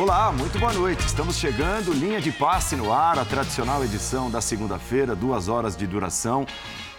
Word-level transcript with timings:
Olá, 0.00 0.32
muito 0.32 0.58
boa 0.58 0.72
noite. 0.72 1.06
Estamos 1.06 1.36
chegando, 1.36 1.92
linha 1.92 2.22
de 2.22 2.32
passe 2.32 2.74
no 2.74 2.90
ar, 2.90 3.18
a 3.18 3.24
tradicional 3.26 3.84
edição 3.84 4.30
da 4.30 4.40
segunda-feira, 4.40 5.14
duas 5.14 5.46
horas 5.46 5.76
de 5.76 5.86
duração, 5.86 6.46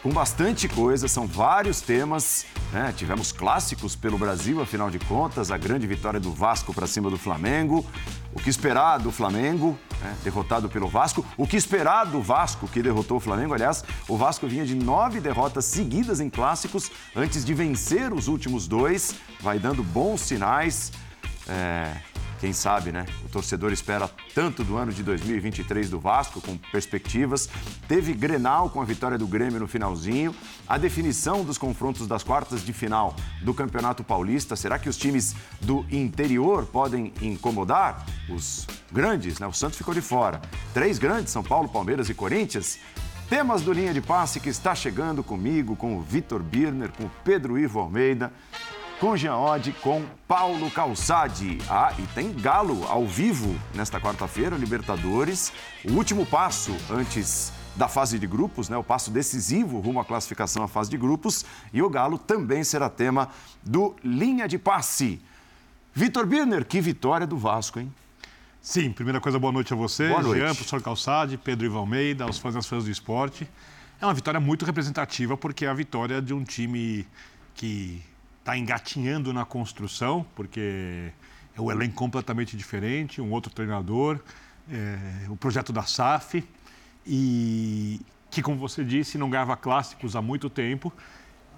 com 0.03 0.11
bastante 0.11 0.69
coisa, 0.69 1.07
são 1.07 1.25
vários 1.25 1.81
temas. 1.81 2.45
Né? 2.71 2.93
Tivemos 2.95 3.31
clássicos 3.31 3.95
pelo 3.95 4.19
Brasil, 4.19 4.61
afinal 4.61 4.91
de 4.91 4.99
contas, 4.99 5.49
a 5.49 5.57
grande 5.57 5.87
vitória 5.87 6.19
do 6.19 6.31
Vasco 6.31 6.75
para 6.75 6.85
cima 6.85 7.09
do 7.09 7.17
Flamengo. 7.17 7.83
O 8.35 8.39
que 8.39 8.51
esperar 8.51 8.99
do 8.99 9.11
Flamengo, 9.11 9.75
né? 9.99 10.15
derrotado 10.23 10.69
pelo 10.69 10.87
Vasco. 10.87 11.25
O 11.35 11.47
que 11.47 11.57
esperar 11.57 12.05
do 12.05 12.21
Vasco, 12.21 12.67
que 12.67 12.83
derrotou 12.83 13.17
o 13.17 13.19
Flamengo. 13.19 13.55
Aliás, 13.55 13.83
o 14.07 14.15
Vasco 14.15 14.47
vinha 14.47 14.63
de 14.63 14.75
nove 14.75 15.19
derrotas 15.19 15.65
seguidas 15.65 16.19
em 16.19 16.29
clássicos 16.29 16.91
antes 17.15 17.43
de 17.43 17.53
vencer 17.55 18.13
os 18.13 18.27
últimos 18.27 18.67
dois. 18.67 19.15
Vai 19.39 19.57
dando 19.57 19.81
bons 19.81 20.21
sinais. 20.21 20.91
É, 21.47 21.95
quem 22.41 22.53
sabe, 22.53 22.91
né? 22.91 23.05
O 23.23 23.29
torcedor 23.29 23.71
espera 23.71 24.09
tanto 24.33 24.63
do 24.63 24.75
ano 24.75 24.91
de 24.91 25.03
2023 25.03 25.91
do 25.91 25.99
Vasco, 25.99 26.41
com 26.41 26.57
perspectivas. 26.57 27.47
Teve 27.87 28.13
Grenal 28.13 28.67
com 28.71 28.81
a 28.81 28.83
vitória 28.83 29.15
do 29.15 29.27
Grêmio 29.27 29.59
no 29.59 29.67
finalzinho. 29.67 30.33
A 30.67 30.75
definição 30.75 31.43
dos 31.45 31.59
confrontos 31.59 32.07
das 32.07 32.23
quartas 32.23 32.65
de 32.65 32.73
final 32.73 33.15
do 33.43 33.53
Campeonato 33.53 34.03
Paulista. 34.03 34.55
Será 34.55 34.79
que 34.79 34.89
os 34.89 34.97
times 34.97 35.35
do 35.61 35.85
interior 35.91 36.65
podem 36.65 37.13
incomodar 37.21 38.07
os 38.27 38.65
grandes, 38.91 39.37
né? 39.37 39.45
O 39.45 39.53
Santos 39.53 39.77
ficou 39.77 39.93
de 39.93 40.01
fora. 40.01 40.41
Três 40.73 40.97
grandes, 40.97 41.31
São 41.31 41.43
Paulo, 41.43 41.69
Palmeiras 41.69 42.09
e 42.09 42.13
Corinthians. 42.15 42.79
Temas 43.29 43.61
do 43.61 43.71
Linha 43.71 43.93
de 43.93 44.01
Passe 44.01 44.39
que 44.39 44.49
está 44.49 44.73
chegando 44.73 45.23
comigo, 45.23 45.75
com 45.75 45.95
o 45.95 46.01
Vitor 46.01 46.41
Birner, 46.41 46.91
com 46.91 47.03
o 47.03 47.11
Pedro 47.23 47.59
Ivo 47.59 47.79
Almeida 47.79 48.33
com 49.01 49.17
Jean 49.17 49.35
Oddi, 49.35 49.71
com 49.71 50.05
Paulo 50.27 50.69
Calçade. 50.69 51.57
Ah, 51.67 51.91
e 51.97 52.03
tem 52.13 52.31
Galo 52.31 52.85
ao 52.87 53.03
vivo 53.03 53.59
nesta 53.73 53.99
quarta-feira, 53.99 54.55
Libertadores. 54.55 55.51
O 55.83 55.93
último 55.93 56.23
passo 56.23 56.71
antes 56.87 57.51
da 57.75 57.87
fase 57.87 58.19
de 58.19 58.27
grupos, 58.27 58.69
né? 58.69 58.77
O 58.77 58.83
passo 58.83 59.09
decisivo 59.09 59.79
rumo 59.79 59.99
à 59.99 60.05
classificação 60.05 60.61
à 60.61 60.67
fase 60.67 60.91
de 60.91 60.97
grupos. 60.97 61.43
E 61.73 61.81
o 61.81 61.89
Galo 61.89 62.19
também 62.19 62.63
será 62.63 62.91
tema 62.91 63.29
do 63.63 63.95
Linha 64.03 64.47
de 64.47 64.59
Passe. 64.59 65.19
Vitor 65.95 66.27
Birner, 66.27 66.63
que 66.63 66.79
vitória 66.79 67.25
do 67.25 67.37
Vasco, 67.37 67.79
hein? 67.79 67.91
Sim, 68.61 68.91
primeira 68.91 69.19
coisa, 69.19 69.39
boa 69.39 69.51
noite 69.51 69.73
a 69.73 69.75
você, 69.75 70.09
boa 70.09 70.21
noite. 70.21 70.41
Jean, 70.41 70.53
professor 70.53 70.79
Calçade, 70.79 71.39
Pedro 71.39 71.65
Ivo 71.65 71.79
Almeida, 71.79 72.25
aos 72.25 72.37
fãs 72.37 72.53
das 72.53 72.67
fãs 72.67 72.83
do 72.83 72.91
esporte. 72.91 73.49
É 73.99 74.05
uma 74.05 74.13
vitória 74.13 74.39
muito 74.39 74.63
representativa, 74.63 75.35
porque 75.35 75.65
é 75.65 75.69
a 75.69 75.73
vitória 75.73 76.21
de 76.21 76.35
um 76.35 76.43
time 76.43 77.07
que 77.55 78.03
está 78.41 78.57
engatinhando 78.57 79.31
na 79.31 79.45
construção, 79.45 80.25
porque 80.35 81.11
é 81.55 81.61
o 81.61 81.71
elenco 81.71 81.95
completamente 81.95 82.57
diferente, 82.57 83.21
um 83.21 83.31
outro 83.31 83.53
treinador, 83.53 84.19
é, 84.69 85.29
o 85.29 85.35
projeto 85.35 85.71
da 85.71 85.83
SAF, 85.83 86.43
e 87.05 88.01
que, 88.29 88.41
como 88.41 88.57
você 88.57 88.83
disse, 88.83 89.17
não 89.17 89.29
ganhava 89.29 89.55
clássicos 89.55 90.15
há 90.15 90.21
muito 90.21 90.49
tempo 90.49 90.91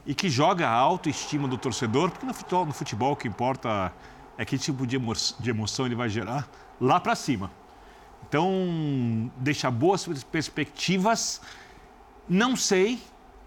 e 0.06 0.14
que 0.14 0.30
joga 0.30 0.67
a 0.67 0.73
autoestima 0.73 1.48
do 1.48 1.58
torcedor, 1.58 2.11
porque 2.11 2.26
no 2.26 2.34
futebol, 2.34 2.66
no 2.66 2.73
futebol 2.73 3.14
o 3.14 3.16
que 3.16 3.28
importa 3.28 3.94
é 4.38 4.44
que 4.44 4.58
tipo 4.58 4.86
de, 4.86 4.98
emo 4.98 5.14
de 5.39 5.50
emoção 5.50 5.86
ele 5.86 5.95
vai 5.95 6.09
gerar 6.09 6.50
lá 6.81 7.00
para 7.00 7.16
cima. 7.16 7.50
Então, 8.28 9.31
deixa 9.38 9.70
boas 9.72 10.06
perspectivas. 10.23 11.39
Não 12.28 12.56
sei 12.56 13.00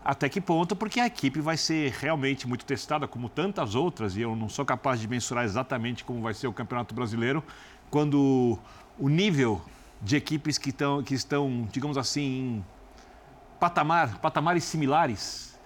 até 0.07 0.29
que 0.29 0.41
ponto, 0.41 0.77
porque 0.77 1.01
a 1.01 1.07
equipe 1.07 1.41
vai 1.41 1.57
ser 1.57 1.93
realmente 2.01 2.47
muito 2.47 2.65
testada, 2.65 3.09
como 3.09 3.29
tantas 3.29 3.75
outras, 3.75 4.17
e 4.17 4.21
eu 4.21 4.37
não 4.37 4.49
sou 4.49 4.65
capaz 4.65 5.01
de 5.01 5.09
mensurar 5.09 5.45
exatamente 5.45 6.05
como 6.05 6.23
vai 6.23 6.33
ser 6.33 6.47
o 6.47 6.53
Campeonato 6.53 6.95
Brasileiro, 6.95 7.43
quando 7.91 8.57
o 8.97 9.09
nível 9.09 9.61
de 10.01 10.15
equipes 10.15 10.59
que, 10.59 10.71
tão, 10.71 11.03
que 11.03 11.13
estão, 11.13 11.69
digamos 11.73 11.99
assim, 11.99 12.23
em 12.23 12.65
patamar, 13.59 14.19
patamares 14.19 14.63
similares 14.63 15.59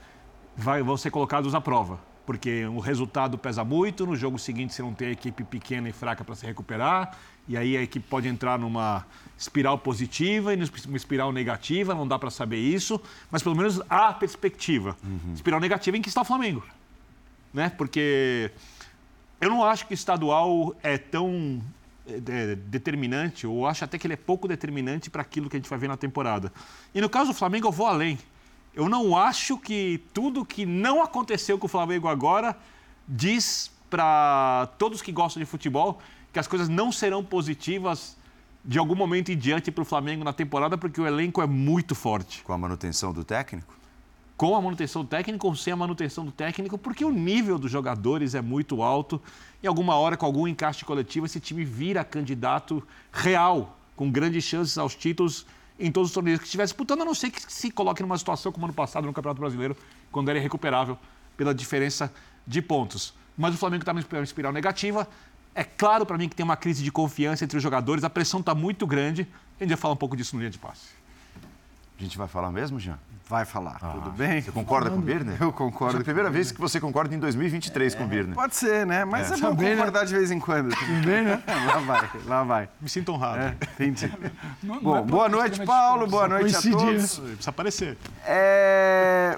vai, 0.57 0.83
vão 0.83 0.97
ser 0.97 1.11
colocados 1.11 1.55
à 1.55 1.61
prova. 1.61 2.01
Porque 2.25 2.65
o 2.65 2.79
resultado 2.79 3.37
pesa 3.37 3.63
muito, 3.63 4.07
no 4.07 4.17
jogo 4.17 4.39
seguinte 4.39 4.73
você 4.73 4.81
não 4.81 4.95
tem 4.95 5.09
a 5.09 5.13
equipe 5.13 5.45
pequena 5.45 5.89
e 5.89 5.93
fraca 5.93 6.25
para 6.25 6.35
se 6.35 6.47
recuperar, 6.47 7.15
e 7.47 7.59
aí 7.59 7.77
a 7.77 7.83
equipe 7.83 8.09
pode 8.09 8.27
entrar 8.27 8.59
numa 8.59 9.05
espiral 9.41 9.79
positiva 9.79 10.53
e 10.53 10.57
numa 10.57 10.97
espiral 10.99 11.33
negativa, 11.33 11.95
não 11.95 12.07
dá 12.07 12.19
para 12.19 12.31
saber 12.31 12.59
isso, 12.59 13.01
mas 13.31 13.43
pelo 13.43 13.57
menos 13.57 13.81
há 13.89 14.13
perspectiva. 14.13 14.95
Uhum. 15.03 15.33
Espiral 15.33 15.59
negativa 15.59 15.97
em 15.97 16.03
que 16.03 16.11
está 16.11 16.21
o 16.21 16.25
Flamengo. 16.27 16.63
Né? 17.53 17.71
Porque 17.71 18.53
eu 19.41 19.49
não 19.49 19.65
acho 19.65 19.87
que 19.87 19.95
o 19.95 19.95
estadual 19.95 20.77
é 20.83 20.99
tão 20.99 21.63
é, 22.07 22.55
determinante, 22.55 23.47
ou 23.47 23.67
acho 23.67 23.83
até 23.83 23.97
que 23.97 24.07
ele 24.07 24.13
é 24.13 24.17
pouco 24.17 24.47
determinante 24.47 25.09
para 25.09 25.23
aquilo 25.23 25.49
que 25.49 25.57
a 25.57 25.59
gente 25.59 25.71
vai 25.71 25.79
ver 25.79 25.89
na 25.89 25.97
temporada. 25.97 26.53
E 26.95 27.01
no 27.01 27.09
caso 27.09 27.33
do 27.33 27.35
Flamengo, 27.35 27.67
eu 27.67 27.73
vou 27.73 27.87
além. 27.87 28.19
Eu 28.75 28.91
não 28.91 29.17
acho 29.17 29.57
que 29.57 30.03
tudo 30.13 30.45
que 30.45 30.67
não 30.67 31.03
aconteceu 31.03 31.59
com 31.59 31.65
o 31.65 31.69
Flamengo 31.69 32.09
agora 32.09 32.55
diz 33.09 33.71
para 33.89 34.69
todos 34.79 35.01
que 35.01 35.11
gostam 35.11 35.41
de 35.41 35.47
futebol 35.47 35.99
que 36.31 36.39
as 36.39 36.47
coisas 36.47 36.69
não 36.69 36.93
serão 36.93 37.25
positivas 37.25 38.20
de 38.65 38.79
algum 38.79 38.95
momento 38.95 39.31
em 39.31 39.37
diante 39.37 39.71
para 39.71 39.83
o 39.83 39.85
Flamengo 39.85 40.25
na 40.25 40.33
temporada, 40.33 40.77
porque 40.77 41.01
o 41.01 41.07
elenco 41.07 41.41
é 41.41 41.47
muito 41.47 41.95
forte. 41.95 42.43
Com 42.43 42.53
a 42.53 42.59
manutenção 42.59 43.13
do 43.13 43.25
técnico? 43.25 43.75
Com 44.37 44.57
a 44.57 44.61
manutenção 44.61 45.03
do 45.03 45.09
técnico 45.09 45.47
ou 45.47 45.55
sem 45.55 45.73
a 45.73 45.77
manutenção 45.77 46.25
do 46.25 46.33
técnico, 46.33 46.79
porque 46.79 47.05
o 47.05 47.11
nível 47.11 47.59
dos 47.59 47.71
jogadores 47.71 48.35
é 48.35 48.41
muito 48.41 48.83
alto. 48.83 49.21
Em 49.63 49.67
alguma 49.67 49.95
hora, 49.97 50.17
com 50.17 50.27
algum 50.27 50.47
encaixe 50.47 50.85
coletivo, 50.85 51.27
esse 51.27 51.41
time 51.41 51.65
vira 51.65 52.05
candidato 52.05 52.83
real, 53.13 53.79
com 53.97 54.11
grandes 54.11 54.45
chances 54.45 54.79
aos 54.79 54.95
títulos 54.95 55.47
em 55.79 55.91
todos 55.91 56.11
os 56.11 56.15
torneios 56.15 56.41
que 56.41 56.45
estiver 56.45 56.65
disputando, 56.65 57.03
a 57.03 57.05
não 57.05 57.15
ser 57.15 57.31
que 57.31 57.41
se 57.53 57.71
coloque 57.71 58.03
numa 58.03 58.19
situação 58.19 58.53
como 58.53 58.67
ano 58.67 58.75
passado 58.75 59.07
no 59.07 59.13
Campeonato 59.13 59.41
Brasileiro, 59.41 59.77
quando 60.13 60.29
era 60.29 60.39
irrecuperável 60.39 60.99
pela 61.37 61.55
diferença 61.55 62.13
de 62.47 62.61
pontos. 62.61 63.15
Mas 63.37 63.55
o 63.55 63.59
Flamengo 63.59 63.83
está 63.83 63.95
numa 63.95 64.23
espiral 64.23 64.53
negativa, 64.53 65.09
é 65.61 65.65
claro 65.65 66.07
para 66.07 66.17
mim 66.17 66.27
que 66.27 66.35
tem 66.35 66.43
uma 66.43 66.57
crise 66.57 66.83
de 66.83 66.91
confiança 66.91 67.45
entre 67.45 67.59
os 67.59 67.63
jogadores, 67.63 68.03
a 68.03 68.09
pressão 68.09 68.41
está 68.41 68.55
muito 68.55 68.87
grande. 68.87 69.29
A 69.59 69.63
gente 69.63 69.69
vai 69.69 69.77
falar 69.77 69.93
um 69.93 69.97
pouco 69.99 70.17
disso 70.17 70.35
no 70.35 70.41
linha 70.41 70.51
de 70.51 70.57
passe. 70.57 70.89
A 71.99 72.03
gente 72.03 72.17
vai 72.17 72.27
falar 72.27 72.51
mesmo, 72.51 72.81
Jean? 72.81 72.99
Vai 73.29 73.45
falar. 73.45 73.77
Ah, 73.83 73.91
Tudo 73.91 74.11
bem? 74.11 74.41
Você 74.41 74.51
concorda 74.51 74.89
Falando. 74.89 75.05
com 75.05 75.11
o 75.11 75.15
Birner? 75.15 75.37
Eu 75.39 75.53
concordo. 75.53 75.99
É 75.99 76.01
a 76.01 76.05
primeira 76.05 76.31
vez 76.31 76.51
que 76.51 76.59
você 76.59 76.81
concorda 76.81 77.15
em 77.15 77.19
2023 77.19 77.93
é, 77.93 77.97
com 77.99 78.05
o 78.05 78.07
Birner. 78.07 78.35
Pode 78.35 78.57
ser, 78.57 78.87
né? 78.87 79.05
Mas 79.05 79.31
é, 79.31 79.35
é 79.35 79.39
bom 79.39 79.55
né? 79.55 79.71
concordar 79.77 80.01
né? 80.01 80.07
de 80.07 80.15
vez 80.15 80.31
em 80.31 80.41
quando. 80.41 80.71
Tudo 80.75 81.07
bem, 81.07 81.25
né? 81.25 81.43
lá 81.47 81.79
vai, 81.79 82.11
lá 82.25 82.43
vai. 82.43 82.69
Me 82.81 82.89
sinto 82.89 83.13
honrado. 83.13 83.43
É, 83.43 83.57
entendi. 83.75 84.11
Não, 84.65 84.81
bom, 84.81 84.95
não 84.95 84.99
é 84.99 85.03
boa 85.03 85.29
noite, 85.29 85.65
Paulo. 85.65 86.07
Boa 86.07 86.27
noite 86.27 86.57
a 86.57 86.63
todos. 86.63 87.19
Precisa 87.19 87.51
aparecer. 87.51 87.99
É... 88.25 89.37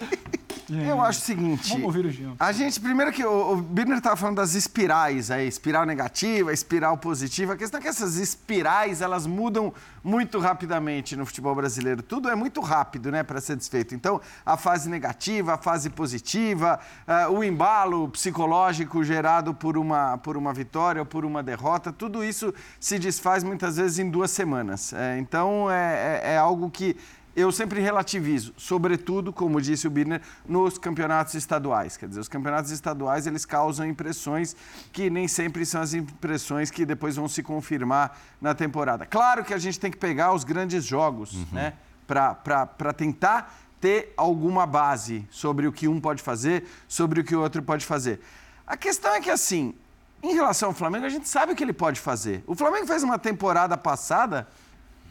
Eu 0.81 1.00
acho 1.00 1.21
o 1.21 1.22
seguinte. 1.22 1.69
Vamos 1.71 1.84
ouvir 1.84 2.06
o 2.06 2.10
Jean. 2.10 2.34
A 2.38 2.53
gente, 2.53 2.81
primeiro 2.81 3.12
que 3.12 3.25
o, 3.25 3.53
o 3.53 3.56
Birner 3.56 3.99
estava 3.99 4.16
falando 4.16 4.37
das 4.37 4.55
espirais 4.55 5.31
aí, 5.31 5.47
espiral 5.47 5.84
negativa, 5.84 6.53
espiral 6.53 6.97
positiva. 6.97 7.53
A 7.55 7.56
questão 7.56 7.78
é 7.78 7.83
que 7.83 7.88
essas 7.88 8.16
espirais, 8.16 9.00
elas 9.00 9.27
mudam 9.27 9.72
muito 10.03 10.38
rapidamente 10.38 11.15
no 11.16 11.25
futebol 11.25 11.55
brasileiro. 11.55 12.03
Tudo 12.03 12.28
é 12.28 12.34
muito 12.34 12.60
rápido, 12.60 13.10
né, 13.10 13.22
para 13.22 13.41
ser 13.41 13.56
desfeito. 13.56 13.94
Então, 13.94 14.21
a 14.44 14.56
fase 14.56 14.88
negativa, 14.88 15.55
a 15.55 15.59
fase 15.59 15.91
positiva, 15.91 16.81
uh, 17.06 17.33
o 17.33 17.44
embalo 17.44 18.09
psicológico 18.09 19.04
gerado 19.04 19.54
por 19.54 19.77
uma, 19.77 20.19
por 20.19 20.37
uma 20.37 20.53
vitória 20.53 21.03
ou 21.03 21.06
por 21.06 21.25
uma 21.25 21.43
derrota, 21.43 21.93
tudo 21.93 22.25
isso 22.25 22.53
se 22.81 22.99
desfaz 22.99 23.44
muitas 23.44 23.77
vezes 23.77 23.99
em 23.99 24.10
duas 24.10 24.31
semanas. 24.31 24.93
É, 24.93 25.19
então, 25.19 25.71
é, 25.71 26.21
é, 26.25 26.33
é 26.34 26.39
algo 26.39 26.71
que 26.71 26.97
eu 27.34 27.50
sempre 27.50 27.80
relativizo, 27.80 28.52
sobretudo, 28.56 29.32
como 29.32 29.60
disse 29.60 29.86
o 29.86 29.90
Birner, 29.90 30.20
nos 30.46 30.76
campeonatos 30.76 31.34
estaduais. 31.34 31.96
Quer 31.96 32.08
dizer, 32.08 32.20
os 32.20 32.28
campeonatos 32.28 32.70
estaduais 32.70 33.26
eles 33.26 33.44
causam 33.44 33.86
impressões 33.86 34.54
que 34.92 35.08
nem 35.08 35.26
sempre 35.26 35.64
são 35.64 35.80
as 35.80 35.94
impressões 35.94 36.70
que 36.70 36.84
depois 36.84 37.16
vão 37.16 37.28
se 37.28 37.42
confirmar 37.42 38.18
na 38.40 38.54
temporada. 38.54 39.06
Claro 39.06 39.44
que 39.44 39.54
a 39.54 39.58
gente 39.58 39.80
tem 39.80 39.90
que 39.90 39.96
pegar 39.96 40.32
os 40.32 40.44
grandes 40.44 40.84
jogos, 40.84 41.32
uhum. 41.32 41.46
né, 41.52 41.74
para 42.06 42.92
tentar 42.92 43.58
ter 43.80 44.12
alguma 44.16 44.66
base 44.66 45.26
sobre 45.30 45.66
o 45.66 45.72
que 45.72 45.88
um 45.88 46.00
pode 46.00 46.22
fazer, 46.22 46.64
sobre 46.86 47.20
o 47.20 47.24
que 47.24 47.34
o 47.34 47.40
outro 47.40 47.62
pode 47.62 47.84
fazer. 47.84 48.20
A 48.66 48.76
questão 48.76 49.12
é 49.14 49.20
que, 49.20 49.30
assim, 49.30 49.74
em 50.22 50.34
relação 50.34 50.68
ao 50.68 50.74
Flamengo, 50.74 51.04
a 51.04 51.08
gente 51.08 51.28
sabe 51.28 51.52
o 51.52 51.56
que 51.56 51.64
ele 51.64 51.72
pode 51.72 51.98
fazer. 51.98 52.44
O 52.46 52.54
Flamengo 52.54 52.86
fez 52.86 53.02
uma 53.02 53.18
temporada 53.18 53.76
passada 53.76 54.46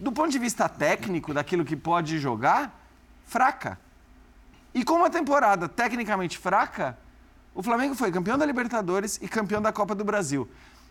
do 0.01 0.11
ponto 0.11 0.31
de 0.31 0.39
vista 0.39 0.67
técnico, 0.67 1.31
daquilo 1.31 1.63
que 1.63 1.75
pode 1.75 2.17
jogar, 2.17 2.75
fraca. 3.27 3.79
E 4.73 4.83
com 4.83 4.95
uma 4.95 5.11
temporada 5.11 5.69
tecnicamente 5.69 6.39
fraca, 6.39 6.97
o 7.53 7.61
Flamengo 7.61 7.93
foi 7.93 8.11
campeão 8.11 8.35
da 8.35 8.45
Libertadores 8.45 9.19
e 9.21 9.27
campeão 9.27 9.61
da 9.61 9.71
Copa 9.71 9.93
do 9.93 10.03
Brasil. 10.03 10.49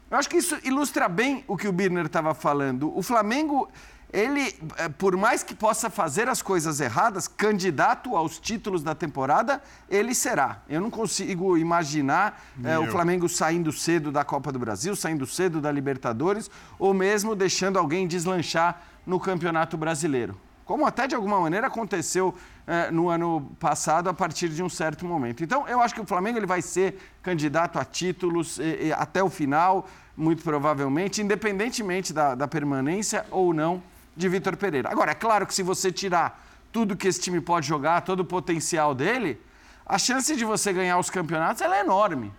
Eu 0.08 0.16
acho 0.16 0.28
que 0.28 0.36
isso 0.36 0.56
ilustra 0.62 1.08
bem 1.08 1.44
o 1.48 1.56
que 1.56 1.66
o 1.66 1.72
Birner 1.72 2.06
estava 2.06 2.34
falando. 2.34 2.96
O 2.96 3.02
Flamengo 3.02 3.68
ele, 4.12 4.54
eh, 4.76 4.88
por 4.88 5.16
mais 5.16 5.42
que 5.42 5.54
possa 5.54 5.88
fazer 5.88 6.28
as 6.28 6.42
coisas 6.42 6.80
erradas, 6.80 7.28
candidato 7.28 8.16
aos 8.16 8.38
títulos 8.38 8.82
da 8.82 8.94
temporada, 8.94 9.62
ele 9.88 10.14
será. 10.14 10.62
Eu 10.68 10.80
não 10.80 10.90
consigo 10.90 11.56
imaginar 11.56 12.42
é, 12.64 12.78
o 12.78 12.90
Flamengo 12.90 13.28
saindo 13.28 13.72
cedo 13.72 14.10
da 14.10 14.24
Copa 14.24 14.50
do 14.50 14.58
Brasil, 14.58 14.96
saindo 14.96 15.26
cedo 15.26 15.60
da 15.60 15.70
Libertadores, 15.70 16.50
ou 16.78 16.92
mesmo 16.92 17.36
deixando 17.36 17.78
alguém 17.78 18.06
deslanchar 18.06 18.82
no 19.06 19.18
Campeonato 19.18 19.76
Brasileiro. 19.76 20.38
Como 20.64 20.86
até 20.86 21.06
de 21.08 21.16
alguma 21.16 21.40
maneira 21.40 21.66
aconteceu 21.66 22.32
é, 22.64 22.90
no 22.92 23.08
ano 23.08 23.50
passado, 23.58 24.08
a 24.08 24.14
partir 24.14 24.48
de 24.48 24.62
um 24.62 24.68
certo 24.68 25.04
momento. 25.04 25.42
Então, 25.42 25.66
eu 25.66 25.80
acho 25.80 25.92
que 25.92 26.00
o 26.00 26.06
Flamengo 26.06 26.38
ele 26.38 26.46
vai 26.46 26.62
ser 26.62 26.96
candidato 27.22 27.76
a 27.76 27.84
títulos 27.84 28.58
e, 28.58 28.86
e, 28.86 28.92
até 28.92 29.20
o 29.20 29.28
final, 29.28 29.88
muito 30.16 30.44
provavelmente, 30.44 31.20
independentemente 31.20 32.12
da, 32.12 32.36
da 32.36 32.46
permanência 32.46 33.26
ou 33.32 33.52
não 33.52 33.82
de 34.16 34.28
Vitor 34.28 34.56
Pereira. 34.56 34.88
Agora, 34.88 35.10
é 35.10 35.14
claro 35.14 35.44
que 35.44 35.52
se 35.52 35.62
você 35.64 35.90
tirar 35.90 36.40
tudo 36.70 36.96
que 36.96 37.08
esse 37.08 37.20
time 37.20 37.40
pode 37.40 37.66
jogar, 37.66 38.02
todo 38.02 38.20
o 38.20 38.24
potencial 38.24 38.94
dele, 38.94 39.40
a 39.84 39.98
chance 39.98 40.36
de 40.36 40.44
você 40.44 40.72
ganhar 40.72 40.98
os 40.98 41.10
campeonatos 41.10 41.62
é 41.62 41.80
enorme. 41.80 42.32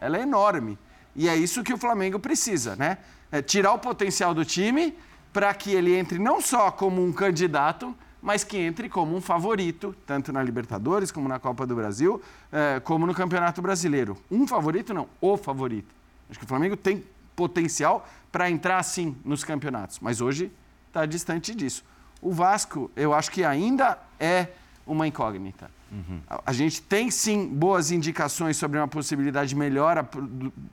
Ela 0.00 0.18
é 0.18 0.22
enorme. 0.22 0.78
E 1.16 1.28
é 1.28 1.34
isso 1.34 1.64
que 1.64 1.72
o 1.72 1.78
Flamengo 1.78 2.18
precisa, 2.20 2.76
né? 2.76 2.98
É 3.30 3.42
tirar 3.42 3.72
o 3.72 3.78
potencial 3.78 4.32
do 4.32 4.44
time 4.44 4.96
para 5.32 5.52
que 5.54 5.70
ele 5.70 5.94
entre 5.94 6.18
não 6.18 6.40
só 6.40 6.70
como 6.70 7.04
um 7.04 7.12
candidato, 7.12 7.94
mas 8.20 8.44
que 8.44 8.56
entre 8.56 8.88
como 8.88 9.16
um 9.16 9.20
favorito, 9.20 9.94
tanto 10.06 10.32
na 10.32 10.42
Libertadores, 10.42 11.10
como 11.10 11.28
na 11.28 11.38
Copa 11.38 11.66
do 11.66 11.74
Brasil, 11.74 12.22
eh, 12.52 12.80
como 12.84 13.06
no 13.06 13.14
Campeonato 13.14 13.60
Brasileiro. 13.60 14.16
Um 14.30 14.46
favorito, 14.46 14.94
não, 14.94 15.08
o 15.20 15.36
favorito. 15.36 15.92
Acho 16.30 16.38
que 16.38 16.44
o 16.44 16.48
Flamengo 16.48 16.76
tem 16.76 17.04
potencial 17.34 18.06
para 18.30 18.50
entrar 18.50 18.82
sim 18.82 19.16
nos 19.24 19.42
campeonatos, 19.42 19.98
mas 20.00 20.20
hoje 20.20 20.52
está 20.86 21.04
distante 21.04 21.54
disso. 21.54 21.84
O 22.20 22.32
Vasco, 22.32 22.90
eu 22.94 23.12
acho 23.12 23.30
que 23.30 23.42
ainda 23.42 23.98
é 24.20 24.48
uma 24.86 25.06
incógnita. 25.06 25.70
Uhum. 25.90 26.20
A, 26.46 26.52
gente 26.52 26.80
tem 26.80 27.10
sim 27.10 27.46
boas 27.46 27.90
indicações 27.90 28.56
sobre 28.56 28.78
uma 28.78 28.88
possibilidade 28.88 29.50
de 29.50 29.56
melhora 29.56 30.08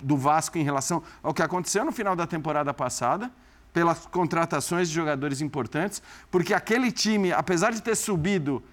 do 0.02 0.16
Vasco 0.16 0.58
em 0.58 0.64
relação 0.64 1.04
ao 1.22 1.34
que 1.34 1.42
aconteceu 1.42 1.84
no 1.84 1.92
final 1.92 2.16
da 2.16 2.26
temporada 2.26 2.74
passada, 2.74 3.30
pelas 3.74 4.06
contratações 4.06 4.90
de 4.90 4.96
jogadores 4.96 5.42
importantes, 5.42 6.02
porque 6.32 6.54
aquele 6.54 6.92
time, 6.92 7.32
apesar 7.32 7.72
de 7.72 7.82
ter 7.82 7.96
subido, 7.96 8.64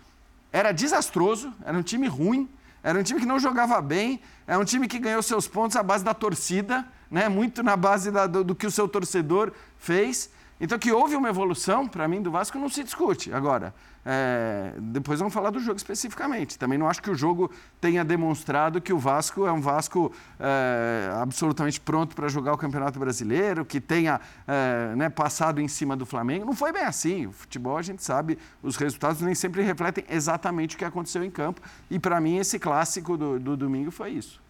era 0.53 0.73
desastroso, 0.73 1.53
era 1.65 1.77
um 1.77 1.83
time 1.83 2.07
ruim, 2.07 2.49
era 2.83 2.99
um 2.99 3.03
time 3.03 3.21
que 3.21 3.27
não 3.27 3.39
jogava 3.39 3.81
bem, 3.83 4.21
é 4.47 4.57
um 4.57 4.65
time 4.65 4.87
que 4.87 4.99
ganhou 4.99 5.23
seus 5.23 5.49
pontos 5.49 5.77
à 5.77 5.83
base 5.83 6.05
da 6.05 6.15
torcida, 6.15 6.87
né? 7.11 7.29
muito 7.29 7.63
na 7.63 7.77
base 7.77 8.11
da, 8.11 8.27
do, 8.27 8.45
do 8.45 8.55
que 8.55 8.67
o 8.67 8.71
seu 8.71 8.89
torcedor 8.89 9.53
fez. 9.79 10.31
Então, 10.59 10.79
que 10.79 10.91
houve 10.91 11.15
uma 11.15 11.29
evolução, 11.29 11.87
para 11.87 12.09
mim, 12.09 12.23
do 12.23 12.31
Vasco 12.31 12.59
não 12.59 12.69
se 12.71 12.83
discute. 12.83 13.31
Agora, 13.31 13.75
é, 14.07 14.73
depois 14.79 15.19
vamos 15.19 15.35
falar 15.35 15.51
do 15.51 15.61
jogo 15.61 15.77
especificamente. 15.77 16.59
Também 16.59 16.79
não 16.79 16.89
acho 16.89 17.03
que 17.03 17.11
o 17.11 17.15
jogo 17.15 17.51
tenha 17.79 18.03
demonstrado 18.03 18.81
que 18.81 18.91
o 18.91 18.99
Vasco 18.99 19.47
é 19.47 19.53
um 19.53 19.61
Vasco 19.61 20.11
é, 20.41 21.11
absolutamente 21.21 21.79
pronto 21.79 22.17
para 22.17 22.27
jogar 22.29 22.55
o 22.55 22.57
Campeonato 22.57 22.99
Brasileiro, 22.99 23.67
que 23.67 23.81
tenha 23.83 24.19
é, 24.49 24.97
né, 24.97 25.11
passado 25.11 25.61
em 25.61 25.69
cima 25.69 25.95
do 25.95 26.07
Flamengo. 26.07 26.47
Não 26.47 26.55
foi 26.55 26.73
bem 26.73 26.85
assim. 26.85 27.27
O 27.27 27.33
futebol, 27.33 27.77
a 27.77 27.83
gente 27.83 28.03
sabe, 28.03 28.39
os 28.63 28.77
resultados 28.77 29.21
nem 29.21 29.35
sempre 29.35 29.61
refletem 29.61 30.05
exatamente 30.09 30.75
o 30.75 30.79
que 30.79 30.87
aconteceu 30.87 31.23
em 31.23 31.31
campo. 31.31 31.61
E, 31.91 31.99
para 31.99 32.19
mim, 32.19 32.39
esse 32.39 32.59
clássico 32.59 33.19
do, 33.19 33.39
do 33.39 33.59
domingo 33.59 33.91
foi 33.91 34.13
isso. 34.13 34.41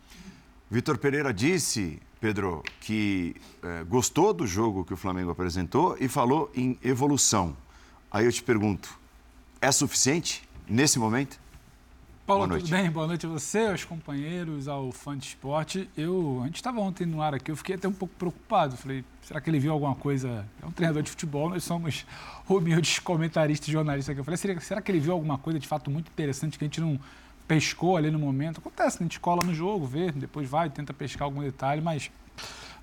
Vitor 0.70 0.99
Pereira 0.99 1.32
disse 1.32 2.00
Pedro, 2.21 2.63
que 2.81 3.37
é, 3.63 3.85
gostou 3.85 4.33
do 4.33 4.47
jogo 4.47 4.85
que 4.85 4.95
o 4.95 4.97
Flamengo 4.97 5.31
apresentou 5.31 5.97
e 6.01 6.09
falou 6.09 6.51
em 6.55 6.79
evolução. 6.83 7.57
Aí 8.11 8.25
eu 8.25 8.33
te 8.33 8.43
pergunto, 8.43 8.99
é 9.61 9.71
suficiente 9.71 10.43
nesse 10.69 10.99
momento? 10.99 11.39
Paulo, 12.27 12.49
tudo 12.49 12.69
bem? 12.69 12.91
Boa 12.91 13.07
noite 13.07 13.25
a 13.25 13.29
você, 13.29 13.67
aos 13.67 13.85
companheiros, 13.85 14.67
ao 14.67 14.91
fã 14.91 15.17
de 15.17 15.27
esporte. 15.27 15.89
Eu, 15.97 16.41
a 16.43 16.47
gente 16.47 16.57
estava 16.57 16.81
ontem 16.81 17.07
no 17.07 17.23
ar 17.23 17.35
aqui, 17.35 17.53
eu 17.53 17.57
fiquei 17.57 17.77
até 17.77 17.87
um 17.87 17.93
pouco 17.93 18.13
preocupado. 18.17 18.77
Falei, 18.77 19.05
será 19.23 19.41
que 19.41 19.49
ele 19.49 19.61
viu 19.61 19.71
alguma 19.71 19.95
coisa? 19.95 20.45
É 20.61 20.67
um 20.67 20.73
treinador 20.73 21.05
de 21.05 21.11
futebol, 21.11 21.51
nós 21.51 21.63
somos 21.63 22.05
humildes 22.49 22.99
comentaristas 22.99 23.69
e 23.69 23.71
jornalistas 23.71 24.11
aqui. 24.11 24.21
Eu 24.21 24.25
falei, 24.25 24.39
será, 24.39 24.61
será 24.61 24.83
que 24.83 24.91
ele 24.91 24.99
viu 24.99 25.13
alguma 25.13 25.39
coisa 25.39 25.57
de 25.61 25.69
fato 25.69 25.89
muito 25.89 26.09
interessante 26.09 26.59
que 26.59 26.65
a 26.65 26.67
gente 26.67 26.81
não 26.81 26.99
pescou 27.46 27.96
ali 27.96 28.10
no 28.10 28.19
momento. 28.19 28.58
Acontece, 28.58 28.96
né? 28.96 29.04
a 29.04 29.04
gente 29.04 29.20
cola 29.20 29.43
no 29.44 29.54
jogo, 29.54 29.87
vê, 29.87 30.10
depois 30.12 30.48
vai, 30.48 30.69
tenta 30.70 30.93
pescar 30.93 31.25
algum 31.25 31.40
detalhe, 31.40 31.81
mas 31.81 32.10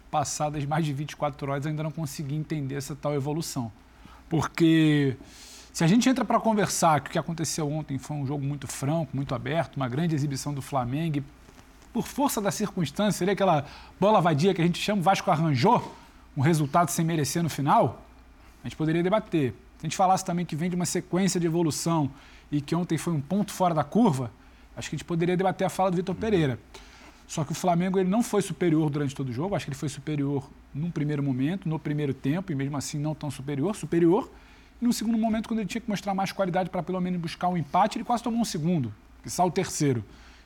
passadas 0.10 0.64
mais 0.66 0.86
de 0.86 0.94
24 0.94 1.52
horas 1.52 1.66
ainda 1.66 1.84
não 1.84 1.92
consegui 1.92 2.36
entender 2.36 2.76
essa 2.76 2.96
tal 2.96 3.14
evolução. 3.14 3.72
Porque 4.30 5.18
se 5.72 5.84
a 5.84 5.88
gente 5.88 6.08
entra 6.08 6.24
para 6.24 6.40
conversar 6.40 7.02
que 7.02 7.10
o 7.10 7.12
que 7.14 7.20
aconteceu 7.20 7.72
ontem 7.72 7.98
foi 7.98 8.16
um 8.18 8.26
jogo 8.26 8.44
muito 8.46 8.68
franco, 8.68 9.10
muito 9.16 9.34
aberto, 9.34 9.76
uma 9.76 9.90
grande 9.90 10.14
exibição 10.14 10.54
do 10.54 10.62
Flamengo, 10.62 11.24
por 11.92 12.08
força 12.08 12.42
da 12.42 12.52
circunstância, 12.52 13.20
seria 13.20 13.34
aquela 13.34 13.66
bola 14.00 14.20
vadia 14.22 14.54
que 14.54 14.62
a 14.62 14.66
gente 14.66 14.80
chama, 14.80 15.02
o 15.02 15.04
Vasco 15.04 15.30
arranjou 15.30 15.96
um 16.36 16.42
resultado 16.42 16.90
sem 16.90 17.06
merecer 17.06 17.44
no 17.44 17.50
final, 17.50 18.04
a 18.64 18.68
gente 18.68 18.76
poderia 18.76 19.04
debater. 19.04 19.52
Se 19.78 19.86
a 19.86 19.90
gente 19.90 19.98
falasse 19.98 20.24
também 20.24 20.46
que 20.46 20.56
vem 20.56 20.70
de 20.70 20.76
uma 20.76 20.86
sequência 20.86 21.40
de 21.40 21.46
evolução 21.46 22.10
e 22.52 22.62
que 22.62 22.76
ontem 22.76 22.98
foi 22.98 23.14
um 23.14 23.22
ponto 23.22 23.52
fora 23.52 23.74
da 23.74 23.84
curva, 23.84 24.32
Acho 24.76 24.90
que 24.90 24.96
a 24.96 24.98
gente 24.98 25.06
poderia 25.06 25.38
debater 25.38 25.66
a 25.66 25.70
fala 25.70 25.92
do 25.92 25.98
Vitor 25.98 26.16
Pereira. 26.16 26.60
Só 27.28 27.44
que 27.44 27.52
o 27.52 27.56
Flamengo 27.56 28.00
ele 28.00 28.10
não 28.10 28.22
foi 28.22 28.42
superior 28.42 28.90
durante 28.90 29.16
todo 29.16 29.30
o 29.30 29.34
jogo. 29.34 29.56
Acho 29.56 29.66
que 29.66 29.70
ele 29.70 29.78
foi 29.78 29.90
superior 29.90 30.50
num 30.74 30.92
primeiro 30.92 31.24
momento, 31.24 31.70
no 31.70 31.80
primeiro 31.80 32.14
tempo, 32.14 32.52
e 32.52 32.56
mesmo 32.56 32.76
assim 32.78 32.98
não 32.98 33.16
tão 33.16 33.32
superior. 33.32 33.76
Superior. 33.76 34.30
E 34.82 34.86
no 34.86 34.92
segundo 34.92 35.18
momento, 35.18 35.48
quando 35.48 35.60
ele 35.60 35.68
tinha 35.68 35.82
que 35.82 35.90
mostrar 35.90 36.14
mais 36.14 36.32
qualidade 36.32 36.70
para 36.70 36.84
pelo 36.84 37.00
menos 37.00 37.20
buscar 37.20 37.48
um 37.48 37.58
empate, 37.58 37.98
ele 37.98 38.04
quase 38.04 38.22
tomou 38.24 38.42
um 38.42 38.46
segundo, 38.46 38.94
que 39.22 39.30
saiu 39.30 39.48
o 39.48 39.52
terceiro. 39.52 40.04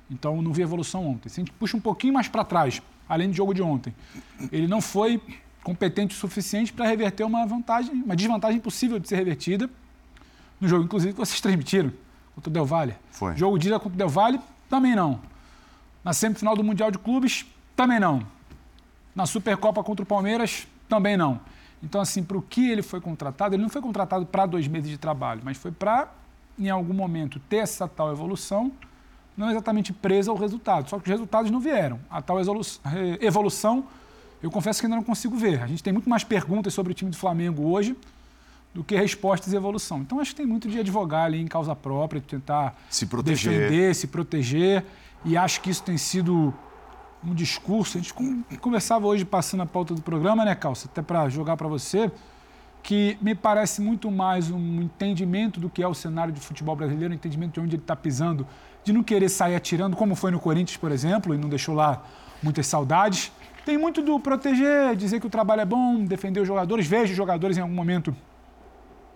Então 0.10 0.42
não 0.42 0.54
vi 0.54 0.62
evolução 0.62 1.06
ontem. 1.06 1.30
Se 1.30 1.42
a 1.42 1.44
gente 1.44 1.52
puxa 1.54 1.76
um 1.76 1.82
pouquinho 1.82 2.14
mais 2.14 2.28
para 2.28 2.44
trás, 2.44 2.82
além 3.10 3.30
do 3.30 3.36
jogo 3.36 3.54
de 3.54 3.62
ontem, 3.62 3.94
ele 4.52 4.68
não 4.68 4.80
foi 4.80 5.22
competente 5.64 6.16
o 6.16 6.18
suficiente 6.18 6.72
para 6.72 6.88
reverter 6.88 7.24
uma 7.26 7.46
vantagem, 7.46 7.92
uma 7.94 8.16
desvantagem 8.16 8.58
impossível 8.58 9.00
de 9.00 9.08
ser 9.08 9.16
revertida 9.16 9.70
no 10.62 10.68
jogo, 10.68 10.86
inclusive 10.86 11.14
que 11.14 11.20
vocês 11.20 11.42
transmitiram 11.42 11.92
contra 12.38 12.52
o 12.52 12.54
Del 12.54 12.66
Valle. 12.66 12.96
Foi. 13.10 13.36
Jogo 13.36 13.58
de 13.58 13.68
ida 13.68 13.80
contra 13.80 13.96
o 13.96 13.98
Del 13.98 14.10
Valle, 14.10 14.40
também 14.70 14.96
não. 14.96 15.20
Na 16.04 16.14
semifinal 16.14 16.56
do 16.56 16.64
Mundial 16.64 16.92
de 16.92 17.00
Clubes, 17.00 17.48
também 17.76 18.00
não. 18.00 18.22
Na 19.16 19.26
Supercopa 19.26 19.84
contra 19.84 20.04
o 20.04 20.06
Palmeiras, 20.06 20.68
também 20.88 21.18
não. 21.18 21.40
Então, 21.82 22.00
assim, 22.00 22.24
para 22.24 22.38
o 22.38 22.42
que 22.42 22.70
ele 22.70 22.84
foi 22.84 23.02
contratado, 23.02 23.56
ele 23.56 23.64
não 23.64 23.70
foi 23.70 23.82
contratado 23.82 24.24
para 24.24 24.46
dois 24.46 24.68
meses 24.68 24.88
de 24.88 25.00
trabalho, 25.00 25.42
mas 25.44 25.58
foi 25.58 25.72
para, 25.72 26.10
em 26.60 26.70
algum 26.70 26.94
momento, 26.94 27.40
ter 27.40 27.58
essa 27.58 27.88
tal 27.88 28.12
evolução, 28.12 28.72
não 29.36 29.50
exatamente 29.50 29.92
presa 29.92 30.30
ao 30.30 30.38
resultado. 30.38 30.90
Só 30.90 30.98
que 30.98 31.06
os 31.06 31.10
resultados 31.10 31.50
não 31.50 31.60
vieram. 31.60 32.00
A 32.08 32.22
tal 32.22 32.38
evolução, 33.20 33.84
eu 34.44 34.52
confesso 34.52 34.80
que 34.80 34.86
ainda 34.86 34.96
não 34.96 35.04
consigo 35.04 35.36
ver. 35.36 35.64
A 35.64 35.68
gente 35.68 35.82
tem 35.82 35.92
muito 35.92 36.08
mais 36.08 36.24
perguntas 36.24 36.72
sobre 36.72 36.92
o 36.92 36.94
time 36.94 37.10
do 37.10 37.18
Flamengo 37.18 37.64
hoje 37.64 37.98
do 38.78 38.84
que 38.84 38.96
respostas 38.96 39.54
e 39.54 39.56
evolução. 39.56 40.02
Então, 40.02 40.20
acho 40.20 40.30
que 40.30 40.38
tem 40.38 40.46
muito 40.46 40.70
de 40.70 40.80
advogar 40.80 41.26
ali 41.26 41.42
em 41.42 41.48
causa 41.48 41.76
própria, 41.76 42.22
de 42.22 42.28
tentar 42.28 42.76
se 42.92 43.08
proteger. 43.08 43.52
defender, 43.52 43.96
se 43.96 44.06
proteger. 44.06 44.86
E 45.26 45.36
acho 45.36 45.62
que 45.62 45.72
isso 45.72 45.82
tem 45.82 45.98
sido 45.98 46.54
um 47.26 47.34
discurso. 47.34 47.98
A 47.98 48.02
gente 48.02 48.14
conversava 48.62 49.08
hoje, 49.08 49.26
passando 49.26 49.64
a 49.64 49.66
pauta 49.66 49.96
do 49.96 50.02
programa, 50.04 50.46
né, 50.46 50.54
Calça? 50.54 50.88
Até 50.88 51.02
para 51.02 51.28
jogar 51.28 51.58
para 51.58 51.68
você, 51.68 52.12
que 52.84 53.18
me 53.20 53.34
parece 53.34 53.82
muito 53.82 54.12
mais 54.12 54.52
um 54.52 54.84
entendimento 54.84 55.60
do 55.60 55.72
que 55.72 55.82
é 55.82 55.88
o 55.88 55.96
cenário 55.96 56.32
de 56.32 56.40
futebol 56.40 56.76
brasileiro, 56.76 57.12
um 57.12 57.16
entendimento 57.16 57.56
de 57.56 57.60
onde 57.62 57.76
ele 57.78 57.82
está 57.82 57.96
pisando, 57.96 58.46
de 58.84 58.94
não 58.94 59.02
querer 59.02 59.30
sair 59.30 59.56
atirando, 59.56 59.98
como 59.98 60.14
foi 60.14 60.30
no 60.30 60.40
Corinthians, 60.40 60.78
por 60.78 60.92
exemplo, 60.92 61.34
e 61.34 61.38
não 61.40 61.50
deixou 61.50 61.74
lá 61.74 62.04
muitas 62.44 62.68
saudades. 62.68 63.32
Tem 63.66 63.76
muito 63.76 64.04
do 64.04 64.20
proteger, 64.20 64.96
dizer 64.96 65.20
que 65.20 65.26
o 65.26 65.32
trabalho 65.32 65.62
é 65.62 65.66
bom, 65.66 66.06
defender 66.06 66.42
os 66.42 66.48
jogadores. 66.48 66.86
Vejo 66.86 67.10
os 67.10 67.18
jogadores 67.18 67.58
em 67.58 67.62
algum 67.62 67.74
momento 67.74 68.16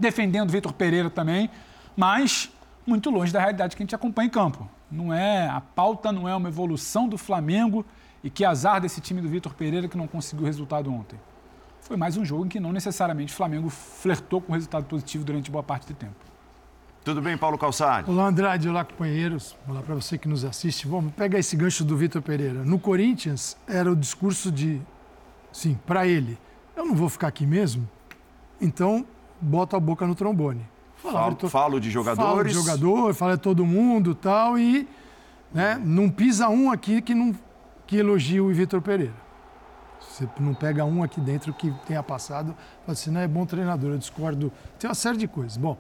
defendendo 0.02 0.50
Vitor 0.50 0.74
Pereira 0.74 1.10
também, 1.10 1.50
mas 1.96 2.52
muito 2.86 3.10
longe 3.10 3.32
da 3.32 3.40
realidade 3.40 3.76
que 3.76 3.82
a 3.82 3.86
gente 3.86 3.96
acompanha 3.96 4.28
em 4.28 4.30
campo. 4.30 4.68
Não 4.92 5.14
é 5.14 5.48
a 5.48 5.62
pauta 5.62 6.12
não 6.12 6.28
é 6.28 6.36
uma 6.36 6.50
evolução 6.50 7.08
do 7.08 7.18
Flamengo 7.18 7.86
e 8.24 8.30
que 8.30 8.44
azar 8.44 8.82
desse 8.82 9.00
time 9.00 9.22
do 9.22 9.30
Vitor 9.30 9.54
Pereira 9.54 9.88
que 9.88 9.98
não 9.98 10.08
conseguiu 10.08 10.44
o 10.44 10.48
resultado 10.48 10.92
ontem. 10.92 11.18
Foi 11.80 11.96
mais 11.96 12.18
um 12.18 12.26
jogo 12.26 12.46
em 12.46 12.50
que 12.50 12.60
não 12.60 12.72
necessariamente 12.72 13.34
o 13.34 13.36
Flamengo 13.36 13.70
flertou 13.70 14.42
com 14.42 14.54
resultado 14.54 14.86
positivo 14.86 15.24
durante 15.24 15.50
boa 15.50 15.64
parte 15.64 15.88
do 15.88 15.94
tempo. 15.94 16.16
Tudo 17.04 17.22
bem, 17.22 17.36
Paulo 17.36 17.58
Calçade? 17.58 18.10
Olá, 18.10 18.28
Andrade. 18.28 18.70
Olá, 18.70 18.86
companheiros. 18.86 19.56
Olá 19.68 19.82
para 19.82 19.96
você 19.96 20.20
que 20.20 20.28
nos 20.28 20.46
assiste. 20.46 20.88
Vamos 20.88 21.12
pegar 21.14 21.40
esse 21.40 21.56
gancho 21.56 21.84
do 21.84 21.98
Vitor 21.98 22.22
Pereira. 22.22 22.64
No 22.64 22.78
Corinthians, 22.78 23.58
era 23.68 23.92
o 23.92 23.96
discurso 23.96 24.52
de, 24.52 24.80
sim, 25.52 25.80
para 25.86 26.06
ele, 26.06 26.38
eu 26.76 26.86
não 26.86 26.96
vou 26.96 27.10
ficar 27.10 27.28
aqui 27.28 27.46
mesmo, 27.46 27.90
então 28.60 29.06
boto 29.42 29.76
a 29.76 29.80
boca 29.80 30.06
no 30.06 30.16
trombone. 30.16 30.66
Falo, 30.98 31.36
to... 31.36 31.50
falo 31.50 31.80
de 31.80 31.90
jogadores. 31.90 32.32
Falo 32.32 32.44
de 32.44 32.54
jogador, 32.54 33.14
falo 33.14 33.36
de 33.36 33.42
todo 33.42 33.66
mundo 33.66 34.14
tal, 34.14 34.58
e 34.58 34.88
né, 35.54 35.82
não 35.84 36.10
pisa 36.10 36.48
um 36.48 36.72
aqui 36.72 37.02
que, 37.02 37.16
não, 37.16 37.36
que 37.88 37.98
elogia 37.98 38.44
o 38.44 38.54
Vitor 38.54 38.82
Pereira. 38.82 39.14
Você 40.00 40.28
não 40.40 40.54
pega 40.54 40.86
um 40.86 41.02
aqui 41.04 41.20
dentro 41.20 41.54
que 41.54 41.74
tenha 41.88 42.04
passado, 42.04 42.56
fala 42.86 42.94
assim, 42.94 43.10
não 43.10 43.22
é 43.22 43.28
bom 43.28 43.46
treinador, 43.46 43.92
eu 43.92 43.98
discordo. 43.98 44.52
Tem 44.78 44.88
uma 44.90 44.96
série 44.96 45.18
de 45.18 45.28
coisas. 45.28 45.58
Bom, 45.58 45.78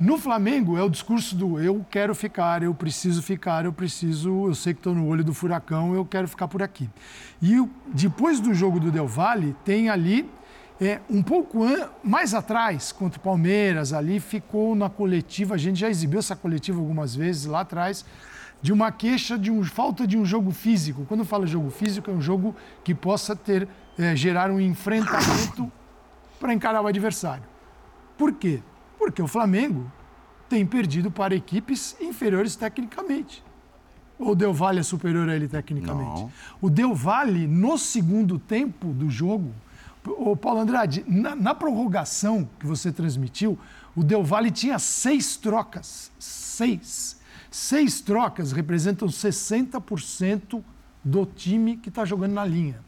no 0.00 0.16
Flamengo 0.16 0.78
é 0.78 0.82
o 0.82 0.88
discurso 0.88 1.36
do 1.36 1.60
eu 1.60 1.84
quero 1.90 2.14
ficar, 2.14 2.62
eu 2.62 2.72
preciso 2.72 3.22
ficar, 3.22 3.64
eu 3.64 3.72
preciso, 3.72 4.46
eu 4.46 4.54
sei 4.54 4.72
que 4.72 4.80
estou 4.80 4.94
no 4.94 5.06
olho 5.06 5.24
do 5.24 5.34
furacão, 5.34 5.94
eu 5.94 6.04
quero 6.04 6.28
ficar 6.28 6.48
por 6.48 6.62
aqui. 6.62 6.88
E 7.42 7.56
depois 7.88 8.40
do 8.40 8.54
jogo 8.54 8.78
do 8.78 8.90
Del 8.90 9.08
Valle, 9.08 9.56
tem 9.64 9.88
ali 9.88 10.28
é, 10.80 11.00
um 11.10 11.22
pouco 11.22 11.60
mais 12.02 12.34
atrás, 12.34 12.92
contra 12.92 13.18
o 13.18 13.22
Palmeiras, 13.22 13.92
ali 13.92 14.20
ficou 14.20 14.74
na 14.74 14.88
coletiva, 14.88 15.54
a 15.54 15.58
gente 15.58 15.80
já 15.80 15.88
exibiu 15.88 16.20
essa 16.20 16.36
coletiva 16.36 16.78
algumas 16.78 17.14
vezes 17.14 17.46
lá 17.46 17.60
atrás, 17.60 18.04
de 18.62 18.72
uma 18.72 18.90
queixa 18.90 19.38
de 19.38 19.50
um, 19.50 19.64
falta 19.64 20.06
de 20.06 20.16
um 20.16 20.24
jogo 20.24 20.50
físico. 20.50 21.04
Quando 21.06 21.20
eu 21.20 21.26
falo 21.26 21.46
jogo 21.46 21.70
físico, 21.70 22.10
é 22.10 22.14
um 22.14 22.20
jogo 22.20 22.54
que 22.84 22.94
possa 22.94 23.34
ter 23.34 23.68
é, 23.98 24.14
gerar 24.14 24.50
um 24.50 24.60
enfrentamento 24.60 25.70
para 26.38 26.52
encarar 26.52 26.80
o 26.82 26.86
adversário. 26.86 27.44
Por 28.16 28.32
quê? 28.32 28.60
Porque 28.98 29.22
o 29.22 29.26
Flamengo 29.28 29.90
tem 30.48 30.64
perdido 30.64 31.10
para 31.10 31.34
equipes 31.34 31.96
inferiores 32.00 32.56
tecnicamente. 32.56 33.44
Ou 34.18 34.30
o 34.30 34.34
Del 34.34 34.52
Valle 34.52 34.80
é 34.80 34.82
superior 34.82 35.28
a 35.28 35.36
ele 35.36 35.46
tecnicamente? 35.46 36.22
Não. 36.22 36.32
O 36.60 36.68
Del 36.68 36.94
Valle, 36.94 37.46
no 37.46 37.78
segundo 37.78 38.38
tempo 38.38 38.88
do 38.88 39.08
jogo, 39.08 39.52
o 40.18 40.36
Paulo 40.36 40.60
Andrade, 40.60 41.04
na, 41.06 41.34
na, 41.34 41.54
prorrogação 41.54 42.48
que 42.58 42.66
você 42.66 42.92
transmitiu, 42.92 43.58
o 43.94 44.02
Del 44.02 44.22
Valle 44.22 44.50
tinha 44.50 44.78
seis 44.78 45.36
trocas. 45.36 46.10
Seis. 46.18 47.20
Seis 47.50 48.00
trocas 48.00 48.52
representam 48.52 49.08
60% 49.08 50.62
do 51.04 51.26
time 51.26 51.76
que 51.76 51.88
está 51.88 52.04
jogando 52.04 52.32
na 52.32 52.44
linha. 52.44 52.80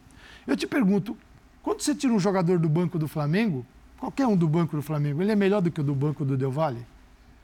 Eu 0.45 0.55
te 0.55 0.67
pergunto, 0.67 1.17
quando 1.63 1.81
você 1.81 1.95
tira 1.95 2.13
um 2.13 2.19
jogador 2.19 2.59
do 2.59 2.69
banco 2.69 2.99
do 2.99 3.07
Flamengo, 3.07 3.65
Qualquer 4.01 4.25
um 4.25 4.35
do 4.35 4.49
banco 4.49 4.75
do 4.75 4.81
Flamengo, 4.81 5.21
ele 5.21 5.31
é 5.31 5.35
melhor 5.35 5.61
do 5.61 5.69
que 5.69 5.79
o 5.79 5.83
do 5.83 5.93
banco 5.93 6.25
do 6.25 6.35
Del 6.35 6.49
Valle? 6.49 6.83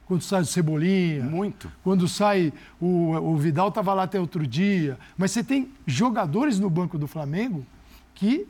Quando 0.07 0.23
sai 0.23 0.41
o 0.41 0.45
Cebolinha. 0.45 1.23
Muito. 1.23 1.71
Quando 1.83 2.07
sai. 2.07 2.51
O, 2.81 3.11
o 3.11 3.37
Vidal 3.37 3.67
estava 3.67 3.93
lá 3.93 4.03
até 4.03 4.19
outro 4.19 4.47
dia. 4.47 4.97
Mas 5.15 5.29
você 5.29 5.43
tem 5.43 5.71
jogadores 5.85 6.57
no 6.57 6.67
banco 6.67 6.97
do 6.97 7.05
Flamengo 7.05 7.63
que, 8.15 8.47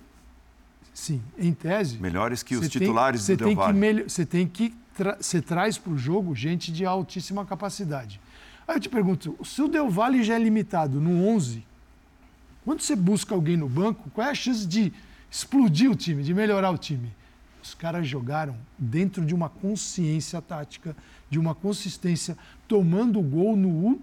sim, 0.98 1.22
em 1.38 1.54
tese. 1.54 2.00
Melhores 2.00 2.42
que 2.42 2.56
os 2.56 2.68
titulares 2.68 3.24
tem, 3.24 3.36
do 3.36 3.46
Del 3.46 3.56
Valle. 3.56 4.04
Você 4.04 4.26
tem 4.26 4.48
que. 4.48 4.74
Tra 4.96 5.16
você 5.22 5.40
traz 5.40 5.78
para 5.78 5.94
o 5.94 5.98
jogo 5.98 6.34
gente 6.34 6.72
de 6.72 6.84
altíssima 6.86 7.46
capacidade. 7.46 8.20
Aí 8.68 8.78
eu 8.78 8.80
te 8.80 8.90
pergunto: 8.90 9.38
se 9.44 9.62
o 9.62 9.68
Del 9.68 9.90
Valle 9.90 10.24
já 10.24 10.34
é 10.34 10.40
limitado 10.40 11.00
no 11.00 11.24
11, 11.28 11.64
quando 12.66 12.82
você 12.82 12.96
busca 12.96 13.36
alguém 13.36 13.56
no 13.56 13.70
banco, 13.70 14.10
qual 14.10 14.28
é 14.28 14.32
a 14.32 14.36
chance 14.36 14.66
de 14.66 14.92
explodir 15.30 15.92
o 15.92 15.96
time, 15.96 16.24
de 16.24 16.34
melhorar 16.34 16.72
o 16.72 16.78
time? 16.80 17.14
Os 17.62 17.76
caras 17.76 18.08
jogaram 18.08 18.58
dentro 18.78 19.24
de 19.24 19.36
uma 19.36 19.50
consciência 19.50 20.42
tática, 20.42 20.96
de 21.30 21.38
uma 21.38 21.54
consistência, 21.54 22.38
tomando 22.68 23.20
o 23.20 23.24
gol 23.24 23.56
no 23.56 24.00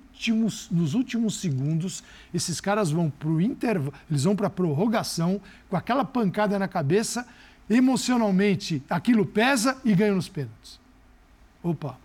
nos 0.71 0.95
últimos 0.95 1.41
segundos. 1.41 2.03
Esses 2.33 2.61
caras 2.61 2.91
vão 2.91 3.11
para 3.11 3.29
o 3.29 3.41
intervalo, 3.41 3.95
eles 4.11 4.25
vão 4.25 4.37
para 4.37 4.47
a 4.47 4.51
prorrogação, 4.51 5.41
com 5.69 5.77
aquela 5.77 6.05
pancada 6.05 6.59
na 6.59 6.69
cabeça, 6.69 7.27
emocionalmente 7.69 8.83
aquilo 8.89 9.25
pesa 9.25 9.79
e 9.85 9.95
ganham 9.95 10.17
nos 10.17 10.29
pênaltis. 10.29 10.79
Opa! 11.63 11.99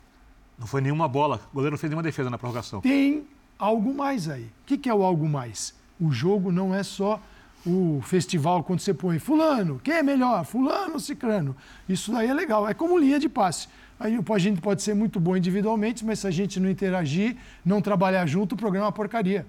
Não 0.57 0.67
foi 0.67 0.81
nenhuma 0.81 1.07
bola, 1.07 1.41
o 1.51 1.55
goleiro 1.55 1.73
não 1.73 1.77
fez 1.77 1.89
nenhuma 1.89 2.03
defesa 2.03 2.29
na 2.29 2.38
prorrogação. 2.38 2.81
Tem 2.81 3.25
algo 3.57 3.93
mais 3.93 4.27
aí. 4.27 4.43
O 4.43 4.65
que, 4.65 4.77
que 4.77 4.89
é 4.89 4.93
o 4.93 5.03
algo 5.03 5.27
mais? 5.27 5.73
O 5.99 6.11
jogo 6.11 6.51
não 6.51 6.73
é 6.73 6.83
só 6.83 7.21
o 7.65 8.01
festival 8.03 8.63
quando 8.63 8.79
você 8.79 8.93
põe 8.93 9.19
fulano, 9.19 9.79
quem 9.83 9.95
é 9.95 10.03
melhor? 10.03 10.45
Fulano 10.45 10.93
ou 10.93 10.99
ciclano? 10.99 11.55
Isso 11.88 12.11
daí 12.11 12.27
é 12.27 12.33
legal, 12.33 12.67
é 12.67 12.73
como 12.73 12.97
linha 12.97 13.19
de 13.19 13.27
passe. 13.27 13.67
Aí 14.00 14.15
a 14.15 14.38
gente 14.38 14.62
pode 14.62 14.82
ser 14.82 14.94
muito 14.94 15.20
bom 15.20 15.36
individualmente, 15.36 16.06
mas 16.06 16.20
se 16.20 16.27
a 16.27 16.32
gente 16.32 16.60
não 16.60 16.70
interagir, 16.70 17.36
não 17.65 17.82
trabalhar 17.82 18.25
junto, 18.25 18.53
o 18.53 18.58
programa 18.58 18.86
é 18.86 18.88
uma 18.88 18.91
porcaria. 18.94 19.46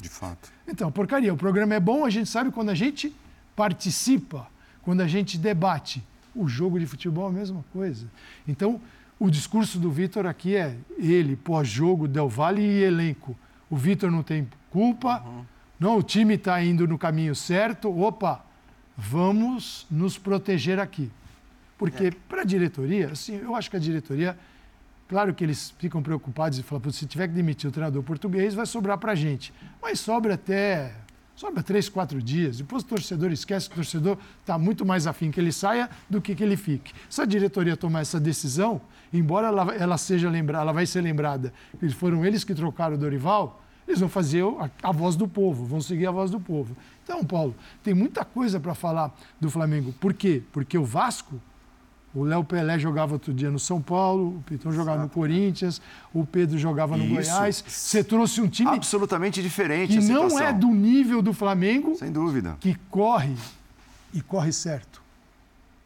De 0.00 0.08
fato. 0.08 0.52
Então, 0.66 0.90
porcaria. 0.92 1.32
O 1.34 1.36
programa 1.36 1.74
é 1.74 1.80
bom, 1.80 2.04
a 2.04 2.10
gente 2.10 2.28
sabe 2.28 2.50
quando 2.50 2.70
a 2.70 2.74
gente 2.74 3.14
participa, 3.56 4.46
quando 4.82 5.00
a 5.00 5.08
gente 5.08 5.36
debate. 5.36 6.02
O 6.34 6.46
jogo 6.46 6.78
de 6.78 6.86
futebol 6.86 7.26
é 7.26 7.30
a 7.30 7.32
mesma 7.32 7.64
coisa. 7.72 8.06
Então, 8.46 8.80
o 9.18 9.28
discurso 9.28 9.78
do 9.78 9.90
Vitor 9.90 10.26
aqui 10.26 10.56
é 10.56 10.76
ele, 10.96 11.34
pós-jogo, 11.34 12.06
Del 12.06 12.28
Valle 12.28 12.62
e 12.62 12.82
elenco. 12.84 13.36
O 13.68 13.76
Vitor 13.76 14.10
não 14.10 14.22
tem 14.22 14.48
culpa. 14.70 15.22
Uhum 15.26 15.44
não, 15.80 15.96
o 15.96 16.02
time 16.02 16.34
está 16.34 16.62
indo 16.62 16.86
no 16.86 16.98
caminho 16.98 17.34
certo. 17.34 17.90
Opa, 17.98 18.44
vamos 18.94 19.86
nos 19.90 20.18
proteger 20.18 20.78
aqui. 20.78 21.10
Porque 21.80 22.08
é. 22.08 22.10
para 22.28 22.42
a 22.42 22.44
diretoria, 22.44 23.08
assim, 23.12 23.36
eu 23.36 23.56
acho 23.56 23.70
que 23.70 23.76
a 23.76 23.80
diretoria, 23.80 24.38
claro 25.08 25.32
que 25.32 25.42
eles 25.42 25.74
ficam 25.78 26.02
preocupados 26.02 26.58
e 26.58 26.62
falam, 26.62 26.90
se 26.90 27.06
tiver 27.06 27.26
que 27.26 27.32
demitir 27.32 27.70
o 27.70 27.72
treinador 27.72 28.02
português, 28.02 28.52
vai 28.52 28.66
sobrar 28.66 28.98
para 28.98 29.12
a 29.12 29.14
gente. 29.14 29.50
Mas 29.80 29.98
sobra 29.98 30.34
até 30.34 30.92
sobra 31.34 31.62
três, 31.62 31.88
quatro 31.88 32.22
dias. 32.22 32.58
Depois 32.58 32.82
o 32.82 32.86
torcedor 32.86 33.32
esquece 33.32 33.66
que 33.66 33.72
o 33.72 33.76
torcedor 33.76 34.18
está 34.42 34.58
muito 34.58 34.84
mais 34.84 35.06
afim 35.06 35.30
que 35.30 35.40
ele 35.40 35.52
saia 35.52 35.88
do 36.08 36.20
que 36.20 36.34
que 36.34 36.44
ele 36.44 36.54
fique. 36.54 36.92
Se 37.08 37.22
a 37.22 37.24
diretoria 37.24 37.78
tomar 37.78 38.02
essa 38.02 38.20
decisão, 38.20 38.78
embora 39.10 39.46
ela, 39.46 39.74
ela 39.74 39.96
seja 39.96 40.28
lembrada, 40.28 40.64
ela 40.64 40.72
vai 40.74 40.84
ser 40.84 41.00
lembrada 41.00 41.50
que 41.78 41.88
foram 41.88 42.26
eles 42.26 42.44
que 42.44 42.54
trocaram 42.54 42.94
o 42.94 42.98
Dorival, 42.98 43.62
eles 43.88 44.00
vão 44.00 44.08
fazer 44.10 44.44
a, 44.44 44.70
a 44.82 44.92
voz 44.92 45.16
do 45.16 45.26
povo, 45.26 45.64
vão 45.64 45.80
seguir 45.80 46.06
a 46.06 46.10
voz 46.10 46.30
do 46.30 46.38
povo. 46.38 46.76
Então, 47.02 47.24
Paulo, 47.24 47.56
tem 47.82 47.94
muita 47.94 48.22
coisa 48.22 48.60
para 48.60 48.74
falar 48.74 49.10
do 49.40 49.48
Flamengo. 49.48 49.94
Por 49.94 50.12
quê? 50.12 50.42
Porque 50.52 50.76
o 50.76 50.84
Vasco, 50.84 51.40
o 52.14 52.24
Léo 52.24 52.42
Pelé 52.42 52.78
jogava 52.78 53.12
outro 53.12 53.32
dia 53.32 53.50
no 53.50 53.58
São 53.58 53.80
Paulo, 53.80 54.38
o 54.38 54.42
Pitão 54.42 54.72
jogava 54.72 54.98
Exato. 54.98 55.08
no 55.08 55.10
Corinthians, 55.10 55.80
o 56.12 56.26
Pedro 56.26 56.58
jogava 56.58 56.96
no 56.96 57.04
Isso. 57.04 57.14
Goiás. 57.14 57.64
Você 57.66 58.02
trouxe 58.02 58.40
um 58.40 58.48
time 58.48 58.70
absolutamente 58.70 59.40
diferente. 59.40 59.98
Que 59.98 60.04
não 60.04 60.38
é 60.38 60.52
do 60.52 60.68
nível 60.68 61.22
do 61.22 61.32
Flamengo. 61.32 61.94
Sem 61.94 62.10
dúvida. 62.10 62.56
Que 62.58 62.74
corre 62.90 63.36
e 64.12 64.20
corre 64.20 64.52
certo. 64.52 65.00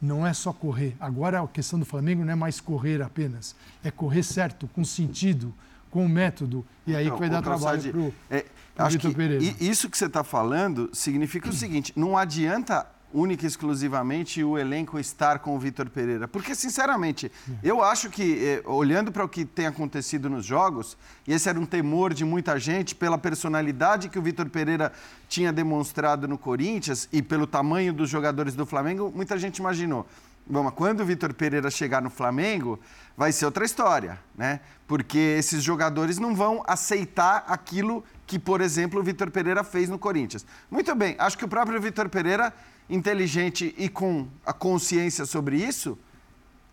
Não 0.00 0.26
é 0.26 0.32
só 0.32 0.52
correr. 0.52 0.96
Agora 0.98 1.42
a 1.42 1.46
questão 1.46 1.78
do 1.78 1.84
Flamengo 1.84 2.24
não 2.24 2.32
é 2.32 2.36
mais 2.36 2.58
correr 2.58 3.02
apenas, 3.02 3.54
é 3.82 3.90
correr 3.90 4.22
certo, 4.22 4.68
com 4.68 4.82
sentido, 4.82 5.52
com 5.90 6.06
o 6.06 6.08
método. 6.08 6.64
E 6.86 6.96
aí 6.96 7.06
não, 7.06 7.14
que 7.14 7.20
vai 7.20 7.28
dar 7.28 7.42
trabalho 7.42 7.82
para 7.82 8.00
o 8.00 8.14
é, 8.30 8.44
Vitor 8.88 9.14
Pereira. 9.14 9.44
Isso 9.60 9.90
que 9.90 9.96
você 9.96 10.06
está 10.06 10.24
falando 10.24 10.88
significa 10.92 11.50
o 11.50 11.52
seguinte: 11.52 11.92
não 11.94 12.16
adianta 12.16 12.86
única 13.14 13.44
e 13.44 13.46
exclusivamente 13.46 14.42
o 14.42 14.58
elenco 14.58 14.98
estar 14.98 15.38
com 15.38 15.54
o 15.54 15.58
Vitor 15.58 15.88
Pereira. 15.88 16.26
Porque, 16.26 16.54
sinceramente, 16.54 17.30
eu 17.62 17.82
acho 17.82 18.10
que, 18.10 18.44
eh, 18.44 18.62
olhando 18.66 19.12
para 19.12 19.24
o 19.24 19.28
que 19.28 19.44
tem 19.44 19.66
acontecido 19.66 20.28
nos 20.28 20.44
jogos, 20.44 20.98
e 21.26 21.32
esse 21.32 21.48
era 21.48 21.58
um 21.58 21.64
temor 21.64 22.12
de 22.12 22.24
muita 22.24 22.58
gente 22.58 22.94
pela 22.94 23.16
personalidade 23.16 24.08
que 24.08 24.18
o 24.18 24.22
Vitor 24.22 24.50
Pereira 24.50 24.92
tinha 25.28 25.52
demonstrado 25.52 26.26
no 26.26 26.36
Corinthians 26.36 27.08
e 27.12 27.22
pelo 27.22 27.46
tamanho 27.46 27.92
dos 27.92 28.10
jogadores 28.10 28.54
do 28.54 28.66
Flamengo, 28.66 29.12
muita 29.14 29.38
gente 29.38 29.58
imaginou. 29.58 30.06
Bom, 30.46 30.70
quando 30.72 31.00
o 31.00 31.06
Vitor 31.06 31.32
Pereira 31.32 31.70
chegar 31.70 32.02
no 32.02 32.10
Flamengo, 32.10 32.78
vai 33.16 33.32
ser 33.32 33.46
outra 33.46 33.64
história, 33.64 34.18
né? 34.36 34.60
Porque 34.86 35.16
esses 35.16 35.62
jogadores 35.62 36.18
não 36.18 36.34
vão 36.34 36.62
aceitar 36.66 37.44
aquilo 37.48 38.04
que, 38.26 38.38
por 38.38 38.60
exemplo, 38.60 39.00
o 39.00 39.02
Vitor 39.02 39.30
Pereira 39.30 39.64
fez 39.64 39.88
no 39.88 39.98
Corinthians. 39.98 40.44
Muito 40.70 40.94
bem, 40.94 41.14
acho 41.18 41.38
que 41.38 41.46
o 41.46 41.48
próprio 41.48 41.80
Vitor 41.80 42.10
Pereira, 42.10 42.52
inteligente 42.88 43.74
e 43.78 43.88
com 43.88 44.28
a 44.44 44.52
consciência 44.52 45.24
sobre 45.24 45.56
isso, 45.56 45.98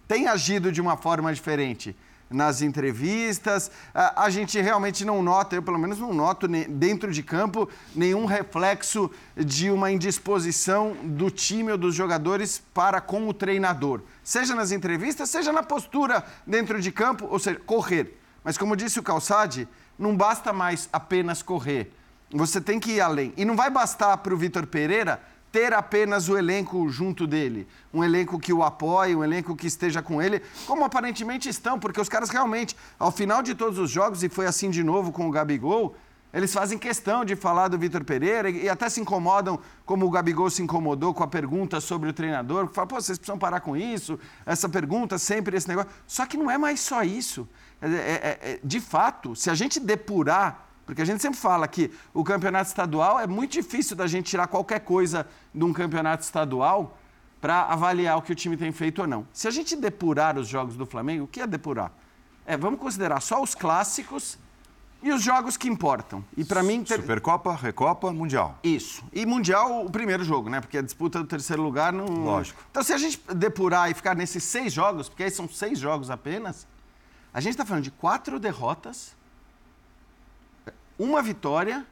tem 0.08 0.28
agido 0.28 0.72
de 0.72 0.82
uma 0.82 0.98
forma 0.98 1.34
diferente 1.34 1.96
nas 2.32 2.62
entrevistas. 2.62 3.70
A, 3.94 4.30
gente 4.30 4.60
realmente 4.60 5.06
não 5.06 5.22
nota, 5.22 5.56
eu 5.56 5.64
pelo 5.64 5.78
menos 5.78 6.00
não 6.00 6.14
noto 6.14 6.48
dentro 6.48 7.12
de 7.12 7.22
campo 7.22 7.70
nenhum 7.96 8.26
reflexo 8.26 9.12
de 9.36 9.70
uma 9.70 9.92
indisposição 9.92 10.96
do 11.04 11.30
time 11.30 11.72
ou 11.72 11.78
dos 11.78 11.94
jogadores 11.94 12.62
para 12.74 13.00
com 13.02 13.28
o 13.28 13.34
treinador. 13.34 14.02
Seja 14.24 14.56
nas 14.56 14.72
entrevistas, 14.72 15.30
seja 15.30 15.52
na 15.52 15.64
postura 15.64 16.24
dentro 16.46 16.82
de 16.82 16.92
campo, 16.92 17.28
ou 17.30 17.40
seja, 17.40 17.60
correr. 17.60 18.18
Mas 18.44 18.58
como 18.58 18.76
disse 18.76 19.00
o 19.00 19.04
Calçade, 19.04 19.68
não 20.00 20.16
basta 20.16 20.52
mais 20.52 20.90
apenas 20.92 21.44
correr. 21.44 21.94
Você 22.32 22.62
tem 22.62 22.80
que 22.80 22.94
ir 22.94 23.02
além. 23.02 23.34
E 23.36 23.44
não 23.44 23.56
vai 23.56 23.70
bastar 23.70 24.16
para 24.18 24.34
o 24.34 24.38
Vitor 24.38 24.66
Pereira 24.66 25.22
ter 25.52 25.74
apenas 25.74 26.30
o 26.30 26.38
elenco 26.38 26.88
junto 26.90 27.28
dele. 27.28 27.68
Um 27.94 28.04
elenco 28.04 28.40
que 28.40 28.54
o 28.54 28.64
apoie, 28.64 29.16
um 29.16 29.24
elenco 29.24 29.56
que 29.56 29.68
esteja 29.68 30.02
com 30.02 30.22
ele, 30.22 30.42
como 30.66 30.86
aparentemente 30.86 31.50
estão, 31.50 31.78
porque 31.78 32.00
os 32.00 32.08
caras 32.08 32.30
realmente, 32.30 32.76
ao 32.98 33.12
final 33.12 33.44
de 33.44 33.54
todos 33.54 33.78
os 33.78 33.92
jogos, 33.92 34.24
e 34.24 34.30
foi 34.30 34.46
assim 34.46 34.70
de 34.70 34.84
novo 34.84 35.12
com 35.12 35.28
o 35.28 35.32
Gabigol, 35.32 35.96
eles 36.34 36.54
fazem 36.54 36.78
questão 36.78 37.26
de 37.26 37.36
falar 37.36 37.68
do 37.68 37.78
Vitor 37.78 38.06
Pereira 38.06 38.50
e 38.50 38.70
até 38.70 38.88
se 38.88 39.02
incomodam, 39.02 39.60
como 39.86 40.06
o 40.06 40.10
Gabigol 40.10 40.50
se 40.50 40.62
incomodou 40.62 41.14
com 41.14 41.24
a 41.24 41.28
pergunta 41.28 41.82
sobre 41.82 42.10
o 42.10 42.14
treinador. 42.14 42.70
Fala, 42.72 42.88
pô, 42.88 42.96
vocês 42.96 43.18
precisam 43.18 43.38
parar 43.38 43.60
com 43.60 43.76
isso, 43.76 44.18
essa 44.46 44.70
pergunta, 44.70 45.18
sempre 45.18 45.58
esse 45.58 45.68
negócio. 45.68 45.92
Só 46.08 46.26
que 46.26 46.38
não 46.38 46.50
é 46.50 46.58
mais 46.58 46.80
só 46.80 47.04
isso. 47.04 47.48
É, 47.82 47.88
é, 47.88 47.92
é, 47.92 48.52
é 48.54 48.60
de 48.64 48.80
fato, 48.80 49.36
se 49.36 49.50
a 49.50 49.54
gente 49.54 49.78
depurar 49.80 50.71
Porque 50.92 51.04
a 51.04 51.06
gente 51.06 51.22
sempre 51.22 51.40
fala 51.40 51.66
que 51.70 51.90
o 52.14 52.22
campeonato 52.22 52.68
estadual 52.68 53.18
é 53.18 53.26
muito 53.26 53.54
difícil 53.54 53.96
da 53.96 54.08
gente 54.08 54.26
tirar 54.26 54.48
qualquer 54.48 54.82
coisa 54.82 55.26
de 55.56 55.64
um 55.64 55.72
campeonato 55.72 56.22
estadual 56.22 56.98
para 57.40 57.62
avaliar 57.62 58.18
o 58.18 58.22
que 58.22 58.34
o 58.34 58.36
time 58.36 58.58
tem 58.58 58.74
feito 58.74 59.00
ou 59.00 59.08
não. 59.08 59.26
Se 59.32 59.48
a 59.48 59.52
gente 59.52 59.74
depurar 59.74 60.38
os 60.38 60.50
jogos 60.50 60.76
do 60.76 60.86
Flamengo, 60.86 61.24
o 61.24 61.28
que 61.30 61.40
é 61.40 61.48
depurar? 61.48 61.94
É, 62.46 62.58
vamos 62.58 62.78
considerar 62.78 63.22
só 63.22 63.42
os 63.42 63.56
clássicos 63.56 64.38
e 65.02 65.14
os 65.14 65.24
jogos 65.24 65.56
que 65.56 65.70
importam. 65.70 66.26
E 66.36 66.44
para 66.44 66.62
mim. 66.62 66.84
Ter... 66.84 67.00
Supercopa, 67.00 67.56
Recopa, 67.56 68.12
Mundial. 68.12 68.60
Isso. 68.62 69.02
E 69.14 69.26
Mundial, 69.26 69.86
o 69.86 69.90
primeiro 69.90 70.26
jogo, 70.26 70.50
né? 70.50 70.60
Porque 70.60 70.78
a 70.78 70.82
disputa 70.82 71.20
do 71.20 71.26
terceiro 71.26 71.64
lugar 71.64 71.94
não. 71.94 72.06
Lógico. 72.06 72.62
Então, 72.70 72.84
se 72.84 72.92
a 72.92 72.98
gente 72.98 73.18
depurar 73.34 73.90
e 73.90 73.94
ficar 73.94 74.14
nesses 74.14 74.44
seis 74.44 74.74
jogos, 74.74 75.08
porque 75.08 75.24
aí 75.24 75.32
são 75.32 75.48
seis 75.48 75.80
jogos 75.80 76.10
apenas, 76.10 76.68
a 77.34 77.40
gente 77.40 77.52
está 77.52 77.66
falando 77.66 77.86
de 77.86 77.92
quatro 77.92 78.38
derrotas, 78.38 79.16
uma 81.02 81.22
vitória, 81.22 81.86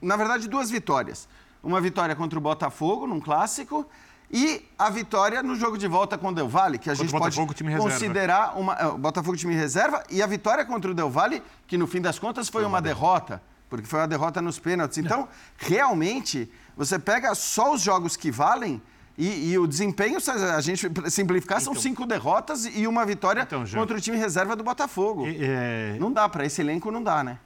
na 0.00 0.16
verdade, 0.16 0.48
duas 0.48 0.70
vitórias. 0.70 1.28
Uma 1.62 1.80
vitória 1.80 2.14
contra 2.14 2.38
o 2.38 2.42
Botafogo, 2.42 3.06
num 3.06 3.20
clássico, 3.20 3.86
e 4.30 4.66
a 4.78 4.90
vitória 4.90 5.42
no 5.42 5.54
jogo 5.54 5.78
de 5.78 5.86
volta 5.86 6.18
com 6.18 6.28
o 6.28 6.32
Del 6.32 6.48
Valle, 6.48 6.78
que 6.78 6.90
a 6.90 6.94
contra 6.94 7.06
gente 7.06 7.36
pode 7.36 7.76
considerar 7.76 8.58
uma. 8.58 8.74
É, 8.74 8.86
o 8.86 8.98
Botafogo 8.98 9.36
time 9.36 9.54
reserva, 9.54 10.02
e 10.10 10.22
a 10.22 10.26
vitória 10.26 10.64
contra 10.64 10.90
o 10.90 10.94
Del 10.94 11.10
Valle, 11.10 11.42
que 11.66 11.78
no 11.78 11.86
fim 11.86 12.00
das 12.00 12.18
contas 12.18 12.48
foi, 12.48 12.62
foi 12.62 12.68
uma, 12.68 12.76
uma 12.78 12.82
derrota, 12.82 13.42
porque 13.68 13.86
foi 13.86 14.00
uma 14.00 14.08
derrota 14.08 14.42
nos 14.42 14.58
pênaltis. 14.58 14.98
Então, 14.98 15.28
realmente, 15.56 16.50
você 16.76 16.98
pega 16.98 17.34
só 17.34 17.72
os 17.74 17.80
jogos 17.80 18.16
que 18.16 18.30
valem. 18.30 18.80
E, 19.16 19.52
e, 19.52 19.58
o 19.58 19.66
desempenho, 19.66 20.18
se 20.22 20.30
a 20.30 20.58
gente 20.62 20.90
simplificar, 21.10 21.60
então, 21.60 21.74
são 21.74 21.82
cinco 21.82 22.06
derrotas 22.06 22.64
e 22.64 22.86
uma 22.86 23.04
vitória 23.04 23.42
então, 23.42 23.62
contra 23.66 23.98
o 23.98 24.00
time 24.00 24.16
reserva 24.16 24.56
do 24.56 24.64
Botafogo. 24.64 25.26
É... 25.26 25.98
Não 26.00 26.10
dá, 26.10 26.26
para 26.30 26.46
esse 26.46 26.62
elenco 26.62 26.90
não 26.90 27.02
dá, 27.02 27.22
né? 27.22 27.38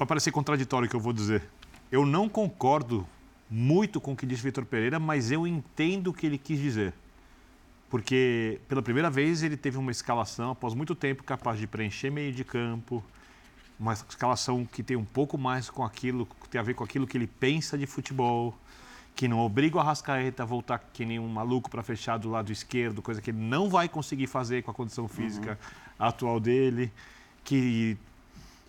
Para 0.00 0.06
parecer 0.06 0.32
contraditório 0.32 0.86
o 0.86 0.88
que 0.88 0.96
eu 0.96 1.00
vou 1.00 1.12
dizer. 1.12 1.42
Eu 1.92 2.06
não 2.06 2.26
concordo 2.26 3.06
muito 3.50 4.00
com 4.00 4.12
o 4.14 4.16
que 4.16 4.24
disse 4.24 4.42
Vitor 4.42 4.64
Pereira, 4.64 4.98
mas 4.98 5.30
eu 5.30 5.46
entendo 5.46 6.06
o 6.06 6.14
que 6.14 6.24
ele 6.24 6.38
quis 6.38 6.58
dizer. 6.58 6.94
Porque 7.90 8.62
pela 8.66 8.80
primeira 8.80 9.10
vez 9.10 9.42
ele 9.42 9.58
teve 9.58 9.76
uma 9.76 9.90
escalação, 9.90 10.52
após 10.52 10.72
muito 10.72 10.94
tempo, 10.94 11.22
capaz 11.22 11.58
de 11.58 11.66
preencher 11.66 12.08
meio 12.08 12.32
de 12.32 12.44
campo, 12.44 13.04
uma 13.78 13.92
escalação 13.92 14.64
que 14.64 14.82
tem 14.82 14.96
um 14.96 15.04
pouco 15.04 15.36
mais 15.36 15.68
com 15.68 15.84
aquilo, 15.84 16.24
que 16.24 16.48
tem 16.48 16.58
a 16.58 16.64
ver 16.64 16.72
com 16.72 16.82
aquilo 16.82 17.06
que 17.06 17.18
ele 17.18 17.26
pensa 17.26 17.76
de 17.76 17.84
futebol, 17.84 18.56
que 19.14 19.28
não 19.28 19.40
obriga 19.40 19.76
o 19.76 19.80
Arrascaeta 19.80 20.44
a 20.44 20.46
voltar 20.46 20.78
que 20.78 21.04
nem 21.04 21.18
um 21.18 21.28
maluco 21.28 21.68
para 21.68 21.82
fechar 21.82 22.16
do 22.16 22.30
lado 22.30 22.50
esquerdo, 22.50 23.02
coisa 23.02 23.20
que 23.20 23.32
ele 23.32 23.38
não 23.38 23.68
vai 23.68 23.86
conseguir 23.86 24.28
fazer 24.28 24.62
com 24.62 24.70
a 24.70 24.74
condição 24.74 25.06
física 25.06 25.58
uhum. 25.60 26.06
atual 26.06 26.40
dele, 26.40 26.90
que 27.44 27.98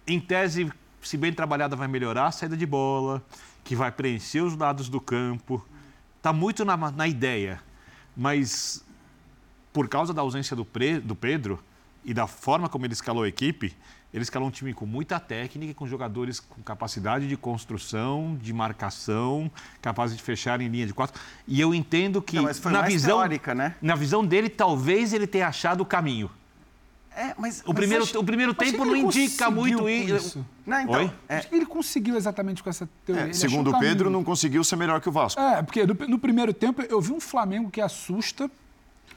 em 0.05 0.19
tese, 0.19 0.69
se 1.01 1.17
bem 1.17 1.33
trabalhada, 1.33 1.75
vai 1.75 1.87
melhorar 1.87 2.27
a 2.27 2.31
saída 2.31 2.55
de 2.55 2.65
bola, 2.65 3.23
que 3.63 3.75
vai 3.75 3.91
preencher 3.91 4.41
os 4.41 4.55
lados 4.55 4.89
do 4.89 4.99
campo. 4.99 5.65
Está 6.17 6.31
muito 6.31 6.63
na, 6.63 6.77
na, 6.77 7.07
ideia, 7.07 7.59
mas 8.15 8.85
por 9.73 9.87
causa 9.87 10.13
da 10.13 10.21
ausência 10.21 10.55
do, 10.55 10.63
Pre, 10.63 10.99
do 10.99 11.15
Pedro 11.15 11.61
e 12.03 12.13
da 12.13 12.27
forma 12.27 12.69
como 12.69 12.85
ele 12.85 12.93
escalou 12.93 13.23
a 13.23 13.27
equipe, 13.27 13.75
ele 14.13 14.23
escalou 14.23 14.49
um 14.49 14.51
time 14.51 14.73
com 14.73 14.85
muita 14.85 15.19
técnica, 15.19 15.73
com 15.73 15.87
jogadores 15.87 16.39
com 16.39 16.61
capacidade 16.61 17.27
de 17.27 17.37
construção, 17.37 18.37
de 18.41 18.51
marcação, 18.51 19.49
capazes 19.81 20.17
de 20.17 20.21
fechar 20.21 20.59
em 20.59 20.67
linha 20.67 20.85
de 20.85 20.93
quatro. 20.93 21.19
E 21.47 21.61
eu 21.61 21.73
entendo 21.73 22.21
que 22.21 22.35
Não, 22.35 22.43
na 22.71 22.81
visão, 22.81 23.19
teórica, 23.19 23.55
né? 23.55 23.75
na 23.81 23.95
visão 23.95 24.25
dele, 24.25 24.49
talvez 24.49 25.13
ele 25.13 25.25
tenha 25.25 25.47
achado 25.47 25.81
o 25.81 25.85
caminho. 25.85 26.29
É, 27.15 27.35
mas, 27.37 27.61
o, 27.61 27.63
mas 27.67 27.75
primeiro, 27.75 28.03
acho, 28.03 28.19
o 28.19 28.23
primeiro 28.23 28.53
tempo 28.53 28.85
não 28.85 28.95
indica 28.95 29.49
muito 29.51 29.89
isso. 29.89 30.45
Não, 30.65 30.79
então, 30.79 30.95
Oi? 30.95 31.11
É, 31.27 31.37
acho 31.37 31.49
que 31.49 31.55
ele 31.55 31.65
conseguiu 31.65 32.15
exatamente 32.15 32.63
com 32.63 32.69
essa 32.69 32.87
teoria. 33.05 33.29
É, 33.29 33.33
segundo 33.33 33.71
o 33.71 33.79
Pedro, 33.79 34.09
não 34.09 34.23
conseguiu 34.23 34.63
ser 34.63 34.77
melhor 34.77 35.01
que 35.01 35.09
o 35.09 35.11
Vasco. 35.11 35.39
É, 35.39 35.61
porque 35.61 35.85
no, 35.85 35.93
no 36.07 36.17
primeiro 36.17 36.53
tempo 36.53 36.81
eu 36.81 37.01
vi 37.01 37.11
um 37.11 37.19
Flamengo 37.19 37.69
que 37.69 37.81
assusta. 37.81 38.49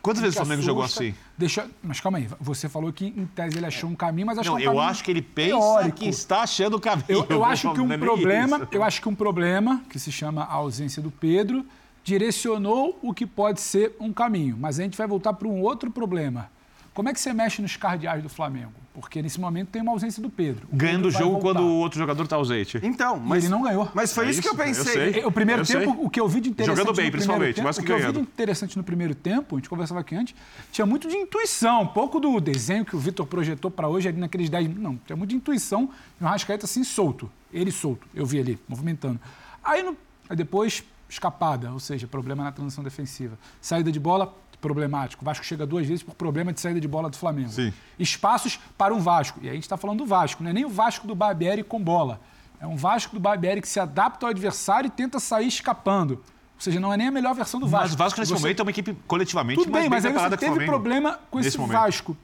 Quantas 0.03 0.23
vezes 0.23 0.37
o 0.37 0.39
Flamengo 0.39 0.61
assusta, 0.61 0.71
jogou 0.71 0.85
assim? 0.85 1.15
Deixa, 1.39 1.71
mas 1.83 2.01
calma 2.01 2.19
aí, 2.19 2.29
você 2.41 2.69
falou 2.69 2.93
que 2.93 3.07
em 3.07 3.27
tese 3.27 3.59
ele 3.59 3.67
achou 3.67 3.89
um 3.89 3.95
caminho, 3.95 4.27
mas 4.27 4.39
achou 4.39 4.55
não, 4.55 4.61
um 4.61 4.65
caminho. 4.65 4.83
Eu 4.83 4.83
acho 4.83 5.05
que 5.05 5.11
ele 5.11 5.23
pensa 5.23 5.51
teórico. 5.51 5.99
que 5.99 6.09
está 6.09 6.43
achando 6.43 6.77
o 6.77 6.81
caminho. 6.81 7.07
Eu, 7.09 7.27
eu 7.31 7.45
acho 7.45 7.73
que 7.73 7.81
um 7.81 7.93
é 7.93 7.97
problema, 7.97 8.69
eu 8.73 8.83
acho 8.83 9.01
que 9.01 9.09
um 9.09 9.15
problema 9.15 9.83
que 9.89 9.99
se 10.01 10.11
chama 10.11 10.43
a 10.43 10.53
ausência 10.55 11.01
do 11.01 11.13
Pedro 11.13 11.65
direcionou 12.03 12.99
o 13.01 13.15
que 13.15 13.25
pode 13.25 13.61
ser 13.61 13.95
um 13.99 14.13
caminho, 14.13 14.59
mas 14.61 14.79
a 14.79 14.83
gente 14.83 14.99
vai 14.99 15.07
voltar 15.07 15.33
para 15.33 15.49
um 15.49 15.63
outro 15.63 15.91
problema 15.91 16.51
como 16.95 17.09
é 17.09 17.13
que 17.13 17.21
você 17.21 17.33
mexe 17.33 17.61
nos 17.61 17.77
cardeais 17.77 18.23
do 18.23 18.29
Flamengo? 18.29 18.73
Porque 18.95 19.21
nesse 19.21 19.41
momento 19.41 19.71
tem 19.71 19.83
uma 19.83 19.91
ausência 19.91 20.23
do 20.23 20.31
Pedro. 20.31 20.69
O 20.73 20.77
Ganhando 20.77 21.09
o 21.09 21.11
jogo 21.11 21.41
quando 21.41 21.59
o 21.61 21.79
outro 21.79 21.99
jogador 21.99 22.23
está 22.23 22.37
ausente. 22.37 22.79
Então, 22.81 23.19
mas 23.19 23.43
e 23.43 23.47
ele 23.47 23.51
não 23.53 23.63
ganhou. 23.63 23.91
Mas 23.93 24.13
foi 24.13 24.27
é 24.27 24.31
isso, 24.31 24.41
que 24.41 24.49
eu 24.49 24.55
pensei. 24.55 25.21
Eu 25.21 25.29
o 25.29 25.33
primeiro 25.33 25.63
eu 25.63 25.67
tempo, 25.67 25.93
sei. 25.93 26.05
o 26.07 26.09
que 26.09 26.21
eu 26.21 26.29
vi 26.29 26.41
de 26.41 26.51
interessante. 26.51 26.77
Jogando 26.79 26.97
bem, 26.97 27.11
principalmente, 27.11 27.57
tempo, 27.57 27.67
mas 27.67 27.77
que 27.77 27.83
O 27.83 27.85
que 27.85 27.93
ganhando. 27.93 28.07
eu 28.07 28.13
vi 28.13 28.27
de 28.27 28.33
interessante 28.33 28.77
no 28.77 28.85
primeiro 28.85 29.15
tempo, 29.17 29.57
a 29.57 29.59
gente 29.59 29.69
conversava 29.69 29.99
aqui 29.99 30.15
antes, 30.15 30.37
tinha 30.71 30.87
muito 30.87 31.09
de 31.09 31.17
intuição. 31.17 31.83
Um 31.83 31.89
pouco 31.89 32.21
do 32.21 32.41
desenho 32.41 32.85
que 32.85 32.95
o 32.95 32.99
Vitor 33.01 33.27
projetou 33.27 33.69
para 33.69 33.89
hoje 33.89 34.09
ali 34.09 34.19
naqueles 34.19 34.49
10 34.49 34.77
Não, 34.77 34.97
tinha 35.05 35.17
muito 35.17 35.31
de 35.31 35.37
intuição. 35.37 35.91
E 36.21 36.23
o 36.23 36.27
Rascaeta 36.29 36.65
assim 36.65 36.85
solto. 36.85 37.29
Ele 37.53 37.73
solto. 37.73 38.07
Eu 38.15 38.25
vi 38.25 38.39
ali, 38.39 38.57
movimentando. 38.69 39.21
Aí, 39.65 39.83
no, 39.83 39.97
aí 40.31 40.37
depois, 40.37 40.85
escapada, 41.09 41.73
ou 41.73 41.81
seja, 41.81 42.07
problema 42.07 42.45
na 42.45 42.53
transição 42.53 42.85
defensiva. 42.85 43.37
Saída 43.61 43.91
de 43.91 43.99
bola, 43.99 44.33
problemático. 44.65 45.23
O 45.23 45.27
Vasco 45.27 45.45
chega 45.45 45.67
duas 45.67 45.87
vezes 45.87 46.03
por 46.03 46.15
problema 46.15 46.51
de 46.51 46.59
saída 46.59 46.81
de 46.81 46.89
bola 46.89 47.11
do 47.11 47.17
Flamengo. 47.19 47.51
Sim. 47.51 47.71
Espaços 47.99 48.59
para 48.79 48.95
um 48.95 49.01
Vasco. 49.01 49.39
E 49.43 49.45
aí 49.45 49.51
a 49.51 49.55
gente 49.55 49.65
está 49.65 49.77
falando 49.77 49.99
do 49.99 50.07
Vasco, 50.07 50.43
não 50.43 50.51
é 50.51 50.53
nem 50.55 50.65
o 50.65 50.71
Vasco 50.71 51.07
do 51.07 51.15
Barbieri 51.15 51.63
com 51.63 51.79
bola. 51.79 52.19
É 52.59 52.67
um 52.67 52.77
Vasco 52.77 53.15
do 53.15 53.21
Barbieri 53.21 53.61
que 53.61 53.69
se 53.69 53.79
adapta 53.79 54.25
ao 54.25 54.31
adversário 54.31 54.89
e 54.89 54.91
tenta 54.91 55.21
sair 55.21 55.49
escapando. 55.49 56.15
Ou 56.15 56.61
seja, 56.61 56.81
não 56.81 56.91
é 56.91 56.97
nem 56.97 57.09
a 57.09 57.11
melhor 57.11 57.35
versão 57.35 57.61
do 57.61 57.67
Vasco. 57.67 57.89
Mas 57.89 57.95
o 57.95 57.99
Vasco 57.99 58.21
nesse 58.21 58.33
Você... 58.33 58.41
momento 58.41 58.61
é 58.61 58.63
uma 58.63 58.71
equipe 58.71 58.97
coletivamente 59.07 59.61
Tudo 59.61 59.73
bem, 59.73 59.91
mas 59.91 60.07
aí 60.07 60.13
você 60.13 60.37
teve 60.39 60.65
problema 60.65 61.21
com 61.31 61.39
esse 61.41 61.59
momento. 61.59 61.77
Vasco. 61.77 62.17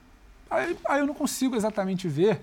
Aí, 0.50 0.76
aí, 0.88 1.00
eu 1.00 1.06
não 1.06 1.14
consigo 1.14 1.54
exatamente 1.54 2.08
ver. 2.08 2.40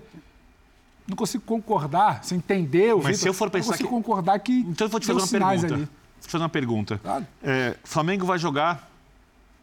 Não 1.08 1.16
consigo 1.16 1.42
concordar, 1.44 2.22
se 2.22 2.34
entender 2.34 2.94
o 2.94 2.98
Mas 2.98 3.06
Victor, 3.06 3.22
se 3.22 3.28
eu 3.28 3.34
for 3.34 3.50
pensar 3.50 3.66
não 3.66 3.72
consigo 3.72 3.88
que... 3.88 3.94
concordar 3.94 4.38
que 4.38 4.60
Então 4.60 4.86
eu 4.86 4.90
vou 4.90 5.00
te 5.00 5.06
fazer 5.06 5.18
uma 5.18 5.26
pergunta. 5.26 5.74
Ali. 5.74 5.84
Vou 5.84 6.20
te 6.20 6.30
fazer 6.30 6.42
uma 6.42 6.48
pergunta. 6.48 7.00
Claro. 7.02 7.26
É, 7.42 7.76
Flamengo 7.82 8.26
vai 8.26 8.38
jogar 8.38 8.87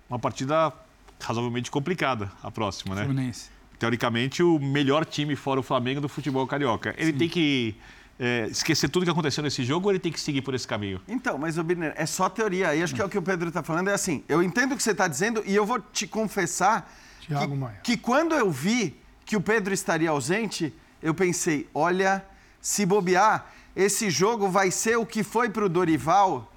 uma 0.09 0.19
partida 0.19 0.73
razoavelmente 1.21 1.71
complicada, 1.71 2.31
a 2.43 2.51
próxima, 2.51 2.95
né? 2.95 3.03
Fluminense. 3.03 3.49
Teoricamente, 3.79 4.41
o 4.41 4.59
melhor 4.59 5.05
time 5.05 5.35
fora 5.35 5.59
o 5.59 5.63
Flamengo 5.63 5.99
do 5.99 6.07
futebol 6.07 6.45
carioca. 6.47 6.95
Ele 6.97 7.11
Sim. 7.11 7.17
tem 7.17 7.29
que 7.29 7.75
é, 8.19 8.47
esquecer 8.49 8.89
tudo 8.89 9.03
que 9.03 9.11
aconteceu 9.11 9.43
nesse 9.43 9.63
jogo 9.63 9.87
ou 9.87 9.91
ele 9.91 9.99
tem 9.99 10.11
que 10.11 10.19
seguir 10.19 10.41
por 10.41 10.53
esse 10.53 10.67
caminho? 10.67 11.01
Então, 11.07 11.37
mas, 11.37 11.57
Birner, 11.57 11.93
é 11.97 12.05
só 12.05 12.29
teoria. 12.29 12.73
E 12.75 12.81
acho 12.81 12.95
que 12.95 13.01
é 13.01 13.05
o 13.05 13.09
que 13.09 13.17
o 13.17 13.21
Pedro 13.21 13.49
está 13.49 13.61
falando. 13.61 13.89
É 13.89 13.93
assim, 13.93 14.23
eu 14.29 14.41
entendo 14.41 14.73
o 14.73 14.77
que 14.77 14.83
você 14.83 14.91
está 14.91 15.07
dizendo 15.07 15.43
e 15.45 15.53
eu 15.53 15.65
vou 15.65 15.79
te 15.79 16.07
confessar 16.07 16.89
que, 17.19 17.33
que 17.83 17.97
quando 17.97 18.33
eu 18.33 18.49
vi 18.49 18.97
que 19.25 19.35
o 19.35 19.41
Pedro 19.41 19.73
estaria 19.73 20.09
ausente, 20.09 20.73
eu 21.01 21.13
pensei, 21.13 21.67
olha, 21.73 22.23
se 22.61 22.85
bobear, 22.85 23.51
esse 23.75 24.09
jogo 24.09 24.47
vai 24.47 24.71
ser 24.71 24.97
o 24.97 25.05
que 25.05 25.23
foi 25.23 25.49
para 25.49 25.65
o 25.65 25.69
Dorival 25.69 26.51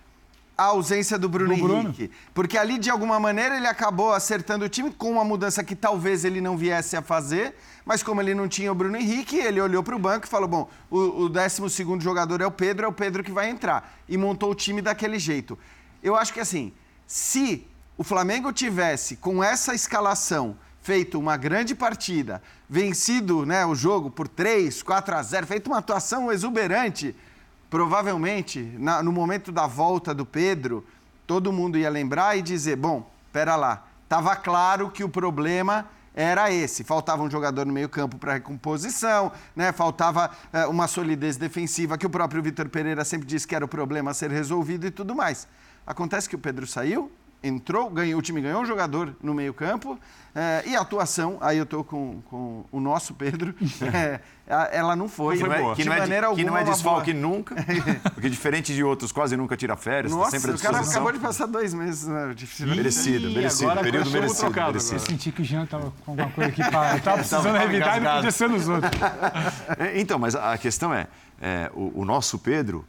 a 0.58 0.64
ausência 0.64 1.16
do 1.16 1.28
Bruno, 1.28 1.54
do 1.54 1.62
Bruno 1.62 1.80
Henrique. 1.82 2.10
Porque 2.34 2.58
ali, 2.58 2.78
de 2.78 2.90
alguma 2.90 3.20
maneira, 3.20 3.56
ele 3.56 3.68
acabou 3.68 4.12
acertando 4.12 4.64
o 4.64 4.68
time 4.68 4.90
com 4.90 5.12
uma 5.12 5.24
mudança 5.24 5.62
que 5.62 5.76
talvez 5.76 6.24
ele 6.24 6.40
não 6.40 6.56
viesse 6.56 6.96
a 6.96 7.02
fazer, 7.02 7.54
mas 7.86 8.02
como 8.02 8.20
ele 8.20 8.34
não 8.34 8.48
tinha 8.48 8.72
o 8.72 8.74
Bruno 8.74 8.96
Henrique, 8.96 9.36
ele 9.36 9.60
olhou 9.60 9.84
para 9.84 9.94
o 9.94 9.98
banco 10.00 10.26
e 10.26 10.28
falou: 10.28 10.48
bom, 10.48 10.68
o, 10.90 11.26
o 11.26 11.28
12 11.28 11.62
jogador 12.00 12.40
é 12.40 12.46
o 12.46 12.50
Pedro, 12.50 12.86
é 12.86 12.88
o 12.88 12.92
Pedro 12.92 13.22
que 13.22 13.30
vai 13.30 13.48
entrar. 13.48 13.96
E 14.08 14.16
montou 14.16 14.50
o 14.50 14.54
time 14.54 14.82
daquele 14.82 15.16
jeito. 15.16 15.56
Eu 16.02 16.16
acho 16.16 16.32
que 16.32 16.40
assim, 16.40 16.72
se 17.06 17.64
o 17.96 18.02
Flamengo 18.02 18.52
tivesse 18.52 19.14
com 19.14 19.42
essa 19.42 19.74
escalação 19.74 20.56
feito 20.82 21.18
uma 21.20 21.36
grande 21.36 21.74
partida, 21.74 22.42
vencido 22.68 23.46
né, 23.46 23.64
o 23.64 23.74
jogo 23.74 24.10
por 24.10 24.26
3, 24.26 24.82
4 24.82 25.14
a 25.14 25.22
0, 25.22 25.46
feito 25.46 25.68
uma 25.68 25.78
atuação 25.78 26.32
exuberante 26.32 27.14
provavelmente, 27.70 28.60
na, 28.78 29.02
no 29.02 29.12
momento 29.12 29.52
da 29.52 29.66
volta 29.66 30.14
do 30.14 30.24
Pedro, 30.24 30.84
todo 31.26 31.52
mundo 31.52 31.78
ia 31.78 31.90
lembrar 31.90 32.36
e 32.36 32.42
dizer: 32.42 32.76
bom, 32.76 33.10
pera 33.32 33.56
lá, 33.56 33.86
estava 34.04 34.34
claro 34.36 34.90
que 34.90 35.04
o 35.04 35.08
problema 35.08 35.86
era 36.14 36.50
esse. 36.50 36.82
Faltava 36.82 37.22
um 37.22 37.30
jogador 37.30 37.64
no 37.64 37.72
meio-campo 37.72 38.18
para 38.18 38.34
recomposição, 38.34 39.30
né? 39.54 39.70
faltava 39.70 40.30
é, 40.52 40.66
uma 40.66 40.88
solidez 40.88 41.36
defensiva, 41.36 41.96
que 41.96 42.06
o 42.06 42.10
próprio 42.10 42.42
Vitor 42.42 42.68
Pereira 42.68 43.04
sempre 43.04 43.26
disse 43.26 43.46
que 43.46 43.54
era 43.54 43.64
o 43.64 43.68
problema 43.68 44.10
a 44.10 44.14
ser 44.14 44.30
resolvido 44.30 44.86
e 44.86 44.90
tudo 44.90 45.14
mais. 45.14 45.46
Acontece 45.86 46.28
que 46.28 46.34
o 46.34 46.38
Pedro 46.38 46.66
saiu 46.66 47.10
entrou, 47.42 47.88
ganhou, 47.90 48.18
o 48.18 48.22
time 48.22 48.40
ganhou 48.40 48.62
um 48.62 48.66
jogador 48.66 49.14
no 49.22 49.34
meio-campo. 49.34 49.98
É, 50.34 50.62
e 50.66 50.76
a 50.76 50.82
atuação, 50.82 51.38
aí 51.40 51.56
eu 51.58 51.64
estou 51.64 51.82
com, 51.82 52.20
com 52.30 52.64
o 52.70 52.78
nosso 52.78 53.12
Pedro, 53.14 53.54
é, 53.92 54.20
ela 54.46 54.94
não 54.94 55.08
foi, 55.08 55.36
não 55.36 55.46
foi 55.46 55.58
boa. 55.58 55.74
Que 55.74 55.84
não 55.84 55.92
é, 55.92 55.98
maneira 55.98 56.32
que 56.32 56.44
não 56.44 56.56
é 56.56 56.62
desfalque 56.62 57.12
nunca, 57.12 57.56
porque 58.14 58.30
diferente 58.30 58.72
de 58.72 58.84
outros, 58.84 59.10
quase 59.10 59.36
nunca 59.36 59.56
tira 59.56 59.76
férias, 59.76 60.12
Nossa, 60.12 60.30
tá 60.30 60.38
sempre 60.38 60.54
o 60.54 60.58
cara 60.60 60.78
acabou 60.78 61.10
de 61.10 61.18
passar 61.18 61.46
dois 61.46 61.74
meses 61.74 62.06
né, 62.06 62.32
de 62.34 62.46
Merecido, 62.66 63.30
merecido, 63.30 63.70
agora 63.70 63.82
período 63.82 64.10
merecido. 64.10 64.40
Trocado, 64.40 64.68
merecido. 64.72 64.96
Eu 64.96 65.00
senti 65.00 65.32
que 65.32 65.42
o 65.42 65.44
Jean 65.44 65.64
estava 65.64 65.92
com 66.04 66.12
alguma 66.12 66.30
coisa 66.30 66.50
aqui 66.50 66.70
para... 66.70 66.96
Estava 66.98 67.18
precisando 67.18 67.56
revidar 67.56 67.96
e 67.96 68.00
não 68.00 68.14
podia 68.14 68.30
ser 68.30 68.48
nos 68.48 68.68
outros. 68.68 68.92
então, 69.94 70.18
mas 70.18 70.36
a 70.36 70.56
questão 70.56 70.94
é, 70.94 71.08
é 71.40 71.70
o, 71.74 72.02
o, 72.02 72.04
nosso 72.04 72.38
Pedro 72.38 72.84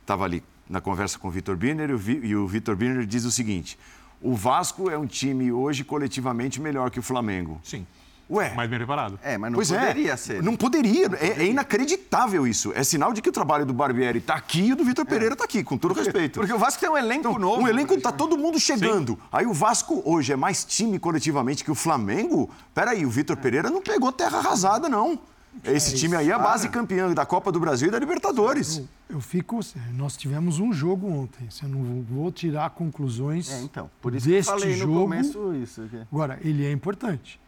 estava 0.00 0.24
é, 0.24 0.26
ali 0.26 0.44
na 0.70 0.80
conversa 0.80 1.18
com 1.18 1.26
o 1.26 1.30
Vitor 1.30 1.56
Birner 1.56 1.90
e 1.90 2.36
o 2.36 2.46
Vitor 2.46 2.76
Birner 2.76 3.04
diz 3.04 3.24
o 3.24 3.30
seguinte: 3.30 3.76
o 4.22 4.34
Vasco 4.34 4.88
é 4.88 4.96
um 4.96 5.06
time 5.06 5.50
hoje 5.50 5.82
coletivamente 5.82 6.60
melhor 6.60 6.90
que 6.90 7.00
o 7.00 7.02
Flamengo. 7.02 7.60
Sim. 7.64 7.84
Ué. 8.30 8.54
Mais 8.54 8.70
bem 8.70 8.78
preparado. 8.78 9.18
É, 9.24 9.36
mas 9.36 9.50
não 9.50 9.56
pois 9.56 9.72
é. 9.72 9.78
poderia 9.78 10.12
é, 10.12 10.16
ser. 10.16 10.40
Não 10.40 10.54
poderia. 10.54 11.08
Não 11.08 11.10
poderia. 11.10 11.42
É, 11.42 11.42
é, 11.42 11.46
inacreditável 11.46 12.46
isso. 12.46 12.72
É 12.76 12.84
sinal 12.84 13.12
de 13.12 13.20
que 13.20 13.28
o 13.28 13.32
trabalho 13.32 13.66
do 13.66 13.74
Barbieri 13.74 14.18
está 14.20 14.34
aqui 14.34 14.66
e 14.66 14.72
o 14.72 14.76
do 14.76 14.84
Vitor 14.84 15.04
é. 15.04 15.08
Pereira 15.08 15.32
está 15.32 15.44
aqui, 15.44 15.64
com 15.64 15.76
todo 15.76 15.92
respeito. 15.94 16.38
Porque 16.38 16.52
o 16.52 16.58
Vasco 16.58 16.80
tem 16.80 16.88
um 16.88 16.96
elenco 16.96 17.28
então, 17.28 17.38
novo. 17.40 17.62
Um 17.62 17.66
elenco 17.66 17.92
está 17.92 18.12
todo 18.12 18.38
mundo 18.38 18.60
chegando. 18.60 19.14
Sim. 19.14 19.18
Aí 19.32 19.46
o 19.46 19.52
Vasco 19.52 20.00
hoje 20.04 20.32
é 20.32 20.36
mais 20.36 20.64
time 20.64 20.96
coletivamente 21.00 21.64
que 21.64 21.72
o 21.72 21.74
Flamengo. 21.74 22.48
Peraí, 22.72 23.04
o 23.04 23.10
Vitor 23.10 23.36
Pereira 23.36 23.68
não 23.68 23.82
pegou 23.82 24.12
terra 24.12 24.38
arrasada, 24.38 24.88
não. 24.88 25.18
Esse 25.64 25.94
é 25.94 25.98
time 25.98 26.16
aí 26.16 26.30
é 26.30 26.32
a 26.32 26.38
base 26.38 26.68
campeã 26.68 27.12
da 27.12 27.26
Copa 27.26 27.50
do 27.50 27.60
Brasil 27.60 27.88
e 27.88 27.90
da 27.90 27.98
Libertadores. 27.98 28.78
Eu, 28.78 28.88
eu, 29.10 29.20
fico. 29.20 29.60
Nós 29.94 30.16
tivemos 30.16 30.58
um 30.58 30.72
jogo 30.72 31.10
ontem. 31.10 31.48
Eu 31.62 31.68
não 31.68 32.02
vou 32.02 32.30
tirar 32.30 32.70
conclusões. 32.70 33.50
É, 33.50 33.60
então. 33.62 33.90
Por 34.00 34.14
isso 34.14 34.28
deste 34.28 34.50
que 34.50 34.56
eu 34.56 34.60
falei 34.60 34.76
jogo. 34.76 34.94
no 34.94 35.00
começo 35.00 35.54
isso. 35.54 35.82
Aqui. 35.82 36.00
Agora, 36.10 36.38
ele 36.42 36.64
é 36.64 36.72
importante. 36.72 37.38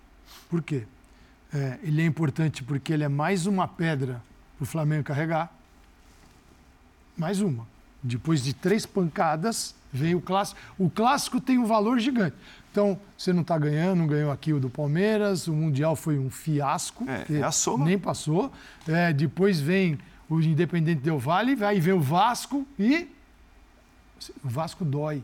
Por 0.51 0.63
quê? 0.63 0.85
É, 1.53 1.79
ele 1.83 2.03
é 2.03 2.07
importante 2.07 2.65
porque 2.65 2.93
ele 2.93 3.05
é 3.05 3.09
mais 3.09 3.47
uma 3.47 3.69
pedra 3.69 4.23
para 4.57 4.65
o 4.65 4.67
Flamengo 4.67 5.05
carregar. 5.05 5.55
Mais 7.17 7.41
uma. 7.41 7.67
Depois 8.03 8.43
de 8.43 8.53
três 8.53 8.85
pancadas, 8.85 9.75
vem 9.93 10.15
o 10.15 10.21
clássico. 10.21 10.61
O 10.79 10.91
clássico 10.91 11.41
tem 11.41 11.59
um 11.59 11.67
valor 11.67 11.99
gigante. 11.99 12.37
Então, 12.73 12.99
você 13.19 13.35
não 13.35 13.43
está 13.43 13.59
ganhando, 13.59 13.99
não 13.99 14.07
ganhou 14.07 14.33
aqui 14.33 14.51
o 14.51 14.59
do 14.59 14.71
Palmeiras, 14.71 15.47
o 15.47 15.53
Mundial 15.53 15.95
foi 15.95 16.19
um 16.19 16.31
fiasco, 16.31 17.05
é, 17.07 17.41
é 17.41 17.43
a 17.43 17.53
soma. 17.53 17.85
nem 17.85 17.99
passou. 17.99 18.51
É, 18.89 19.13
depois 19.13 19.61
vem 19.61 19.99
o 20.27 20.41
Independente 20.41 21.03
Del 21.03 21.19
Vale, 21.19 21.63
aí 21.63 21.79
vem 21.79 21.93
o 21.93 22.01
Vasco 22.01 22.67
e 22.79 23.11
o 24.43 24.49
Vasco 24.49 24.87
dói. 24.87 25.23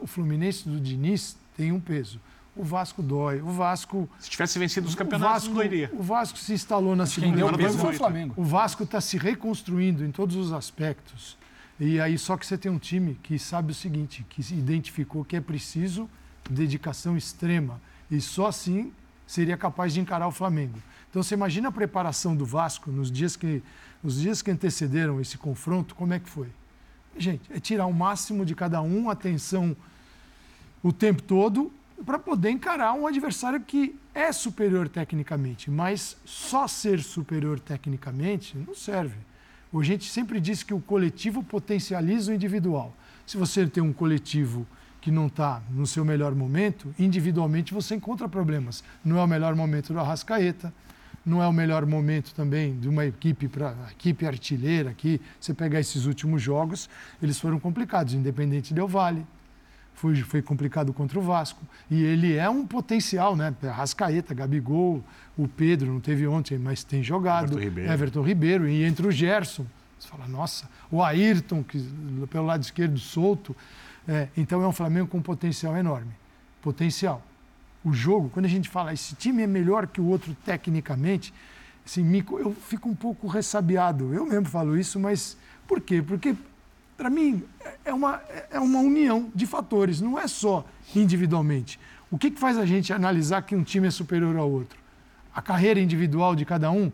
O 0.00 0.06
Fluminense 0.06 0.66
do 0.66 0.80
Diniz 0.80 1.36
tem 1.54 1.70
um 1.70 1.80
peso. 1.80 2.18
O 2.56 2.64
Vasco 2.64 3.02
dói. 3.02 3.42
O 3.42 3.50
Vasco. 3.50 4.08
Se 4.18 4.30
tivesse 4.30 4.58
vencido 4.58 4.86
os 4.86 4.94
campeonatos, 4.94 5.34
Vasco, 5.34 5.48
não 5.48 5.56
doiria. 5.56 5.90
O 5.92 6.02
Vasco 6.02 6.38
se 6.38 6.54
instalou 6.54 6.96
na 6.96 7.04
segunda 7.04 7.36
Quem 7.36 7.56
deu 7.58 7.72
foi 7.74 7.94
o 7.94 7.98
Flamengo. 7.98 8.34
O 8.38 8.44
Vasco 8.44 8.84
está 8.84 9.02
se 9.02 9.18
reconstruindo 9.18 10.02
em 10.02 10.10
todos 10.10 10.36
os 10.36 10.50
aspectos. 10.50 11.36
E 11.78 12.00
aí, 12.00 12.16
só 12.16 12.38
que 12.38 12.46
você 12.46 12.56
tem 12.56 12.70
um 12.72 12.78
time 12.78 13.18
que 13.22 13.38
sabe 13.38 13.72
o 13.72 13.74
seguinte, 13.74 14.24
que 14.30 14.40
identificou 14.54 15.24
que 15.24 15.36
é 15.36 15.40
preciso 15.40 16.08
dedicação 16.50 17.16
extrema. 17.16 17.80
E 18.10 18.20
só 18.20 18.46
assim 18.46 18.92
seria 19.26 19.56
capaz 19.56 19.94
de 19.94 20.00
encarar 20.00 20.28
o 20.28 20.32
Flamengo. 20.32 20.78
Então 21.10 21.22
você 21.22 21.34
imagina 21.34 21.68
a 21.68 21.72
preparação 21.72 22.34
do 22.36 22.44
Vasco 22.44 22.90
nos 22.90 23.10
dias 23.10 23.36
que, 23.36 23.62
nos 24.02 24.20
dias 24.20 24.42
que 24.42 24.50
antecederam 24.50 25.20
esse 25.20 25.38
confronto, 25.38 25.94
como 25.94 26.12
é 26.12 26.18
que 26.18 26.28
foi? 26.28 26.48
Gente, 27.16 27.42
é 27.52 27.60
tirar 27.60 27.86
o 27.86 27.92
máximo 27.92 28.44
de 28.44 28.54
cada 28.54 28.82
um, 28.82 29.08
atenção 29.08 29.76
o 30.82 30.92
tempo 30.92 31.22
todo, 31.22 31.72
para 32.04 32.18
poder 32.18 32.50
encarar 32.50 32.92
um 32.92 33.06
adversário 33.06 33.60
que 33.60 33.94
é 34.12 34.32
superior 34.32 34.88
tecnicamente, 34.88 35.70
mas 35.70 36.16
só 36.24 36.66
ser 36.66 37.00
superior 37.00 37.58
tecnicamente 37.58 38.56
não 38.56 38.74
serve. 38.74 39.16
A 39.72 39.82
gente 39.82 40.08
sempre 40.08 40.40
diz 40.40 40.62
que 40.62 40.72
o 40.72 40.80
coletivo 40.80 41.42
potencializa 41.42 42.30
o 42.30 42.34
individual. 42.34 42.94
Se 43.26 43.36
você 43.36 43.66
tem 43.66 43.82
um 43.82 43.92
coletivo 43.92 44.66
que 45.04 45.10
não 45.10 45.26
está 45.26 45.60
no 45.68 45.86
seu 45.86 46.02
melhor 46.02 46.34
momento, 46.34 46.94
individualmente 46.98 47.74
você 47.74 47.94
encontra 47.94 48.26
problemas. 48.26 48.82
Não 49.04 49.18
é 49.18 49.22
o 49.22 49.26
melhor 49.26 49.54
momento 49.54 49.92
do 49.92 50.00
Arrascaeta, 50.00 50.72
não 51.26 51.42
é 51.42 51.46
o 51.46 51.52
melhor 51.52 51.84
momento 51.84 52.32
também 52.32 52.80
de 52.80 52.88
uma 52.88 53.04
equipe 53.04 53.46
para 53.46 53.76
equipe 53.90 54.26
artilheira 54.26 54.88
aqui. 54.88 55.20
Você 55.38 55.52
pegar 55.52 55.78
esses 55.78 56.06
últimos 56.06 56.40
jogos, 56.40 56.88
eles 57.22 57.38
foram 57.38 57.60
complicados. 57.60 58.14
Independente 58.14 58.72
Del 58.72 58.88
Vale 58.88 59.26
foi, 59.92 60.16
foi 60.22 60.40
complicado 60.40 60.90
contra 60.94 61.18
o 61.18 61.22
Vasco. 61.22 61.60
E 61.90 62.02
ele 62.02 62.36
é 62.36 62.48
um 62.48 62.66
potencial, 62.66 63.36
né? 63.36 63.54
Arrascaeta, 63.62 64.32
Gabigol, 64.32 65.04
o 65.36 65.46
Pedro 65.46 65.92
não 65.92 66.00
teve 66.00 66.26
ontem, 66.26 66.58
mas 66.58 66.82
tem 66.82 67.02
jogado. 67.02 67.58
Everton 67.58 67.60
Ribeiro, 67.60 67.92
Everton 67.92 68.22
Ribeiro 68.22 68.68
e 68.68 68.82
entre 68.84 69.06
o 69.06 69.12
Gerson. 69.12 69.66
Você 69.98 70.08
fala, 70.08 70.26
nossa, 70.26 70.66
o 70.90 71.02
Ayrton, 71.02 71.62
que 71.62 71.78
pelo 72.30 72.46
lado 72.46 72.62
esquerdo 72.62 72.98
solto. 72.98 73.54
É, 74.06 74.28
então 74.36 74.62
é 74.62 74.66
um 74.66 74.72
Flamengo 74.72 75.08
com 75.08 75.20
potencial 75.20 75.76
enorme. 75.76 76.12
Potencial. 76.62 77.22
O 77.84 77.92
jogo, 77.92 78.30
quando 78.30 78.46
a 78.46 78.48
gente 78.48 78.68
fala 78.68 78.92
esse 78.92 79.14
time 79.14 79.42
é 79.42 79.46
melhor 79.46 79.86
que 79.86 80.00
o 80.00 80.06
outro 80.06 80.34
tecnicamente, 80.44 81.32
assim, 81.84 82.04
eu 82.38 82.52
fico 82.52 82.88
um 82.88 82.94
pouco 82.94 83.26
ressabiado. 83.26 84.12
Eu 84.14 84.26
mesmo 84.26 84.46
falo 84.46 84.76
isso, 84.76 84.98
mas 84.98 85.36
por 85.66 85.80
quê? 85.80 86.02
Porque, 86.02 86.34
para 86.96 87.10
mim, 87.10 87.42
é 87.84 87.92
uma, 87.92 88.22
é 88.50 88.58
uma 88.58 88.80
união 88.80 89.30
de 89.34 89.46
fatores, 89.46 90.00
não 90.00 90.18
é 90.18 90.26
só 90.26 90.64
individualmente. 90.94 91.78
O 92.10 92.18
que, 92.18 92.30
que 92.30 92.38
faz 92.40 92.56
a 92.56 92.64
gente 92.64 92.92
analisar 92.92 93.42
que 93.42 93.56
um 93.56 93.62
time 93.62 93.88
é 93.88 93.90
superior 93.90 94.36
ao 94.36 94.50
outro? 94.50 94.78
A 95.34 95.42
carreira 95.42 95.80
individual 95.80 96.36
de 96.36 96.44
cada 96.44 96.70
um, 96.70 96.92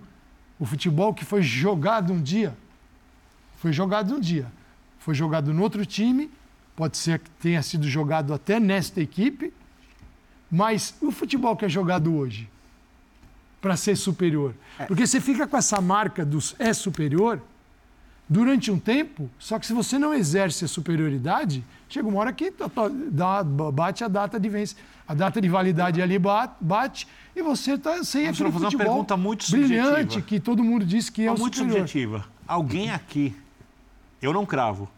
o 0.58 0.64
futebol 0.64 1.12
que 1.12 1.24
foi 1.24 1.42
jogado 1.42 2.12
um 2.12 2.20
dia, 2.20 2.56
foi 3.58 3.72
jogado 3.72 4.14
um 4.14 4.20
dia, 4.20 4.46
foi 4.98 5.14
jogado 5.14 5.52
no 5.52 5.62
outro 5.62 5.84
time 5.84 6.30
pode 6.80 6.96
ser 6.96 7.18
que 7.18 7.28
tenha 7.42 7.62
sido 7.62 7.86
jogado 7.86 8.32
até 8.32 8.58
nesta 8.58 9.02
equipe, 9.02 9.52
mas 10.50 10.94
o 11.02 11.10
futebol 11.10 11.54
que 11.54 11.66
é 11.66 11.68
jogado 11.68 12.16
hoje 12.16 12.48
para 13.60 13.76
ser 13.76 13.96
superior. 13.96 14.54
É. 14.78 14.86
Porque 14.86 15.06
você 15.06 15.20
fica 15.20 15.46
com 15.46 15.58
essa 15.58 15.78
marca 15.78 16.24
dos 16.24 16.56
é 16.58 16.72
superior 16.72 17.38
durante 18.26 18.70
um 18.70 18.78
tempo, 18.78 19.28
só 19.38 19.58
que 19.58 19.66
se 19.66 19.74
você 19.74 19.98
não 19.98 20.14
exerce 20.14 20.64
a 20.64 20.68
superioridade, 20.68 21.62
chega 21.86 22.08
uma 22.08 22.18
hora 22.18 22.32
que 22.32 22.50
dá, 23.10 23.42
bate 23.44 24.02
a 24.02 24.08
data 24.08 24.40
de 24.40 24.48
vence, 24.48 24.74
a 25.06 25.12
data 25.12 25.38
de 25.38 25.50
validade 25.50 26.00
ali 26.00 26.18
bate, 26.18 27.06
e 27.36 27.42
você 27.42 27.74
está 27.74 28.02
sem 28.02 28.24
Mas 28.24 28.40
aquele 28.40 28.52
fazer 28.52 28.74
uma 28.74 28.78
pergunta 28.78 29.18
muito 29.18 29.50
brilhante 29.50 30.14
subjetiva. 30.14 30.22
que 30.22 30.40
todo 30.40 30.64
mundo 30.64 30.86
diz 30.86 31.10
que 31.10 31.24
é, 31.24 31.26
é 31.26 31.30
o 31.30 31.38
muito 31.38 31.58
superior. 31.58 31.80
subjetiva. 31.80 32.24
Alguém 32.48 32.90
aqui, 32.90 33.36
eu 34.22 34.32
não 34.32 34.46
cravo, 34.46 34.88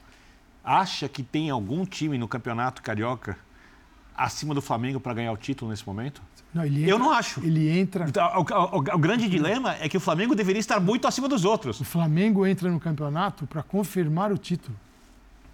acha 0.65 1.09
que 1.09 1.23
tem 1.23 1.51
algum 1.51 1.85
time 1.85 2.17
no 2.19 2.29
Campeonato 2.29 2.83
Carioca 2.83 3.37
acima 4.17 4.55
do 4.55 4.63
Flamengo 4.63 5.01
para 5.01 5.15
ganhar 5.15 5.33
o 5.33 5.37
título 5.37 5.71
nesse 5.71 5.87
momento? 5.87 6.23
Não, 6.55 6.67
entra, 6.67 6.81
eu 6.81 6.99
não 6.99 7.11
acho. 7.11 7.41
Ele 7.41 7.69
entra. 7.71 8.07
Então, 8.07 8.27
o, 8.37 8.41
o, 8.41 8.79
o, 8.79 8.99
grande 8.99 9.29
dilema 9.29 9.75
é 9.81 9.89
que 9.89 9.97
o 9.97 10.01
Flamengo 10.01 10.35
deveria 10.35 10.61
estar 10.61 10.79
muito 10.79 11.09
acima 11.09 11.27
dos 11.29 11.45
outros. 11.45 11.81
O 11.81 11.85
Flamengo 11.85 12.47
entra 12.47 12.71
no 12.71 12.79
campeonato 12.79 13.47
para 13.47 13.63
confirmar 13.63 14.31
o 14.31 14.37
título. 14.37 14.77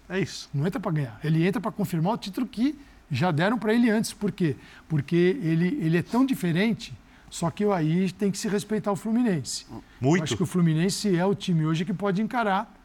É 0.09 0.19
isso. 0.19 0.49
Não 0.53 0.67
entra 0.67 0.79
para 0.79 0.91
ganhar. 0.91 1.19
Ele 1.23 1.45
entra 1.47 1.61
para 1.61 1.71
confirmar 1.71 2.13
o 2.13 2.17
título 2.17 2.45
que 2.45 2.77
já 3.09 3.31
deram 3.31 3.57
para 3.57 3.73
ele 3.73 3.89
antes. 3.89 4.11
Por 4.11 4.31
quê? 4.31 4.57
Porque 4.89 5.39
ele, 5.41 5.79
ele 5.81 5.97
é 5.97 6.01
tão 6.01 6.25
diferente. 6.25 6.93
Só 7.29 7.49
que 7.49 7.63
aí 7.65 8.11
tem 8.11 8.29
que 8.29 8.37
se 8.37 8.49
respeitar 8.49 8.91
o 8.91 8.95
Fluminense. 8.95 9.65
Muito. 10.01 10.17
Eu 10.17 10.23
acho 10.23 10.37
que 10.37 10.43
o 10.43 10.47
Fluminense 10.47 11.15
é 11.15 11.25
o 11.25 11.35
time 11.35 11.65
hoje 11.65 11.85
que 11.85 11.93
pode 11.93 12.21
encarar 12.21 12.78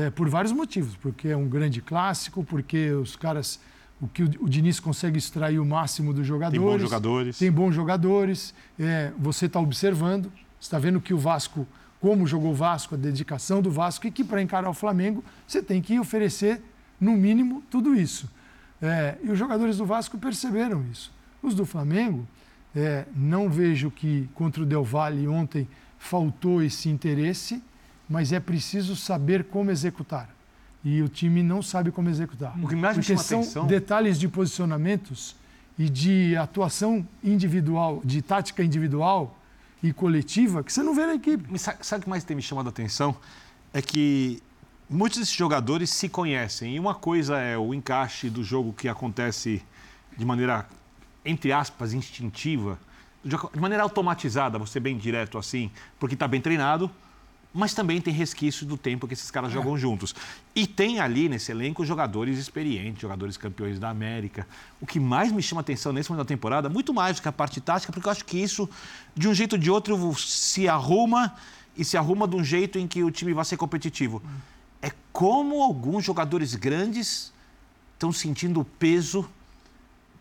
é, 0.00 0.10
por 0.10 0.28
vários 0.28 0.52
motivos, 0.52 0.96
porque 0.96 1.28
é 1.28 1.36
um 1.36 1.48
grande 1.48 1.82
clássico, 1.82 2.42
porque 2.42 2.90
os 2.92 3.16
caras, 3.16 3.60
o 4.00 4.08
que 4.08 4.22
o, 4.22 4.30
o 4.40 4.48
Diniz 4.48 4.80
consegue 4.80 5.18
extrair 5.18 5.58
o 5.58 5.64
máximo 5.64 6.14
dos 6.14 6.26
jogadores. 6.26 6.58
Tem 6.58 6.70
bons 6.70 6.82
jogadores. 6.82 7.38
Tem 7.38 7.52
bons 7.52 7.74
jogadores. 7.74 8.54
É, 8.78 9.12
você 9.18 9.46
está 9.46 9.60
observando, 9.60 10.32
está 10.58 10.78
vendo 10.78 11.00
que 11.00 11.12
o 11.12 11.18
Vasco, 11.18 11.66
como 12.00 12.26
jogou 12.26 12.52
o 12.52 12.54
Vasco, 12.54 12.94
a 12.94 12.98
dedicação 12.98 13.60
do 13.60 13.70
Vasco, 13.70 14.06
e 14.06 14.10
que 14.10 14.24
para 14.24 14.40
encarar 14.40 14.70
o 14.70 14.74
Flamengo, 14.74 15.22
você 15.46 15.62
tem 15.62 15.82
que 15.82 15.98
oferecer, 16.00 16.62
no 16.98 17.12
mínimo, 17.12 17.62
tudo 17.70 17.94
isso. 17.94 18.30
É, 18.80 19.16
e 19.22 19.30
os 19.30 19.38
jogadores 19.38 19.76
do 19.76 19.84
Vasco 19.84 20.16
perceberam 20.16 20.84
isso. 20.90 21.12
Os 21.42 21.54
do 21.54 21.66
Flamengo, 21.66 22.26
é, 22.74 23.04
não 23.14 23.50
vejo 23.50 23.90
que 23.90 24.28
contra 24.34 24.62
o 24.62 24.66
Del 24.66 24.84
Valle 24.84 25.26
ontem 25.28 25.68
faltou 25.98 26.62
esse 26.62 26.88
interesse 26.88 27.62
mas 28.10 28.32
é 28.32 28.40
preciso 28.40 28.96
saber 28.96 29.44
como 29.44 29.70
executar. 29.70 30.28
E 30.82 31.00
o 31.00 31.08
time 31.08 31.44
não 31.44 31.62
sabe 31.62 31.92
como 31.92 32.08
executar. 32.08 32.58
O 32.60 32.66
que 32.66 32.74
mais 32.74 32.96
me 32.96 33.04
chama 33.04 33.22
são 33.22 33.40
atenção... 33.40 33.66
detalhes 33.68 34.18
de 34.18 34.26
posicionamentos 34.26 35.36
e 35.78 35.88
de 35.88 36.36
atuação 36.36 37.06
individual, 37.22 38.02
de 38.04 38.20
tática 38.20 38.64
individual 38.64 39.38
e 39.80 39.92
coletiva 39.92 40.64
que 40.64 40.72
você 40.72 40.82
não 40.82 40.92
vê 40.92 41.06
na 41.06 41.14
equipe. 41.14 41.56
Sabe 41.58 42.00
o 42.00 42.02
que 42.02 42.10
mais 42.10 42.24
tem 42.24 42.34
me 42.34 42.42
chamado 42.42 42.66
a 42.66 42.70
atenção? 42.70 43.14
É 43.72 43.80
que 43.80 44.42
muitos 44.88 45.20
desses 45.20 45.34
jogadores 45.34 45.90
se 45.90 46.08
conhecem. 46.08 46.74
E 46.74 46.80
uma 46.80 46.96
coisa 46.96 47.38
é 47.38 47.56
o 47.56 47.72
encaixe 47.72 48.28
do 48.28 48.42
jogo 48.42 48.72
que 48.72 48.88
acontece 48.88 49.62
de 50.16 50.24
maneira, 50.24 50.66
entre 51.24 51.52
aspas, 51.52 51.92
instintiva, 51.92 52.76
de 53.24 53.60
maneira 53.60 53.84
automatizada, 53.84 54.58
você 54.58 54.80
bem 54.80 54.98
direto 54.98 55.38
assim, 55.38 55.70
porque 56.00 56.14
está 56.14 56.26
bem 56.26 56.40
treinado 56.40 56.90
mas 57.52 57.74
também 57.74 58.00
tem 58.00 58.14
resquício 58.14 58.64
do 58.64 58.76
tempo 58.76 59.08
que 59.08 59.14
esses 59.14 59.30
caras 59.30 59.50
é. 59.50 59.54
jogam 59.54 59.76
juntos. 59.76 60.14
E 60.54 60.66
tem 60.66 61.00
ali 61.00 61.28
nesse 61.28 61.50
elenco 61.50 61.84
jogadores 61.84 62.38
experientes, 62.38 63.02
jogadores 63.02 63.36
campeões 63.36 63.78
da 63.78 63.90
América. 63.90 64.46
O 64.80 64.86
que 64.86 65.00
mais 65.00 65.32
me 65.32 65.42
chama 65.42 65.60
atenção 65.60 65.92
nesse 65.92 66.10
momento 66.10 66.26
da 66.26 66.28
temporada, 66.28 66.68
muito 66.68 66.94
mais 66.94 67.16
do 67.16 67.22
que 67.22 67.28
a 67.28 67.32
parte 67.32 67.60
tática, 67.60 67.92
porque 67.92 68.06
eu 68.06 68.12
acho 68.12 68.24
que 68.24 68.40
isso, 68.40 68.68
de 69.14 69.28
um 69.28 69.34
jeito 69.34 69.54
ou 69.54 69.58
de 69.58 69.70
outro, 69.70 70.14
se 70.16 70.68
arruma 70.68 71.34
e 71.76 71.84
se 71.84 71.96
arruma 71.96 72.28
de 72.28 72.36
um 72.36 72.44
jeito 72.44 72.78
em 72.78 72.86
que 72.86 73.02
o 73.02 73.10
time 73.10 73.32
vai 73.32 73.44
ser 73.44 73.56
competitivo. 73.56 74.22
É 74.80 74.92
como 75.12 75.62
alguns 75.62 76.04
jogadores 76.04 76.54
grandes 76.54 77.32
estão 77.94 78.12
sentindo 78.12 78.60
o 78.60 78.64
peso 78.64 79.28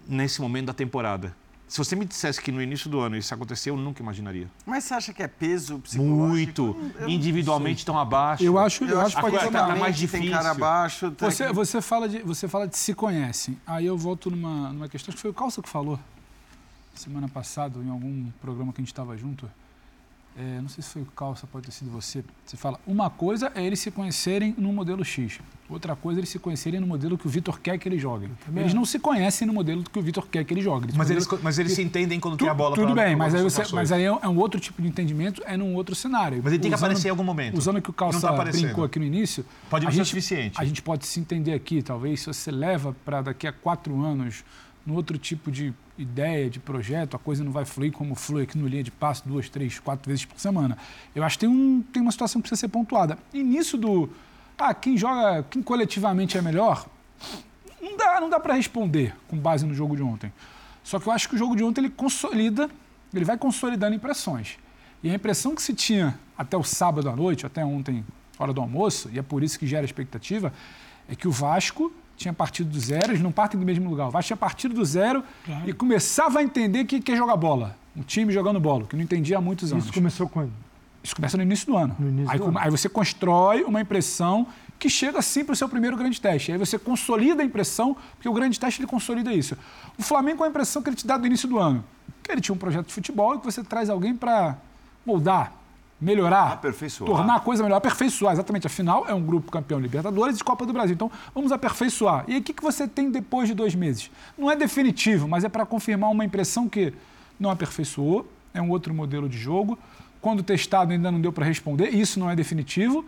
nesse 0.07 0.41
momento 0.41 0.65
da 0.67 0.73
temporada. 0.73 1.35
Se 1.69 1.77
você 1.77 1.95
me 1.95 2.03
dissesse 2.03 2.41
que 2.41 2.51
no 2.51 2.61
início 2.61 2.89
do 2.89 2.99
ano 2.99 3.15
isso 3.15 3.31
aconteceu, 3.31 3.75
eu 3.75 3.79
nunca 3.79 4.01
imaginaria. 4.01 4.49
Mas 4.65 4.85
você 4.85 4.95
acha 4.95 5.13
que 5.13 5.21
é 5.21 5.27
peso 5.27 5.77
psicológico? 5.79 6.63
Muito. 6.63 6.93
Eu 6.99 7.07
Individualmente 7.07 7.79
estão 7.79 7.97
abaixo. 7.97 8.43
Eu 8.43 8.57
acho, 8.57 8.83
eu, 8.83 8.89
eu 8.89 9.01
acho 9.01 9.15
que 9.15 9.21
pode 9.21 9.39
ser 9.39 9.51
tá 9.51 9.75
mais 9.75 9.95
difícil. 9.95 10.25
Tem 10.25 10.31
cara 10.31 10.49
abaixo. 10.49 11.11
Tem... 11.11 11.29
Você, 11.29 11.53
você, 11.53 11.79
fala 11.79 12.09
de, 12.09 12.19
você 12.23 12.47
fala 12.47 12.67
de 12.67 12.75
se 12.75 12.95
conhecem. 12.95 13.55
Aí 13.67 13.85
eu 13.85 13.95
volto 13.95 14.31
numa, 14.31 14.73
numa 14.73 14.89
questão 14.89 15.13
que 15.13 15.21
foi 15.21 15.29
o 15.29 15.33
Calça 15.33 15.61
que 15.61 15.69
falou 15.69 15.99
semana 16.95 17.29
passada, 17.29 17.79
em 17.79 17.89
algum 17.89 18.29
programa 18.41 18.73
que 18.73 18.81
a 18.81 18.83
gente 18.83 18.91
estava 18.91 19.15
junto 19.15 19.49
é, 20.39 20.61
não 20.61 20.69
sei 20.69 20.81
se 20.81 20.89
foi 20.91 21.01
o 21.01 21.05
Calça, 21.05 21.45
pode 21.45 21.65
ter 21.65 21.73
sido 21.73 21.91
você, 21.91 22.23
você 22.45 22.55
fala, 22.55 22.79
uma 22.87 23.09
coisa 23.09 23.51
é 23.53 23.61
eles 23.61 23.79
se 23.79 23.91
conhecerem 23.91 24.55
no 24.57 24.71
modelo 24.71 25.03
X, 25.03 25.37
outra 25.69 25.97
coisa 25.97 26.17
é 26.17 26.21
eles 26.21 26.29
se 26.29 26.39
conhecerem 26.39 26.79
no 26.79 26.87
modelo 26.87 27.17
que 27.17 27.27
o 27.27 27.29
Vitor 27.29 27.59
quer 27.59 27.77
que 27.77 27.89
eles 27.89 28.01
joguem. 28.01 28.31
Eles 28.55 28.73
não 28.73 28.85
se 28.85 28.99
conhecem 28.99 29.45
no 29.45 29.53
modelo 29.53 29.83
que 29.83 29.99
o 29.99 30.01
Vitor 30.01 30.25
quer 30.27 30.45
que 30.45 30.53
eles 30.53 30.63
joguem. 30.63 30.91
Mas 30.95 31.09
eles, 31.09 31.27
mas 31.43 31.59
eles 31.59 31.73
se 31.73 31.81
entendem 31.81 32.21
quando 32.21 32.37
tu, 32.37 32.45
tem 32.45 32.49
a 32.49 32.53
bola 32.53 32.73
Tudo 32.73 32.95
bem, 32.95 33.17
mas 33.17 33.35
aí, 33.35 33.43
você, 33.43 33.63
mas 33.73 33.91
aí 33.91 34.03
é 34.03 34.27
um 34.27 34.37
outro 34.37 34.61
tipo 34.61 34.81
de 34.81 34.87
entendimento, 34.87 35.43
é 35.45 35.57
num 35.57 35.75
outro 35.75 35.93
cenário. 35.93 36.39
Mas 36.41 36.53
ele 36.53 36.61
tem 36.61 36.69
usando, 36.69 36.79
que 36.79 36.85
aparecer 36.85 37.07
em 37.09 37.11
algum 37.11 37.23
momento. 37.23 37.57
Usando 37.57 37.77
o 37.77 37.81
que 37.81 37.89
o 37.89 37.93
Calça 37.93 38.31
tá 38.31 38.45
brincou 38.45 38.85
aqui 38.85 38.97
no 38.97 39.05
início, 39.05 39.45
pode 39.69 39.85
a 39.85 39.89
gente, 39.89 40.07
suficiente. 40.07 40.55
A 40.57 40.63
gente 40.63 40.81
pode 40.81 41.05
se 41.05 41.19
entender 41.19 41.53
aqui, 41.53 41.81
talvez, 41.81 42.21
se 42.21 42.27
você 42.27 42.49
leva 42.49 42.95
para 43.03 43.21
daqui 43.21 43.45
a 43.45 43.51
quatro 43.51 44.01
anos 44.01 44.45
no 44.85 44.95
outro 44.95 45.17
tipo 45.17 45.51
de 45.51 45.73
ideia, 45.97 46.49
de 46.49 46.59
projeto, 46.59 47.15
a 47.15 47.19
coisa 47.19 47.43
não 47.43 47.51
vai 47.51 47.65
fluir 47.65 47.91
como 47.91 48.15
flui 48.15 48.43
aqui 48.43 48.57
no 48.57 48.67
linha 48.67 48.83
de 48.83 48.91
passo 48.91 49.27
duas, 49.27 49.49
três, 49.49 49.79
quatro 49.79 50.09
vezes 50.09 50.25
por 50.25 50.39
semana. 50.39 50.77
Eu 51.13 51.23
acho 51.23 51.37
que 51.37 51.45
tem, 51.45 51.49
um, 51.49 51.81
tem 51.81 52.01
uma 52.01 52.11
situação 52.11 52.41
que 52.41 52.47
precisa 52.47 52.67
ser 52.67 52.69
pontuada. 52.69 53.17
E 53.33 53.43
nisso 53.43 53.77
do, 53.77 54.09
ah, 54.57 54.73
quem 54.73 54.97
joga, 54.97 55.43
quem 55.43 55.61
coletivamente 55.61 56.37
é 56.37 56.41
melhor, 56.41 56.85
não 57.81 57.97
dá, 57.97 58.19
não 58.19 58.29
dá 58.29 58.39
para 58.39 58.53
responder 58.53 59.15
com 59.27 59.37
base 59.37 59.65
no 59.65 59.73
jogo 59.73 59.95
de 59.95 60.01
ontem. 60.01 60.31
Só 60.83 60.99
que 60.99 61.07
eu 61.07 61.13
acho 61.13 61.29
que 61.29 61.35
o 61.35 61.37
jogo 61.37 61.55
de 61.55 61.63
ontem 61.63 61.81
ele 61.81 61.89
consolida, 61.89 62.69
ele 63.13 63.25
vai 63.25 63.37
consolidando 63.37 63.95
impressões. 63.95 64.57
E 65.03 65.09
a 65.09 65.13
impressão 65.13 65.55
que 65.55 65.61
se 65.61 65.73
tinha 65.73 66.19
até 66.37 66.57
o 66.57 66.63
sábado 66.63 67.09
à 67.09 67.15
noite, 67.15 67.45
até 67.45 67.63
ontem, 67.63 68.03
hora 68.37 68.51
do 68.51 68.61
almoço, 68.61 69.09
e 69.13 69.19
é 69.19 69.21
por 69.21 69.43
isso 69.43 69.57
que 69.59 69.67
gera 69.67 69.85
expectativa, 69.85 70.53
é 71.07 71.15
que 71.15 71.27
o 71.27 71.31
Vasco 71.31 71.93
tinha 72.19 72.33
partido 72.33 72.69
do 72.69 72.79
zero, 72.79 73.11
eles 73.11 73.21
não 73.21 73.31
partem 73.31 73.57
do 73.57 73.65
mesmo 73.65 73.89
lugar. 73.89 74.09
O 74.09 74.11
Vasco 74.11 74.27
tinha 74.27 74.37
partido 74.37 74.75
do 74.75 74.83
zero 74.83 75.23
claro. 75.45 75.69
e 75.69 75.71
começava 75.71 76.39
a 76.39 76.43
entender 76.43 76.83
que 76.83 76.99
quer 76.99 77.15
jogar 77.15 77.37
bola. 77.37 77.77
Um 77.95 78.01
time 78.01 78.31
jogando 78.33 78.59
bola, 78.59 78.85
que 78.85 78.95
não 78.95 79.03
entendia 79.03 79.37
há 79.37 79.41
muitos 79.41 79.71
anos. 79.71 79.85
Isso 79.85 79.93
começou 79.93 80.27
quando? 80.27 80.51
Isso 81.01 81.15
começa 81.15 81.37
no 81.37 81.43
início 81.43 81.65
do 81.65 81.77
ano. 81.77 81.95
Início 81.97 82.29
aí, 82.29 82.37
do 82.37 82.47
ano. 82.47 82.59
aí 82.59 82.69
você 82.69 82.89
constrói 82.89 83.63
uma 83.63 83.79
impressão 83.79 84.45
que 84.77 84.89
chega 84.89 85.21
sim 85.21 85.45
para 85.45 85.53
o 85.53 85.55
seu 85.55 85.69
primeiro 85.69 85.95
grande 85.95 86.19
teste. 86.19 86.51
Aí 86.51 86.57
você 86.57 86.77
consolida 86.77 87.41
a 87.41 87.45
impressão, 87.45 87.95
porque 88.15 88.27
o 88.27 88.33
grande 88.33 88.59
teste 88.59 88.81
ele 88.81 88.87
consolida 88.87 89.33
isso. 89.33 89.57
O 89.97 90.03
Flamengo, 90.03 90.43
é 90.43 90.47
a 90.47 90.49
impressão 90.49 90.81
que 90.81 90.89
ele 90.89 90.97
te 90.97 91.07
dá 91.07 91.17
do 91.17 91.25
início 91.25 91.47
do 91.47 91.57
ano, 91.57 91.83
que 92.21 92.31
ele 92.31 92.41
tinha 92.41 92.53
um 92.53 92.57
projeto 92.57 92.87
de 92.87 92.93
futebol 92.93 93.35
e 93.35 93.39
que 93.39 93.45
você 93.45 93.63
traz 93.63 93.89
alguém 93.89 94.13
para 94.13 94.57
moldar, 95.05 95.53
melhorar, 95.99 96.53
aperfeiçoar. 96.53 97.09
tornar 97.09 97.35
a 97.35 97.39
coisa 97.39 97.63
melhor, 97.63 97.77
aperfeiçoar. 97.77 98.33
Exatamente. 98.33 98.67
Afinal, 98.67 99.05
é 99.07 99.13
um 99.13 99.21
grupo 99.21 99.51
campeão 99.51 99.79
Libertadores 99.79 100.39
e 100.39 100.43
Copa 100.43 100.65
do 100.65 100.71
Brasil. 100.71 100.93
Então, 100.93 101.11
vamos 101.33 101.51
aperfeiçoar. 101.51 102.23
E 102.27 102.33
aí, 102.33 102.39
o 102.39 102.43
que, 102.43 102.53
você 102.61 102.87
tem 102.87 103.11
depois 103.11 103.47
de 103.47 103.53
dois 103.53 103.75
meses? 103.75 104.09
Não 104.37 104.49
é 104.49 104.55
definitivo, 104.55 105.27
mas 105.27 105.43
é 105.43 105.49
para 105.49 105.65
confirmar 105.65 106.09
uma 106.09 106.23
impressão 106.23 106.69
que 106.69 106.93
não 107.39 107.49
aperfeiçoou, 107.49 108.27
é 108.53 108.61
um 108.61 108.69
outro 108.69 108.93
modelo 108.93 109.27
de 109.27 109.37
jogo. 109.37 109.77
Quando 110.21 110.43
testado, 110.43 110.91
ainda 110.91 111.11
não 111.11 111.21
deu 111.21 111.31
para 111.31 111.45
responder, 111.45 111.89
isso 111.89 112.19
não 112.19 112.29
é 112.29 112.35
definitivo. 112.35 113.05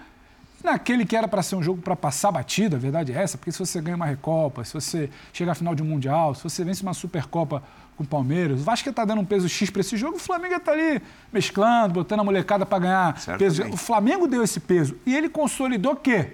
Naquele 0.63 1.05
que 1.05 1.15
era 1.15 1.27
para 1.27 1.41
ser 1.41 1.55
um 1.55 1.63
jogo 1.63 1.81
para 1.81 1.95
passar 1.95 2.31
batida, 2.31 2.75
a 2.75 2.79
verdade 2.79 3.11
é 3.11 3.15
essa, 3.15 3.37
porque 3.37 3.51
se 3.51 3.57
você 3.57 3.81
ganha 3.81 3.95
uma 3.95 4.05
Recopa, 4.05 4.63
se 4.63 4.73
você 4.73 5.09
chega 5.33 5.51
à 5.51 5.55
final 5.55 5.73
de 5.73 5.81
um 5.81 5.85
Mundial, 5.85 6.35
se 6.35 6.43
você 6.43 6.63
vence 6.63 6.83
uma 6.83 6.93
Supercopa 6.93 7.63
com 8.01 8.05
o 8.05 8.07
Palmeiras. 8.07 8.61
O 8.61 8.63
Vasco 8.63 8.89
está 8.89 9.05
dando 9.05 9.21
um 9.21 9.25
peso 9.25 9.47
X 9.47 9.69
para 9.69 9.81
esse 9.81 9.95
jogo, 9.95 10.17
o 10.17 10.19
Flamengo 10.19 10.55
está 10.55 10.71
ali 10.71 11.01
mesclando, 11.31 11.93
botando 11.93 12.21
a 12.21 12.23
molecada 12.23 12.65
para 12.65 12.79
ganhar 12.79 13.37
peso. 13.37 13.63
O 13.69 13.77
Flamengo 13.77 14.27
deu 14.27 14.43
esse 14.43 14.59
peso 14.59 14.95
e 15.05 15.15
ele 15.15 15.29
consolidou 15.29 15.93
o 15.93 15.95
quê? 15.95 16.33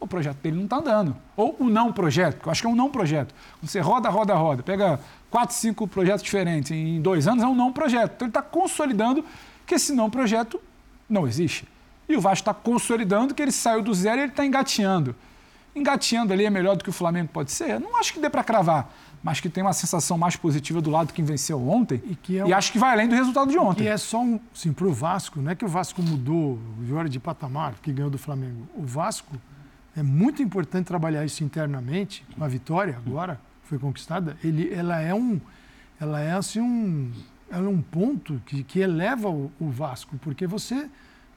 O 0.00 0.06
projeto 0.06 0.36
dele 0.36 0.56
não 0.56 0.64
está 0.64 0.76
andando. 0.76 1.16
Ou 1.36 1.56
o 1.58 1.68
não 1.68 1.92
projeto, 1.92 2.40
que 2.40 2.46
eu 2.46 2.52
acho 2.52 2.62
que 2.62 2.66
é 2.68 2.70
um 2.70 2.76
não 2.76 2.88
projeto. 2.88 3.34
Você 3.60 3.80
roda, 3.80 4.08
roda, 4.08 4.34
roda, 4.34 4.62
pega 4.62 5.00
quatro, 5.28 5.56
cinco 5.56 5.88
projetos 5.88 6.22
diferentes 6.22 6.70
em 6.70 7.00
dois 7.02 7.26
anos, 7.26 7.42
é 7.42 7.46
um 7.46 7.54
não 7.54 7.72
projeto. 7.72 8.12
Então 8.14 8.26
ele 8.26 8.30
está 8.30 8.42
consolidando 8.42 9.24
que 9.66 9.74
esse 9.74 9.92
não 9.92 10.08
projeto 10.08 10.60
não 11.08 11.26
existe. 11.26 11.66
E 12.08 12.16
o 12.16 12.20
Vasco 12.20 12.42
está 12.42 12.54
consolidando 12.54 13.34
que 13.34 13.42
ele 13.42 13.52
saiu 13.52 13.82
do 13.82 13.92
zero 13.92 14.18
e 14.18 14.22
ele 14.22 14.30
está 14.30 14.46
engateando. 14.46 15.14
Engateando 15.74 16.32
ali 16.32 16.46
é 16.46 16.50
melhor 16.50 16.76
do 16.76 16.84
que 16.84 16.90
o 16.90 16.92
Flamengo 16.92 17.28
pode 17.32 17.50
ser? 17.50 17.70
Eu 17.70 17.80
não 17.80 17.98
acho 17.98 18.12
que 18.12 18.20
dê 18.20 18.30
para 18.30 18.42
cravar 18.42 18.88
mas 19.22 19.40
que 19.40 19.48
tem 19.48 19.62
uma 19.62 19.72
sensação 19.72 20.16
mais 20.16 20.36
positiva 20.36 20.80
do 20.80 20.90
lado 20.90 21.12
que 21.12 21.22
venceu 21.22 21.68
ontem. 21.68 22.00
E, 22.04 22.14
que 22.14 22.38
é 22.38 22.44
um... 22.44 22.48
e 22.48 22.52
acho 22.52 22.72
que 22.72 22.78
vai 22.78 22.92
além 22.92 23.08
do 23.08 23.14
resultado 23.14 23.50
de 23.50 23.58
ontem. 23.58 23.84
E 23.84 23.88
é 23.88 23.96
só 23.96 24.22
um. 24.22 24.40
Sim, 24.54 24.72
para 24.72 24.86
o 24.86 24.92
Vasco, 24.92 25.40
não 25.40 25.50
é 25.50 25.54
que 25.54 25.64
o 25.64 25.68
Vasco 25.68 26.02
mudou 26.02 26.58
de 27.08 27.18
patamar, 27.18 27.74
que 27.82 27.92
ganhou 27.92 28.10
do 28.10 28.18
Flamengo. 28.18 28.68
O 28.74 28.84
Vasco 28.84 29.36
é 29.96 30.02
muito 30.02 30.42
importante 30.42 30.86
trabalhar 30.86 31.24
isso 31.24 31.42
internamente. 31.42 32.24
Uma 32.36 32.48
vitória 32.48 32.96
agora 33.04 33.40
foi 33.64 33.78
conquistada. 33.78 34.36
Ele, 34.42 34.72
ela 34.72 35.00
é 35.00 35.12
um. 35.12 35.40
Ela 36.00 36.20
é 36.20 36.32
assim 36.32 36.60
um. 36.60 37.12
Ela 37.50 37.66
é 37.66 37.68
um 37.68 37.82
ponto 37.82 38.40
que, 38.46 38.62
que 38.62 38.78
eleva 38.78 39.28
o, 39.28 39.50
o 39.58 39.70
Vasco, 39.70 40.16
porque 40.18 40.46
você 40.46 40.88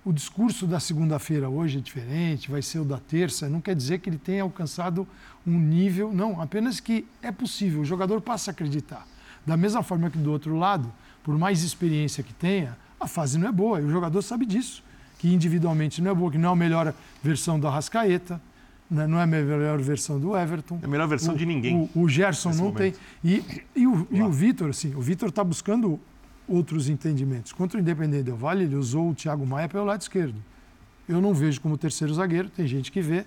o 0.03 0.11
discurso 0.11 0.65
da 0.65 0.79
segunda-feira 0.79 1.49
hoje 1.49 1.77
é 1.77 1.81
diferente, 1.81 2.49
vai 2.49 2.61
ser 2.61 2.79
o 2.79 2.85
da 2.85 2.97
terça, 2.97 3.47
não 3.47 3.61
quer 3.61 3.75
dizer 3.75 3.99
que 3.99 4.09
ele 4.09 4.17
tenha 4.17 4.41
alcançado 4.41 5.07
um 5.45 5.59
nível, 5.59 6.11
não, 6.11 6.41
apenas 6.41 6.79
que 6.79 7.05
é 7.21 7.31
possível, 7.31 7.81
o 7.81 7.85
jogador 7.85 8.19
passa 8.21 8.49
a 8.49 8.53
acreditar. 8.53 9.07
Da 9.45 9.55
mesma 9.55 9.83
forma 9.83 10.09
que 10.09 10.17
do 10.17 10.31
outro 10.31 10.57
lado, 10.57 10.91
por 11.23 11.37
mais 11.37 11.63
experiência 11.63 12.23
que 12.23 12.33
tenha, 12.33 12.75
a 12.99 13.07
fase 13.07 13.37
não 13.37 13.47
é 13.47 13.51
boa, 13.51 13.79
e 13.79 13.83
o 13.83 13.91
jogador 13.91 14.21
sabe 14.23 14.45
disso, 14.45 14.83
que 15.19 15.31
individualmente 15.31 16.01
não 16.01 16.11
é 16.11 16.13
boa, 16.13 16.31
que 16.31 16.37
não 16.37 16.49
é 16.49 16.53
a 16.53 16.55
melhor 16.55 16.93
versão 17.21 17.59
do 17.59 17.67
Arrascaeta, 17.67 18.41
né, 18.89 19.07
não 19.07 19.19
é 19.19 19.23
a 19.23 19.27
melhor 19.27 19.79
versão 19.81 20.19
do 20.19 20.35
Everton. 20.35 20.79
É 20.81 20.85
a 20.85 20.89
melhor 20.89 21.07
versão 21.07 21.35
o, 21.35 21.37
de 21.37 21.45
ninguém. 21.45 21.89
O, 21.95 22.01
o 22.01 22.09
Gerson 22.09 22.49
não 22.49 22.65
momento. 22.65 22.77
tem. 22.77 22.93
E, 23.23 23.63
e 23.75 23.87
o, 23.87 24.07
e 24.11 24.21
o 24.21 24.31
Vitor, 24.31 24.71
assim, 24.71 24.93
o 24.95 25.01
Vitor 25.01 25.29
está 25.29 25.43
buscando 25.43 25.99
outros 26.51 26.89
entendimentos. 26.89 27.53
Contra 27.53 27.77
o 27.77 27.81
Independente 27.81 28.23
Del 28.23 28.35
Vale, 28.35 28.65
ele 28.65 28.75
usou 28.75 29.09
o 29.09 29.15
Thiago 29.15 29.45
Maia 29.45 29.69
pelo 29.69 29.85
lado 29.85 30.01
esquerdo. 30.01 30.35
Eu 31.07 31.21
não 31.21 31.33
vejo 31.33 31.61
como 31.61 31.77
terceiro 31.77 32.13
zagueiro, 32.13 32.49
tem 32.49 32.67
gente 32.67 32.91
que 32.91 33.01
vê. 33.01 33.25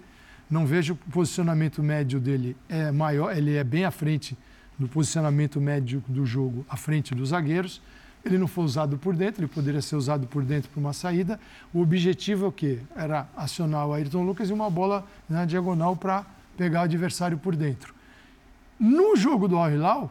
Não 0.51 0.67
vejo 0.67 0.95
o 0.95 1.11
posicionamento 1.11 1.83
médio 1.83 2.21
dele 2.21 2.57
é 2.69 2.93
maior, 2.93 3.37
ele 3.37 3.57
é 3.57 3.65
bem 3.65 3.85
à 3.85 3.91
frente 3.91 4.37
do 4.79 4.87
posicionamento 4.87 5.61
médio 5.61 6.05
do 6.07 6.27
jogo, 6.27 6.67
à 6.69 6.77
frente 6.77 7.15
dos 7.15 7.31
zagueiros. 7.31 7.81
Ele 8.25 8.39
não 8.39 8.47
foi 8.47 8.65
usado 8.65 8.97
por 8.99 9.15
dentro, 9.15 9.43
ele 9.43 9.53
poderia 9.53 9.83
ser 9.83 9.97
usado 9.97 10.27
por 10.27 10.43
dentro 10.43 10.71
para 10.71 10.81
uma 10.81 10.93
saída. 10.93 11.39
O 11.73 11.81
objetivo 11.81 12.47
é 12.47 12.49
o 12.49 12.53
quê? 12.53 12.79
Era 12.97 13.29
acionar 13.37 13.87
o 13.87 13.93
Ayrton 13.93 14.23
Lucas 14.23 14.49
e 14.49 14.53
uma 14.53 14.71
bola 14.71 15.07
na 15.29 15.45
diagonal 15.45 15.95
para 15.97 16.25
pegar 16.57 16.81
o 16.81 16.85
adversário 16.85 17.37
por 17.37 17.55
dentro. 17.57 17.95
No 18.79 19.17
jogo 19.17 19.47
do 19.47 19.57
Al-Hilal, 19.57 20.11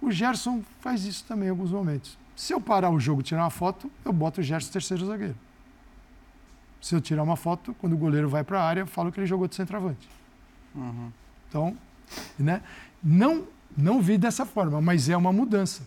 o 0.00 0.10
Gerson 0.10 0.62
faz 0.80 1.04
isso 1.04 1.24
também 1.24 1.46
em 1.46 1.50
alguns 1.50 1.70
momentos. 1.70 2.18
Se 2.36 2.52
eu 2.52 2.60
parar 2.60 2.90
o 2.90 3.00
jogo 3.00 3.22
e 3.22 3.24
tirar 3.24 3.42
uma 3.44 3.50
foto, 3.50 3.90
eu 4.04 4.12
boto 4.12 4.42
o 4.42 4.44
Gerson 4.44 4.70
terceiro 4.70 5.06
zagueiro. 5.06 5.34
Se 6.82 6.94
eu 6.94 7.00
tirar 7.00 7.22
uma 7.22 7.36
foto, 7.36 7.74
quando 7.80 7.94
o 7.94 7.96
goleiro 7.96 8.28
vai 8.28 8.44
para 8.44 8.60
a 8.60 8.64
área, 8.64 8.80
eu 8.82 8.86
falo 8.86 9.10
que 9.10 9.18
ele 9.18 9.26
jogou 9.26 9.48
de 9.48 9.54
centroavante. 9.54 10.06
Uhum. 10.74 11.10
Então, 11.48 11.76
né? 12.38 12.60
não, 13.02 13.48
não 13.74 14.02
vi 14.02 14.18
dessa 14.18 14.44
forma, 14.44 14.82
mas 14.82 15.08
é 15.08 15.16
uma 15.16 15.32
mudança. 15.32 15.82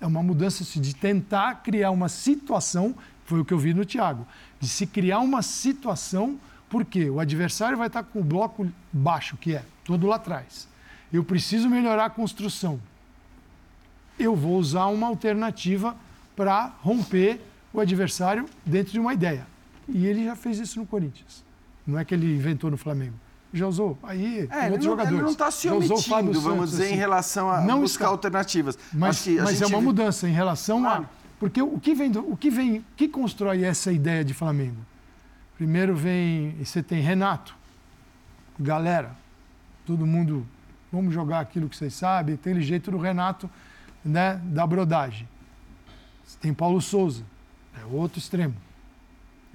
É 0.00 0.06
uma 0.06 0.20
mudança 0.20 0.64
assim, 0.64 0.80
de 0.80 0.96
tentar 0.96 1.62
criar 1.62 1.92
uma 1.92 2.08
situação, 2.08 2.94
foi 3.24 3.40
o 3.40 3.44
que 3.44 3.54
eu 3.54 3.58
vi 3.58 3.72
no 3.72 3.84
Thiago, 3.84 4.26
de 4.58 4.68
se 4.68 4.84
criar 4.84 5.20
uma 5.20 5.42
situação, 5.42 6.40
porque 6.68 7.08
o 7.08 7.20
adversário 7.20 7.78
vai 7.78 7.86
estar 7.86 8.02
com 8.02 8.18
o 8.18 8.24
bloco 8.24 8.68
baixo, 8.92 9.36
que 9.36 9.54
é 9.54 9.64
todo 9.84 10.08
lá 10.08 10.16
atrás. 10.16 10.68
Eu 11.12 11.22
preciso 11.22 11.70
melhorar 11.70 12.06
a 12.06 12.10
construção 12.10 12.80
eu 14.18 14.34
vou 14.34 14.58
usar 14.58 14.86
uma 14.86 15.06
alternativa 15.06 15.96
para 16.36 16.72
romper 16.80 17.40
o 17.72 17.80
adversário 17.80 18.46
dentro 18.64 18.92
de 18.92 19.00
uma 19.00 19.12
ideia. 19.12 19.46
E 19.88 20.06
ele 20.06 20.24
já 20.24 20.36
fez 20.36 20.58
isso 20.58 20.78
no 20.78 20.86
Corinthians. 20.86 21.44
Não 21.86 21.98
é 21.98 22.04
que 22.04 22.14
ele 22.14 22.34
inventou 22.34 22.70
no 22.70 22.76
Flamengo. 22.76 23.14
Já 23.52 23.66
usou. 23.66 23.98
Aí, 24.02 24.46
é, 24.50 24.64
outros 24.64 24.84
não, 24.84 24.92
jogadores. 24.92 25.12
Ele 25.12 25.22
não 25.22 25.30
está 25.30 25.50
se 25.50 25.68
omitindo, 25.68 26.40
vamos 26.40 26.70
dizer, 26.70 26.84
assim. 26.84 26.94
em 26.94 26.96
relação 26.96 27.50
a 27.50 27.62
não 27.62 27.80
buscar 27.80 28.04
está. 28.04 28.12
alternativas. 28.12 28.78
Mas, 28.92 29.26
mas 29.26 29.62
é 29.62 29.66
uma 29.66 29.80
mudança 29.80 30.28
em 30.28 30.32
relação 30.32 30.86
a... 30.86 31.04
Porque 31.40 31.62
o 31.62 31.78
que 31.78 31.94
vem, 31.94 32.10
do, 32.10 32.20
o 32.30 32.36
que 32.36 32.50
vem, 32.50 32.84
que 32.96 33.08
constrói 33.08 33.64
essa 33.64 33.92
ideia 33.92 34.24
de 34.24 34.34
Flamengo? 34.34 34.76
Primeiro 35.56 35.94
vem, 35.94 36.56
você 36.62 36.82
tem 36.82 37.00
Renato, 37.00 37.54
galera, 38.58 39.12
todo 39.86 40.04
mundo, 40.04 40.46
vamos 40.92 41.14
jogar 41.14 41.40
aquilo 41.40 41.68
que 41.68 41.76
vocês 41.76 41.94
sabem, 41.94 42.36
tem 42.36 42.52
aquele 42.52 42.64
jeito 42.64 42.90
do 42.90 42.98
Renato, 42.98 43.48
né, 44.08 44.40
da 44.44 44.66
brodagem. 44.66 45.28
Você 46.24 46.38
tem 46.40 46.52
Paulo 46.52 46.80
Souza, 46.80 47.22
é 47.80 47.84
outro 47.84 48.18
extremo. 48.18 48.54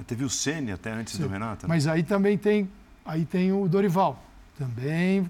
Teve 0.07 0.25
o 0.25 0.29
Ceni 0.29 0.71
até 0.71 0.91
antes 0.91 1.13
Sim. 1.13 1.23
do 1.23 1.29
Renato. 1.29 1.65
Né? 1.65 1.73
Mas 1.73 1.87
aí 1.87 2.03
também 2.03 2.37
tem, 2.37 2.69
aí 3.05 3.25
tem 3.25 3.51
o 3.51 3.67
Dorival, 3.67 4.21
também 4.57 5.29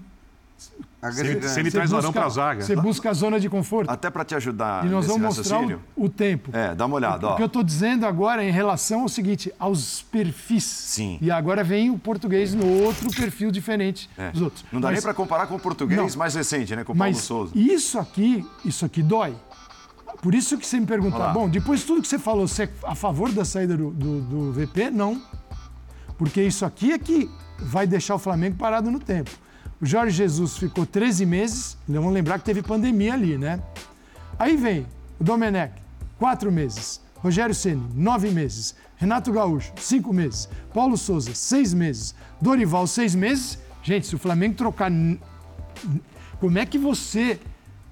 se 1.12 1.60
ele 1.60 1.70
traz 1.70 1.92
o 1.92 1.96
Arão 1.96 2.12
para 2.12 2.26
a 2.26 2.28
zaga. 2.28 2.62
Você 2.62 2.74
busca 2.76 3.10
a 3.10 3.12
zona 3.12 3.38
de 3.38 3.48
conforto. 3.48 3.90
Até 3.90 4.08
para 4.08 4.24
te 4.24 4.34
ajudar 4.34 4.86
E 4.86 4.88
nós 4.88 5.06
vamos 5.06 5.36
mostrar 5.36 5.60
o, 5.60 5.80
o, 5.96 6.08
tempo. 6.08 6.50
É, 6.52 6.74
dá 6.74 6.86
uma 6.86 6.96
olhada. 6.96 7.28
O, 7.28 7.32
o 7.32 7.36
que 7.36 7.42
eu 7.42 7.46
estou 7.46 7.62
dizendo 7.62 8.06
agora 8.06 8.42
é 8.42 8.48
em 8.48 8.52
relação 8.52 9.02
ao 9.02 9.08
seguinte, 9.08 9.52
aos 9.58 10.02
perfis. 10.02 10.64
Sim. 10.64 11.18
E 11.20 11.30
agora 11.30 11.62
vem 11.62 11.90
o 11.90 11.98
português 11.98 12.54
no 12.54 12.66
outro 12.82 13.10
perfil 13.10 13.50
diferente 13.50 14.08
é. 14.16 14.30
dos 14.30 14.42
outros. 14.42 14.64
Não 14.72 14.80
dá 14.80 14.88
Mas, 14.88 14.96
nem 14.96 15.02
para 15.02 15.14
comparar 15.14 15.46
com 15.46 15.56
o 15.56 15.60
português 15.60 16.12
não. 16.12 16.18
mais 16.18 16.34
recente, 16.34 16.74
né? 16.74 16.84
Com 16.84 16.92
o 16.92 16.96
Paulo 16.96 17.14
Souza. 17.14 17.52
Isso 17.54 17.98
aqui, 17.98 18.46
isso 18.64 18.84
aqui 18.84 19.02
dói. 19.02 19.34
Por 20.22 20.34
isso 20.34 20.56
que 20.56 20.66
você 20.66 20.80
me 20.80 20.86
pergunta, 20.86 21.28
bom, 21.28 21.48
depois 21.48 21.80
de 21.80 21.86
tudo 21.86 22.00
que 22.00 22.08
você 22.08 22.18
falou, 22.18 22.48
você 22.48 22.62
é 22.62 22.68
a 22.84 22.94
favor 22.94 23.30
da 23.30 23.44
saída 23.44 23.76
do, 23.76 23.90
do, 23.90 24.20
do 24.22 24.52
VP? 24.52 24.90
Não. 24.90 25.20
Porque 26.16 26.40
isso 26.40 26.64
aqui 26.64 26.92
é 26.92 26.98
que 26.98 27.28
vai 27.58 27.86
deixar 27.86 28.14
o 28.14 28.18
Flamengo 28.18 28.56
parado 28.56 28.90
no 28.90 28.98
tempo. 28.98 29.30
O 29.80 29.86
Jorge 29.86 30.16
Jesus 30.16 30.56
ficou 30.56 30.86
13 30.86 31.26
meses, 31.26 31.76
vamos 31.86 32.12
lembrar 32.12 32.38
que 32.38 32.44
teve 32.44 32.62
pandemia 32.62 33.14
ali, 33.14 33.36
né? 33.36 33.60
Aí 34.38 34.56
vem 34.56 34.86
o 35.20 35.24
Domenech, 35.24 35.74
4 36.18 36.50
meses. 36.50 37.00
Rogério 37.16 37.54
Ceni, 37.54 37.82
9 37.94 38.30
meses. 38.30 38.74
Renato 38.96 39.32
Gaúcho, 39.32 39.72
5 39.76 40.12
meses. 40.12 40.48
Paulo 40.72 40.96
Souza, 40.96 41.34
6 41.34 41.74
meses. 41.74 42.14
Dorival, 42.40 42.86
6 42.86 43.14
meses. 43.14 43.58
Gente, 43.82 44.06
se 44.06 44.14
o 44.14 44.18
Flamengo 44.18 44.54
trocar. 44.54 44.90
Como 46.38 46.58
é 46.58 46.66
que 46.66 46.78
você. 46.78 47.40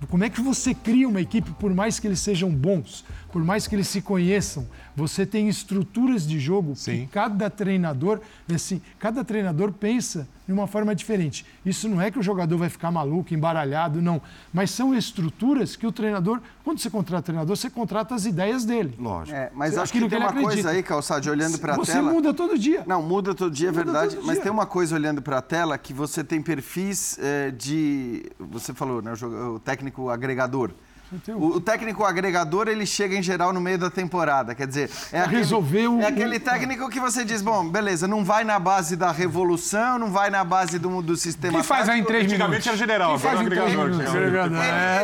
Como 0.08 0.24
é 0.24 0.28
que 0.28 0.40
você 0.40 0.74
cria 0.74 1.08
uma 1.08 1.20
equipe, 1.20 1.50
por 1.52 1.72
mais 1.72 2.00
que 2.00 2.08
eles 2.08 2.20
sejam 2.20 2.50
bons, 2.50 3.04
por 3.32 3.42
mais 3.42 3.66
que 3.66 3.74
eles 3.74 3.88
se 3.88 4.02
conheçam, 4.02 4.68
você 4.94 5.24
tem 5.24 5.48
estruturas 5.48 6.26
de 6.26 6.38
jogo 6.38 6.76
Sim. 6.76 6.92
que 6.92 7.06
cada 7.06 7.48
treinador, 7.48 8.20
assim, 8.54 8.80
cada 8.98 9.24
treinador 9.24 9.72
pensa 9.72 10.28
de 10.46 10.52
uma 10.52 10.66
forma 10.66 10.94
diferente. 10.94 11.46
Isso 11.64 11.88
não 11.88 12.00
é 12.00 12.10
que 12.10 12.18
o 12.18 12.22
jogador 12.22 12.58
vai 12.58 12.68
ficar 12.68 12.90
maluco, 12.90 13.32
embaralhado, 13.32 14.02
não. 14.02 14.20
Mas 14.52 14.70
são 14.70 14.94
estruturas 14.94 15.76
que 15.76 15.86
o 15.86 15.92
treinador, 15.92 16.40
quando 16.62 16.78
você 16.78 16.90
contrata 16.90 17.22
treinador, 17.22 17.56
você 17.56 17.70
contrata 17.70 18.14
as 18.14 18.26
ideias 18.26 18.66
dele. 18.66 18.94
Lógico. 18.98 19.34
É, 19.34 19.50
mas 19.54 19.78
acho 19.78 19.92
que 19.92 20.00
tem 20.00 20.08
que 20.10 20.16
uma 20.16 20.26
acredita. 20.26 20.52
coisa 20.52 20.70
aí, 20.70 20.82
Calçade, 20.82 21.30
olhando 21.30 21.58
para 21.58 21.72
a 21.72 21.76
tela. 21.76 21.86
Você 21.86 22.00
muda 22.02 22.34
todo 22.34 22.58
dia. 22.58 22.84
Não, 22.86 23.02
muda 23.02 23.34
todo 23.34 23.50
dia, 23.50 23.70
é 23.70 23.72
verdade. 23.72 24.18
Mas 24.22 24.34
dia. 24.34 24.42
tem 24.42 24.52
uma 24.52 24.66
coisa 24.66 24.94
olhando 24.94 25.22
para 25.22 25.38
a 25.38 25.42
tela 25.42 25.78
que 25.78 25.94
você 25.94 26.22
tem 26.22 26.42
perfis 26.42 27.18
é, 27.18 27.50
de. 27.50 28.30
Você 28.38 28.74
falou, 28.74 29.00
né? 29.00 29.14
O, 29.22 29.54
o 29.54 29.58
técnico 29.58 30.10
agregador. 30.10 30.72
O, 31.36 31.56
o, 31.56 31.60
técnico 31.60 32.04
agregador, 32.04 32.68
ele 32.68 32.86
chega 32.86 33.14
em 33.14 33.22
geral 33.22 33.52
no 33.52 33.60
meio 33.60 33.78
da 33.78 33.90
temporada. 33.90 34.54
Quer 34.54 34.66
dizer, 34.66 34.90
é 35.12 35.20
aquele, 35.20 35.36
Resolveu 35.36 36.00
é 36.00 36.06
aquele 36.06 36.40
técnico 36.40 36.88
que 36.88 36.98
você 36.98 37.24
diz, 37.24 37.42
bom, 37.42 37.68
beleza, 37.68 38.08
não 38.08 38.24
vai 38.24 38.44
na 38.44 38.58
base 38.58 38.96
da 38.96 39.10
revolução, 39.12 39.98
não 39.98 40.10
vai 40.10 40.30
na 40.30 40.42
base 40.42 40.78
do, 40.78 41.02
do 41.02 41.16
sistema... 41.16 41.58
Quem 41.58 41.62
faz 41.62 41.88
em 41.88 42.02
três 42.04 42.30
minutos? 42.30 42.66
era 42.66 42.76
general, 42.76 43.10
Quem 43.10 43.18
faz 43.18 43.40
em 43.40 43.44
três 43.44 43.70
minutos? 43.70 44.14
Ele, 44.14 44.38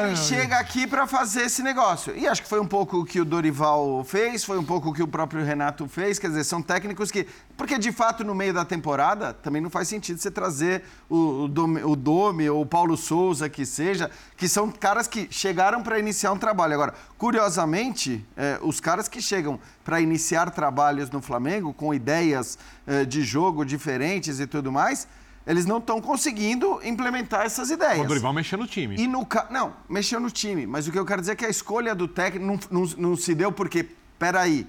ele 0.06 0.16
chega 0.16 0.58
aqui 0.58 0.86
para 0.86 1.06
fazer 1.06 1.42
esse 1.42 1.62
negócio. 1.62 2.16
E 2.16 2.26
acho 2.26 2.42
que 2.42 2.48
foi 2.48 2.60
um 2.60 2.66
pouco 2.66 3.00
o 3.00 3.04
que 3.04 3.20
o 3.20 3.24
Dorival 3.24 4.02
fez, 4.04 4.44
foi 4.44 4.58
um 4.58 4.64
pouco 4.64 4.90
o 4.90 4.94
que 4.94 5.02
o 5.02 5.08
próprio 5.08 5.44
Renato 5.44 5.86
fez. 5.86 6.18
Quer 6.18 6.28
dizer, 6.28 6.44
são 6.44 6.62
técnicos 6.62 7.10
que... 7.10 7.26
Porque, 7.56 7.78
de 7.78 7.92
fato, 7.92 8.24
no 8.24 8.34
meio 8.34 8.54
da 8.54 8.64
temporada, 8.64 9.32
também 9.34 9.60
não 9.60 9.70
faz 9.70 9.88
sentido 9.88 10.18
você 10.18 10.30
trazer 10.30 10.84
o, 11.08 11.44
o, 11.44 11.48
Dome, 11.48 11.82
o 11.82 11.96
Dome 11.96 12.48
ou 12.48 12.62
o 12.62 12.66
Paulo 12.66 12.96
Souza, 12.96 13.48
que 13.48 13.66
seja, 13.66 14.10
que 14.36 14.48
são 14.48 14.70
caras 14.70 15.06
que 15.06 15.28
chegaram 15.30 15.82
para 15.82 15.97
iniciar 15.98 16.32
um 16.32 16.38
trabalho. 16.38 16.74
Agora, 16.74 16.94
curiosamente, 17.16 18.24
é, 18.36 18.58
os 18.62 18.80
caras 18.80 19.08
que 19.08 19.20
chegam 19.20 19.58
para 19.84 20.00
iniciar 20.00 20.50
trabalhos 20.50 21.10
no 21.10 21.20
Flamengo 21.20 21.72
com 21.72 21.92
ideias 21.92 22.58
é, 22.86 23.04
de 23.04 23.22
jogo 23.22 23.64
diferentes 23.64 24.40
e 24.40 24.46
tudo 24.46 24.70
mais, 24.72 25.08
eles 25.46 25.64
não 25.64 25.78
estão 25.78 26.00
conseguindo 26.00 26.78
implementar 26.84 27.46
essas 27.46 27.70
ideias. 27.70 28.04
O 28.04 28.08
Dorival 28.08 28.34
mexeu 28.34 28.58
no 28.58 28.66
time. 28.66 28.96
E 28.96 29.06
no 29.06 29.26
Não, 29.50 29.72
mexeu 29.88 30.20
no 30.20 30.30
time. 30.30 30.66
Mas 30.66 30.86
o 30.86 30.92
que 30.92 30.98
eu 30.98 31.06
quero 31.06 31.22
dizer 31.22 31.32
é 31.32 31.36
que 31.36 31.46
a 31.46 31.48
escolha 31.48 31.94
do 31.94 32.06
técnico 32.06 32.68
não, 32.70 32.82
não, 32.82 32.90
não 32.98 33.16
se 33.16 33.34
deu 33.34 33.50
porque, 33.50 33.88
peraí, 34.18 34.66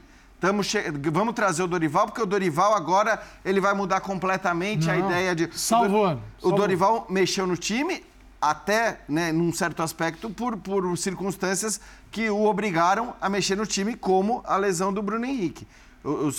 che... 0.64 0.80
vamos 1.12 1.36
trazer 1.36 1.64
o 1.64 1.68
Dorival, 1.68 2.06
porque 2.06 2.22
o 2.22 2.26
Dorival 2.26 2.74
agora 2.74 3.22
ele 3.44 3.60
vai 3.60 3.74
mudar 3.74 4.00
completamente 4.00 4.88
não. 4.88 4.94
a 4.94 4.98
ideia 4.98 5.36
de. 5.36 5.50
Salvando. 5.52 6.22
O 6.42 6.52
Dorival 6.52 7.06
mexeu 7.10 7.46
no 7.46 7.58
time, 7.58 8.02
até, 8.42 9.02
né, 9.08 9.32
num 9.32 9.52
certo 9.52 9.84
aspecto, 9.84 10.30
por, 10.30 10.58
por 10.58 10.98
circunstâncias 10.98 11.80
que 12.12 12.30
o 12.30 12.46
obrigaram 12.46 13.14
a 13.20 13.30
mexer 13.30 13.56
no 13.56 13.66
time, 13.66 13.96
como 13.96 14.42
a 14.46 14.58
lesão 14.58 14.94
do 14.94 15.02
Bruno 15.02 15.26
Henrique. 15.26 15.68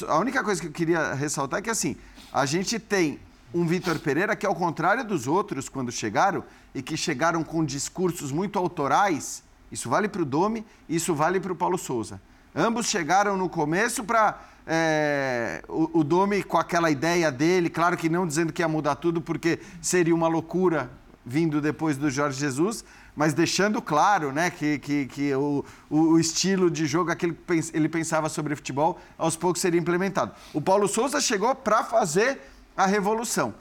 a 0.08 0.18
única 0.18 0.42
coisa 0.42 0.60
que 0.60 0.66
eu 0.66 0.72
queria 0.72 1.14
ressaltar 1.14 1.60
é 1.60 1.62
que, 1.62 1.70
assim, 1.70 1.96
a 2.32 2.46
gente 2.46 2.78
tem 2.78 3.18
um 3.52 3.66
Vitor 3.66 3.98
Pereira 3.98 4.34
que, 4.34 4.46
ao 4.46 4.54
contrário 4.54 5.04
dos 5.04 5.26
outros, 5.26 5.68
quando 5.68 5.92
chegaram, 5.92 6.44
e 6.74 6.82
que 6.82 6.96
chegaram 6.96 7.42
com 7.42 7.64
discursos 7.64 8.32
muito 8.32 8.58
autorais, 8.58 9.42
isso 9.70 9.90
vale 9.90 10.08
para 10.08 10.22
o 10.22 10.24
Domi, 10.24 10.64
isso 10.88 11.14
vale 11.14 11.38
para 11.38 11.52
o 11.52 11.56
Paulo 11.56 11.76
Souza. 11.76 12.20
Ambos 12.54 12.86
chegaram 12.86 13.36
no 13.36 13.48
começo 13.48 14.02
para 14.02 14.40
é, 14.66 15.62
o, 15.68 16.00
o 16.00 16.04
Domi 16.04 16.42
com 16.42 16.56
aquela 16.56 16.90
ideia 16.90 17.30
dele, 17.30 17.68
claro 17.68 17.96
que 17.96 18.08
não 18.08 18.26
dizendo 18.26 18.52
que 18.52 18.62
ia 18.62 18.68
mudar 18.68 18.96
tudo, 18.96 19.20
porque 19.20 19.60
seria 19.80 20.14
uma 20.14 20.28
loucura 20.28 20.90
vindo 21.30 21.60
depois 21.60 21.96
do 21.96 22.10
Jorge 22.10 22.40
Jesus, 22.40 22.84
mas 23.14 23.32
deixando 23.32 23.80
claro 23.80 24.32
né, 24.32 24.50
que, 24.50 24.80
que, 24.80 25.06
que 25.06 25.32
o, 25.34 25.64
o 25.88 26.18
estilo 26.18 26.68
de 26.68 26.86
jogo, 26.86 27.12
aquele 27.12 27.34
que 27.34 27.70
ele 27.72 27.88
pensava 27.88 28.28
sobre 28.28 28.56
futebol, 28.56 29.00
aos 29.16 29.36
poucos 29.36 29.62
seria 29.62 29.78
implementado. 29.78 30.32
O 30.52 30.60
Paulo 30.60 30.88
Souza 30.88 31.20
chegou 31.20 31.54
para 31.54 31.84
fazer 31.84 32.40
a 32.76 32.84
revolução. 32.84 33.54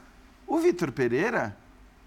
O 0.48 0.58
Vitor 0.58 0.92
Pereira, 0.92 1.56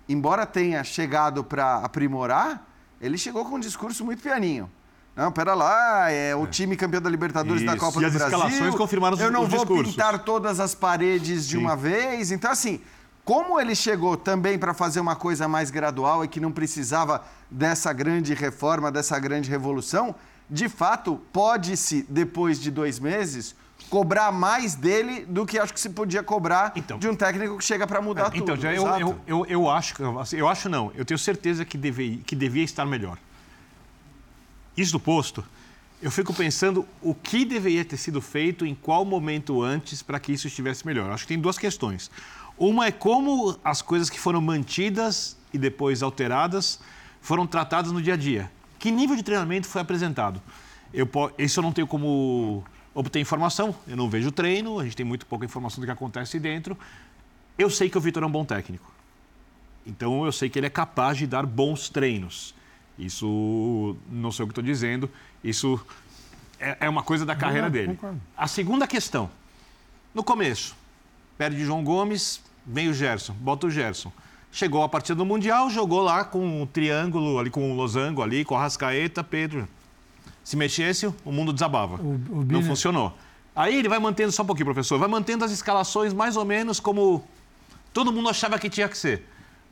embora 0.09 0.45
tenha 0.45 0.83
chegado 0.83 1.45
para 1.45 1.77
aprimorar, 1.77 2.67
ele 3.01 3.17
chegou 3.17 3.45
com 3.45 3.55
um 3.55 3.61
discurso 3.61 4.05
muito 4.05 4.21
pianinho. 4.21 4.69
Não, 5.15 5.31
pera 5.31 5.55
lá, 5.55 6.11
é 6.11 6.35
o 6.35 6.45
é. 6.45 6.47
time 6.47 6.75
campeão 6.75 7.01
da 7.01 7.11
Libertadores 7.11 7.63
Isso. 7.63 7.71
da 7.71 7.79
Copa 7.79 8.01
e 8.01 8.05
do 8.05 8.11
Brasil. 8.11 8.27
as 8.27 8.33
escalações 8.33 8.75
confirmaram 8.75 9.17
Eu 9.19 9.31
não 9.31 9.47
vou 9.47 9.61
discursos. 9.61 9.95
pintar 9.95 10.19
todas 10.25 10.59
as 10.59 10.75
paredes 10.75 11.47
de 11.47 11.57
Sim. 11.57 11.63
uma 11.63 11.77
vez. 11.77 12.33
Então, 12.33 12.51
assim, 12.51 12.81
como 13.25 13.61
ele 13.61 13.75
chegou 13.75 14.17
também 14.17 14.59
para 14.59 14.75
fazer 14.75 15.01
uma 15.01 15.15
coisa 15.15 15.47
mais 15.47 15.71
gradual 15.71 16.25
e 16.25 16.29
que 16.29 16.41
não 16.41 16.51
precisava 16.51 17.25
dessa 17.51 17.93
grande 17.93 18.35
reforma, 18.35 18.91
dessa 18.91 19.19
grande 19.19 19.49
revolução, 19.49 20.15
de 20.51 20.69
fato, 20.69 21.21
pode-se, 21.33 22.05
depois 22.09 22.61
de 22.61 22.71
dois 22.71 22.99
meses, 22.99 23.55
cobrar 23.89 24.33
mais 24.33 24.75
dele 24.75 25.25
do 25.25 25.47
que 25.47 25.59
acho 25.59 25.73
que 25.73 25.81
se 25.81 25.91
podia 25.91 26.23
cobrar 26.23 26.73
então, 26.75 26.99
de 26.99 27.09
um 27.09 27.15
técnico 27.15 27.59
que 27.59 27.65
chega 27.65 27.87
para 27.87 28.01
mudar 28.01 28.27
é, 28.27 28.31
tudo. 28.31 28.43
Então, 28.43 28.57
já 28.57 28.73
eu, 28.73 28.87
eu, 28.99 29.21
eu, 29.27 29.47
eu, 29.47 29.71
acho, 29.71 29.95
eu 30.33 30.49
acho 30.49 30.69
não, 30.69 30.91
eu 30.95 31.05
tenho 31.05 31.19
certeza 31.19 31.65
que, 31.65 31.79
deve, 31.79 32.23
que 32.27 32.35
devia 32.35 32.65
estar 32.65 32.85
melhor. 32.85 33.19
Isso 34.77 34.93
do 34.93 35.01
posto, 35.01 35.45
eu 36.03 36.11
fico 36.11 36.35
pensando 36.35 36.87
o 37.01 37.15
que 37.15 37.45
deveria 37.45 37.85
ter 37.85 37.97
sido 37.97 38.21
feito 38.21 38.67
em 38.67 38.75
qual 38.75 39.05
momento 39.05 39.63
antes 39.63 40.03
para 40.03 40.19
que 40.19 40.33
isso 40.33 40.49
estivesse 40.49 40.85
melhor. 40.85 41.11
Acho 41.13 41.25
que 41.25 41.29
tem 41.29 41.39
duas 41.39 41.57
questões. 41.57 42.11
Uma 42.59 42.87
é 42.87 42.93
como 42.93 43.59
as 43.65 43.83
coisas 43.83 44.09
que 44.09 44.21
foram 44.21 44.41
mantidas 44.41 45.37
e 45.53 45.59
depois 45.59 46.03
alteradas 46.03 46.81
foram 47.21 47.47
tratadas 47.47 47.93
no 47.93 48.01
dia 48.01 48.15
a 48.15 48.17
dia. 48.17 48.51
Que 48.79 48.91
nível 48.91 49.17
de 49.17 49.23
treinamento 49.23 49.67
foi 49.67 49.81
apresentado? 49.81 50.43
Eu, 50.93 51.09
isso 51.39 51.61
eu 51.61 51.63
não 51.63 51.73
tenho 51.73 51.87
como 51.87 52.65
obter 52.95 53.21
informação, 53.21 53.75
eu 53.87 53.97
não 53.97 54.11
vejo 54.11 54.31
treino, 54.31 54.79
a 54.79 54.85
gente 54.85 54.97
tem 54.97 55.07
muito 55.07 55.25
pouca 55.25 55.45
informação 55.45 55.81
do 55.81 55.87
que 55.87 55.93
acontece 55.93 56.39
dentro. 56.39 56.77
Eu 57.57 57.71
sei 57.71 57.89
que 57.89 57.97
o 57.97 58.01
Vitor 58.01 58.23
é 58.23 58.27
um 58.27 58.31
bom 58.31 58.45
técnico. 58.45 58.93
Então 59.87 60.25
eu 60.25 60.33
sei 60.33 60.49
que 60.49 60.59
ele 60.59 60.67
é 60.67 60.71
capaz 60.71 61.19
de 61.19 61.27
dar 61.27 61.47
bons 61.47 61.89
treinos. 61.89 62.55
Isso 62.99 63.97
não 64.11 64.31
sei 64.31 64.45
o 64.45 64.47
que 64.47 64.53
estou 64.53 64.65
dizendo, 64.65 65.11
isso 65.43 65.81
é, 66.61 66.77
é, 66.81 66.89
uma 66.89 67.03
coisa 67.03 67.25
da 67.25 67.35
carreira 67.35 67.71
dele. 67.71 67.99
A 68.37 68.47
segunda 68.47 68.87
questão. 68.87 69.31
No 70.15 70.23
começo, 70.23 70.77
perde 71.37 71.65
João 71.65 71.83
Gomes, 71.83 72.41
Vem 72.67 72.89
o 72.89 72.95
Gerson, 72.95 73.35
bota 73.35 73.67
o 73.67 73.71
Gerson. 73.71 74.13
Chegou 74.51 74.83
a 74.83 74.89
partida 74.89 75.17
do 75.17 75.25
Mundial, 75.25 75.71
jogou 75.71 76.03
lá 76.03 76.25
com 76.25 76.63
um 76.63 76.67
triângulo, 76.67 77.39
ali 77.39 77.51
com 77.51 77.71
o 77.71 77.73
um 77.73 77.77
losango 77.77 78.23
ali, 78.23 78.45
com 78.45 78.57
a 78.57 78.61
Rascaeta, 78.61 79.25
Pedro. 79.25 79.67
Se 80.45 80.57
mexesse, 80.57 81.07
o 81.25 81.33
mundo 81.33 81.53
desabava. 81.53 81.97
O, 81.97 82.21
o 82.31 82.45
Não 82.45 82.63
funcionou. 82.63 83.17
Aí 83.55 83.79
ele 83.79 83.89
vai 83.89 83.99
mantendo, 83.99 84.31
só 84.31 84.43
um 84.43 84.47
pouquinho, 84.47 84.67
professor, 84.67 84.99
vai 84.99 85.09
mantendo 85.09 85.45
as 85.45 85.51
escalações 85.51 86.13
mais 86.13 86.37
ou 86.37 86.45
menos 86.45 86.79
como 86.79 87.25
todo 87.93 88.13
mundo 88.13 88.29
achava 88.29 88.59
que 88.59 88.69
tinha 88.69 88.89
que 88.89 88.97
ser. 88.97 89.27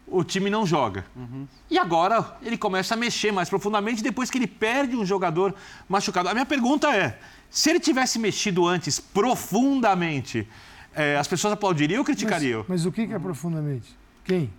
O 0.07 0.25
time 0.25 0.51
não 0.51 0.67
joga. 0.67 1.05
Uhum. 1.15 1.47
E 1.71 1.79
agora 1.79 2.37
ele 2.43 2.59
começa 2.59 2.95
a 2.95 2.97
mexer 2.97 3.33
mais 3.33 3.49
profundamente 3.49 4.03
depois 4.03 4.31
que 4.31 4.39
ele 4.39 4.47
perde 4.47 4.97
um 4.97 5.07
jogador 5.07 5.55
machucado. 5.89 6.29
A 6.29 6.33
minha 6.35 6.47
pergunta 6.47 6.95
é: 6.95 7.19
se 7.49 7.71
ele 7.71 7.79
tivesse 7.79 8.19
mexido 8.19 8.67
antes 8.67 8.99
profundamente, 8.99 10.49
é, 10.95 11.17
as 11.17 11.29
pessoas 11.29 11.53
aplaudiriam 11.53 12.01
ou 12.01 12.05
criticariam? 12.05 12.61
Mas, 12.61 12.83
mas 12.83 12.87
o 12.87 12.93
que 12.93 13.03
é 13.03 13.19
profundamente? 13.19 13.97
Quem? 14.25 14.51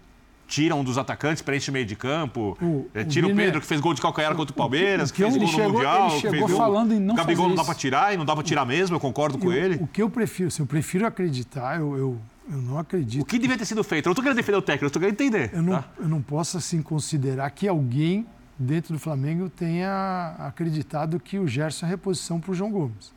tira 0.52 0.76
um 0.76 0.84
dos 0.84 0.98
atacantes, 0.98 1.42
preenche 1.42 1.70
o 1.70 1.74
meio 1.74 1.86
de 1.86 1.96
campo, 1.96 2.58
o, 2.62 2.86
é, 2.94 3.06
tira 3.06 3.26
o, 3.26 3.32
o 3.32 3.36
Pedro, 3.36 3.62
que 3.62 3.66
fez 3.66 3.80
gol 3.80 3.94
de 3.94 4.02
calcanhar 4.02 4.36
contra 4.36 4.52
o 4.52 4.56
Palmeiras, 4.56 5.10
o 5.10 5.14
que, 5.14 5.24
que 5.24 5.32
fez 5.32 5.38
gol 5.38 5.48
no 5.48 5.54
chegou, 5.54 5.72
Mundial. 5.72 6.10
Ele 6.10 6.20
chegou 6.20 6.48
fez 6.48 6.58
falando 6.58 6.94
em 6.94 7.00
não 7.00 7.14
o 7.14 7.18
Gabigol 7.18 7.48
não 7.48 7.56
dá 7.56 7.64
para 7.64 7.74
tirar 7.74 8.14
e 8.14 8.18
não 8.18 8.26
dá 8.26 8.36
para 8.36 8.44
tirar 8.44 8.66
mesmo, 8.66 8.98
eu 8.98 9.00
concordo 9.00 9.38
com 9.38 9.52
ele. 9.54 9.78
O 9.82 9.88
que 9.88 10.02
eu 10.02 10.10
prefiro, 10.10 10.50
assim, 10.50 10.62
eu 10.62 10.68
prefiro 10.68 11.08
acreditar, 11.08 11.80
eu, 11.80 11.96
eu, 11.96 12.22
eu 12.52 12.58
não 12.62 12.78
acredito. 12.78 13.22
O 13.22 13.26
que 13.26 13.40
devia 13.40 13.58
ter 13.58 13.64
sido 13.66 13.82
feito? 13.82 14.08
Eu 14.08 14.10
não 14.10 14.12
estou 14.12 14.24
querendo 14.24 14.38
defender 14.38 14.58
o 14.58 14.62
técnico, 14.62 14.84
eu 14.84 14.88
estou 14.88 15.00
querendo 15.00 15.14
entender. 15.14 15.52
Eu 15.54 15.62
não, 15.62 15.74
tá? 15.74 15.86
eu 15.98 16.10
não 16.10 16.22
posso, 16.22 16.58
assim, 16.58 16.82
considerar 16.82 17.50
que 17.52 17.66
alguém 17.66 18.28
dentro 18.60 18.94
do 18.94 19.00
Flamengo 19.00 19.50
tenha 19.50 20.36
acreditado 20.38 21.18
que 21.18 21.40
o 21.40 21.48
Gerson 21.48 21.86
é 21.86 21.90
reposição 21.90 22.42
para 22.42 22.52
o 22.52 22.54
João 22.54 22.72
Gomes. 22.72 23.14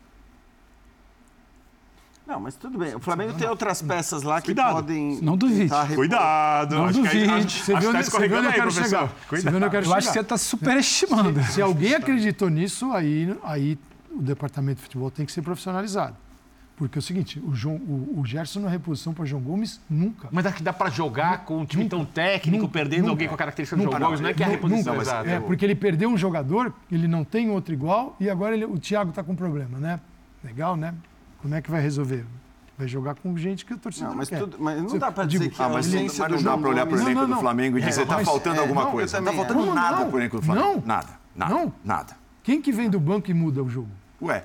Não, 2.27 2.41
mas 2.41 2.55
tudo 2.55 2.79
bem. 2.79 2.95
O 2.95 3.01
Flamengo 3.01 3.33
não, 3.33 3.39
tem 3.39 3.49
outras 3.49 3.83
peças 3.83 4.23
lá 4.23 4.41
que 4.41 4.47
Cuidado. 4.47 4.75
podem. 4.77 5.19
Não 5.21 5.37
duvide. 5.37 5.71
Cuidado. 5.95 6.77
Não 6.77 6.85
acho 6.87 6.99
duvide. 7.03 7.27
Que 7.27 7.31
aí, 7.31 7.43
você 7.43 7.79
viu 7.79 7.91
onde 7.91 8.11
tá 8.11 8.19
eu 8.19 8.53
quero 8.53 8.71
chegar. 8.71 9.13
Você 9.29 9.43
viu 9.43 9.57
onde 9.57 9.65
eu 9.67 9.71
quero 9.71 9.77
eu 9.77 9.83
chegar. 9.83 9.99
acho 9.99 10.07
que 10.07 10.13
você 10.15 10.21
está 10.21 10.39
superestimando. 10.39 11.43
Se, 11.45 11.53
se 11.53 11.63
alguém 11.63 11.95
acreditou 11.95 12.49
nisso, 12.49 12.91
aí, 12.93 13.37
aí 13.43 13.79
o 14.11 14.23
departamento 14.23 14.77
de 14.77 14.83
futebol 14.85 15.11
tem 15.11 15.27
que 15.27 15.33
ser 15.33 15.43
profissionalizado. 15.43 16.17
Porque 16.77 16.99
é 16.99 17.01
o 17.01 17.03
seguinte, 17.03 17.41
o, 17.47 17.55
João, 17.55 17.77
o, 17.77 18.21
o 18.21 18.27
Gerson 18.27 18.61
na 18.61 18.69
reposição 18.69 19.15
para 19.15 19.25
João 19.25 19.41
Gomes, 19.41 19.81
nunca. 19.89 20.29
Mas 20.33 20.43
dá, 20.45 20.53
dá 20.61 20.73
para 20.73 20.91
jogar 20.91 21.45
com 21.45 21.59
um 21.59 21.65
time 21.65 21.85
nunca, 21.85 21.97
tão 21.97 22.05
técnico, 22.05 22.63
nunca, 22.65 22.73
perdendo 22.73 23.03
nunca, 23.03 23.13
alguém 23.13 23.29
com 23.29 23.35
a 23.35 23.39
característica 23.39 23.77
do 23.77 23.85
João 23.85 24.01
Gomes? 24.01 24.21
Não 24.21 24.29
é 24.29 24.35
que 24.35 24.43
é 24.43 24.47
a 24.47 24.49
reposição, 24.49 24.97
nunca, 24.97 25.13
É, 25.25 25.39
porque 25.39 25.65
ele 25.65 25.77
perdeu 25.77 26.09
um 26.09 26.17
jogador, 26.17 26.73
ele 26.91 27.07
não 27.07 27.23
tem 27.23 27.49
outro 27.49 27.73
igual, 27.73 28.17
e 28.19 28.29
agora 28.29 28.57
ele, 28.57 28.65
o 28.65 28.77
Thiago 28.77 29.11
está 29.11 29.23
com 29.23 29.37
problema, 29.37 29.79
né? 29.79 30.01
Legal, 30.43 30.77
né? 30.77 30.95
Como 31.45 31.55
é 31.55 31.61
que 31.61 31.71
vai 31.71 31.83
resolver? 31.83 32.25
Vai 32.79 32.89
jogar 32.89 33.17
com 33.17 33.37
gente 33.37 33.67
que 33.67 33.75
a 33.75 33.77
torcida 33.77 34.09
não, 34.09 34.17
mas 34.17 34.31
não 34.31 34.39
tudo, 34.39 34.57
mas 34.59 34.83
não 34.83 34.99
dá 34.99 35.13
para 35.13 35.27
dizer 35.27 35.51
que 35.51 35.63
ah, 35.63 35.69
mas, 35.69 35.87
mas 35.93 36.19
não 36.19 36.43
dá 36.43 36.57
para 36.57 36.69
olhar 36.71 36.87
para 36.87 36.97
o 36.97 37.01
elenco 37.03 37.21
não, 37.21 37.29
não, 37.29 37.37
do 37.37 37.41
Flamengo 37.43 37.77
e 37.77 37.83
dizer 37.83 38.01
está 38.01 38.25
faltando 38.25 38.57
é, 38.57 38.61
alguma 38.61 38.87
coisa. 38.87 39.21
Não 39.21 39.31
está 39.31 39.45
faltando 39.45 39.75
nada 39.75 40.07
para 40.07 40.15
o 40.15 40.19
elenco 40.19 40.37
do 40.39 40.43
Flamengo. 40.43 40.69
Não. 40.69 40.83
Nada. 40.87 41.09
Nada. 41.37 41.55
Não. 41.55 41.73
Nada. 41.85 42.17
Quem 42.43 42.63
que 42.63 42.73
vem 42.73 42.89
do 42.89 42.99
banco 42.99 43.31
e 43.31 43.35
muda 43.35 43.63
o 43.63 43.69
jogo? 43.69 43.91
Ué, 44.23 44.43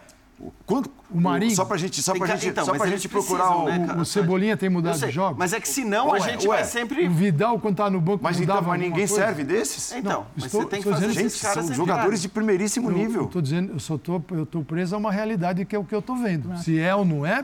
quando, 0.65 0.89
o 1.11 1.19
Marinho. 1.19 1.53
Só 1.55 1.65
pra 1.65 1.75
gente, 1.77 2.01
só 2.01 2.13
pra 2.13 2.27
gente, 2.27 2.47
então, 2.47 2.63
só 2.63 2.73
pra 2.73 2.87
gente 2.87 3.09
procurar 3.09 3.57
o, 3.57 3.65
né, 3.65 3.95
o, 3.97 4.01
o 4.01 4.05
Cebolinha 4.05 4.55
tem 4.55 4.69
mudado 4.69 4.97
de 4.97 5.11
jogo. 5.11 5.37
Mas 5.37 5.51
é 5.51 5.59
que 5.59 5.67
senão 5.67 6.09
ué, 6.09 6.19
a 6.19 6.21
gente 6.21 6.47
ué. 6.47 6.57
vai 6.57 6.65
sempre. 6.65 7.07
O 7.07 7.11
Vidal, 7.11 7.59
quando 7.59 7.75
tá 7.75 7.89
no 7.89 7.99
banco, 7.99 8.23
mas, 8.23 8.39
então, 8.39 8.61
mas 8.61 8.79
ninguém 8.79 9.07
coisa. 9.07 9.15
serve 9.15 9.43
desses? 9.43 9.91
Então, 9.91 10.27
mas 10.35 10.45
estou, 10.45 10.61
você 10.61 10.67
tem 10.69 10.81
que 10.81 10.89
fazer 10.89 11.11
gente, 11.11 11.31
são 11.31 11.73
jogadores 11.73 12.21
de 12.21 12.29
primeiríssimo 12.29 12.89
eu, 12.89 12.95
nível. 12.95 13.21
Eu 13.23 13.27
tô 13.27 13.41
dizendo, 13.41 13.73
eu 13.73 13.79
só 13.79 13.97
tô, 13.97 14.21
eu 14.31 14.45
tô 14.45 14.61
preso 14.63 14.95
a 14.95 14.97
uma 14.97 15.11
realidade 15.11 15.65
que 15.65 15.75
é 15.75 15.79
o 15.79 15.83
que 15.83 15.93
eu 15.93 16.01
tô 16.01 16.15
vendo. 16.15 16.57
Se 16.59 16.79
é 16.79 16.95
ou 16.95 17.03
não 17.03 17.25
é, 17.25 17.43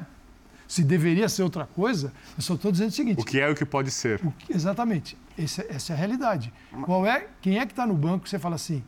se 0.68 0.84
deveria 0.84 1.28
ser 1.28 1.44
outra 1.44 1.66
coisa, 1.66 2.14
eu 2.38 2.42
só 2.42 2.54
estou 2.54 2.72
dizendo 2.72 2.90
o 2.90 2.94
seguinte. 2.94 3.22
O 3.22 3.26
que 3.26 3.40
é 3.40 3.50
o 3.50 3.56
que 3.56 3.66
pode 3.66 3.92
ser. 3.92 4.22
Que, 4.40 4.54
exatamente. 4.54 5.18
Esse, 5.38 5.66
essa 5.70 5.92
é 5.92 5.96
a 5.96 5.98
realidade. 5.98 6.54
Qual 6.84 7.06
é, 7.06 7.28
quem 7.42 7.60
é 7.60 7.66
que 7.66 7.74
está 7.74 7.86
no 7.86 7.94
banco 7.94 8.28
você 8.30 8.40
fala 8.40 8.56
assim, 8.56 8.82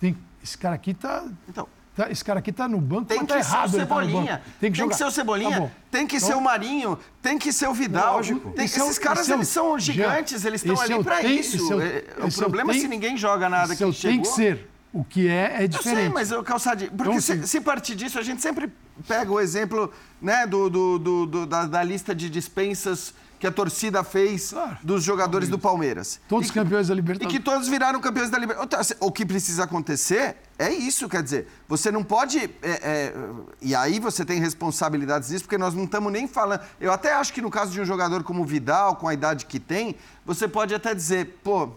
tem, 0.00 0.16
esse 0.42 0.56
cara 0.56 0.74
aqui 0.74 0.92
está... 0.92 1.24
Então, 1.48 1.68
tá, 1.94 2.10
esse 2.10 2.24
cara 2.24 2.38
aqui 2.38 2.50
está 2.50 2.68
no 2.68 2.80
banco, 2.80 3.06
tem 3.06 3.24
tá 3.24 3.34
que 3.34 3.40
errado, 3.40 3.70
ser 3.70 3.76
o 3.76 3.80
Cebolinha. 3.80 4.38
Tá 4.38 4.44
tem, 4.60 4.72
que, 4.72 4.78
tem 4.78 4.88
que, 4.88 4.96
ser 4.96 5.04
o 5.04 5.10
Cebolinha, 5.10 5.60
tá 5.60 5.70
tem 5.90 6.06
que 6.06 6.16
então, 6.16 6.28
ser 6.28 6.34
o 6.34 6.40
Marinho, 6.40 6.98
tem 7.20 7.38
que 7.38 7.52
ser 7.52 7.68
o 7.68 7.74
Vidal. 7.74 8.16
Lógico. 8.16 8.50
Tem, 8.52 8.64
esses 8.64 8.98
caras, 8.98 9.28
eles 9.28 9.48
são 9.48 9.78
gigantes, 9.78 10.42
já, 10.42 10.48
eles 10.48 10.64
estão 10.64 10.80
ali 10.80 10.94
é 10.94 11.02
para 11.02 11.22
isso. 11.22 11.80
É, 11.80 12.04
o 12.24 12.32
problema 12.32 12.72
é 12.72 12.78
se 12.78 12.88
ninguém 12.88 13.16
joga 13.16 13.48
nada 13.48 13.74
que 13.74 13.92
chegou. 13.92 13.92
Tem 14.00 14.20
que 14.20 14.28
ser. 14.28 14.68
O 14.92 15.02
que 15.02 15.26
é, 15.26 15.64
é 15.64 15.66
diferente. 15.66 15.98
Eu 15.98 16.04
sei, 16.04 16.08
mas, 16.10 16.32
o 16.32 16.42
Calçade, 16.42 16.90
porque 16.94 17.12
então, 17.12 17.20
se, 17.20 17.46
se, 17.46 17.60
partir 17.62 17.94
disso, 17.94 18.18
a 18.18 18.22
gente 18.22 18.42
sempre 18.42 18.70
pega 19.08 19.32
o 19.32 19.40
exemplo 19.40 19.90
né, 20.20 20.46
do, 20.46 20.68
do, 20.68 20.98
do, 20.98 21.26
do 21.26 21.46
da, 21.46 21.64
da, 21.64 21.82
lista 21.82 22.14
de 22.14 22.28
dispensas 22.28 23.14
que 23.42 23.46
a 23.48 23.50
torcida 23.50 24.04
fez 24.04 24.50
claro, 24.50 24.78
dos 24.84 25.02
jogadores 25.02 25.48
do 25.48 25.58
Palmeiras. 25.58 26.20
Todos 26.28 26.48
e 26.48 26.52
campeões 26.52 26.86
da 26.86 26.94
Libertadores. 26.94 27.34
E 27.34 27.36
que 27.36 27.44
todos 27.44 27.66
viraram 27.66 28.00
campeões 28.00 28.30
da 28.30 28.38
Libertadores. 28.38 28.94
O 29.00 29.10
que 29.10 29.26
precisa 29.26 29.64
acontecer 29.64 30.36
é 30.56 30.70
isso, 30.70 31.08
quer 31.08 31.24
dizer, 31.24 31.48
você 31.66 31.90
não 31.90 32.04
pode. 32.04 32.38
É, 32.38 32.50
é, 32.62 33.14
e 33.60 33.74
aí 33.74 33.98
você 33.98 34.24
tem 34.24 34.38
responsabilidades 34.38 35.30
nisso, 35.30 35.42
porque 35.42 35.58
nós 35.58 35.74
não 35.74 35.82
estamos 35.82 36.12
nem 36.12 36.28
falando. 36.28 36.60
Eu 36.80 36.92
até 36.92 37.14
acho 37.14 37.32
que 37.32 37.42
no 37.42 37.50
caso 37.50 37.72
de 37.72 37.80
um 37.80 37.84
jogador 37.84 38.22
como 38.22 38.42
o 38.42 38.46
Vidal, 38.46 38.94
com 38.94 39.08
a 39.08 39.14
idade 39.14 39.44
que 39.46 39.58
tem, 39.58 39.96
você 40.24 40.46
pode 40.46 40.72
até 40.72 40.94
dizer, 40.94 41.40
pô, 41.42 41.70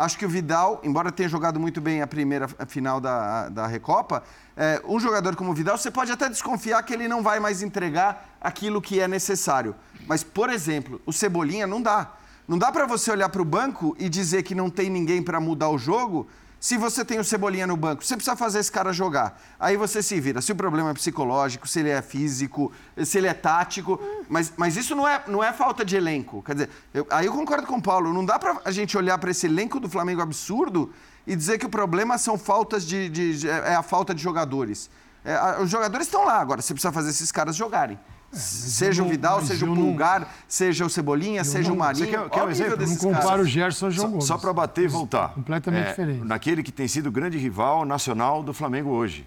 Acho 0.00 0.16
que 0.16 0.24
o 0.24 0.28
Vidal, 0.30 0.80
embora 0.82 1.12
tenha 1.12 1.28
jogado 1.28 1.60
muito 1.60 1.78
bem 1.78 2.00
a 2.00 2.06
primeira 2.06 2.48
final 2.66 3.02
da, 3.02 3.50
da 3.50 3.66
Recopa, 3.66 4.22
é, 4.56 4.80
um 4.88 4.98
jogador 4.98 5.36
como 5.36 5.50
o 5.50 5.54
Vidal, 5.54 5.76
você 5.76 5.90
pode 5.90 6.10
até 6.10 6.26
desconfiar 6.26 6.82
que 6.84 6.94
ele 6.94 7.06
não 7.06 7.22
vai 7.22 7.38
mais 7.38 7.60
entregar 7.60 8.34
aquilo 8.40 8.80
que 8.80 8.98
é 8.98 9.06
necessário. 9.06 9.74
Mas, 10.06 10.24
por 10.24 10.48
exemplo, 10.48 11.02
o 11.04 11.12
Cebolinha 11.12 11.66
não 11.66 11.82
dá. 11.82 12.12
Não 12.48 12.56
dá 12.56 12.72
para 12.72 12.86
você 12.86 13.10
olhar 13.10 13.28
para 13.28 13.42
o 13.42 13.44
banco 13.44 13.94
e 13.98 14.08
dizer 14.08 14.42
que 14.42 14.54
não 14.54 14.70
tem 14.70 14.88
ninguém 14.88 15.22
para 15.22 15.38
mudar 15.38 15.68
o 15.68 15.76
jogo 15.76 16.26
se 16.60 16.76
você 16.76 17.02
tem 17.02 17.18
o 17.18 17.24
Cebolinha 17.24 17.66
no 17.66 17.74
banco, 17.74 18.04
você 18.04 18.14
precisa 18.14 18.36
fazer 18.36 18.58
esse 18.58 18.70
cara 18.70 18.92
jogar. 18.92 19.40
Aí 19.58 19.78
você 19.78 20.02
se 20.02 20.20
vira. 20.20 20.42
Se 20.42 20.52
o 20.52 20.54
problema 20.54 20.90
é 20.90 20.94
psicológico, 20.94 21.66
se 21.66 21.80
ele 21.80 21.88
é 21.88 22.02
físico, 22.02 22.70
se 23.02 23.16
ele 23.16 23.28
é 23.28 23.32
tático. 23.32 23.98
Mas, 24.28 24.52
mas 24.58 24.76
isso 24.76 24.94
não 24.94 25.08
é, 25.08 25.24
não 25.26 25.42
é 25.42 25.54
falta 25.54 25.86
de 25.86 25.96
elenco. 25.96 26.42
Quer 26.42 26.52
dizer, 26.52 26.70
eu, 26.92 27.06
aí 27.08 27.24
eu 27.24 27.32
concordo 27.32 27.66
com 27.66 27.78
o 27.78 27.82
Paulo. 27.82 28.12
Não 28.12 28.22
dá 28.22 28.38
pra 28.38 28.60
a 28.62 28.70
gente 28.70 28.94
olhar 28.94 29.16
para 29.16 29.30
esse 29.30 29.46
elenco 29.46 29.80
do 29.80 29.88
Flamengo 29.88 30.20
absurdo 30.20 30.92
e 31.26 31.34
dizer 31.34 31.56
que 31.56 31.64
o 31.64 31.70
problema 31.70 32.18
são 32.18 32.36
faltas 32.36 32.84
de. 32.86 33.08
de, 33.08 33.38
de 33.38 33.48
é 33.48 33.74
a 33.74 33.82
falta 33.82 34.14
de 34.14 34.22
jogadores. 34.22 34.90
É, 35.24 35.62
os 35.62 35.70
jogadores 35.70 36.06
estão 36.08 36.26
lá 36.26 36.40
agora, 36.40 36.60
você 36.60 36.74
precisa 36.74 36.92
fazer 36.92 37.08
esses 37.08 37.32
caras 37.32 37.56
jogarem. 37.56 37.98
É, 38.32 38.36
seja 38.36 39.02
o 39.02 39.08
Vidal, 39.08 39.44
seja 39.44 39.66
o 39.66 39.74
Pulgar, 39.74 40.20
não... 40.20 40.26
seja 40.46 40.86
o 40.86 40.90
Cebolinha, 40.90 41.42
seja 41.42 41.68
não... 41.68 41.74
o 41.74 41.78
Marinho. 41.78 42.06
Você 42.06 42.10
quer, 42.10 42.30
quer 42.30 42.42
um 42.44 42.50
exemplo? 42.50 42.86
Não 42.86 42.96
compara 42.96 43.42
o 43.42 43.44
Gerson 43.44 43.86
ao 43.86 43.90
João 43.90 44.06
só, 44.06 44.12
Gomes. 44.12 44.24
Só 44.26 44.38
para 44.38 44.52
bater 44.52 44.84
e 44.84 44.88
voltar. 44.88 45.30
Completamente 45.30 45.86
é, 45.86 45.90
diferente. 45.90 46.24
Naquele 46.24 46.62
que 46.62 46.70
tem 46.70 46.86
sido 46.86 47.08
o 47.08 47.12
grande 47.12 47.38
rival 47.38 47.84
nacional 47.84 48.42
do 48.42 48.52
Flamengo 48.54 48.90
hoje. 48.90 49.26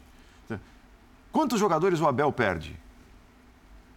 Quantos 1.34 1.60
jogadores 1.60 2.00
o 2.00 2.08
Abel 2.08 2.32
perde? 2.32 2.80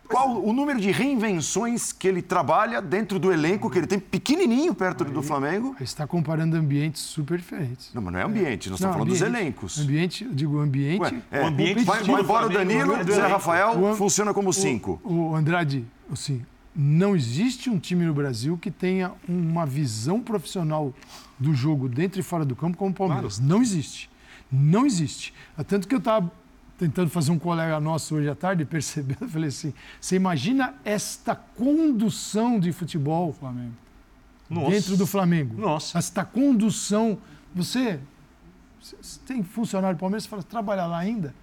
Qual 0.08 0.42
o 0.42 0.52
número 0.52 0.80
de 0.80 0.90
reinvenções 0.90 1.92
que 1.92 2.06
ele 2.06 2.22
trabalha 2.22 2.80
dentro 2.80 3.18
do 3.18 3.32
elenco 3.32 3.70
que 3.70 3.78
ele 3.78 3.86
tem 3.86 3.98
pequenininho 3.98 4.74
perto 4.74 5.04
aí, 5.04 5.10
do 5.10 5.22
Flamengo? 5.22 5.74
Você 5.76 5.84
está 5.84 6.06
comparando 6.06 6.56
ambientes 6.56 7.02
super 7.02 7.38
diferentes. 7.38 7.90
Não, 7.92 8.02
mas 8.02 8.12
não 8.12 8.20
é 8.20 8.24
ambiente, 8.24 8.70
nós 8.70 8.78
estamos 8.78 8.94
falando 8.94 9.08
ambiente, 9.08 9.24
dos 9.24 9.34
elencos. 9.34 9.78
Ambiente, 9.80 10.24
eu 10.24 10.32
digo 10.32 10.58
ambiente. 10.58 11.00
Ué, 11.02 11.22
é, 11.30 11.42
o 11.42 11.46
ambiente 11.46 11.84
vai, 11.84 12.02
vai 12.02 12.22
embora 12.22 12.46
o 12.46 12.48
Danilo, 12.48 13.00
o 13.00 13.12
Zé 13.12 13.26
Rafael 13.26 13.82
o, 13.82 13.96
funciona 13.96 14.32
como 14.32 14.52
cinco. 14.52 15.00
O, 15.02 15.30
o 15.30 15.34
Andrade, 15.34 15.84
assim, 16.12 16.44
não 16.74 17.16
existe 17.16 17.70
um 17.70 17.78
time 17.78 18.04
no 18.04 18.12
Brasil 18.12 18.58
que 18.58 18.70
tenha 18.70 19.12
uma 19.28 19.64
visão 19.64 20.20
profissional 20.20 20.92
do 21.38 21.54
jogo 21.54 21.88
dentro 21.88 22.20
e 22.20 22.22
fora 22.22 22.44
do 22.44 22.54
campo 22.54 22.76
como 22.76 22.90
o 22.90 22.94
Palmeiras. 22.94 23.38
Claro. 23.38 23.50
Não 23.50 23.62
existe. 23.62 24.10
Não 24.52 24.86
existe. 24.86 25.34
Tanto 25.66 25.88
que 25.88 25.94
eu 25.94 25.98
estava 25.98 26.30
tentando 26.78 27.10
fazer 27.10 27.30
um 27.32 27.38
colega 27.38 27.78
nosso 27.80 28.14
hoje 28.14 28.28
à 28.28 28.34
tarde, 28.34 28.64
percebendo, 28.66 29.22
eu 29.22 29.28
falei 29.28 29.48
assim, 29.48 29.72
você 30.00 30.16
imagina 30.16 30.74
esta 30.84 31.34
condução 31.34 32.58
de 32.58 32.72
futebol 32.72 33.32
Flamengo. 33.32 33.74
dentro 34.48 34.96
do 34.96 35.06
Flamengo. 35.06 35.60
Nossa. 35.60 35.98
Esta 35.98 36.24
condução. 36.24 37.18
Você, 37.54 37.98
você 38.80 39.20
tem 39.26 39.42
funcionário 39.42 39.96
do 39.96 40.00
Palmeiras, 40.00 40.24
você 40.24 40.28
fala, 40.28 40.42
trabalha 40.42 40.86
lá 40.86 40.98
ainda? 40.98 41.34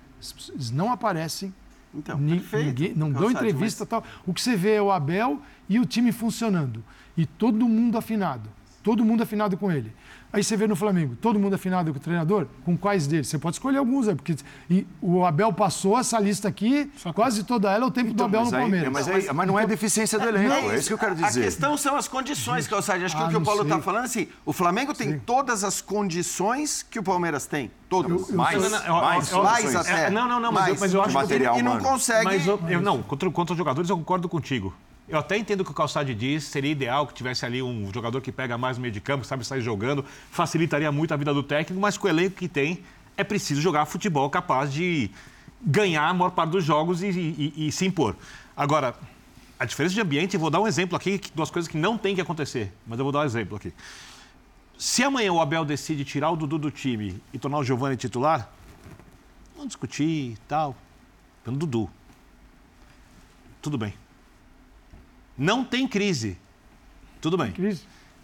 Eles 0.53 0.71
não 0.71 0.91
aparecem. 0.91 1.53
Então, 1.93 2.17
perfeito. 2.17 2.65
Ninguém, 2.65 2.93
não 2.95 3.11
dão 3.11 3.29
entrevista 3.29 3.84
mas... 3.84 3.89
tal. 3.89 4.03
O 4.25 4.34
que 4.34 4.41
você 4.41 4.55
vê 4.55 4.75
é 4.75 4.81
o 4.81 4.91
Abel 4.91 5.41
e 5.69 5.79
o 5.79 5.86
time 5.86 6.11
funcionando. 6.11 6.84
E 7.15 7.25
todo 7.25 7.67
mundo 7.67 7.97
afinado. 7.97 8.49
Todo 8.81 9.05
mundo 9.05 9.23
afinado 9.23 9.55
com 9.57 9.71
ele. 9.71 9.93
Aí 10.34 10.43
você 10.43 10.57
vê 10.57 10.65
no 10.65 10.75
Flamengo, 10.75 11.15
todo 11.21 11.38
mundo 11.38 11.53
afinado 11.53 11.91
com 11.93 11.99
o 11.99 12.01
treinador? 12.01 12.47
Com 12.65 12.75
quais 12.75 13.05
deles? 13.05 13.27
Você 13.27 13.38
pode 13.38 13.57
escolher 13.57 13.77
alguns, 13.77 14.07
né? 14.07 14.15
porque 14.15 14.36
o 14.99 15.23
Abel 15.23 15.53
passou 15.53 15.95
essa 15.95 16.19
lista 16.19 16.47
aqui, 16.47 16.91
quase 17.13 17.43
toda 17.43 17.71
ela 17.71 17.86
é 17.86 17.88
o 17.88 17.91
tempo 17.91 18.09
então, 18.09 18.27
do 18.27 18.38
Abel 18.38 18.49
no 18.49 18.55
aí, 18.55 18.61
Palmeiras. 18.63 18.91
Mas, 18.91 19.07
aí, 19.07 19.31
mas, 19.31 19.47
não 19.47 19.59
é 19.59 19.67
deficiência 19.67 20.17
do 20.17 20.27
elenco, 20.27 20.51
é, 20.51 20.73
é, 20.73 20.75
isso 20.79 20.88
que 20.88 20.93
eu 20.95 20.97
quero 20.97 21.13
dizer. 21.13 21.41
A 21.41 21.43
questão 21.43 21.77
são 21.77 21.95
as 21.95 22.07
condições, 22.07 22.67
Calçade. 22.67 23.05
Acho 23.05 23.15
que 23.15 23.21
ah, 23.21 23.27
o 23.27 23.29
que 23.29 23.38
o 23.38 23.41
Paulo 23.41 23.61
está 23.61 23.79
falando 23.79 24.03
é 24.03 24.05
assim, 24.05 24.27
o 24.43 24.51
Flamengo 24.51 24.91
tem 24.95 25.11
Sim. 25.11 25.21
todas 25.23 25.63
as 25.63 25.81
condições 25.81 26.81
que 26.81 26.97
o 26.97 27.03
Palmeiras 27.03 27.45
tem. 27.45 27.69
Todas. 27.88 28.31
mais, 28.31 28.59
não, 28.59 28.69
não, 28.69 29.01
mais, 29.01 29.31
mais 29.31 29.75
até. 29.75 30.07
É, 30.07 30.09
não, 30.09 30.27
não, 30.27 30.39
não, 30.39 30.51
mas, 30.51 30.67
eu, 30.69 30.77
mas 30.79 30.93
eu 30.95 31.03
acho 31.03 31.13
material, 31.13 31.53
que... 31.53 31.59
E 31.59 31.63
não 31.63 31.77
consegue... 31.77 32.25
Mas 32.25 32.47
eu, 32.47 32.59
eu, 32.67 32.81
não, 32.81 33.03
contra, 33.03 33.29
contra 33.29 33.53
os 33.53 33.57
jogadores 33.57 33.88
eu 33.88 33.97
concordo 33.97 34.27
contigo. 34.27 34.73
Eu 35.08 35.20
até 35.20 35.38
entendo 35.38 35.62
o 35.62 35.66
que 35.66 35.72
o 35.72 35.74
Calçade 35.74 36.16
diz, 36.16 36.45
seria 36.45 36.72
ideal 36.72 37.06
que 37.06 37.14
tivesse 37.14 37.45
ali 37.45 37.62
um 37.62 37.91
jogador 37.93 38.22
que 38.22 38.32
pega 38.32 38.58
mais 38.58 38.78
o 38.78 38.82
meio 38.82 38.93
de 38.93 39.01
campo, 39.01 39.26
sabe 39.26 39.45
sair 39.45 39.62
jogando, 39.62 40.06
facilitaria 40.32 40.91
muito 40.91 41.14
a 41.14 41.18
vida 41.18 41.34
do 41.34 41.43
técnico, 41.43 41.82
mas 41.82 41.97
com 41.97 42.08
o 42.08 42.10
elenco 42.10 42.38
que 42.38 42.47
tem, 42.47 42.84
é 43.18 43.24
preciso 43.24 43.62
jogar 43.62 43.86
futebol 43.86 44.30
capaz 44.30 44.72
de, 44.72 45.12
ganhar 45.66 46.10
a 46.10 46.14
maior 46.14 46.32
parte 46.32 46.51
dos 46.51 46.64
jogos 46.64 47.01
e, 47.01 47.08
e, 47.08 47.68
e 47.68 47.72
se 47.72 47.86
impor. 47.86 48.16
Agora, 48.56 48.95
a 49.58 49.66
diferença 49.66 49.95
de 49.95 50.01
ambiente, 50.01 50.34
eu 50.34 50.39
vou 50.39 50.49
dar 50.49 50.60
um 50.60 50.68
exemplo 50.68 50.97
aqui, 50.97 51.22
duas 51.34 51.49
coisas 51.49 51.72
que 51.72 51.78
não 51.78 51.97
tem 51.97 52.14
que 52.14 52.22
acontecer, 52.22 52.72
mas 52.86 52.99
eu 52.99 53.06
vou 53.06 53.12
dar 53.12 53.20
um 53.20 53.24
exemplo 53.24 53.56
aqui. 53.56 53.74
Se 54.78 55.04
amanhã 55.04 55.32
o 55.32 55.39
Abel 55.39 55.64
decide 55.64 56.04
tirar 56.04 56.32
o 56.32 56.36
Dudu 56.36 56.58
do 56.58 56.72
time 56.72 57.22
e 57.32 57.39
tornar 57.39 57.60
o 57.60 57.64
Giovani 57.64 57.95
titular, 57.95 58.51
vamos 59.54 59.70
discutir 59.70 60.32
e 60.32 60.38
tal, 60.47 60.76
pelo 61.43 61.56
Dudu. 61.56 61.89
Tudo 63.62 63.78
bem. 63.78 63.93
Não 65.38 65.63
tem 65.63 65.88
crise. 65.88 66.38
Tudo 67.21 67.38
bem. 67.38 67.51
Crise. 67.51 67.81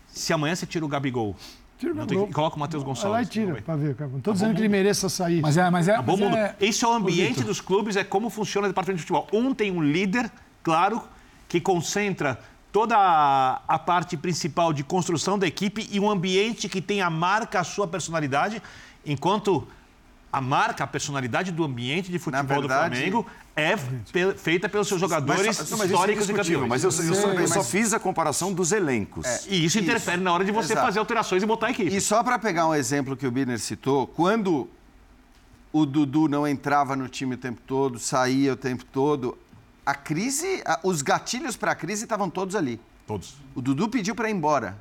Se 0.08 0.34
amanhã 0.34 0.56
você 0.56 0.66
tira 0.66 0.84
o 0.84 0.88
Gabigol, 0.88 1.36
Tira 1.80 1.94
o 1.94 1.96
Gabigol. 1.96 2.26
Tem, 2.26 2.34
coloca 2.34 2.58
o 2.58 2.60
Matheus 2.60 2.84
Gonçalves. 2.84 3.04
Vai 3.04 3.12
lá 3.12 3.24
e 3.24 3.26
tira, 3.26 3.62
para 3.62 3.76
ver. 3.78 3.96
Não 3.98 4.18
estou 4.18 4.34
dizendo 4.34 4.54
que 4.54 4.60
ele 4.60 4.68
mereça 4.68 5.08
sair. 5.08 5.42
Mas 5.42 5.56
é, 5.56 5.70
mas 5.70 5.88
é, 5.88 6.02
mas 6.02 6.20
é... 6.20 6.56
Esse 6.60 6.84
é 6.84 6.88
o 6.88 6.92
ambiente 6.92 7.42
dos 7.42 7.62
clubes, 7.62 7.96
é 7.96 8.04
como 8.04 8.30
funciona 8.30 8.68
o 8.68 8.70
departamento 8.70 8.98
de 9.02 9.08
futebol. 9.08 9.28
Um 9.32 9.54
tem 9.54 9.72
um 9.72 9.82
líder, 9.82 10.30
claro, 10.62 11.02
que 11.48 11.62
concentra 11.62 12.38
toda 12.70 12.98
a, 12.98 13.62
a, 13.66 13.80
parte 13.80 14.18
principal 14.18 14.74
de 14.74 14.84
construção 14.84 15.40
da 15.40 15.48
equipe 15.48 15.88
e 15.90 16.00
um 16.00 16.10
ambiente 16.10 16.68
que 16.68 16.82
tem 16.82 17.02
a 17.02 17.10
marca, 17.10 17.62
a 17.62 17.64
sua 17.64 17.88
personalidade, 17.88 18.62
enquanto 19.06 19.66
a 20.32 20.40
marca, 20.40 20.84
a 20.84 20.88
personalidade 20.88 21.52
do 21.52 21.64
ambiente 21.64 22.12
de 22.12 22.20
futebol 22.20 22.62
verdade, 22.62 22.90
do 22.90 22.96
Flamengo 22.96 23.26
é 23.56 23.76
pe 23.76 24.34
feita 24.38 24.70
pelos 24.70 24.88
seus 24.88 25.02
jogadores 25.02 25.46
mas, 25.46 25.72
mas 25.72 25.90
históricos 25.90 26.30
é 26.30 26.32
e 26.32 26.36
campeões. 26.36 26.70
Mas 26.70 26.84
eu, 26.84 26.90
eu, 26.90 27.16
só, 27.16 27.28
eu 27.32 27.48
só, 27.48 27.64
fiz 27.64 27.94
a 27.94 28.00
comparação 28.00 28.54
dos 28.54 28.72
elencos. 28.72 29.26
É, 29.26 29.42
e 29.48 29.66
isso, 29.66 29.78
isso, 29.78 29.80
interfere 29.80 30.22
na 30.22 30.32
hora 30.32 30.46
de 30.46 30.52
você 30.52 30.74
Exato. 30.74 30.86
fazer 30.86 31.00
alterações 31.00 31.42
e 31.42 31.46
botar 31.46 31.68
a 31.68 31.72
equipe. 31.72 31.94
E 31.94 32.00
só 32.00 32.24
para 32.24 32.38
pegar 32.38 32.68
um 32.68 32.76
exemplo 32.76 33.18
que 33.18 33.26
o 33.26 33.32
Birner 33.32 33.60
citou, 33.60 34.06
quando 34.06 34.70
o 35.74 35.86
Dudu 35.86 36.28
não 36.28 36.48
entrava 36.48 36.96
no 36.96 37.08
time 37.08 37.36
o 37.36 37.38
tempo 37.38 37.62
todo, 37.66 37.98
saía 38.00 38.54
o 38.54 38.56
tempo 38.56 38.86
todo, 38.86 39.38
a 39.86 39.96
crise, 39.96 40.64
os 40.84 41.02
gatilhos 41.02 41.56
para 41.58 41.72
a 41.72 41.76
crise 41.76 42.04
estavam 42.04 42.30
todos 42.30 42.56
ali. 42.56 42.80
Todos. 43.08 43.36
O 43.56 43.62
Dudu 43.62 43.90
pediu 43.90 44.14
para 44.14 44.30
ir 44.30 44.34
embora. 44.34 44.78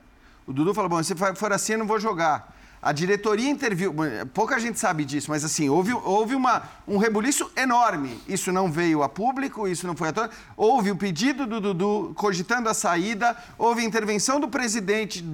O 0.47 0.53
Dudu 0.53 0.75
falou: 0.75 0.91
bom, 0.91 1.03
se 1.03 1.15
for 1.35 1.53
assim, 1.53 1.73
eu 1.73 1.79
não 1.79 1.87
vou 1.87 1.99
jogar. 1.99 2.55
A 2.81 2.93
diretoria 2.93 3.51
interviu, 3.51 3.93
pouca 4.33 4.59
gente 4.61 4.79
sabe 4.79 5.05
disso, 5.05 5.31
mas 5.31 5.45
assim, 5.45 5.69
houve, 5.69 5.93
houve 5.93 6.37
uma, 6.37 6.63
um 6.87 6.97
rebuliço 6.97 7.51
enorme. 7.57 8.21
Isso 8.29 8.53
não 8.53 8.71
veio 8.71 9.03
a 9.03 9.09
público, 9.09 9.67
isso 9.67 9.87
não 9.87 9.97
foi 9.97 10.09
a 10.09 10.13
todos. 10.13 10.37
Houve 10.57 10.93
o 10.93 10.97
pedido 10.97 11.45
do 11.45 11.61
Dudu 11.61 12.13
cogitando 12.15 12.69
a 12.69 12.75
saída, 12.75 13.37
houve 13.59 13.85
intervenção 13.85 14.39
do 14.39 14.49
presidente 14.49 15.25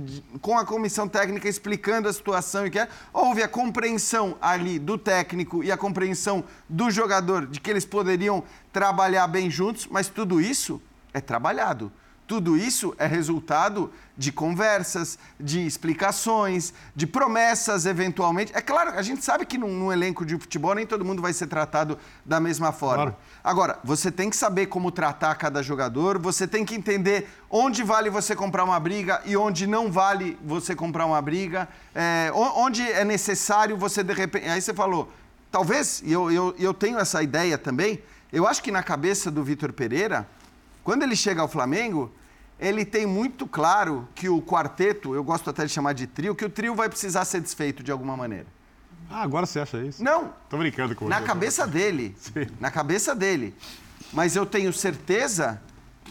com 0.40 0.56
a 0.56 0.64
comissão 0.64 1.06
técnica 1.06 1.46
explicando 1.46 2.08
a 2.08 2.12
situação 2.12 2.66
e 2.66 2.70
que 2.70 2.78
é. 2.78 2.88
Houve 3.12 3.42
a 3.42 3.48
compreensão 3.48 4.36
ali 4.40 4.78
do 4.78 4.96
técnico 4.96 5.62
e 5.62 5.70
a 5.70 5.76
compreensão 5.76 6.44
do 6.66 6.90
jogador 6.90 7.46
de 7.46 7.60
que 7.60 7.70
eles 7.70 7.84
poderiam 7.84 8.42
trabalhar 8.72 9.26
bem 9.26 9.50
juntos, 9.50 9.86
mas 9.90 10.08
tudo 10.08 10.40
isso 10.40 10.80
é 11.12 11.20
trabalhado. 11.20 11.92
Tudo 12.26 12.56
isso 12.56 12.94
é 12.98 13.06
resultado 13.06 13.92
de 14.16 14.32
conversas, 14.32 15.18
de 15.38 15.66
explicações, 15.66 16.72
de 16.96 17.06
promessas, 17.06 17.84
eventualmente. 17.84 18.52
É 18.54 18.62
claro, 18.62 18.90
a 18.90 19.02
gente 19.02 19.22
sabe 19.22 19.44
que 19.44 19.58
num, 19.58 19.68
num, 19.68 19.92
elenco 19.92 20.24
de 20.24 20.38
futebol 20.38 20.74
nem 20.74 20.86
todo 20.86 21.04
mundo 21.04 21.20
vai 21.20 21.32
ser 21.32 21.48
tratado 21.48 21.98
da 22.24 22.40
mesma 22.40 22.72
forma. 22.72 23.12
Claro. 23.12 23.16
Agora, 23.42 23.78
você 23.84 24.10
tem 24.10 24.30
que 24.30 24.36
saber 24.36 24.66
como 24.66 24.90
tratar 24.90 25.34
cada 25.34 25.62
jogador, 25.62 26.18
você 26.18 26.46
tem 26.46 26.64
que 26.64 26.74
entender 26.74 27.28
onde 27.50 27.82
vale 27.82 28.08
você 28.08 28.34
comprar 28.34 28.64
uma 28.64 28.80
briga 28.80 29.20
e 29.26 29.36
onde 29.36 29.66
não 29.66 29.92
vale 29.92 30.38
você 30.42 30.74
comprar 30.74 31.04
uma 31.04 31.20
briga, 31.20 31.68
é, 31.94 32.30
onde 32.32 32.82
é 32.82 33.04
necessário 33.04 33.76
você 33.76 34.02
de 34.02 34.14
repente. 34.14 34.48
Aí 34.48 34.62
você 34.62 34.72
falou, 34.72 35.12
talvez, 35.50 36.02
e 36.04 36.12
eu, 36.12 36.30
eu, 36.30 36.54
eu 36.58 36.72
tenho 36.72 36.98
essa 36.98 37.22
ideia 37.22 37.58
também, 37.58 38.02
eu 38.32 38.46
acho 38.46 38.62
que 38.62 38.70
na 38.70 38.82
cabeça 38.82 39.30
do 39.30 39.44
Vitor 39.44 39.72
Pereira 39.72 40.26
quando 40.84 41.02
ele 41.02 41.16
chega 41.16 41.40
ao 41.40 41.48
Flamengo, 41.48 42.12
ele 42.60 42.84
tem 42.84 43.06
muito 43.06 43.46
claro 43.46 44.06
que 44.14 44.28
o 44.28 44.40
quarteto, 44.40 45.14
eu 45.14 45.24
gosto 45.24 45.48
até 45.50 45.64
de 45.64 45.72
chamar 45.72 45.94
de 45.94 46.06
trio, 46.06 46.34
que 46.34 46.44
o 46.44 46.50
trio 46.50 46.74
vai 46.74 46.88
precisar 46.88 47.24
ser 47.24 47.40
desfeito 47.40 47.82
de 47.82 47.90
alguma 47.90 48.16
maneira. 48.16 48.46
Ah, 49.10 49.22
agora 49.22 49.46
você 49.46 49.60
acha 49.60 49.78
isso? 49.78 50.02
Não. 50.04 50.32
Tô 50.48 50.58
brincando 50.58 50.94
com 50.94 51.06
você. 51.06 51.10
Na 51.10 51.22
cabeça 51.22 51.66
dele. 51.66 52.14
Sim. 52.20 52.46
Na 52.60 52.70
cabeça 52.70 53.14
dele. 53.14 53.54
Mas 54.12 54.36
eu 54.36 54.46
tenho 54.46 54.72
certeza 54.72 55.60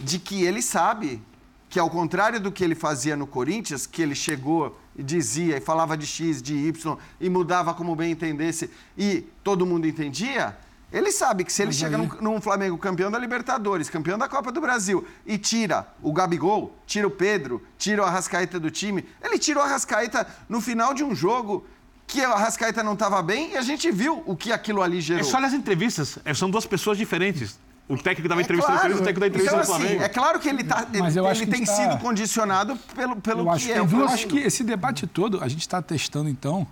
de 0.00 0.18
que 0.18 0.42
ele 0.42 0.60
sabe 0.60 1.22
que, 1.68 1.78
ao 1.78 1.88
contrário 1.88 2.40
do 2.40 2.52
que 2.52 2.62
ele 2.62 2.74
fazia 2.74 3.16
no 3.16 3.26
Corinthians, 3.26 3.86
que 3.86 4.02
ele 4.02 4.14
chegou 4.14 4.78
e 4.96 5.02
dizia 5.02 5.56
e 5.56 5.60
falava 5.60 5.96
de 5.96 6.06
X, 6.06 6.40
de 6.42 6.54
Y 6.54 6.96
e 7.20 7.28
mudava 7.28 7.74
como 7.74 7.96
bem 7.96 8.12
entendesse 8.12 8.70
e 8.96 9.26
todo 9.42 9.66
mundo 9.66 9.86
entendia, 9.86 10.56
ele 10.94 11.10
sabe 11.10 11.44
que 11.44 11.52
se 11.52 11.60
ele 11.60 11.70
Mas 11.70 11.76
chega 11.76 11.96
aí... 11.96 12.06
num, 12.06 12.34
num, 12.34 12.40
Flamengo 12.40 12.78
campeão 12.78 13.10
da 13.10 13.18
Libertadores, 13.18 13.90
campeão 13.90 14.16
da 14.16 14.28
Copa 14.28 14.52
do 14.52 14.60
Brasil, 14.60 15.04
e 15.26 15.36
tira 15.36 15.88
o 16.00 16.12
Gabigol, 16.12 16.72
tira 16.86 17.04
o 17.04 17.10
Pedro, 17.10 17.60
tira 17.76 18.02
o 18.02 18.04
Arrascaeta 18.04 18.60
do 18.60 18.70
time, 18.70 19.04
ele 19.20 19.36
tira 19.36 19.58
o 19.58 19.62
Arrascaeta 19.62 20.24
no 20.48 20.60
final 20.60 20.94
de 20.94 21.02
um 21.02 21.12
jogo 21.12 21.66
que 22.06 22.20
o 22.20 22.32
Arrascaeta 22.32 22.80
não 22.80 22.92
estava 22.92 23.20
bem 23.22 23.52
e 23.52 23.56
a 23.56 23.62
gente 23.62 23.90
viu 23.90 24.22
o 24.24 24.36
que 24.36 24.52
aquilo 24.52 24.82
ali 24.82 25.00
gerou. 25.00 25.22
É 25.22 25.24
só 25.24 25.40
nas 25.40 25.52
entrevistas, 25.52 26.16
é, 26.24 26.32
são 26.32 26.48
duas 26.48 26.64
pessoas 26.64 26.96
diferentes. 26.96 27.58
O 27.88 27.98
técnico 27.98 28.28
dava 28.28 28.40
é 28.40 28.44
entrevista 28.44 28.70
claro. 28.70 28.88
no 28.88 28.94
Corinthians, 28.94 29.00
o 29.00 29.04
técnico 29.04 29.20
da 29.20 29.26
entrevista 29.26 29.56
então, 29.56 29.60
no 29.60 29.66
Flamengo. 29.66 29.96
Assim, 29.96 30.04
é 30.04 30.08
claro 30.08 30.38
que 30.38 30.48
ele, 30.48 30.64
tá, 30.64 30.86
ele, 30.92 31.06
ele 31.06 31.46
tem 31.46 31.64
tá... 31.64 31.72
sido 31.72 31.98
condicionado 31.98 32.76
pelo, 32.94 33.16
pelo 33.16 33.50
eu 33.50 33.56
que 33.56 33.72
é. 33.72 33.78
Eu 33.78 34.08
acho 34.08 34.28
que 34.28 34.38
esse 34.38 34.62
debate 34.62 35.08
todo, 35.08 35.42
a 35.42 35.48
gente 35.48 35.60
está 35.60 35.82
testando, 35.82 36.30
então, 36.30 36.66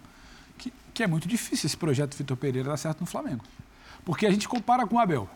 que, 0.56 0.72
que 0.94 1.02
é 1.02 1.08
muito 1.08 1.26
difícil 1.26 1.66
esse 1.66 1.76
projeto 1.76 2.16
Vitor 2.16 2.36
Pereira 2.36 2.70
dar 2.70 2.76
certo 2.76 3.00
no 3.00 3.06
Flamengo. 3.06 3.42
Porque 4.04 4.26
a 4.26 4.30
gente 4.30 4.48
compara 4.48 4.86
com 4.86 4.96
o 4.96 4.98
Abel. 4.98 5.28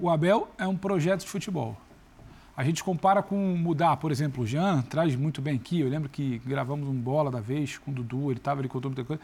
O 0.00 0.08
Abel 0.08 0.48
é 0.56 0.66
um 0.66 0.76
projeto 0.76 1.20
de 1.20 1.28
futebol. 1.28 1.76
A 2.56 2.64
gente 2.64 2.82
compara 2.82 3.22
com 3.22 3.36
mudar, 3.36 3.96
por 3.98 4.10
exemplo, 4.10 4.42
o 4.42 4.46
Jean 4.46 4.82
traz 4.82 5.14
muito 5.14 5.40
bem 5.40 5.56
aqui. 5.56 5.80
Eu 5.80 5.88
lembro 5.88 6.08
que 6.08 6.38
gravamos 6.38 6.88
um 6.88 6.94
bola 6.94 7.30
da 7.30 7.40
vez 7.40 7.78
com 7.78 7.90
o 7.90 7.94
Dudu, 7.94 8.30
ele 8.30 8.40
estava, 8.40 8.60
ele 8.60 8.68
contou 8.68 8.90
muita 8.90 9.04
coisa. 9.04 9.22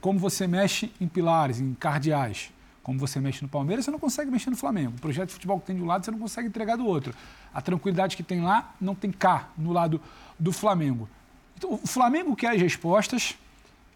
Como 0.00 0.18
você 0.18 0.46
mexe 0.46 0.92
em 1.00 1.08
pilares, 1.08 1.60
em 1.60 1.72
cardeais. 1.72 2.52
Como 2.82 2.98
você 2.98 3.18
mexe 3.18 3.42
no 3.42 3.48
Palmeiras, 3.48 3.86
você 3.86 3.90
não 3.90 3.98
consegue 3.98 4.30
mexer 4.30 4.50
no 4.50 4.56
Flamengo. 4.56 4.92
O 4.98 5.00
projeto 5.00 5.28
de 5.28 5.34
futebol 5.34 5.58
que 5.58 5.66
tem 5.66 5.76
de 5.76 5.80
um 5.80 5.86
lado, 5.86 6.04
você 6.04 6.10
não 6.10 6.18
consegue 6.18 6.48
entregar 6.48 6.76
do 6.76 6.84
outro. 6.84 7.14
A 7.54 7.62
tranquilidade 7.62 8.14
que 8.14 8.22
tem 8.22 8.42
lá, 8.42 8.74
não 8.78 8.94
tem 8.94 9.10
cá, 9.10 9.48
no 9.56 9.72
lado 9.72 9.98
do 10.38 10.52
Flamengo. 10.52 11.08
Então, 11.56 11.72
o 11.82 11.86
Flamengo 11.86 12.36
quer 12.36 12.50
as 12.50 12.60
respostas, 12.60 13.38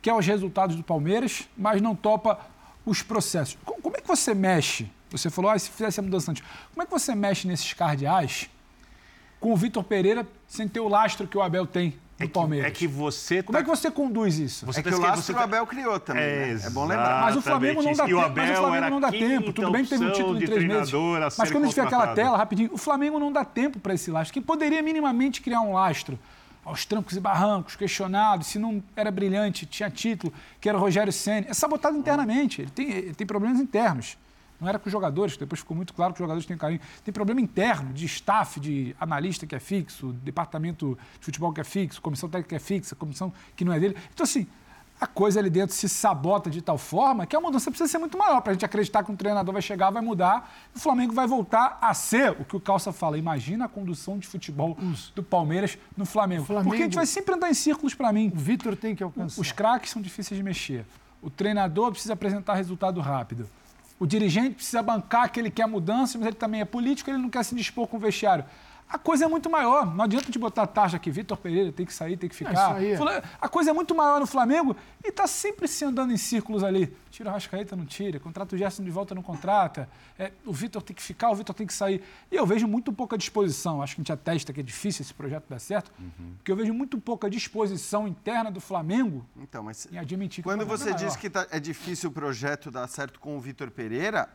quer 0.01 0.15
os 0.15 0.25
resultados 0.25 0.75
do 0.75 0.83
Palmeiras, 0.83 1.47
mas 1.55 1.83
não 1.83 1.95
topa 1.95 2.41
os 2.85 3.03
processos. 3.03 3.57
Como 3.65 3.97
é 3.97 4.01
que 4.01 4.09
você 4.09 4.35
mexe? 4.35 4.91
Você 5.11 5.31
falou, 5.31 5.51
ah, 5.51 5.59
se 5.59 5.71
fizesse 5.71 6.01
a 6.01 6.03
mudança 6.03 6.31
antes. 6.31 6.43
Como 6.73 6.83
é 6.83 6.87
que 6.87 6.93
você 6.93 7.15
mexe 7.15 7.47
nesses 7.47 7.73
cardeais 7.73 8.51
com 9.41 9.53
o 9.53 9.57
Vitor 9.57 9.83
Pereira 9.83 10.27
sem 10.47 10.69
ter 10.69 10.81
o 10.81 10.89
lastro 10.89 11.27
que 11.27 11.37
o 11.39 11.43
Abel 11.43 11.67
tem 11.67 11.95
no 12.19 12.25
é 12.25 12.27
que, 12.27 12.33
Palmeiras? 12.33 12.69
É 12.69 12.71
que 12.71 12.87
você. 12.87 13.43
Como 13.43 13.57
tá... 13.57 13.61
é 13.61 13.63
que 13.65 13.71
você 13.71 13.91
conduz 13.91 14.39
isso? 14.39 14.67
Você 14.67 14.81
é 14.81 14.83
que 14.83 14.95
o 14.95 15.01
lastro 15.01 15.23
você... 15.23 15.33
o 15.33 15.39
Abel 15.39 15.67
criou 15.67 15.99
também. 15.99 16.23
É, 16.23 16.55
né? 16.55 16.61
é 16.65 16.71
bom 16.71 16.85
lembrar. 16.85 17.23
Mas 17.23 17.37
o 17.37 17.43
Flamengo 17.43 17.83
não 17.83 17.93
dá 17.93 18.05
tempo. 18.05 18.33
Mas 18.35 18.51
o 18.51 18.55
Flamengo 18.55 18.91
não 18.91 19.01
dá 19.01 19.11
tempo. 19.11 19.53
Tudo 19.53 19.71
bem 19.71 19.85
que 19.85 19.91
teve 19.91 20.05
um 20.05 20.13
título 20.13 20.43
em 20.43 20.47
três 20.47 20.65
meses. 20.65 20.93
Mas 21.39 21.51
quando 21.51 21.65
a 21.65 21.67
gente 21.67 21.77
vê 21.77 21.83
aquela 21.83 22.15
tela, 22.15 22.37
rapidinho, 22.37 22.71
o 22.73 22.79
Flamengo 22.79 23.19
não 23.19 23.33
dá 23.33 23.45
tempo 23.45 23.79
para 23.79 23.95
esse 23.95 24.11
lastro. 24.11 24.33
Quem 24.33 24.43
poderia 24.43 24.83
minimamente 24.83 25.41
criar 25.41 25.61
um 25.61 25.73
lastro? 25.73 26.19
Aos 26.69 26.85
trancos 26.85 27.17
e 27.17 27.21
barrancos, 27.21 27.75
questionado, 27.75 28.45
se 28.45 28.59
não 28.59 28.83
era 28.95 29.11
brilhante, 29.11 29.65
tinha 29.65 29.91
título, 29.91 30.33
que 30.61 30.69
era 30.69 30.77
o 30.77 30.81
Rogério 30.81 31.13
Senna. 31.13 31.47
É 31.49 31.55
sabotado 31.55 31.97
internamente, 31.97 32.63
ele 32.63 32.71
tem, 32.71 32.91
ele 32.91 33.15
tem 33.15 33.27
problemas 33.27 33.59
internos. 33.59 34.17
Não 34.61 34.69
era 34.69 34.79
com 34.79 34.87
os 34.87 34.93
jogadores, 34.93 35.37
depois 35.37 35.61
ficou 35.61 35.77
muito 35.77 35.95
claro 35.95 36.13
que 36.13 36.17
os 36.17 36.25
jogadores 36.25 36.45
têm 36.45 36.57
carinho. 36.57 36.81
Tem 37.05 37.15
problema 37.15 37.41
interno, 37.41 37.93
de 37.93 38.05
staff, 38.07 38.59
de 38.61 38.95
analista 39.01 39.47
que 39.47 39.55
é 39.55 39.61
fixo, 39.61 40.13
departamento 40.25 40.99
de 41.19 41.25
futebol 41.25 41.53
que 41.53 41.61
é 41.61 41.65
fixo, 41.65 42.03
comissão 42.03 42.29
técnica 42.29 42.51
que 42.51 42.55
é 42.57 42.59
fixa, 42.59 42.95
comissão 42.97 43.33
que 43.57 43.65
não 43.65 43.73
é 43.73 43.81
dele. 43.81 43.97
Então, 44.13 44.25
assim, 44.25 44.47
a 45.01 45.07
coisa 45.07 45.39
ali 45.39 45.49
dentro 45.49 45.75
se 45.75 45.89
sabota 45.89 46.51
de 46.51 46.61
tal 46.61 46.77
forma 46.77 47.27
que 47.27 47.37
a 47.37 47.41
mudança 47.41 47.71
precisa 47.71 47.89
ser 47.89 47.99
muito 47.99 48.19
maior 48.19 48.41
para 48.41 48.51
a 48.51 48.55
gente 48.55 48.65
acreditar 48.65 49.05
que 49.05 49.13
um 49.13 49.17
treinador 49.17 49.53
vai 49.53 49.63
chegar, 49.63 49.91
vai 49.91 50.03
mudar, 50.03 50.53
e 50.75 50.79
o 50.79 50.81
Flamengo 50.81 51.13
vai 51.13 51.27
voltar 51.27 51.79
a 51.81 51.95
ser 51.95 52.33
o 52.33 52.45
que 52.45 52.57
o 52.57 52.61
Calça 52.61 52.93
fala. 52.93 53.17
Imagina 53.17 53.67
a 53.67 53.69
condução 53.69 54.19
de 54.19 54.27
futebol 54.27 54.77
do 55.15 55.23
Palmeiras 55.23 55.79
no 55.97 56.05
Flamengo. 56.05 56.45
Flamengo. 56.45 56.69
Porque 56.69 56.83
a 56.83 56.87
gente 56.87 56.97
vai 56.97 57.07
sempre 57.07 57.35
andar 57.35 57.51
em 57.51 57.55
círculos 57.55 57.95
para 57.95 58.13
mim. 58.13 58.33
O 58.35 58.39
Vitor 58.39 58.77
tem 58.77 58.95
que 58.95 59.03
alcançar. 59.03 59.41
Os 59.41 59.53
craques 59.53 59.91
são 59.91 60.03
difíceis 60.03 60.37
de 60.37 60.43
mexer. 60.43 60.85
O 61.23 61.31
treinador 61.31 61.93
precisa 61.93 62.15
apresentar 62.15 62.55
resultado 62.55 63.01
rápido. 63.01 63.49
O 64.01 64.07
dirigente 64.07 64.55
precisa 64.55 64.83
bancar 64.83 65.31
que 65.31 65.41
ele 65.41 65.51
quer 65.51 65.67
mudança, 65.67 66.17
mas 66.19 66.29
ele 66.29 66.37
também 66.37 66.61
é 66.61 66.65
político, 66.65 67.11
ele 67.11 67.19
não 67.19 67.29
quer 67.29 67.45
se 67.45 67.55
dispor 67.55 67.87
com 67.89 67.97
o 67.97 68.01
vestiário. 68.01 68.45
A 68.89 68.99
coisa 68.99 69.25
é 69.25 69.29
muito 69.29 69.51
maior. 69.51 69.95
Não 69.95 70.05
adianta 70.05 70.31
te 70.31 70.39
botar 70.39 70.67
taxa 70.67 70.97
aqui, 70.97 71.11
Vitor 71.11 71.37
Pereira 71.37 71.73
tem 71.73 71.85
que 71.85 71.93
sair, 71.93 72.17
tem 72.17 72.29
que 72.29 72.37
ficar. 72.37 72.83
É 72.83 72.93
é. 72.93 73.23
A 73.41 73.49
coisa 73.49 73.71
é 73.71 73.73
muito 73.73 73.95
maior 73.95 74.21
no 74.21 74.27
Flamengo 74.27 74.77
e 75.05 75.09
está 75.09 75.27
sempre 75.27 75.69
se 75.69 75.85
andando 75.85 76.13
em 76.13 76.17
círculos 76.17 76.63
ali. 76.65 76.95
Tira 77.11 77.31
o 77.31 77.33
Rascaeta, 77.33 77.75
não 77.75 77.87
tira. 77.87 78.21
Contrata 78.21 78.55
o 78.55 78.59
Gerson 78.59 78.85
de 78.85 78.91
volta, 78.91 79.15
não 79.15 79.23
contrata. 79.23 79.89
É, 80.19 80.33
o 80.45 80.53
Vitor 80.53 80.83
tem 80.83 80.95
que 80.95 81.03
ficar, 81.03 81.31
o 81.31 81.35
Vitor 81.35 81.55
tem 81.55 81.67
que 81.67 81.75
sair. 81.75 82.03
E 82.31 82.37
eu 82.37 82.47
vejo 82.47 82.67
muito 82.67 82.93
pouca 82.93 83.17
disposição. 83.17 83.83
Acho 83.83 83.95
que 83.95 84.01
a 84.01 84.03
gente 84.03 84.13
atesta 84.13 84.53
que 84.53 84.61
é 84.61 84.63
difícil 84.63 85.03
esse 85.03 85.15
projeto 85.15 85.45
dar 85.49 85.59
certo, 85.59 85.93
uhum. 85.99 86.35
porque 86.37 86.53
eu 86.53 86.57
vejo 86.57 86.73
muito 86.73 86.99
pouca 86.99 87.29
disposição 87.29 88.07
interna 88.07 88.51
do 88.51 88.61
Flamengo 88.61 89.25
então, 89.37 89.63
mas 89.63 89.89
em 89.91 89.99
admitir 89.99 90.43
que 90.43 90.49
Quando 90.49 90.67
você 90.67 90.91
é 90.91 90.95
diz 90.95 91.17
que 91.17 91.31
tá, 91.31 91.47
é 91.51 91.61
difícil 91.61 92.11
o 92.11 92.13
projeto 92.13 92.71
dar 92.71 92.87
certo 92.87 93.21
com 93.21 93.37
o 93.37 93.41
Vitor 93.41 93.71
Pereira, 93.71 94.29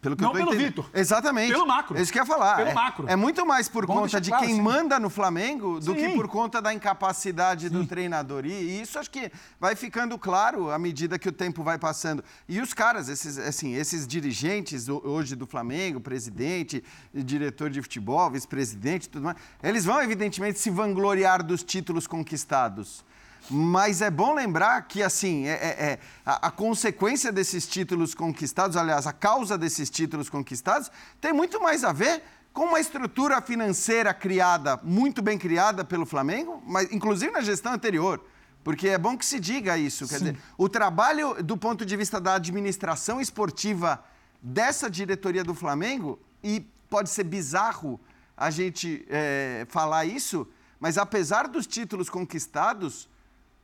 pelo 0.00 0.16
que 0.16 0.22
não 0.22 0.30
eu 0.30 0.36
pelo 0.36 0.52
Vitor. 0.52 0.88
Exatamente. 0.94 1.50
Pelo 1.50 1.66
macro. 1.66 1.98
É 1.98 2.00
isso 2.00 2.12
que 2.12 2.18
eu 2.18 2.22
ia 2.22 2.26
falar. 2.26 2.56
Pelo 2.56 2.68
é, 2.70 2.74
macro. 2.74 3.08
É 3.08 3.16
muito 3.16 3.44
mais 3.44 3.68
por 3.68 3.84
Bom, 3.84 3.94
conta 4.02 4.20
de 4.20 4.30
claro, 4.30 4.46
quem 4.46 4.54
sim. 4.54 4.62
manda 4.62 5.00
no 5.00 5.10
Flamengo 5.10 5.80
do 5.80 5.94
sim. 5.94 5.96
que 5.96 6.08
por 6.14 6.28
conta 6.28 6.62
da 6.62 6.72
incapacidade 6.72 7.66
sim. 7.66 7.72
do 7.72 7.84
treinador. 7.84 8.46
E 8.46 8.80
isso 8.80 9.00
acho 9.00 9.10
que 9.10 9.32
vai 9.58 9.74
ficando 9.74 10.16
claro 10.16 10.70
à 10.70 10.78
medida 10.78 11.18
que 11.18 11.28
o 11.28 11.32
tempo 11.32 11.64
vai 11.64 11.76
passando. 11.76 12.22
E 12.48 12.60
os 12.60 12.72
caras, 12.72 13.08
esses, 13.08 13.36
assim, 13.36 13.74
esses 13.74 14.06
dirigentes 14.06 14.88
hoje 14.88 15.34
do 15.34 15.46
Flamengo, 15.46 16.00
presidente, 16.00 16.84
diretor 17.12 17.68
de 17.68 17.82
futebol, 17.82 18.30
vice-presidente, 18.30 19.08
tudo 19.08 19.24
mais, 19.24 19.36
eles 19.60 19.84
vão 19.84 20.00
evidentemente 20.00 20.60
se 20.60 20.70
vangloriar 20.70 21.42
dos 21.42 21.64
títulos 21.64 22.06
conquistados. 22.06 23.04
Mas 23.50 24.02
é 24.02 24.10
bom 24.10 24.34
lembrar 24.34 24.82
que, 24.82 25.02
assim, 25.02 25.46
é, 25.46 25.52
é, 25.52 25.84
é 25.92 25.98
a, 26.24 26.48
a, 26.48 26.50
consequência 26.50 27.32
desses 27.32 27.66
títulos 27.66 28.14
conquistados, 28.14 28.76
aliás, 28.76 29.06
a 29.06 29.12
causa 29.12 29.56
desses 29.56 29.88
títulos 29.88 30.28
conquistados, 30.28 30.90
tem 31.20 31.32
muito 31.32 31.60
mais 31.60 31.82
a 31.82 31.92
ver 31.92 32.22
com 32.52 32.66
uma 32.66 32.80
estrutura 32.80 33.40
financeira 33.40 34.12
criada, 34.12 34.78
muito 34.82 35.22
bem 35.22 35.38
criada 35.38 35.84
pelo 35.84 36.04
Flamengo, 36.04 36.62
mas 36.66 36.92
inclusive 36.92 37.32
na 37.32 37.40
gestão 37.40 37.72
anterior. 37.72 38.22
Porque 38.64 38.88
é 38.88 38.98
bom 38.98 39.16
que 39.16 39.24
se 39.24 39.40
diga 39.40 39.78
isso. 39.78 40.06
Quer 40.06 40.18
dizer, 40.18 40.38
o 40.56 40.68
trabalho 40.68 41.42
do 41.42 41.56
ponto 41.56 41.86
de 41.86 41.96
vista 41.96 42.20
da 42.20 42.34
administração 42.34 43.20
esportiva 43.20 44.04
dessa 44.42 44.90
diretoria 44.90 45.42
do 45.42 45.54
Flamengo, 45.54 46.18
e 46.42 46.66
pode 46.90 47.10
ser 47.10 47.24
bizarro 47.24 48.00
a 48.36 48.50
gente 48.50 49.06
é, 49.08 49.66
falar 49.68 50.04
isso, 50.04 50.46
mas 50.78 50.96
apesar 50.96 51.48
dos 51.48 51.66
títulos 51.66 52.08
conquistados, 52.08 53.08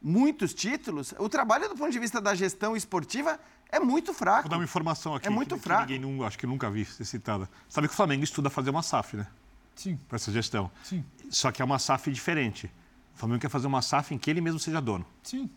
muitos 0.04 0.52
títulos, 0.52 1.14
o 1.18 1.30
trabalho 1.30 1.66
do 1.66 1.74
ponto 1.74 1.90
de 1.90 1.98
vista 1.98 2.20
da 2.20 2.34
gestão 2.34 2.76
esportiva 2.76 3.40
é 3.70 3.80
muito 3.80 4.12
fraco. 4.12 4.42
Vou 4.42 4.50
dar 4.50 4.58
uma 4.58 4.64
informação 4.64 5.14
aqui. 5.14 5.26
É 5.26 5.30
muito 5.30 5.56
que, 5.56 5.62
fraco. 5.62 5.86
Que 5.86 5.98
ninguém, 5.98 6.26
acho 6.26 6.38
que 6.38 6.46
nunca 6.46 6.70
vi 6.70 6.84
ser 6.84 7.06
citada. 7.06 7.48
Sabe 7.68 7.88
que 7.88 7.94
o 7.94 7.96
Flamengo 7.96 8.22
estuda 8.22 8.50
fazer 8.50 8.68
uma 8.68 8.82
SAF, 8.82 9.16
né? 9.16 9.26
Sim. 9.74 9.98
Para 10.06 10.16
essa 10.16 10.30
gestão. 10.30 10.70
Sim. 10.84 11.02
Só 11.30 11.50
que 11.50 11.62
é 11.62 11.64
uma 11.64 11.78
SAF 11.78 12.12
diferente. 12.12 12.70
O 13.14 13.18
Flamengo 13.18 13.40
quer 13.40 13.48
fazer 13.48 13.66
uma 13.66 13.80
SAF 13.80 14.14
em 14.14 14.18
que 14.18 14.30
ele 14.30 14.42
mesmo 14.42 14.60
seja 14.60 14.80
dono. 14.80 15.06
Sim. 15.22 15.50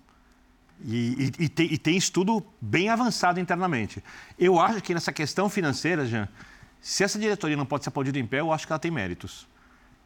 E, 0.83 1.31
e, 1.39 1.45
e, 1.45 1.49
tem, 1.49 1.73
e, 1.73 1.77
tem, 1.77 1.97
estudo 1.97 2.45
bem 2.61 2.89
avançado 2.89 3.39
internamente. 3.39 4.01
Eu 4.39 4.59
acho 4.59 4.81
que 4.81 4.93
nessa 4.93 5.11
questão 5.11 5.49
financeira, 5.49 6.05
Jean, 6.05 6.29
se 6.79 7.03
essa 7.03 7.19
diretoria 7.19 7.57
não 7.57 7.65
pode 7.65 7.83
ser 7.83 7.89
aplaudida 7.89 8.17
em 8.17 8.25
pé, 8.25 8.39
eu 8.39 8.53
acho 8.53 8.65
que 8.65 8.71
ela 8.71 8.79
tem 8.79 8.91
méritos. 8.91 9.47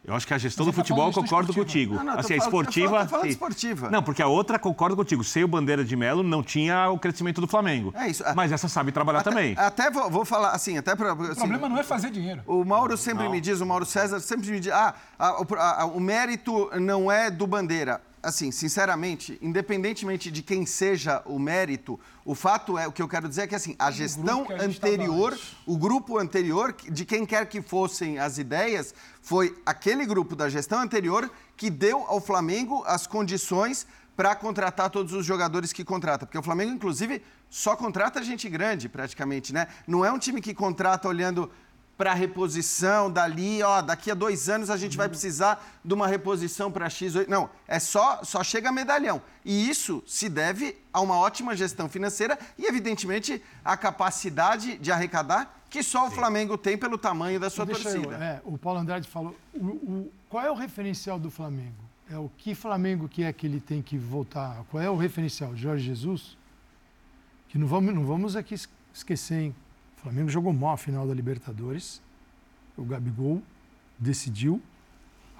Eu 0.04 0.16
acho 0.16 0.26
que 0.26 0.34
a 0.34 0.38
gestão 0.38 0.66
do 0.66 0.72
tá 0.72 0.78
futebol, 0.78 1.08
eu 1.08 1.14
concordo 1.14 1.54
contigo. 1.54 1.96
Não, 1.96 2.04
não, 2.04 2.20
assim, 2.20 2.34
a 2.34 2.38
esportiva. 2.38 3.06
Tô 3.06 3.24
esportiva. 3.24 3.90
Não, 3.92 4.02
porque 4.02 4.22
a 4.22 4.28
outra, 4.28 4.58
concordo 4.58 4.96
contigo. 4.96 5.24
Sem 5.24 5.44
o 5.44 5.48
Bandeira 5.48 5.86
de 5.86 5.96
Melo, 5.96 6.24
não 6.24 6.42
tinha 6.42 6.90
o 6.90 6.98
crescimento 6.98 7.40
do 7.40 7.48
Flamengo. 7.48 7.94
É 7.96 8.08
isso. 8.08 8.24
Mas 8.36 8.52
essa 8.52 8.68
sabe 8.68 8.92
trabalhar 8.92 9.20
até, 9.20 9.30
também. 9.30 9.54
Até 9.56 9.92
vou, 9.92 10.10
vou, 10.10 10.26
falar 10.26 10.52
assim, 10.52 10.78
até 10.78 10.96
para. 10.96 11.14
Assim, 11.14 11.32
o 11.32 11.36
problema 11.36 11.70
não 11.70 11.78
é 11.78 11.84
fazer 11.84 12.10
dinheiro. 12.10 12.42
O 12.48 12.66
Mauro 12.66 12.98
sempre 12.98 13.26
não. 13.26 13.32
me 13.32 13.40
diz, 13.40 13.62
o 13.62 13.66
Mauro 13.66 13.86
César 13.86 14.20
sempre 14.20 14.50
me 14.50 14.60
diz, 14.60 14.72
ah, 14.74 14.96
a, 15.20 15.28
a, 15.28 15.82
a, 15.82 15.86
o 15.86 16.00
mérito 16.00 16.72
não 16.80 17.12
é 17.12 17.30
do 17.30 17.46
Bandeira 17.46 18.02
assim, 18.22 18.52
sinceramente, 18.52 19.38
independentemente 19.42 20.30
de 20.30 20.44
quem 20.44 20.66
seja 20.66 21.22
o 21.26 21.40
mérito, 21.40 22.00
o 22.24 22.36
fato 22.36 22.78
é, 22.78 22.88
o 22.88 22.92
que 22.92 23.02
eu 23.02 23.08
quero 23.08 23.28
dizer 23.28 23.44
é 23.44 23.48
que, 23.48 23.56
assim, 23.56 23.76
a 23.80 23.90
gestão 23.90 24.46
a 24.50 24.64
anterior, 24.64 25.38
o 25.66 25.78
grupo 25.78 26.18
anterior, 26.18 26.74
de 26.74 27.06
quem 27.06 27.26
quer 27.26 27.48
que 27.48 27.62
fossem 27.62 28.20
as 28.20 28.38
ideias, 28.38 28.94
foi 29.22 29.58
aquele 29.66 30.06
grupo 30.06 30.36
da 30.36 30.50
gestão 30.50 30.80
anterior 30.80 31.32
que 31.58 31.70
deu 31.70 32.06
ao 32.08 32.22
Flamengo 32.22 32.84
as 32.86 33.08
condições 33.08 33.88
para 34.16 34.36
contratar 34.36 34.90
todos 34.90 35.14
os 35.14 35.26
jogadores 35.26 35.74
que 35.74 35.84
contrata. 35.84 36.26
Porque 36.26 36.38
o 36.38 36.44
Flamengo, 36.44 36.72
inclusive, 36.72 37.24
só 37.50 37.76
contrata 37.76 38.22
gente 38.22 38.48
grande, 38.50 38.88
praticamente, 38.88 39.52
né? 39.54 39.68
Não 39.88 40.06
é 40.06 40.12
um 40.12 40.20
time 40.20 40.42
que 40.42 40.54
contrata 40.54 41.08
olhando 41.08 41.50
para 42.02 42.16
reposição 42.16 43.12
dali, 43.12 43.62
ó, 43.62 43.80
daqui 43.80 44.10
a 44.10 44.16
dois 44.16 44.50
anos 44.50 44.72
a 44.72 44.76
gente 44.76 44.98
vai 44.98 45.08
precisar 45.08 45.64
de 45.86 45.94
uma 45.94 46.08
reposição 46.08 46.72
para 46.72 46.90
X. 46.90 47.14
Não, 47.28 47.48
é 47.68 47.78
só, 47.78 48.24
só 48.24 48.44
chega 48.44 48.72
medalhão. 48.72 49.22
E 49.46 49.70
isso 49.70 50.02
se 50.08 50.28
deve 50.28 50.76
a 50.92 51.00
uma 51.00 51.16
ótima 51.16 51.56
gestão 51.56 51.88
financeira 51.88 52.40
e, 52.58 52.66
evidentemente, 52.66 53.40
a 53.64 53.78
capacidade 53.78 54.80
de 54.80 54.92
arrecadar 54.92 55.62
que 55.70 55.84
só 55.84 56.02
Sim. 56.02 56.08
o 56.08 56.12
Flamengo 56.16 56.58
tem 56.58 56.76
pelo 56.76 56.98
tamanho 56.98 57.40
da 57.40 57.52
sua 57.52 57.68
Deixa 57.68 57.84
torcida. 57.84 58.16
Eu, 58.16 58.24
é, 58.24 58.42
o 58.46 58.58
Paulo 58.58 58.80
Andrade 58.80 59.08
falou, 59.08 59.38
o, 59.54 59.68
o, 59.68 60.12
qual 60.28 60.44
é 60.44 60.50
o 60.50 60.56
referencial 60.56 61.20
do 61.20 61.30
Flamengo? 61.30 61.84
É 62.10 62.18
o 62.18 62.32
que 62.36 62.56
Flamengo 62.56 63.08
que 63.08 63.24
é 63.24 63.32
que 63.32 63.46
ele 63.46 63.60
tem 63.60 63.80
que 63.80 63.96
voltar? 63.96 64.66
Qual 64.72 64.82
é 64.82 64.90
o 64.90 64.98
referencial? 64.98 65.56
Jorge 65.56 65.86
Jesus? 65.86 66.36
Que 67.48 67.60
não 67.60 67.68
vamos, 67.68 67.94
não 67.94 68.08
vamos 68.08 68.36
aqui 68.36 68.56
esquecer, 68.92 69.36
hein? 69.40 69.56
O 70.02 70.04
Flamengo 70.06 70.30
jogou 70.30 70.52
mal 70.52 70.74
a 70.74 70.78
final 70.78 71.08
da 71.08 71.14
Libertadores. 71.14 72.02
O 72.76 72.84
Gabigol 72.84 73.40
decidiu 74.00 74.60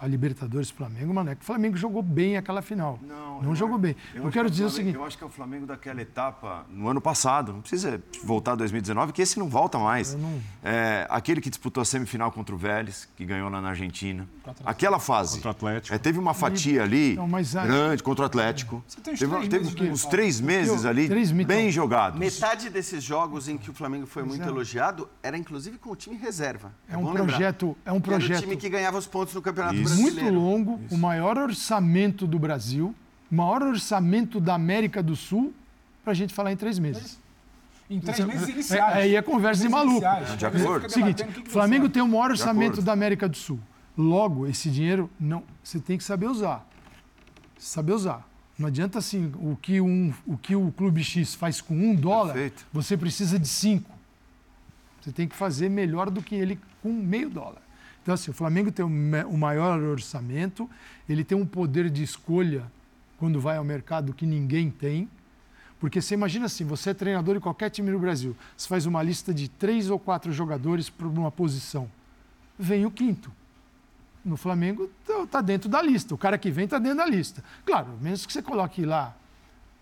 a 0.02 0.08
Libertadores 0.08 0.72
Flamengo, 0.72 1.14
mas 1.14 1.24
não 1.24 1.32
é 1.32 1.36
que 1.36 1.44
o 1.44 1.46
Flamengo 1.46 1.78
jogou 1.78 2.02
bem 2.02 2.36
aquela 2.36 2.64
final. 2.64 3.00
Não, 3.04 3.40
não 3.44 3.56
jogou 3.56 3.78
bem. 3.78 3.96
Eu, 4.16 4.24
eu 4.24 4.32
quero 4.32 4.50
dizer 4.50 4.66
o, 4.66 4.70
Flamengo, 4.70 4.74
o 4.74 4.76
seguinte. 4.76 4.96
Eu 4.96 5.06
acho 5.06 5.18
que 5.18 5.24
é 5.24 5.28
o 5.28 5.30
Flamengo 5.30 5.68
daquela 5.68 6.02
etapa 6.02 6.66
no 6.70 6.88
ano 6.88 7.00
passado. 7.00 7.54
Não 7.54 7.62
precisa 7.62 8.02
voltar 8.24 8.54
a 8.54 8.56
2019, 8.56 9.14
que 9.14 9.22
esse 9.22 9.38
não 9.38 9.48
volta 9.48 9.78
mais. 9.78 10.16
Não... 10.16 10.42
É, 10.64 11.06
aquele 11.08 11.40
que 11.40 11.52
disputou 11.52 11.82
a 11.82 11.86
semifinal 11.86 12.32
contra 12.32 12.56
o 12.56 12.58
Vélez, 12.58 13.08
que 13.16 13.24
ganhou 13.24 13.48
lá 13.48 13.62
na 13.62 13.70
Argentina. 13.70 14.28
Aquela 14.66 15.00
fase. 15.00 15.36
Contra 15.36 15.50
o 15.50 15.52
Atlético. 15.52 15.96
É, 15.96 16.00
teve 16.00 16.18
uma 16.18 16.34
fatia 16.34 16.82
ali 16.82 17.14
não, 17.14 17.28
mas, 17.28 17.54
grande 17.54 18.02
contra 18.02 18.24
o 18.24 18.26
Atlético. 18.26 18.84
Você 18.88 19.02
tem 19.02 19.14
uns 19.14 19.20
teve, 19.20 19.32
três 19.32 19.50
teve 19.50 19.82
meses 19.82 19.92
uns 19.92 20.06
três 20.06 20.42
meses 20.42 20.86
ali 20.86 21.08
três 21.08 21.32
bem 21.32 21.72
jogados. 21.72 22.20
Metade 22.20 22.72
desses 22.72 23.04
jogos 23.04 23.48
em 23.48 23.56
que 23.56 23.70
o 23.70 23.74
Flamengo 23.74 24.08
foi 24.08 24.24
muito 24.24 24.44
é. 24.44 24.48
elogiado 24.48 25.08
era 25.22 25.38
inclusive 25.38 25.78
com 25.78 25.92
o 25.92 25.96
time 25.96 26.16
reserva. 26.16 26.74
É, 26.90 26.96
é 26.96 26.98
um 26.98 27.14
projeto, 27.14 27.78
é 27.86 27.92
um 27.92 28.02
projeto. 28.02 28.32
Era 28.32 28.40
o 28.40 28.42
time 28.42 28.58
que 28.58 28.68
ganhava 28.68 28.98
os 28.98 29.06
pontos 29.06 29.36
no 29.36 29.42
Campeonato 29.44 29.76
Isso. 29.76 29.84
Brasileiro. 29.84 29.91
Muito 29.96 30.30
longo, 30.30 30.80
Isso. 30.86 30.96
o 30.96 30.98
maior 30.98 31.38
orçamento 31.38 32.28
do 32.28 32.38
Brasil, 32.38 32.96
o 33.32 33.36
maior 33.36 33.62
orçamento 33.64 34.40
da 34.40 34.56
América 34.56 35.02
do 35.02 35.16
Sul, 35.16 35.54
para 36.04 36.12
a 36.12 36.16
gente 36.16 36.34
falar 36.34 36.52
em 36.52 36.58
três 36.58 36.80
meses. 36.80 37.20
Em 37.90 38.00
três 38.00 38.20
meses 38.26 38.48
iniciais. 38.48 38.96
Aí 38.96 39.16
é 39.16 39.22
conversa 39.22 39.64
de 39.64 39.70
maluco. 39.70 40.06
De 40.38 40.46
acordo. 40.46 40.90
Seguinte, 40.90 41.24
o 41.46 41.50
Flamengo 41.50 41.90
tem 41.90 42.02
o 42.02 42.08
maior 42.08 42.32
orçamento 42.32 42.82
da 42.82 42.94
América 42.94 43.28
do 43.28 43.36
Sul. 43.36 43.60
Logo, 43.98 44.48
esse 44.48 44.70
dinheiro 44.70 45.10
não, 45.20 45.44
você 45.62 45.80
tem 45.80 45.98
que 45.98 46.04
saber 46.04 46.28
usar. 46.28 46.66
Saber 47.58 47.92
usar. 47.94 48.28
Não 48.58 48.68
adianta 48.68 49.00
assim, 49.00 49.32
o 49.36 49.58
que, 49.62 49.82
um, 49.82 50.14
o 50.26 50.38
que 50.38 50.56
o 50.56 50.72
Clube 50.72 51.04
X 51.04 51.36
faz 51.36 51.60
com 51.60 51.74
um 51.74 51.96
dólar, 51.96 52.34
Perfeito. 52.34 52.66
você 52.72 52.96
precisa 52.96 53.38
de 53.38 53.48
cinco. 53.48 53.90
Você 55.02 55.12
tem 55.12 55.28
que 55.28 55.36
fazer 55.36 55.68
melhor 55.70 56.10
do 56.10 56.22
que 56.22 56.36
ele 56.36 56.60
com 56.82 56.94
meio 56.94 57.30
dólar. 57.30 57.62
Então, 58.02 58.14
assim, 58.14 58.32
o 58.32 58.34
Flamengo 58.34 58.72
tem 58.72 58.84
o 58.84 59.38
maior 59.38 59.80
orçamento, 59.80 60.70
ele 61.08 61.24
tem 61.24 61.38
um 61.38 61.46
poder 61.46 61.90
de 61.90 62.02
escolha 62.02 62.72
quando 63.18 63.40
vai 63.40 63.58
ao 63.58 63.64
mercado 63.64 64.14
que 64.14 64.26
ninguém 64.26 64.72
tem. 64.72 65.08
Porque 65.80 66.02
você 66.02 66.14
imagina 66.14 66.46
assim, 66.46 66.64
você 66.64 66.92
é 66.92 66.94
treinador 66.94 67.36
de 67.36 67.42
qualquer 67.42 67.70
time 67.70 67.90
no 67.90 68.00
Brasil, 68.00 68.36
você 68.56 68.68
faz 68.68 68.86
uma 68.86 69.02
lista 69.02 69.34
de 69.34 69.48
três 69.48 69.90
ou 69.90 70.00
quatro 70.00 70.32
jogadores 70.32 70.90
para 70.90 71.08
uma 71.08 71.32
posição. 71.32 71.90
Vem 72.58 72.86
o 72.86 72.92
quinto. 72.92 73.32
No 74.24 74.38
Flamengo 74.38 74.90
está 75.24 75.42
dentro 75.42 75.68
da 75.68 75.82
lista. 75.82 76.14
O 76.14 76.18
cara 76.18 76.38
que 76.38 76.52
vem 76.52 76.66
está 76.66 76.78
dentro 76.78 77.00
da 77.00 77.06
lista. 77.08 77.44
Claro, 77.66 77.98
menos 78.00 78.26
que 78.26 78.32
você 78.32 78.42
coloque 78.42 78.86
lá 78.86 79.16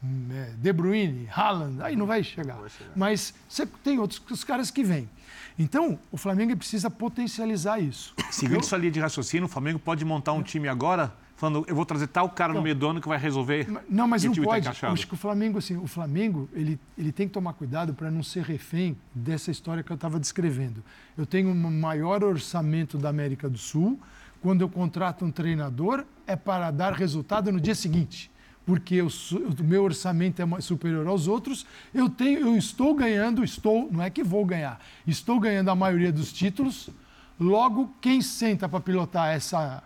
hum, 0.01 0.27
é, 0.31 0.53
De 0.57 0.71
Bruyne, 0.71 1.27
Haaland, 1.29 1.81
aí 1.81 1.97
não 1.97 2.05
vai 2.05 2.23
chegar. 2.23 2.53
Não 2.53 2.61
vai 2.61 2.69
chegar. 2.69 2.91
Mas 2.95 3.33
você 3.49 3.65
tem 3.65 3.99
outros 3.99 4.21
os 4.31 4.45
caras 4.45 4.71
que 4.71 4.83
vêm. 4.83 5.09
Então, 5.57 5.99
o 6.11 6.17
Flamengo 6.17 6.55
precisa 6.55 6.89
potencializar 6.89 7.79
isso. 7.79 8.13
Seguindo 8.31 8.63
sua 8.63 8.77
linha 8.77 8.91
de 8.91 8.99
raciocínio, 8.99 9.45
o 9.45 9.49
Flamengo 9.49 9.79
pode 9.79 10.03
montar 10.05 10.33
um 10.33 10.41
time 10.41 10.67
agora 10.67 11.13
falando, 11.39 11.63
eu 11.67 11.75
vou 11.75 11.85
trazer 11.85 12.07
tal 12.07 12.29
cara 12.29 12.51
não, 12.51 12.59
no 12.59 12.63
meio 12.63 12.75
do 12.75 12.85
ano 12.87 12.99
que 12.99 13.07
vai 13.07 13.17
resolver. 13.17 13.65
Não, 13.89 14.07
mas 14.07 14.23
não 14.25 14.33
tá 14.33 14.41
pode. 14.41 14.79
Tá 14.79 14.91
acho 14.91 15.07
que 15.07 15.13
o 15.13 15.17
Flamengo, 15.17 15.57
assim, 15.57 15.77
o 15.77 15.87
Flamengo, 15.87 16.49
ele, 16.53 16.77
ele 16.97 17.13
tem 17.13 17.27
que 17.27 17.33
tomar 17.33 17.53
cuidado 17.53 17.93
para 17.93 18.11
não 18.11 18.21
ser 18.21 18.43
refém 18.43 18.97
dessa 19.15 19.49
história 19.49 19.81
que 19.81 19.89
eu 19.89 19.95
estava 19.95 20.19
descrevendo. 20.19 20.83
Eu 21.17 21.25
tenho 21.25 21.49
um 21.49 21.79
maior 21.79 22.23
orçamento 22.23 22.97
da 22.97 23.07
América 23.07 23.49
do 23.49 23.57
Sul. 23.57 23.97
Quando 24.41 24.61
eu 24.61 24.69
contrato 24.69 25.23
um 25.23 25.31
treinador, 25.31 26.05
é 26.27 26.35
para 26.35 26.71
dar 26.71 26.93
resultado 26.93 27.51
no 27.51 27.59
dia 27.59 27.75
seguinte 27.75 28.29
porque 28.69 28.95
eu, 28.95 29.07
o 29.07 29.63
meu 29.63 29.83
orçamento 29.83 30.39
é 30.43 30.61
superior 30.61 31.07
aos 31.07 31.27
outros, 31.27 31.65
eu, 31.91 32.07
tenho, 32.07 32.41
eu 32.41 32.55
estou 32.55 32.93
ganhando, 32.93 33.43
estou, 33.43 33.89
não 33.91 34.03
é 34.03 34.11
que 34.11 34.23
vou 34.23 34.45
ganhar, 34.45 34.79
estou 35.07 35.39
ganhando 35.39 35.71
a 35.71 35.75
maioria 35.75 36.11
dos 36.11 36.31
títulos 36.31 36.91
Logo, 37.39 37.95
quem 38.01 38.21
senta 38.21 38.67
para 38.67 38.81
pilotar 38.81 39.29
essa, 39.29 39.81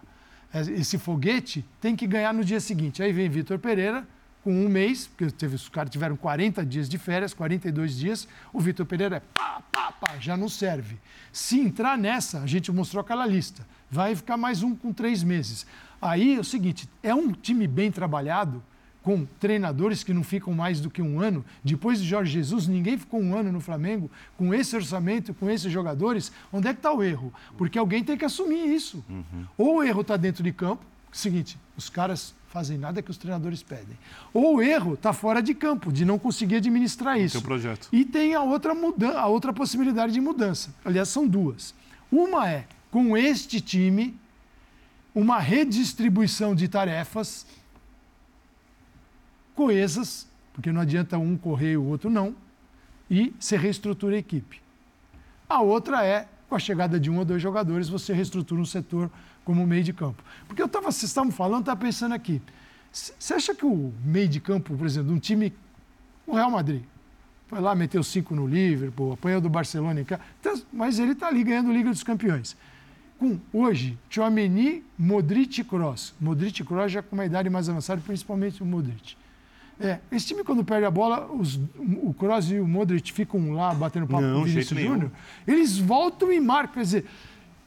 esse 0.72 0.98
foguete 0.98 1.64
tem 1.80 1.96
que 1.96 2.08
ganhar 2.08 2.34
no 2.34 2.44
dia 2.44 2.60
seguinte. 2.60 3.04
Aí 3.04 3.14
vem 3.14 3.30
Vitor 3.30 3.60
Pereira, 3.60 4.08
com 4.44 4.52
um 4.52 4.68
mês, 4.68 5.06
porque 5.06 5.30
teve, 5.30 5.56
os 5.56 5.70
caras 5.70 5.92
tiveram 5.92 6.18
40 6.18 6.66
dias 6.66 6.90
de 6.90 6.98
férias, 6.98 7.32
42 7.32 7.96
dias, 7.96 8.28
o 8.52 8.60
Vitor 8.60 8.88
Pereira 8.88 9.18
é 9.18 9.20
pá, 9.20 9.62
pá, 9.72 9.92
pá, 9.92 10.18
já 10.20 10.36
não 10.36 10.50
serve. 10.50 10.98
Se 11.32 11.60
entrar 11.60 11.96
nessa, 11.96 12.42
a 12.42 12.48
gente 12.48 12.72
mostrou 12.72 13.02
aquela 13.02 13.26
lista, 13.26 13.64
vai 13.90 14.16
ficar 14.16 14.36
mais 14.36 14.64
um 14.64 14.76
com 14.76 14.92
três 14.92 15.22
meses. 15.22 15.68
Aí 16.02 16.36
é 16.36 16.40
o 16.40 16.44
seguinte: 16.44 16.90
é 17.04 17.14
um 17.14 17.32
time 17.32 17.68
bem 17.68 17.92
trabalhado, 17.92 18.64
com 19.04 19.26
treinadores 19.39 20.04
que 20.04 20.14
não 20.14 20.24
ficam 20.24 20.54
mais 20.54 20.80
do 20.80 20.89
que 20.89 21.01
um 21.01 21.20
ano. 21.20 21.45
Depois 21.64 21.99
de 21.99 22.08
Jorge 22.08 22.32
Jesus, 22.32 22.68
ninguém 22.68 22.97
ficou 22.97 23.22
um 23.22 23.36
ano 23.36 23.51
no 23.51 23.60
Flamengo 23.60 24.10
com 24.38 24.54
esse 24.54 24.76
orçamento, 24.76 25.34
com 25.34 25.49
esses 25.49 25.72
jogadores. 25.72 26.32
Onde 26.51 26.70
é 26.70 26.74
que 26.74 26.80
está 26.80 26.91
o 26.91 27.04
erro? 27.04 27.32
Porque 27.58 27.78
alguém 27.78 28.04
tem 28.04 28.18
que 28.18 28.26
assumir 28.26 28.66
isso. 28.66 29.04
Uhum. 29.10 29.45
Ou 29.58 29.76
o 29.78 29.84
erro 29.84 30.01
está 30.01 30.16
dentro 30.16 30.41
de 30.41 30.54
campo, 30.54 30.84
seguinte, 31.12 31.58
os 31.78 31.89
caras 31.89 32.34
fazem 32.47 32.78
nada 32.78 33.01
que 33.01 33.12
os 33.12 33.18
treinadores 33.18 33.62
pedem. 33.62 33.97
Ou 34.34 34.56
o 34.56 34.62
erro 34.62 34.93
está 34.93 35.12
fora 35.12 35.41
de 35.41 35.54
campo, 35.54 35.91
de 35.91 36.06
não 36.06 36.18
conseguir 36.18 36.56
administrar 36.56 37.20
isso. 37.20 37.38
Tem 37.38 37.45
projeto. 37.45 37.89
E 37.91 38.06
tem 38.06 38.36
a 38.36 38.41
outra, 38.41 38.74
mudança, 38.74 39.20
a 39.20 39.28
outra 39.28 39.51
possibilidade 39.51 40.14
de 40.14 40.22
mudança. 40.22 40.74
Aliás, 40.86 41.10
são 41.10 41.28
duas. 41.28 41.74
Uma 42.12 42.49
é, 42.49 42.68
com 42.89 43.18
este 43.18 43.60
time, 43.60 44.16
uma 45.14 45.39
redistribuição 45.39 46.56
de 46.56 46.68
tarefas 46.68 47.45
coesas, 49.56 50.28
porque 50.54 50.72
não 50.72 50.82
adianta 50.82 51.18
um 51.18 51.38
correr 51.38 51.74
e 51.74 51.78
o 51.78 51.86
outro 51.86 52.10
não, 52.10 52.36
e 53.10 53.34
você 53.39 53.58
reestrutura 53.58 54.16
a 54.16 54.20
equipe. 54.20 54.62
A 55.47 55.62
outra 55.62 56.06
é, 56.06 56.28
com 56.49 56.56
a 56.56 56.60
chegada 56.60 56.99
de 56.99 57.10
um 57.10 57.18
ou 57.18 57.26
dois 57.26 57.41
jogadores, 57.41 57.89
você 57.89 58.14
reestrutura 58.14 58.62
um 58.62 58.66
setor 58.66 59.10
como 59.43 59.66
meio 59.66 59.84
de 59.84 59.93
campo. 59.93 60.24
Porque 60.47 60.62
eu 60.62 60.68
estava, 60.68 60.91
vocês 60.91 61.10
estavam 61.10 61.32
falando, 61.32 61.62
estava 61.62 61.80
pensando 61.80 62.14
aqui. 62.14 62.41
Você 62.91 63.34
acha 63.34 63.56
que 63.56 63.66
o 63.66 63.91
meio 64.06 64.28
de 64.28 64.39
campo, 64.39 64.78
por 64.78 64.86
exemplo, 64.86 65.10
de 65.10 65.16
um 65.16 65.20
time, 65.20 65.54
o 66.28 66.36
Real 66.36 66.51
Madrid, 66.51 66.84
foi 67.47 67.60
lá, 67.60 67.76
meteu 67.76 68.04
cinco 68.04 68.36
no 68.36 68.47
Liverpool, 68.47 69.14
apanhou 69.14 69.41
do 69.41 69.49
Barcelona 69.49 70.01
em 70.01 70.04
casa, 70.04 70.22
então, 70.39 70.60
mas 70.72 70.99
ele 70.99 71.12
está 71.12 71.28
ali 71.28 71.43
ganhando 71.43 71.72
Liga 71.72 71.89
dos 71.89 72.04
Campeões. 72.04 72.56
Com 73.20 73.39
hoje, 73.51 73.97
Tchouameni, 74.10 74.84
Modric 74.97 75.62
e 75.62 75.64
Kroos. 75.64 76.14
Modric 76.20 76.62
e 76.62 76.66
Kroos 76.66 76.91
já 76.91 77.01
com 77.01 77.16
uma 77.16 77.26
idade 77.26 77.49
mais 77.49 77.70
avançada, 77.70 78.01
principalmente 78.06 78.62
o 78.62 78.66
Modric. 78.66 79.16
É, 79.84 80.00
esse 80.12 80.26
time, 80.28 80.44
quando 80.46 80.64
perde 80.64 80.86
a 80.86 80.92
bola, 80.92 81.30
os, 81.32 81.60
o 82.02 82.14
Kroos 82.18 82.50
e 82.50 82.58
o 82.58 82.66
Modric 82.66 83.12
ficam 83.12 83.52
lá 83.52 83.74
batendo 83.74 84.08
papo 84.08 84.24
com 84.24 84.42
o 84.42 84.44
Vinícius 84.46 84.80
Júnior. 84.80 85.12
Eles 85.46 85.78
voltam 85.78 86.32
e 86.32 86.40
marcam. 86.40 86.76
Quer 86.76 86.82
dizer, 86.82 87.06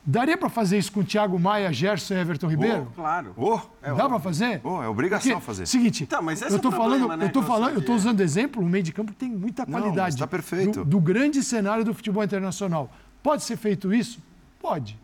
daria 0.05 0.39
para 0.39 0.49
fazer 0.49 0.79
isso 0.79 0.91
com 0.91 1.01
o 1.01 1.05
Thiago 1.05 1.39
Maia, 1.39 1.71
Gerson 1.71 2.14
e 2.14 2.17
Everton 2.17 2.49
Ribeiro? 2.49 2.89
Oh, 2.91 2.95
claro. 2.95 3.35
Oh, 3.37 3.61
é, 3.83 3.93
Dá 3.93 4.09
para 4.09 4.19
fazer? 4.19 4.62
Oh, 4.64 4.83
é 4.83 4.89
obrigação 4.89 5.33
Porque, 5.33 5.45
fazer. 5.45 5.67
Seguinte, 5.67 6.05
então, 6.05 6.23
mas 6.23 6.41
eu 6.41 6.57
estou 6.57 6.73
é 6.73 6.75
falando, 6.75 6.99
problema, 7.01 7.17
né, 7.19 7.27
eu 7.27 7.33
tô 7.33 7.43
falando, 7.43 7.75
eu 7.75 7.81
estou 7.81 7.95
usando 7.95 8.21
exemplo, 8.21 8.62
o 8.62 8.67
meio 8.67 8.83
de 8.83 8.93
campo 8.93 9.12
tem 9.12 9.29
muita 9.29 9.67
qualidade. 9.67 10.14
Está 10.14 10.27
perfeito. 10.27 10.85
Do, 10.85 10.85
do 10.85 11.01
grande 11.01 11.43
cenário 11.43 11.85
do 11.85 11.93
futebol 11.93 12.25
internacional. 12.25 12.91
Pode 13.23 13.43
ser 13.43 13.59
feito 13.59 13.93
isso? 13.93 14.23
Pode. 14.59 14.99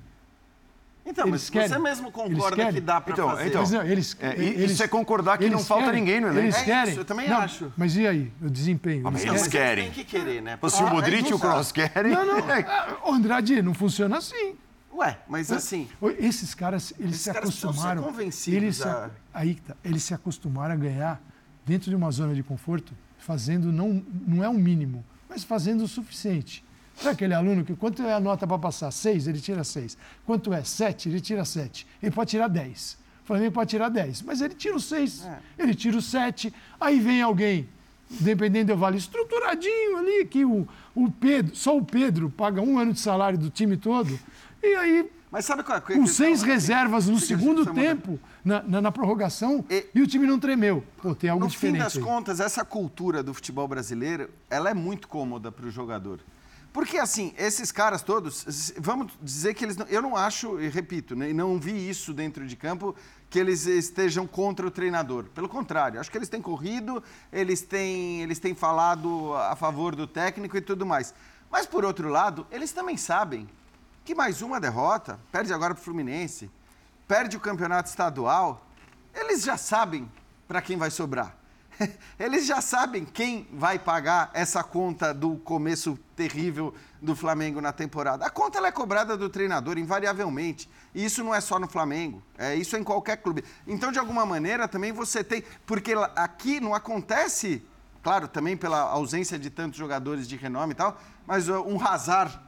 Então, 1.05 1.26
eles 1.26 1.42
mas 1.42 1.50
querem. 1.50 1.68
você 1.68 1.78
mesmo 1.78 2.12
concorda 2.12 2.72
que 2.72 2.80
dá 2.80 3.00
para 3.00 3.12
então, 3.12 3.28
fazer. 3.30 3.48
Então, 3.48 3.61
mas 3.61 3.70
não, 3.72 3.82
eles, 3.82 4.16
é, 4.20 4.34
eles, 4.38 4.70
isso 4.70 4.82
é 4.82 4.88
concordar 4.88 5.36
que 5.36 5.50
não 5.50 5.59
falta 5.59 5.86
querem, 5.86 6.00
ninguém 6.00 6.20
no 6.20 6.28
elenco. 6.28 6.46
Eles 6.46 6.57
é 6.57 6.64
querem. 6.64 6.90
Isso, 6.90 7.00
eu 7.00 7.05
também 7.05 7.28
não, 7.28 7.38
acho. 7.38 7.72
Mas 7.76 7.96
e 7.96 8.07
aí, 8.07 8.32
o 8.40 8.48
desempenho? 8.48 9.07
Ah, 9.07 9.11
mas 9.11 9.22
eles, 9.22 9.34
eles 9.34 9.48
querem. 9.48 9.84
Tem 9.84 9.92
que 9.92 10.05
querer, 10.05 10.40
né? 10.40 10.59
Se 10.68 10.82
o 10.82 10.86
Ah, 10.86 10.90
Modric 10.90 11.26
é, 11.26 11.30
e 11.30 11.34
o 11.34 11.38
Kroos 11.38 11.72
querem... 11.72 12.12
Não, 12.12 12.24
não. 12.24 12.42
Ah, 12.42 12.96
Andrade, 13.07 13.61
não 13.62 13.74
funciona 13.74 14.18
assim. 14.18 14.57
Ué, 14.94 15.18
mas 15.26 15.50
assim... 15.50 15.88
Esses 16.18 16.55
caras, 16.55 16.92
eles 16.98 17.12
esses 17.12 17.22
se 17.22 17.32
caras 17.32 17.48
acostumaram... 17.48 18.03
convencidos 18.03 18.62
eles, 18.62 18.82
a... 18.82 19.11
aí, 19.32 19.55
tá, 19.57 19.74
eles 19.84 20.03
se 20.03 20.14
acostumaram 20.14 20.74
a 20.74 20.76
ganhar 20.76 21.20
dentro 21.64 21.90
de 21.90 21.96
uma 21.96 22.11
zona 22.11 22.34
de 22.34 22.42
conforto, 22.42 22.92
fazendo, 23.18 23.72
não, 23.72 24.05
não 24.26 24.44
é 24.44 24.48
o 24.48 24.53
um 24.53 24.59
mínimo, 24.59 25.05
mas 25.28 25.44
fazendo 25.44 25.82
o 25.82 25.88
suficiente. 25.88 26.64
Sabe 26.97 27.11
aquele 27.11 27.34
aluno 27.34 27.64
que 27.64 27.74
quanto 27.74 28.03
é 28.03 28.12
a 28.12 28.20
nota 28.20 28.47
para 28.47 28.59
passar? 28.59 28.90
Seis, 28.90 29.26
ele 29.26 29.40
tira 29.40 29.64
seis. 29.64 29.97
Quanto 30.24 30.53
é? 30.53 30.62
Sete, 30.62 31.09
ele 31.09 31.20
tira 31.20 31.45
sete. 31.45 31.86
Ele 32.03 32.12
pode 32.12 32.30
tirar 32.30 32.49
dez. 32.49 32.99
O 33.22 33.26
Flamengo 33.26 33.53
pode 33.53 33.70
tirar 33.70 33.88
dez. 33.88 34.22
Mas 34.22 34.40
ele 34.40 34.55
tira 34.55 34.76
o 34.76 34.80
seis, 34.80 35.24
é. 35.24 35.38
ele 35.59 35.74
tira 35.74 35.97
o 35.97 36.03
sete. 36.03 36.53
Aí 36.80 37.01
vem 37.01 37.22
alguém, 37.22 37.68
dependendo 38.11 38.72
do 38.72 38.78
vale, 38.78 38.99
estruturadinho 38.99 39.99
ali, 39.99 40.26
que 40.26 40.45
o, 40.45 40.66
o 40.95 41.11
Pedro, 41.11 41.55
só 41.57 41.76
o 41.76 41.84
Pedro 41.84 42.30
paga 42.30 42.61
um 42.61 42.78
ano 42.78 42.93
de 42.93 43.01
salário 43.01 43.38
do 43.38 43.51
time 43.51 43.76
todo. 43.76 44.18
E 44.62 44.74
aí 44.74 45.11
mas 45.32 45.47
sabe 45.47 45.62
qual 45.62 45.78
é 45.78 45.80
Com 45.80 46.07
seis 46.07 46.43
reservas 46.43 47.09
no 47.09 47.18
segundo 47.18 47.64
tempo, 47.72 48.20
na, 48.45 48.62
na, 48.62 48.82
na 48.82 48.93
prorrogação, 48.93 49.64
e, 49.70 49.86
e, 49.95 50.03
o 50.03 50.07
time 50.07 50.26
não 50.26 50.38
tremeu. 50.38 50.84
Pô, 51.01 51.14
tem 51.14 51.30
algo 51.30 51.45
no 51.45 51.51
diferente. 51.51 51.78
No 51.78 51.90
fim 51.90 51.97
das 51.97 51.97
aí. 51.97 52.03
contas, 52.03 52.38
essa 52.38 52.62
cultura 52.66 53.22
do 53.22 53.32
futebol 53.32 53.66
brasileiro, 53.66 54.28
ela 54.51 54.68
é 54.68 54.74
muito 54.74 55.09
cômoda 55.09 55.51
para 55.51 55.64
o 55.64 55.70
jogador. 55.70 56.20
Porque, 56.73 56.97
assim, 56.97 57.35
esses 57.37 57.70
caras 57.70 58.03
todos, 58.03 58.73
vamos 58.79 59.12
dizer 59.20 59.53
que 59.53 59.64
eles. 59.64 59.77
Não, 59.77 59.87
eu 59.87 60.01
não 60.01 60.16
acho, 60.16 60.59
e 60.59 60.68
repito, 60.68 61.14
né, 61.14 61.31
não 61.33 61.59
vi 61.59 61.89
isso 61.89 62.14
dentro 62.14 62.47
de 62.47 62.57
campo, 62.57 62.97
que 63.29 63.39
eles 63.39 63.66
estejam 63.66 64.27
contra 64.27 64.66
o 64.66 64.70
treinador. 64.70 65.25
Pelo 65.35 65.49
contrário, 65.49 66.01
acho 66.01 66.11
que 66.11 66.16
eles 66.16 66.31
têm 66.31 66.41
corrido, 66.41 67.03
eles 67.31 67.61
têm, 67.61 68.23
eles 68.23 68.39
têm 68.39 68.55
falado 68.55 69.35
a 69.35 69.55
favor 69.55 69.95
do 69.95 70.07
técnico 70.07 70.57
e 70.57 70.62
tudo 70.62 70.87
mais. 70.87 71.14
Mas, 71.51 71.66
por 71.66 71.85
outro 71.85 72.09
lado, 72.09 72.47
eles 72.51 72.73
também 72.73 72.97
sabem 72.97 73.47
que 74.03 74.14
mais 74.14 74.41
uma 74.41 74.59
derrota, 74.59 75.20
perde 75.31 75.53
agora 75.53 75.75
para 75.75 75.81
o 75.83 75.85
Fluminense, 75.85 76.51
perde 77.07 77.37
o 77.37 77.41
campeonato 77.41 77.91
estadual, 77.91 78.66
eles 79.14 79.43
já 79.43 79.59
sabem 79.59 80.11
para 80.49 80.62
quem 80.62 80.79
vai 80.79 80.91
sobrar. 80.91 81.37
eles 82.18 82.47
já 82.47 82.61
sabem 82.61 83.05
quem 83.05 83.49
vai 83.53 83.78
pagar 83.78 84.30
essa 84.35 84.62
conta 84.62 85.12
do 85.12 85.37
começo 85.37 85.99
terrível 86.16 86.74
do 87.01 87.16
Flamengo 87.16 87.61
na 87.61 87.72
temporada. 87.72 88.24
A 88.24 88.30
conta 88.30 88.64
é 88.66 88.72
cobrada 88.72 89.16
do 89.16 89.28
treinador, 89.28 89.78
invariavelmente. 89.78 90.68
E 90.95 91.05
isso 91.05 91.22
não 91.24 91.35
é 91.35 91.41
só 91.41 91.59
no 91.59 91.68
Flamengo, 91.68 92.22
é 92.39 92.55
isso 92.55 92.76
em 92.76 92.85
qualquer 92.85 93.16
clube. 93.16 93.45
Então, 93.66 93.91
de 93.91 93.99
alguma 93.99 94.24
maneira, 94.24 94.68
também 94.68 94.93
você 94.93 95.24
tem. 95.24 95.43
Porque 95.66 95.95
aqui 96.14 96.61
não 96.61 96.74
acontece, 96.74 97.64
claro, 98.03 98.28
também 98.28 98.57
pela 98.57 98.80
ausência 98.80 99.39
de 99.39 99.51
tantos 99.51 99.78
jogadores 99.78 100.28
de 100.28 100.37
renome 100.37 100.72
e 100.72 100.76
tal, 100.76 101.01
mas 101.26 101.49
uh, 101.49 101.62
um 101.62 101.85
Hazard 101.85 102.39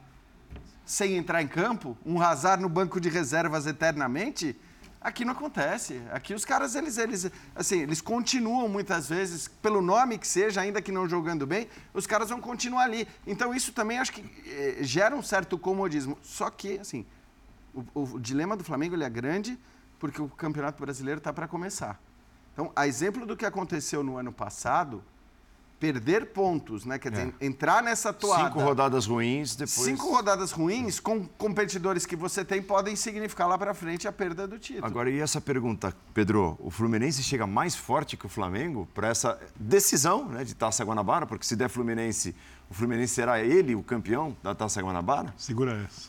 sem 0.84 1.16
entrar 1.16 1.42
em 1.42 1.48
campo, 1.48 1.96
um 2.04 2.20
Hazard 2.20 2.62
no 2.62 2.68
banco 2.68 3.00
de 3.00 3.08
reservas 3.08 3.66
eternamente 3.66 4.54
Aqui 5.04 5.22
não 5.22 5.32
acontece. 5.32 6.00
Aqui 6.10 6.32
os 6.32 6.46
caras, 6.46 6.74
eles, 6.74 6.96
eles, 6.96 7.30
assim, 7.54 7.80
eles 7.80 8.00
continuam 8.00 8.66
muitas 8.66 9.06
vezes, 9.06 9.46
pelo 9.46 9.82
nome 9.82 10.16
que 10.16 10.26
seja, 10.26 10.62
ainda 10.62 10.80
que 10.80 10.90
não 10.90 11.06
jogando 11.06 11.46
bem, 11.46 11.68
os 11.92 12.06
caras 12.06 12.30
vão 12.30 12.40
continuar 12.40 12.84
ali. 12.84 13.06
Então 13.26 13.54
isso 13.54 13.70
também 13.70 13.98
acho 13.98 14.12
que 14.12 14.24
eh, 14.46 14.78
gera 14.80 15.14
um 15.14 15.22
certo 15.22 15.58
comodismo. 15.58 16.16
Só 16.22 16.48
que, 16.48 16.78
assim, 16.78 17.04
o, 17.74 18.14
o 18.14 18.18
dilema 18.18 18.56
do 18.56 18.64
Flamengo 18.64 18.94
ele 18.94 19.04
é 19.04 19.10
grande 19.10 19.58
porque 19.98 20.22
o 20.22 20.28
Campeonato 20.28 20.80
Brasileiro 20.80 21.18
está 21.18 21.34
para 21.34 21.46
começar. 21.46 22.00
Então, 22.54 22.72
a 22.74 22.86
exemplo 22.86 23.26
do 23.26 23.36
que 23.36 23.44
aconteceu 23.44 24.02
no 24.02 24.16
ano 24.16 24.32
passado, 24.32 25.04
perder 25.84 26.32
pontos, 26.32 26.86
né? 26.86 26.98
Quer 26.98 27.10
dizer, 27.10 27.34
é. 27.38 27.46
entrar 27.46 27.82
nessa 27.82 28.10
toada. 28.10 28.44
Cinco 28.44 28.60
rodadas 28.60 29.04
ruins, 29.04 29.54
depois. 29.54 29.80
Cinco 29.80 30.10
rodadas 30.10 30.50
ruins 30.50 30.98
com 30.98 31.26
competidores 31.26 32.06
que 32.06 32.16
você 32.16 32.42
tem 32.42 32.62
podem 32.62 32.96
significar 32.96 33.46
lá 33.46 33.58
para 33.58 33.74
frente 33.74 34.08
a 34.08 34.12
perda 34.12 34.48
do 34.48 34.58
título. 34.58 34.86
Agora, 34.86 35.10
e 35.10 35.20
essa 35.20 35.42
pergunta, 35.42 35.94
Pedro? 36.14 36.56
O 36.58 36.70
Fluminense 36.70 37.22
chega 37.22 37.46
mais 37.46 37.76
forte 37.76 38.16
que 38.16 38.24
o 38.24 38.30
Flamengo 38.30 38.88
para 38.94 39.08
essa 39.08 39.38
decisão 39.54 40.24
né, 40.26 40.42
de 40.42 40.54
Taça 40.54 40.82
Guanabara? 40.82 41.26
Porque 41.26 41.44
se 41.44 41.54
der 41.54 41.68
Fluminense, 41.68 42.34
o 42.70 42.72
Fluminense 42.74 43.12
será 43.12 43.42
ele 43.42 43.74
o 43.74 43.82
campeão 43.82 44.34
da 44.42 44.54
Taça 44.54 44.80
Guanabara? 44.80 45.34
Segura 45.36 45.86
essa. 45.86 46.08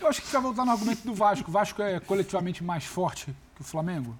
Eu 0.00 0.08
acho 0.08 0.22
que 0.22 0.32
vai 0.32 0.40
voltar 0.40 0.64
no 0.64 0.70
argumento 0.70 1.02
do 1.02 1.12
Vasco. 1.12 1.50
O 1.50 1.52
Vasco 1.52 1.82
é 1.82 2.00
coletivamente 2.00 2.64
mais 2.64 2.84
forte 2.84 3.36
que 3.54 3.60
o 3.60 3.64
Flamengo? 3.64 4.16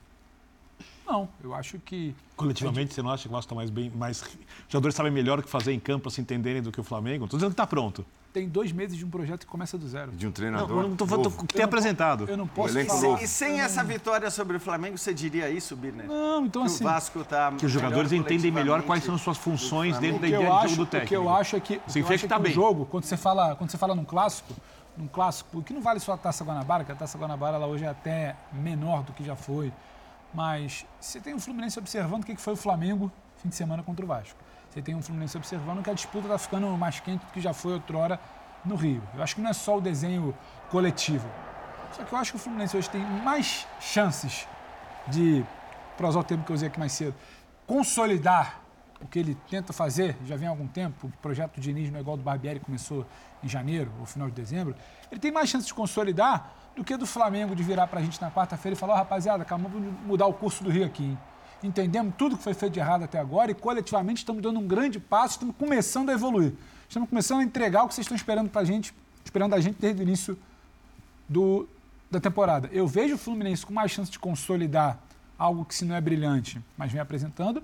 Não, 1.09 1.27
eu 1.43 1.55
acho 1.55 1.79
que. 1.79 2.15
Coletivamente, 2.37 2.93
você 2.93 3.01
não 3.01 3.11
acha 3.11 3.23
que 3.23 3.29
o 3.29 3.33
Vasco 3.33 3.47
está 3.47 3.55
mais 3.55 3.71
bem. 3.71 3.91
Mais... 3.91 4.21
Os 4.21 4.29
jogadores 4.69 4.95
sabem 4.95 5.11
melhor 5.11 5.39
o 5.39 5.43
que 5.43 5.49
fazer 5.49 5.73
em 5.73 5.81
campo, 5.81 6.11
se 6.11 6.21
entenderem 6.21 6.61
do 6.61 6.71
que 6.71 6.79
o 6.79 6.85
Flamengo? 6.85 7.25
Estou 7.25 7.39
dizendo 7.39 7.51
que 7.51 7.55
está 7.55 7.67
pronto. 7.67 8.05
Tem 8.31 8.47
dois 8.47 8.73
meses 8.73 8.95
de 8.97 9.07
um 9.07 9.09
projeto 9.09 9.41
que 9.41 9.47
começa 9.47 9.79
do 9.79 9.89
zero. 9.89 10.13
De 10.13 10.27
um 10.27 10.31
treinador. 10.31 10.69
Não, 10.69 10.91
não 10.91 10.97
tô 10.97 11.07
falando 11.07 11.27
o 11.27 11.47
que 11.47 11.55
tem 11.55 11.65
apresentado. 11.65 12.27
Eu 12.29 12.37
não 12.37 12.47
posso 12.47 12.79
e 12.79 12.85
falar. 12.85 13.23
E 13.23 13.27
sem 13.27 13.59
essa 13.61 13.83
vitória 13.83 14.31
sobre 14.31 14.59
o 14.59 14.61
Flamengo, 14.61 14.99
você 14.99 15.15
diria 15.15 15.49
isso, 15.49 15.75
Birner? 15.75 16.07
Não, 16.07 16.45
então 16.45 16.63
que 16.63 16.69
assim. 16.69 16.85
O 16.85 16.87
Vasco 16.87 17.21
está. 17.21 17.53
Que 17.53 17.65
os 17.65 17.73
jogadores 17.73 18.13
entendem 18.13 18.51
melhor 18.51 18.83
quais 18.83 19.03
são 19.03 19.17
suas 19.17 19.39
funções 19.39 19.99
dentro 19.99 20.21
da 20.21 20.29
ideia 20.29 20.61
de 20.61 20.69
jogo 20.69 20.77
do 20.77 20.87
técnico. 20.87 21.07
O 21.07 21.09
que 21.09 21.17
eu 21.17 21.35
acho 21.35 21.57
é 21.57 21.61
que. 21.61 21.81
Está 21.87 22.39
bem. 22.39 22.53
Um 22.53 22.55
jogo, 22.55 22.85
quando 22.85 23.05
você 23.05 23.17
fala, 23.17 23.57
quando 23.57 23.71
você 23.71 23.79
fala 23.79 23.95
num 23.95 24.05
clássico, 24.05 24.55
num 24.95 25.09
clássico, 25.09 25.63
que 25.63 25.73
não 25.73 25.81
vale 25.81 25.99
só 25.99 26.13
a 26.13 26.17
Taça 26.19 26.45
Guanabara, 26.45 26.85
que 26.85 26.93
a 26.93 26.95
Taça 26.95 27.17
Guanabara 27.17 27.57
ela 27.57 27.67
hoje 27.67 27.85
é 27.85 27.89
até 27.89 28.37
menor 28.53 29.03
do 29.05 29.13
que 29.15 29.25
já 29.25 29.35
foi. 29.35 29.73
Mas 30.33 30.87
você 31.01 31.21
tem 31.21 31.35
o 31.35 31.41
Fluminense 31.41 31.79
observando 31.79 32.23
o 32.23 32.27
que 32.27 32.37
foi 32.37 32.53
o 32.53 32.57
Flamengo 32.57 33.11
fim 33.39 33.49
de 33.49 33.55
semana 33.55 33.83
contra 33.83 34.05
o 34.05 34.09
Vasco. 34.09 34.39
Você 34.71 34.83
tem 34.83 34.95
o 34.95 35.03
Fluminense 35.03 35.37
observando 35.37 35.83
que 35.83 35.91
a 35.91 35.95
disputa 35.95 36.27
está 36.27 36.39
ficando 36.39 36.67
mais 36.77 37.01
quente 37.01 37.25
do 37.25 37.33
que 37.33 37.41
já 37.41 37.55
foi 37.55 37.73
outrora 37.73 38.21
no 38.65 38.77
Rio. 38.77 39.03
Eu 39.15 39.23
acho 39.23 39.35
que 39.35 39.41
não 39.41 39.51
é 39.51 39.53
só 39.53 39.79
o 39.79 39.81
desenho 39.81 40.37
coletivo. 40.71 41.29
Só 41.93 42.05
que 42.05 42.13
eu 42.13 42.19
acho 42.19 42.33
que 42.33 42.37
o 42.37 42.41
Fluminense 42.41 42.77
hoje 42.77 42.91
tem 42.91 43.01
mais 43.01 43.67
chances 43.81 44.47
de, 45.07 45.45
para 45.97 46.09
usar 46.09 46.21
o 46.21 46.25
termo 46.25 46.45
que 46.45 46.51
eu 46.51 46.55
usei 46.55 46.69
aqui 46.69 46.79
mais 46.79 46.93
cedo, 46.93 47.15
consolidar 47.67 48.61
o 49.01 49.07
que 49.07 49.19
ele 49.19 49.37
tenta 49.49 49.73
fazer, 49.73 50.17
já 50.27 50.37
vem 50.37 50.49
há 50.49 50.51
algum 50.51 50.67
tempo, 50.67 51.07
o 51.07 51.11
projeto 51.23 51.55
de 51.55 51.61
Diniz 51.61 51.91
no 51.91 51.99
igual 51.99 52.17
do 52.17 52.23
Barbieri 52.23 52.61
começou 52.61 53.07
em 53.43 53.49
janeiro 53.49 53.93
ou 54.01 54.07
final 54.07 54.29
de 54.29 54.35
dezembro, 54.35 54.75
ele 55.11 55.21
tem 55.21 55.31
mais 55.31 55.49
chance 55.49 55.67
de 55.67 55.75
consolidar 55.75 56.53
do 56.77 56.85
que 56.85 56.97
do 56.97 57.07
Flamengo 57.07 57.55
de 57.55 57.63
virar 57.63 57.87
para 57.87 58.01
a 58.01 58.03
gente 58.03 58.21
na 58.21 58.31
quarta-feira 58.31 58.77
e 58.77 58.79
falar, 58.79 58.95
oh, 58.95 58.97
rapaziada, 58.97 59.43
acabamos 59.43 59.81
de 59.81 59.89
mudar 60.07 60.27
o 60.27 60.33
curso 60.33 60.63
do 60.63 60.71
Rio 60.71 60.87
aqui. 60.87 61.05
Hein? 61.05 61.19
Entendemos 61.63 62.15
tudo 62.17 62.37
que 62.37 62.43
foi 62.43 62.55
feito 62.55 62.75
de 62.75 62.81
errado 62.81 63.03
até 63.05 63.19
agora 63.19 63.51
e 63.51 63.55
coletivamente 63.55 64.19
estamos 64.19 64.43
dando 64.43 64.61
um 64.61 64.67
grande 64.67 65.01
passo, 65.01 65.35
estamos 65.35 65.57
começando 65.57 66.11
a 66.11 66.13
evoluir. 66.13 66.55
Estamos 66.89 67.09
começando 67.09 67.41
a 67.41 67.43
entregar 67.43 67.83
o 67.83 67.89
que 67.89 67.95
vocês 67.95 68.05
estão 68.05 68.17
esperando 68.17 68.49
para 68.49 68.61
a 68.61 68.65
gente, 68.65 68.95
esperando 69.25 69.55
a 69.55 69.61
gente 69.61 69.77
desde 69.81 70.01
o 70.01 70.05
início 70.05 70.39
do, 71.29 71.69
da 72.09 72.21
temporada. 72.21 72.69
Eu 72.73 72.87
vejo 72.87 73.17
o 73.17 73.19
Fluminense 73.19 73.67
com 73.67 73.73
mais 73.73 73.91
chance 73.91 74.11
de 74.11 74.19
consolidar 74.19 75.01
algo 75.37 75.65
que 75.65 75.75
se 75.75 75.85
não 75.85 75.95
é 75.95 76.01
brilhante, 76.01 76.61
mas 76.77 76.93
vem 76.93 77.01
apresentando, 77.01 77.63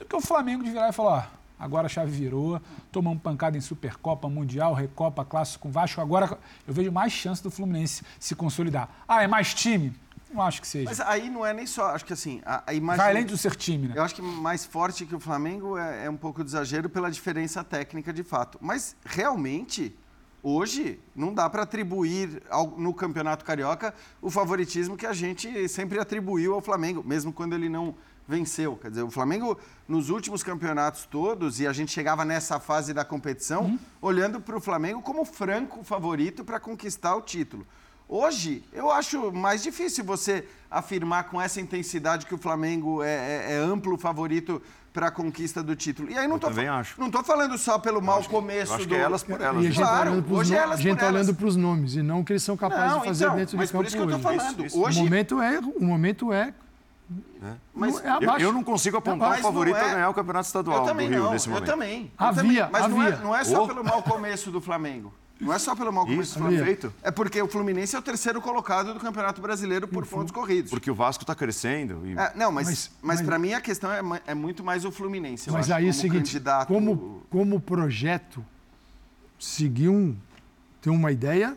do 0.00 0.06
que 0.06 0.16
o 0.16 0.20
Flamengo 0.20 0.64
de 0.64 0.70
virar 0.70 0.88
e 0.88 0.92
falar, 0.92 1.30
ó, 1.58 1.64
agora 1.64 1.86
a 1.86 1.88
chave 1.88 2.10
virou, 2.10 2.60
tomamos 2.90 3.22
pancada 3.22 3.56
em 3.56 3.60
Supercopa, 3.60 4.28
Mundial, 4.28 4.72
Recopa, 4.72 5.24
Clássico 5.24 5.64
com 5.64 5.70
Vasco, 5.70 6.00
agora 6.00 6.38
eu 6.66 6.74
vejo 6.74 6.90
mais 6.90 7.12
chance 7.12 7.42
do 7.42 7.50
Fluminense 7.50 8.02
se 8.18 8.34
consolidar. 8.34 8.88
Ah, 9.06 9.22
é 9.22 9.26
mais 9.26 9.54
time? 9.54 9.94
Não 10.32 10.42
acho 10.42 10.60
que 10.60 10.66
seja. 10.66 10.88
Mas 10.88 11.00
aí 11.00 11.28
não 11.28 11.44
é 11.44 11.52
nem 11.52 11.66
só, 11.66 11.86
acho 11.90 12.04
que 12.04 12.12
assim, 12.12 12.40
a, 12.46 12.62
a 12.66 12.72
imagem... 12.72 13.04
Vai 13.04 13.10
além 13.10 13.26
do 13.26 13.36
ser 13.36 13.54
time, 13.56 13.88
né? 13.88 13.94
Eu 13.96 14.02
acho 14.02 14.14
que 14.14 14.22
mais 14.22 14.64
forte 14.64 15.04
que 15.04 15.14
o 15.14 15.20
Flamengo 15.20 15.76
é, 15.76 16.06
é 16.06 16.10
um 16.10 16.16
pouco 16.16 16.42
de 16.42 16.50
exagero 16.50 16.88
pela 16.88 17.10
diferença 17.10 17.62
técnica 17.64 18.12
de 18.12 18.22
fato. 18.22 18.56
Mas 18.60 18.94
realmente, 19.04 19.94
hoje, 20.40 21.00
não 21.16 21.34
dá 21.34 21.50
para 21.50 21.64
atribuir 21.64 22.42
ao, 22.48 22.68
no 22.78 22.94
Campeonato 22.94 23.44
Carioca 23.44 23.92
o 24.22 24.30
favoritismo 24.30 24.96
que 24.96 25.04
a 25.04 25.12
gente 25.12 25.68
sempre 25.68 25.98
atribuiu 25.98 26.54
ao 26.54 26.60
Flamengo, 26.60 27.02
mesmo 27.04 27.32
quando 27.32 27.54
ele 27.54 27.68
não 27.68 27.96
venceu. 28.30 28.76
Quer 28.76 28.90
dizer, 28.90 29.02
o 29.02 29.10
Flamengo, 29.10 29.58
nos 29.88 30.08
últimos 30.08 30.42
campeonatos 30.42 31.04
todos, 31.04 31.58
e 31.58 31.66
a 31.66 31.72
gente 31.72 31.90
chegava 31.90 32.24
nessa 32.24 32.60
fase 32.60 32.94
da 32.94 33.04
competição, 33.04 33.62
uhum. 33.64 33.78
olhando 34.00 34.40
para 34.40 34.56
o 34.56 34.60
Flamengo 34.60 35.02
como 35.02 35.24
franco 35.24 35.82
favorito 35.82 36.44
para 36.44 36.60
conquistar 36.60 37.16
o 37.16 37.20
título. 37.20 37.66
Hoje, 38.08 38.64
eu 38.72 38.90
acho 38.90 39.30
mais 39.30 39.62
difícil 39.62 40.04
você 40.04 40.44
afirmar 40.70 41.24
com 41.24 41.40
essa 41.40 41.60
intensidade 41.60 42.26
que 42.26 42.34
o 42.34 42.38
Flamengo 42.38 43.02
é, 43.02 43.08
é, 43.08 43.52
é 43.52 43.56
amplo 43.56 43.96
favorito 43.96 44.60
para 44.92 45.06
a 45.06 45.10
conquista 45.10 45.62
do 45.62 45.76
título. 45.76 46.10
E 46.10 46.18
aí 46.18 46.26
não 46.26 46.34
eu 46.34 46.40
tô, 46.40 46.48
também 46.48 46.66
acho. 46.66 46.98
Não 46.98 47.06
estou 47.06 47.22
falando 47.22 47.56
só 47.56 47.78
pelo 47.78 48.02
mau 48.02 48.22
começo 48.24 48.74
acho 48.74 48.84
do... 48.84 48.88
que 48.88 48.94
é 48.96 48.98
elas 48.98 49.22
por 49.22 49.40
elas. 49.40 49.62
E 49.62 49.66
a 49.66 49.70
gente 49.70 49.76
claro, 49.76 50.22
tá 50.22 50.34
hoje 50.34 50.50
no... 50.50 50.58
é 50.58 50.62
elas 50.62 50.80
A 50.80 50.82
gente 50.82 50.94
está 50.94 51.06
olhando 51.08 51.34
para 51.34 51.46
os 51.46 51.56
nomes 51.56 51.94
e 51.94 52.02
não 52.02 52.20
o 52.20 52.24
que 52.24 52.32
eles 52.32 52.42
são 52.42 52.56
capazes 52.56 52.90
não, 52.94 53.00
de 53.00 53.06
fazer 53.06 53.24
então, 53.24 53.36
dentro 53.36 53.56
mas 53.56 53.68
de 53.68 53.72
campo 53.72 53.84
por 53.84 53.86
isso 53.86 53.96
que 53.96 54.02
eu 54.02 54.16
estou 54.16 54.20
falando. 54.20 54.66
Isso, 54.66 54.80
Hoje... 54.80 54.98
O 54.98 55.04
momento 55.04 55.40
é... 55.40 55.58
O 55.60 55.84
momento 55.84 56.32
é 56.32 56.54
é. 57.42 57.54
Mas 57.74 58.00
é 58.04 58.08
eu, 58.20 58.38
eu, 58.38 58.52
não 58.52 58.62
consigo 58.62 58.96
apontar 58.96 59.38
um 59.38 59.42
favorito 59.42 59.76
é... 59.76 59.80
a 59.80 59.94
ganhar 59.94 60.08
o 60.10 60.14
Campeonato 60.14 60.46
Estadual 60.46 60.84
do 60.84 60.92
Rio 60.92 61.24
não, 61.24 61.32
nesse 61.32 61.48
momento. 61.48 61.64
Eu 61.64 61.72
também. 61.72 62.12
Eu 62.18 62.26
havia, 62.26 62.42
também. 62.42 62.68
Mas 62.70 62.84
havia. 62.84 62.96
Não, 62.96 63.06
é, 63.06 63.16
não 63.22 63.36
é 63.36 63.44
só 63.44 63.64
oh. 63.64 63.66
pelo 63.66 63.84
mau 63.84 64.02
começo 64.02 64.50
do 64.50 64.60
Flamengo. 64.60 65.12
Não 65.40 65.54
é 65.54 65.58
só 65.58 65.74
pelo 65.74 65.90
mau 65.90 66.04
começo 66.04 66.22
Isso, 66.22 66.34
do 66.34 66.40
Flamengo. 66.40 66.64
perfeito. 66.64 66.94
É 67.02 67.10
porque 67.10 67.40
o 67.40 67.48
Fluminense 67.48 67.96
é 67.96 67.98
o 67.98 68.02
terceiro 68.02 68.42
colocado 68.42 68.92
do 68.92 69.00
Campeonato 69.00 69.40
Brasileiro 69.40 69.88
por 69.88 70.06
pontos 70.06 70.30
corridos. 70.30 70.70
Porque 70.70 70.90
o 70.90 70.94
Vasco 70.94 71.22
está 71.22 71.34
crescendo. 71.34 72.06
E... 72.06 72.16
É, 72.16 72.32
não, 72.36 72.52
mas, 72.52 72.66
mas, 72.66 72.90
mas 73.02 73.22
para 73.22 73.38
mim 73.38 73.54
a 73.54 73.60
questão 73.60 73.90
é, 73.90 74.02
é, 74.26 74.34
muito 74.34 74.62
mais 74.62 74.84
o 74.84 74.92
Fluminense. 74.92 75.50
mas 75.50 75.70
acho, 75.70 75.78
aí 75.78 75.86
é 75.86 75.90
o 75.90 75.94
seguinte, 75.94 76.32
candidato... 76.32 76.68
como, 76.68 77.22
como 77.30 77.58
projeto, 77.58 78.44
seguir 79.38 79.88
um, 79.88 80.14
ter 80.82 80.90
uma 80.90 81.10
ideia, 81.10 81.56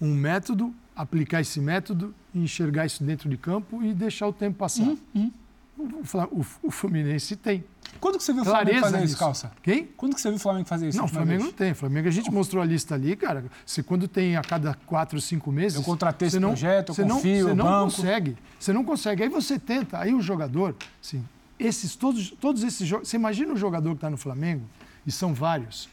um 0.00 0.12
método, 0.12 0.74
aplicar 0.94 1.40
esse 1.40 1.60
método, 1.60 2.14
enxergar 2.34 2.86
isso 2.86 3.02
dentro 3.02 3.28
de 3.28 3.36
campo 3.36 3.82
e 3.82 3.92
deixar 3.92 4.28
o 4.28 4.32
tempo 4.32 4.58
passar. 4.58 4.82
Uhum, 4.82 4.98
uhum. 5.14 5.32
O, 5.76 6.44
o, 6.62 6.70
Fluminense 6.70 7.34
tem. 7.34 7.64
Quando 8.00 8.16
que 8.16 8.22
você 8.22 8.32
viu 8.32 8.42
o 8.42 8.44
Flamengo 8.44 8.80
fazer 8.80 9.04
isso, 9.04 9.18
Calça? 9.18 9.52
Quem? 9.60 9.86
Quando 9.96 10.14
que 10.14 10.20
você 10.20 10.28
viu 10.28 10.36
o 10.36 10.40
Flamengo 10.40 10.68
fazer 10.68 10.88
isso? 10.88 10.98
Não, 10.98 11.06
o 11.06 11.08
Flamengo 11.08 11.42
vez? 11.42 11.44
não 11.44 11.52
tem. 11.52 11.72
O 11.72 11.74
Flamengo 11.74 12.06
a 12.06 12.10
gente 12.12 12.30
mostrou 12.30 12.62
a 12.62 12.66
lista 12.66 12.94
ali, 12.94 13.16
cara. 13.16 13.44
Você 13.66 13.82
quando 13.82 14.06
tem 14.06 14.36
a 14.36 14.42
cada 14.42 14.74
quatro, 14.86 15.20
cinco 15.20 15.50
meses. 15.50 15.76
Eu 15.76 15.82
contratei 15.84 16.28
esse 16.28 16.38
não, 16.38 16.50
projeto, 16.50 16.90
eu 16.90 16.94
você 16.94 17.02
confio, 17.02 17.48
não, 17.48 17.48
Você 17.48 17.54
não 17.54 17.64
banco. 17.64 17.96
consegue. 17.96 18.36
Você 18.58 18.72
não 18.72 18.84
consegue. 18.84 19.22
Aí 19.24 19.28
você 19.28 19.58
tenta. 19.58 19.98
Aí 19.98 20.14
o 20.14 20.20
jogador, 20.20 20.76
assim, 21.02 21.24
esses, 21.58 21.96
todos, 21.96 22.30
todos 22.30 22.62
esses 22.62 22.86
jogos. 22.86 23.08
Você 23.08 23.16
imagina 23.16 23.52
o 23.52 23.56
jogador 23.56 23.90
que 23.90 23.96
está 23.96 24.10
no 24.10 24.16
Flamengo, 24.16 24.64
e 25.06 25.10
são 25.10 25.34
vários, 25.34 25.88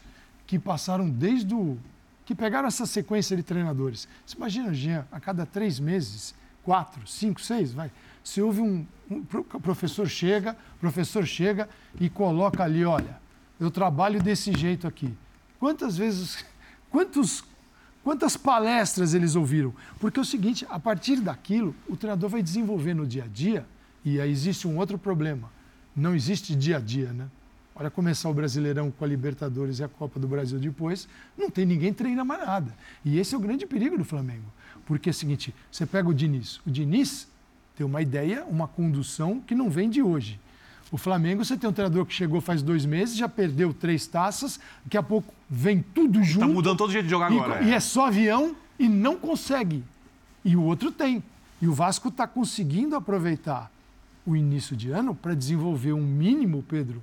que 0.46 0.58
passaram 0.58 1.08
desde 1.08 1.54
o. 1.54 1.76
que 2.24 2.34
pegaram 2.34 2.68
essa 2.68 2.86
sequência 2.86 3.36
de 3.36 3.42
treinadores. 3.42 4.08
Você 4.24 4.36
imagina, 4.36 4.72
Jean, 4.72 5.06
a 5.10 5.18
cada 5.18 5.44
três 5.44 5.80
meses, 5.80 6.34
quatro, 6.62 7.06
cinco, 7.06 7.40
seis, 7.40 7.72
vai. 7.72 7.90
Se 8.22 8.40
houve 8.40 8.60
um, 8.60 8.86
um 9.10 9.22
professor 9.24 10.08
chega, 10.08 10.56
professor 10.80 11.26
chega 11.26 11.68
e 12.00 12.08
coloca 12.08 12.62
ali, 12.62 12.84
olha, 12.84 13.20
eu 13.58 13.70
trabalho 13.70 14.22
desse 14.22 14.52
jeito 14.52 14.86
aqui. 14.86 15.12
Quantas 15.58 15.96
vezes, 15.96 16.44
quantos, 16.90 17.44
quantas 18.04 18.36
palestras 18.36 19.14
eles 19.14 19.34
ouviram? 19.34 19.74
Porque 19.98 20.18
é 20.18 20.22
o 20.22 20.24
seguinte, 20.24 20.66
a 20.70 20.78
partir 20.78 21.20
daquilo, 21.20 21.74
o 21.88 21.96
treinador 21.96 22.30
vai 22.30 22.42
desenvolver 22.42 22.94
no 22.94 23.06
dia 23.06 23.24
a 23.24 23.28
dia, 23.28 23.66
e 24.04 24.20
aí 24.20 24.30
existe 24.30 24.66
um 24.66 24.78
outro 24.78 24.98
problema. 24.98 25.50
Não 25.94 26.14
existe 26.14 26.54
dia 26.54 26.76
a 26.76 26.80
dia, 26.80 27.12
né? 27.12 27.28
Olha 27.74 27.90
começar 27.90 28.28
o 28.28 28.34
Brasileirão 28.34 28.90
com 28.90 29.04
a 29.04 29.08
Libertadores 29.08 29.78
e 29.78 29.84
a 29.84 29.88
Copa 29.88 30.20
do 30.20 30.28
Brasil 30.28 30.58
depois, 30.58 31.08
não 31.36 31.50
tem 31.50 31.64
ninguém 31.64 31.92
treina 31.92 32.24
mais 32.24 32.46
nada. 32.46 32.74
E 33.04 33.18
esse 33.18 33.34
é 33.34 33.38
o 33.38 33.40
grande 33.40 33.66
perigo 33.66 33.96
do 33.96 34.04
Flamengo. 34.04 34.44
Porque 34.84 35.08
é 35.08 35.12
o 35.12 35.14
seguinte, 35.14 35.54
você 35.70 35.86
pega 35.86 36.08
o 36.08 36.14
Diniz. 36.14 36.60
O 36.66 36.70
Diniz 36.70 37.28
tem 37.76 37.86
uma 37.86 38.02
ideia, 38.02 38.44
uma 38.44 38.68
condução 38.68 39.40
que 39.40 39.54
não 39.54 39.70
vem 39.70 39.88
de 39.88 40.02
hoje. 40.02 40.38
O 40.90 40.98
Flamengo, 40.98 41.42
você 41.42 41.56
tem 41.56 41.68
um 41.68 41.72
treinador 41.72 42.04
que 42.04 42.12
chegou 42.12 42.40
faz 42.42 42.62
dois 42.62 42.84
meses, 42.84 43.16
já 43.16 43.26
perdeu 43.26 43.72
três 43.72 44.06
taças, 44.06 44.60
daqui 44.84 44.98
a 44.98 45.02
pouco 45.02 45.32
vem 45.48 45.82
tudo 45.94 46.22
junto. 46.22 46.44
Está 46.44 46.54
mudando 46.54 46.76
todo 46.76 46.90
o 46.90 46.92
jeito 46.92 47.06
de 47.06 47.10
jogar 47.10 47.32
e, 47.32 47.38
agora. 47.38 47.62
E 47.62 47.70
é. 47.70 47.74
é 47.76 47.80
só 47.80 48.08
avião 48.08 48.54
e 48.78 48.88
não 48.88 49.16
consegue. 49.16 49.82
E 50.44 50.54
o 50.54 50.62
outro 50.62 50.92
tem. 50.92 51.22
E 51.62 51.66
o 51.66 51.72
Vasco 51.72 52.08
está 52.08 52.26
conseguindo 52.26 52.94
aproveitar 52.94 53.70
o 54.26 54.36
início 54.36 54.76
de 54.76 54.90
ano 54.90 55.14
para 55.14 55.34
desenvolver 55.34 55.94
um 55.94 56.02
mínimo, 56.02 56.62
Pedro, 56.62 57.02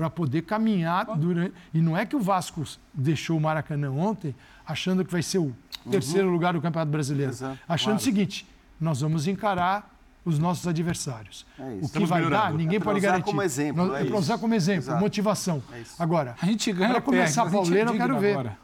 para 0.00 0.08
poder 0.08 0.42
caminhar 0.42 1.04
durante. 1.14 1.52
E 1.74 1.82
não 1.82 1.94
é 1.94 2.06
que 2.06 2.16
o 2.16 2.20
Vasco 2.20 2.64
deixou 2.94 3.36
o 3.36 3.40
Maracanã 3.40 3.90
ontem 3.90 4.34
achando 4.66 5.04
que 5.04 5.12
vai 5.12 5.22
ser 5.22 5.36
o 5.36 5.54
terceiro 5.90 6.28
uhum. 6.28 6.32
lugar 6.32 6.54
do 6.54 6.60
Campeonato 6.62 6.90
Brasileiro. 6.90 7.30
Exato. 7.30 7.58
Achando 7.68 7.84
claro. 7.84 8.00
o 8.00 8.02
seguinte: 8.02 8.46
nós 8.80 9.02
vamos 9.02 9.26
encarar 9.26 9.94
os 10.24 10.38
nossos 10.38 10.66
adversários. 10.66 11.44
É 11.58 11.62
o 11.62 11.78
que 11.80 11.84
Estamos 11.84 12.08
vai 12.08 12.22
melhorando. 12.22 12.52
dar, 12.52 12.54
ninguém 12.54 12.78
é 12.78 12.80
pode 12.80 12.98
garantir. 12.98 13.24
como 13.24 13.42
exemplo. 13.42 13.94
É, 13.94 14.00
é 14.00 14.04
para 14.06 14.16
usar 14.16 14.38
como 14.38 14.54
exemplo, 14.54 14.84
Exato. 14.84 15.00
motivação. 15.00 15.62
É 15.70 15.82
Agora, 15.98 16.34
a 16.40 16.46
gente 16.46 16.72
ganha 16.72 16.92
para 16.92 17.02
começar 17.02 17.42
a 17.42 17.50
pauleira, 17.50 17.90
eu 17.90 17.96
quero 17.98 18.18
ver. 18.18 18.32
Agora. 18.32 18.58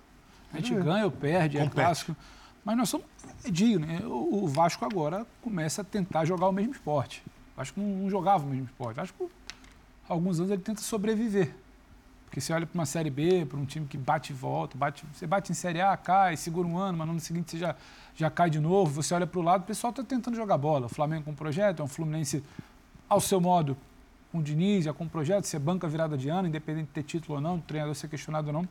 A 0.54 0.56
gente 0.56 0.74
ganha 0.74 1.04
ou 1.04 1.10
perde, 1.10 1.58
é 1.58 1.68
clássico. 1.68 2.16
Mas 2.64 2.78
nós 2.78 2.88
somos 2.88 3.06
dignos. 3.50 3.86
Né? 3.86 4.00
O 4.06 4.48
Vasco 4.48 4.86
agora 4.86 5.26
começa 5.42 5.82
a 5.82 5.84
tentar 5.84 6.24
jogar 6.24 6.48
o 6.48 6.52
mesmo 6.52 6.72
esporte. 6.72 7.22
O 7.52 7.58
Vasco 7.58 7.78
não 7.78 8.08
jogava 8.08 8.42
o 8.42 8.48
mesmo 8.48 8.64
esporte. 8.64 8.94
Que 8.94 9.00
há 9.00 9.04
alguns 10.08 10.38
anos 10.38 10.50
ele 10.50 10.62
tenta 10.62 10.80
sobreviver. 10.80 11.54
Porque 12.24 12.40
você 12.40 12.52
olha 12.52 12.66
para 12.66 12.78
uma 12.78 12.86
Série 12.86 13.08
B, 13.08 13.46
para 13.46 13.58
um 13.58 13.64
time 13.64 13.86
que 13.86 13.96
bate 13.96 14.32
e 14.32 14.36
volta, 14.36 14.76
bate, 14.76 15.04
você 15.12 15.26
bate 15.26 15.52
em 15.52 15.54
Série 15.54 15.80
A, 15.80 15.96
cai, 15.96 16.36
segura 16.36 16.66
um 16.66 16.76
ano, 16.76 16.98
mas 16.98 17.06
no 17.06 17.12
ano 17.12 17.20
seguinte 17.20 17.52
você 17.52 17.58
já, 17.58 17.76
já 18.14 18.30
cai 18.30 18.50
de 18.50 18.60
novo. 18.60 18.90
Você 19.02 19.14
olha 19.14 19.26
para 19.26 19.38
o 19.38 19.42
lado, 19.42 19.62
o 19.62 19.64
pessoal 19.64 19.90
está 19.90 20.02
tentando 20.02 20.36
jogar 20.36 20.58
bola. 20.58 20.86
O 20.86 20.88
Flamengo 20.88 21.24
com 21.24 21.30
um 21.30 21.34
projeto, 21.34 21.80
é 21.80 21.84
um 21.84 21.88
Fluminense 21.88 22.42
ao 23.08 23.20
seu 23.20 23.40
modo, 23.40 23.76
com 24.32 24.38
o 24.38 24.42
Diniz, 24.42 24.84
já 24.84 24.92
com 24.92 25.04
um 25.04 25.08
projeto, 25.08 25.44
você 25.44 25.58
banca 25.58 25.88
virada 25.88 26.16
de 26.16 26.28
ano, 26.28 26.48
independente 26.48 26.88
de 26.88 26.92
ter 26.92 27.02
título 27.04 27.36
ou 27.36 27.40
não, 27.40 27.56
do 27.56 27.62
treinador 27.62 27.94
ser 27.94 28.08
questionado 28.08 28.48
ou 28.48 28.52
não. 28.52 28.68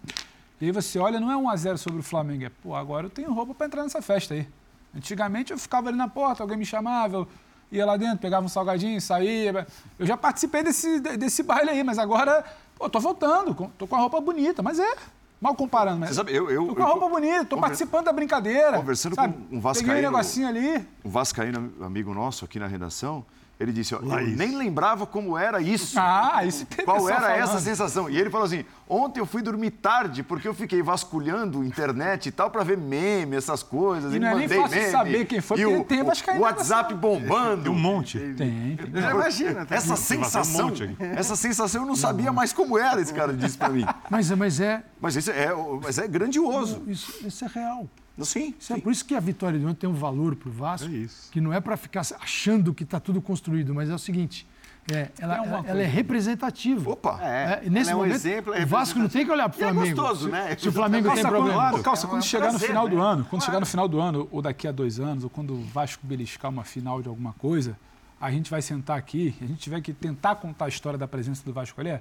E 0.59 0.65
aí 0.65 0.71
você 0.71 0.99
olha, 0.99 1.19
não 1.19 1.31
é 1.31 1.37
1 1.37 1.49
a 1.49 1.55
0 1.55 1.77
sobre 1.77 1.99
o 1.99 2.03
Flamengo, 2.03 2.45
é, 2.45 2.49
pô, 2.49 2.75
agora 2.75 3.07
eu 3.07 3.09
tenho 3.09 3.33
roupa 3.33 3.53
para 3.53 3.67
entrar 3.67 3.83
nessa 3.83 4.01
festa 4.01 4.33
aí. 4.33 4.47
Antigamente 4.95 5.51
eu 5.51 5.57
ficava 5.57 5.89
ali 5.89 5.97
na 5.97 6.07
porta, 6.07 6.43
alguém 6.43 6.57
me 6.57 6.65
chamava, 6.65 7.17
eu 7.17 7.27
ia 7.71 7.85
lá 7.85 7.97
dentro, 7.97 8.19
pegava 8.19 8.45
um 8.45 8.49
salgadinho, 8.49 8.99
saía. 9.01 9.67
Eu 9.97 10.05
já 10.05 10.15
participei 10.15 10.63
desse, 10.63 10.99
desse 10.99 11.43
baile 11.43 11.69
aí, 11.69 11.83
mas 11.83 11.97
agora 11.97 12.43
Pô, 12.77 12.89
tô 12.89 12.99
voltando, 12.99 13.55
tô 13.77 13.87
com 13.87 13.95
a 13.95 13.99
roupa 13.99 14.19
bonita, 14.19 14.61
mas 14.61 14.79
é. 14.79 14.95
Mal 15.39 15.55
comparando, 15.55 15.99
mas. 15.99 16.09
Você 16.09 16.15
sabe, 16.15 16.33
eu. 16.33 16.49
eu 16.49 16.67
tô 16.67 16.75
com 16.75 16.83
a 16.83 16.85
roupa 16.85 17.05
eu, 17.05 17.09
bonita, 17.09 17.45
tô 17.45 17.57
participando 17.57 18.05
da 18.05 18.13
brincadeira. 18.13 18.77
Conversando 18.77 19.15
sabe? 19.15 19.33
com 19.33 19.55
um 19.57 19.59
Vascaíno. 19.59 19.93
Peguei 19.93 20.07
um 20.07 20.11
negocinho 20.11 20.47
ali. 20.47 20.87
Um 21.03 21.09
Vascaíno 21.09 21.73
amigo 21.81 22.13
nosso 22.13 22.45
aqui 22.45 22.57
na 22.57 22.67
redação, 22.67 23.25
Ele 23.57 23.71
disse, 23.71 23.95
ó, 23.95 23.99
eu 23.99 24.27
nem 24.35 24.57
lembrava 24.57 25.05
como 25.05 25.37
era 25.37 25.61
isso. 25.61 25.97
Ah, 25.97 26.41
esse 26.45 26.65
Qual 26.83 27.07
era 27.07 27.21
falando. 27.21 27.39
essa 27.39 27.59
sensação? 27.59 28.09
E 28.09 28.17
ele 28.17 28.29
falou 28.29 28.45
assim, 28.45 28.65
ontem 28.87 29.21
eu 29.21 29.25
fui 29.25 29.41
dormir 29.41 29.71
tarde 29.71 30.23
porque 30.23 30.45
eu 30.45 30.53
fiquei 30.53 30.81
vasculhando 30.81 31.63
internet 31.63 32.27
e 32.27 32.31
tal 32.31 32.51
para 32.51 32.65
ver 32.65 32.77
meme, 32.77 33.37
essas 33.37 33.63
coisas. 33.63 34.11
E, 34.11 34.17
e 34.17 34.19
não 34.19 34.27
é 34.27 34.35
nem 34.35 34.47
fácil 34.49 34.77
meme, 34.77 34.91
saber 34.91 35.25
quem 35.25 35.39
foi, 35.39 35.59
e 35.59 35.65
o, 35.65 35.85
tem, 35.85 36.01
o, 36.01 36.05
o 36.05 36.39
WhatsApp 36.39 36.93
bombando. 36.95 37.63
Tem 37.63 37.71
um 37.71 37.79
monte. 37.79 38.19
Tem. 38.19 38.75
tem. 38.75 39.01
Já 39.01 39.11
imagina. 39.11 39.65
Tá 39.65 39.75
essa 39.75 39.95
sensação, 39.95 40.67
um 40.67 41.15
essa 41.15 41.37
sensação 41.37 41.83
eu 41.83 41.87
não 41.87 41.95
sabia 41.95 42.33
mais 42.33 42.51
como 42.51 42.77
era, 42.77 42.99
esse 42.99 43.13
cara 43.13 43.31
disse 43.31 43.57
para 43.57 43.69
mim. 43.69 43.85
Mas, 44.09 44.29
mas 44.31 44.59
é... 44.59 44.83
Mas 44.99 45.15
isso 45.15 45.31
é, 45.31 45.49
mas 45.81 45.97
é 45.97 46.07
grandioso. 46.07 46.83
Isso, 46.87 47.25
isso 47.25 47.45
é 47.45 47.47
real. 47.47 47.87
Sim, 48.23 48.53
sim. 48.57 48.75
É 48.75 48.77
por 48.79 48.91
isso 48.91 49.03
que 49.03 49.13
a 49.13 49.19
vitória 49.19 49.59
de 49.59 49.65
ontem 49.65 49.81
tem 49.81 49.89
um 49.89 49.93
valor 49.93 50.35
para 50.35 50.49
o 50.49 50.51
Vasco, 50.51 50.89
é 50.89 51.07
que 51.31 51.41
não 51.41 51.51
é 51.51 51.59
para 51.59 51.75
ficar 51.75 52.01
achando 52.19 52.73
que 52.73 52.83
está 52.83 52.99
tudo 52.99 53.21
construído, 53.21 53.73
mas 53.73 53.89
é 53.89 53.93
o 53.93 53.99
seguinte. 53.99 54.47
É, 54.91 55.09
ela, 55.19 55.37
ela, 55.37 55.63
ela, 55.65 55.81
é 55.81 55.85
representativa. 55.85 56.91
Opa! 56.91 57.19
É, 57.19 57.61
é 57.65 57.69
nesse 57.69 57.89
é 57.89 57.95
um 57.95 57.99
momento, 57.99 58.13
exemplo, 58.13 58.53
é 58.53 58.63
o 58.63 58.67
Vasco 58.67 58.99
não 58.99 59.09
tem 59.09 59.25
que 59.25 59.31
olhar 59.31 59.49
para 59.49 59.57
o 59.57 59.61
é 59.61 59.73
Flamengo. 59.73 59.85
É 59.85 59.95
gostoso, 59.95 60.29
né? 60.29 60.55
Se 60.55 60.69
o 60.69 60.71
Flamengo 60.71 61.11
tem 61.11 61.23
problema. 61.23 61.71
Quando, 61.71 61.83
calça, 61.83 62.07
quando 62.07 62.23
chegar 62.23 62.49
prazer, 62.49 62.61
no 62.61 62.67
final 62.67 62.85
né? 62.85 62.91
do 62.91 63.01
ano, 63.01 63.23
quando 63.23 63.29
claro. 63.29 63.45
chegar 63.45 63.59
no 63.59 63.65
final 63.65 63.87
do 63.87 63.99
ano, 63.99 64.27
ou 64.31 64.43
daqui 64.43 64.67
a 64.67 64.71
dois 64.71 64.99
anos, 64.99 65.23
ou 65.23 65.29
quando 65.29 65.55
o 65.55 65.63
Vasco 65.63 66.05
beliscar 66.05 66.51
uma 66.51 66.63
final 66.63 67.01
de 67.01 67.09
alguma 67.09 67.33
coisa, 67.33 67.75
a 68.21 68.29
gente 68.29 68.49
vai 68.51 68.61
sentar 68.61 68.97
aqui, 68.97 69.35
a 69.41 69.45
gente 69.45 69.59
tiver 69.59 69.81
que 69.81 69.91
tentar 69.91 70.35
contar 70.35 70.65
a 70.65 70.67
história 70.69 70.99
da 70.99 71.07
presença 71.07 71.43
do 71.43 71.51
Vasco 71.51 71.81
ali, 71.81 71.99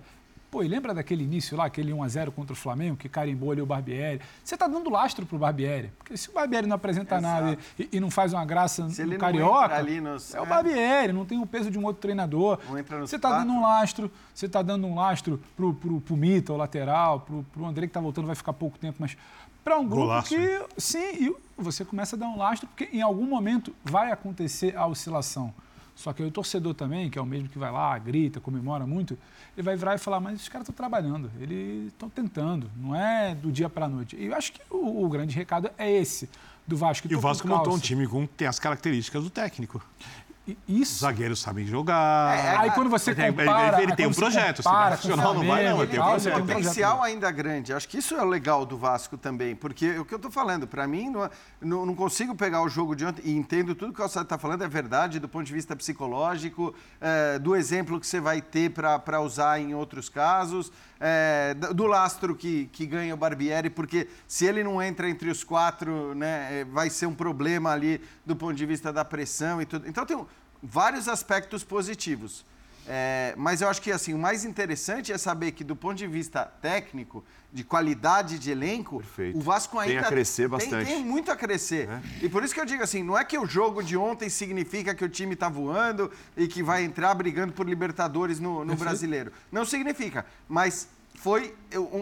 Pô, 0.54 0.62
e 0.62 0.68
lembra 0.68 0.94
daquele 0.94 1.24
início 1.24 1.56
lá, 1.56 1.64
aquele 1.64 1.90
1x0 1.90 2.30
contra 2.30 2.52
o 2.52 2.56
Flamengo, 2.56 2.96
que 2.96 3.08
carimbou 3.08 3.50
ali 3.50 3.60
o 3.60 3.66
Barbieri? 3.66 4.20
Você 4.44 4.54
está 4.54 4.68
dando 4.68 4.88
lastro 4.88 5.26
pro 5.26 5.36
Barbieri. 5.36 5.90
Porque 5.98 6.16
se 6.16 6.30
o 6.30 6.32
Barbieri 6.32 6.64
não 6.68 6.76
apresenta 6.76 7.16
Exato. 7.16 7.44
nada 7.44 7.58
e, 7.76 7.88
e, 7.90 7.98
não 7.98 8.08
faz 8.08 8.32
uma 8.32 8.44
graça 8.44 8.88
se 8.88 9.04
no 9.04 9.18
Carioca, 9.18 9.82
nos... 10.00 10.32
é 10.32 10.40
o 10.40 10.46
Barbieri, 10.46 11.12
não 11.12 11.24
tem 11.24 11.40
o 11.40 11.44
peso 11.44 11.72
de 11.72 11.76
um 11.76 11.84
outro 11.84 12.00
treinador. 12.00 12.60
Você 13.00 13.16
está 13.16 13.36
dando 13.36 13.52
um 13.52 13.62
lastro, 13.62 14.08
você 14.32 14.46
está 14.46 14.62
dando 14.62 14.86
um 14.86 14.94
lastro 14.94 15.42
pro, 15.56 15.74
pro, 15.74 16.00
pro 16.00 16.16
Mita, 16.16 16.52
o 16.52 16.56
lateral, 16.56 17.18
pro, 17.18 17.44
pro 17.52 17.66
André 17.66 17.88
que 17.88 17.90
está 17.90 18.00
voltando, 18.00 18.26
vai 18.26 18.36
ficar 18.36 18.52
pouco 18.52 18.78
tempo, 18.78 18.98
mas 19.00 19.16
para 19.64 19.76
um 19.76 19.84
grupo 19.88 20.02
Golaço. 20.02 20.28
que, 20.28 20.66
sim, 20.76 20.98
e 20.98 21.36
você 21.58 21.84
começa 21.84 22.14
a 22.14 22.18
dar 22.18 22.28
um 22.28 22.38
lastro, 22.38 22.68
porque 22.68 22.96
em 22.96 23.02
algum 23.02 23.26
momento 23.26 23.74
vai 23.82 24.12
acontecer 24.12 24.76
a 24.76 24.86
oscilação. 24.86 25.52
Só 25.94 26.12
que 26.12 26.22
aí 26.22 26.28
o 26.28 26.32
torcedor 26.32 26.74
também, 26.74 27.08
que 27.08 27.18
é 27.18 27.22
o 27.22 27.26
mesmo 27.26 27.48
que 27.48 27.58
vai 27.58 27.70
lá, 27.70 27.96
grita, 27.98 28.40
comemora 28.40 28.86
muito, 28.86 29.16
ele 29.56 29.64
vai 29.64 29.76
virar 29.76 29.94
e 29.94 29.98
falar, 29.98 30.20
mas 30.20 30.40
os 30.40 30.48
caras 30.48 30.68
estão 30.68 30.74
trabalhando, 30.74 31.30
eles 31.40 31.86
estão 31.88 32.08
tentando, 32.08 32.70
não 32.76 32.94
é 32.96 33.34
do 33.34 33.52
dia 33.52 33.68
para 33.68 33.86
a 33.86 33.88
noite. 33.88 34.16
E 34.16 34.26
eu 34.26 34.34
acho 34.34 34.52
que 34.52 34.60
o, 34.68 35.04
o, 35.04 35.08
grande 35.08 35.36
recado 35.36 35.70
é 35.78 35.90
esse 35.90 36.28
do 36.66 36.76
Vasco. 36.76 37.06
E 37.10 37.14
o 37.14 37.20
Vasco 37.20 37.46
montou 37.46 37.74
um 37.74 37.78
time 37.78 38.06
com 38.08 38.26
tem 38.26 38.48
as 38.48 38.58
características 38.58 39.22
do 39.22 39.30
técnico. 39.30 39.80
Isso. 40.68 40.96
Os 40.96 41.00
zagueiros 41.00 41.40
sabem 41.40 41.66
jogar. 41.66 42.36
É, 42.36 42.40
é, 42.40 42.56
aí 42.58 42.70
quando 42.72 42.90
você 42.90 43.14
compara... 43.14 43.76
Ele, 43.76 43.84
ele 43.84 43.96
tem 43.96 44.06
um 44.06 44.12
projeto. 44.12 44.62
Compara, 44.62 44.96
se 44.98 45.08
não 45.08 45.16
não 45.16 45.46
vai 45.46 45.64
não, 45.64 45.82
ele 45.82 45.90
tem 45.90 46.00
um 46.00 46.04
projeto. 46.04 46.34
Tem 46.34 46.42
um 46.42 46.46
potencial 46.46 47.02
ainda 47.02 47.30
grande. 47.30 47.72
Acho 47.72 47.88
que 47.88 47.96
isso 47.96 48.14
é 48.14 48.22
o 48.22 48.26
legal 48.26 48.66
do 48.66 48.76
Vasco 48.76 49.16
também, 49.16 49.56
porque 49.56 49.98
o 49.98 50.04
que 50.04 50.12
eu 50.12 50.16
estou 50.16 50.30
falando, 50.30 50.66
para 50.66 50.86
mim, 50.86 51.08
não, 51.08 51.30
não, 51.62 51.86
não, 51.86 51.94
consigo 51.94 52.34
pegar 52.34 52.62
o 52.62 52.68
jogo 52.68 52.94
de 52.94 53.06
ontem, 53.06 53.22
e 53.24 53.34
entendo 53.34 53.74
tudo 53.74 53.94
que 53.94 54.00
o 54.00 54.02
Alçado 54.02 54.24
está 54.24 54.36
falando, 54.36 54.62
é 54.62 54.68
verdade, 54.68 55.18
do 55.18 55.28
ponto 55.28 55.46
de 55.46 55.52
vista 55.52 55.74
psicológico, 55.74 56.74
é, 57.00 57.38
do 57.38 57.56
exemplo 57.56 57.98
que 57.98 58.06
você 58.06 58.20
vai 58.20 58.42
ter 58.42 58.70
para 58.70 59.20
usar 59.20 59.58
em 59.58 59.74
outros 59.74 60.10
casos, 60.10 60.70
é, 61.06 61.52
do 61.52 61.86
lastro 61.86 62.34
que, 62.34 62.64
que 62.72 62.86
ganha 62.86 63.12
o 63.12 63.16
Barbieri, 63.16 63.68
porque 63.68 64.08
se 64.26 64.46
ele 64.46 64.64
não 64.64 64.82
entra 64.82 65.06
entre 65.06 65.28
os 65.28 65.44
quatro, 65.44 66.14
né, 66.14 66.60
é, 66.60 66.64
vai 66.64 66.88
ser 66.88 67.04
um 67.04 67.14
problema 67.14 67.72
ali 67.72 68.00
do 68.24 68.34
ponto 68.34 68.54
de 68.54 68.64
vista 68.64 68.90
da 68.90 69.04
pressão 69.04 69.60
e 69.60 69.66
tudo. 69.66 69.86
Então 69.86 70.06
tem 70.06 70.18
vários 70.62 71.06
aspectos 71.06 71.62
positivos. 71.62 72.42
É, 72.86 73.34
mas 73.36 73.62
eu 73.62 73.68
acho 73.68 73.80
que 73.80 73.90
assim, 73.90 74.12
o 74.12 74.18
mais 74.18 74.44
interessante 74.44 75.12
é 75.12 75.16
saber 75.16 75.52
que, 75.52 75.64
do 75.64 75.74
ponto 75.74 75.96
de 75.96 76.06
vista 76.06 76.44
técnico, 76.44 77.24
de 77.52 77.64
qualidade 77.64 78.38
de 78.38 78.50
elenco, 78.50 78.98
Perfeito. 78.98 79.38
o 79.38 79.40
Vasco 79.40 79.78
ainda 79.78 79.94
tem, 79.94 80.04
a 80.04 80.08
crescer 80.08 80.48
bastante. 80.48 80.86
Tem, 80.86 80.96
tem 80.96 81.04
muito 81.04 81.30
a 81.30 81.36
crescer. 81.36 81.88
É. 81.88 82.00
E 82.22 82.28
por 82.28 82.42
isso 82.42 82.52
que 82.52 82.60
eu 82.60 82.66
digo 82.66 82.82
assim: 82.82 83.02
não 83.02 83.16
é 83.16 83.24
que 83.24 83.38
o 83.38 83.46
jogo 83.46 83.82
de 83.82 83.96
ontem 83.96 84.28
significa 84.28 84.94
que 84.94 85.04
o 85.04 85.08
time 85.08 85.34
está 85.34 85.48
voando 85.48 86.10
e 86.36 86.46
que 86.46 86.62
vai 86.62 86.84
entrar 86.84 87.14
brigando 87.14 87.52
por 87.52 87.66
Libertadores 87.66 88.40
no, 88.40 88.64
no 88.64 88.74
brasileiro. 88.74 89.32
Não 89.52 89.64
significa. 89.64 90.26
Mas 90.48 90.88
foi 91.14 91.54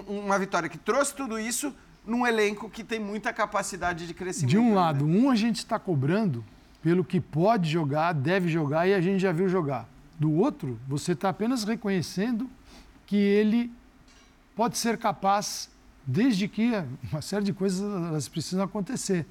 uma 0.09 0.39
vitória 0.39 0.68
que 0.68 0.78
trouxe 0.78 1.14
tudo 1.14 1.39
isso 1.39 1.72
num 2.05 2.26
elenco 2.26 2.68
que 2.68 2.83
tem 2.83 2.99
muita 2.99 3.33
capacidade 3.33 4.07
de 4.07 4.14
crescimento. 4.14 4.51
De 4.51 4.59
um 4.59 4.74
lado, 4.74 5.07
né? 5.07 5.18
um 5.20 5.30
a 5.30 5.37
gente 5.37 5.59
está 5.59 5.78
cobrando 5.78 6.45
pelo 6.83 7.05
que 7.05 7.20
pode 7.20 7.70
jogar, 7.70 8.12
deve 8.12 8.49
jogar 8.49 8.89
e 8.89 8.95
a 8.95 9.01
gente 9.01 9.20
já 9.20 9.30
viu 9.30 9.49
jogar. 9.49 9.91
Do 10.23 10.31
outro, 10.31 10.79
você 10.87 11.14
está 11.14 11.31
apenas 11.31 11.64
reconhecendo 11.64 12.49
que 13.05 13.16
ele 13.16 13.73
pode 14.55 14.79
ser 14.79 14.97
capaz, 14.97 15.68
desde 16.07 16.47
que 16.47 16.70
uma 17.11 17.20
série 17.20 17.45
de 17.45 17.53
coisas 17.53 17.83
elas 17.83 18.29
precisam 18.29 18.64
acontecer, 18.64 19.27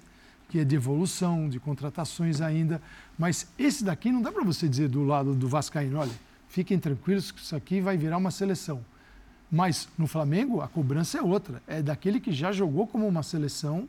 que 0.49 0.59
é 0.59 0.65
de 0.65 0.75
evolução, 0.75 1.47
de 1.47 1.61
contratações 1.61 2.41
ainda. 2.41 2.81
Mas 3.17 3.47
esse 3.57 3.85
daqui 3.85 4.11
não 4.11 4.21
dá 4.21 4.33
para 4.33 4.43
você 4.43 4.67
dizer 4.67 4.89
do 4.89 5.05
lado 5.05 5.33
do 5.33 5.47
Vascaíno, 5.47 5.97
olha, 5.97 6.11
fiquem 6.49 6.77
tranquilos 6.77 7.31
que 7.31 7.39
isso 7.39 7.55
aqui 7.55 7.79
vai 7.79 7.95
virar 7.95 8.17
uma 8.17 8.29
seleção. 8.29 8.83
Mas 9.49 9.87
no 9.97 10.07
Flamengo 10.07 10.59
a 10.59 10.67
cobrança 10.67 11.19
é 11.19 11.21
outra, 11.21 11.63
é 11.67 11.81
daquele 11.81 12.19
que 12.19 12.33
já 12.33 12.51
jogou 12.51 12.85
como 12.85 13.07
uma 13.07 13.23
seleção. 13.23 13.87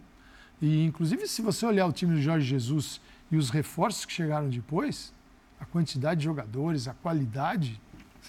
E 0.60 0.84
inclusive 0.84 1.26
se 1.26 1.42
você 1.42 1.66
olhar 1.66 1.84
o 1.88 1.92
time 1.92 2.14
do 2.14 2.22
Jorge 2.22 2.46
Jesus 2.46 3.00
e 3.28 3.36
os 3.36 3.50
reforços 3.50 4.04
que 4.04 4.12
chegaram 4.12 4.48
depois, 4.48 5.12
a 5.62 5.64
quantidade 5.66 6.20
de 6.20 6.24
jogadores, 6.24 6.88
a 6.88 6.94
qualidade, 6.94 7.80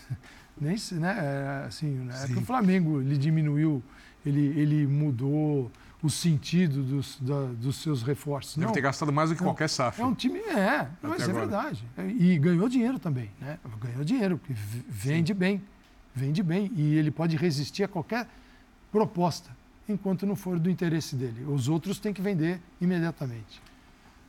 nem 0.60 0.78
se, 0.78 0.96
né, 0.96 1.18
é, 1.18 1.68
assim, 1.68 1.90
né, 1.90 2.14
é 2.24 2.28
que 2.28 2.40
o 2.40 2.46
Flamengo 2.46 3.02
ele 3.02 3.18
diminuiu, 3.18 3.84
ele, 4.26 4.54
ele 4.60 4.88
mudou 4.88 5.72
o 6.02 6.10
sentido 6.10 6.84
dos, 6.84 7.18
da, 7.20 7.46
dos 7.46 7.78
seus 7.78 8.04
reforços. 8.04 8.56
Deve 8.56 8.68
não, 8.68 8.74
ter 8.74 8.82
gastado 8.82 9.12
mais 9.12 9.30
do 9.30 9.36
que 9.36 9.42
qualquer 9.42 9.70
SAF. 9.70 10.02
É 10.02 10.06
um 10.06 10.14
time, 10.14 10.40
é, 10.40 10.88
mas 11.02 11.28
é 11.28 11.32
verdade. 11.32 11.86
E 12.20 12.38
ganhou 12.38 12.68
dinheiro 12.68 13.00
também, 13.00 13.32
né? 13.40 13.58
Ganhou 13.80 14.04
dinheiro, 14.04 14.38
porque 14.38 14.54
vende 14.90 15.34
Sim. 15.34 15.40
bem 15.40 15.62
vende 16.14 16.44
bem 16.44 16.72
e 16.76 16.96
ele 16.96 17.12
pode 17.12 17.36
resistir 17.36 17.84
a 17.84 17.88
qualquer 17.88 18.28
proposta, 18.92 19.50
enquanto 19.90 20.26
não 20.26 20.36
for 20.36 20.60
do 20.60 20.70
interesse 20.70 21.16
dele. 21.16 21.44
Os 21.46 21.68
outros 21.68 22.00
têm 22.00 22.14
que 22.14 22.22
vender 22.22 22.60
imediatamente. 22.80 23.62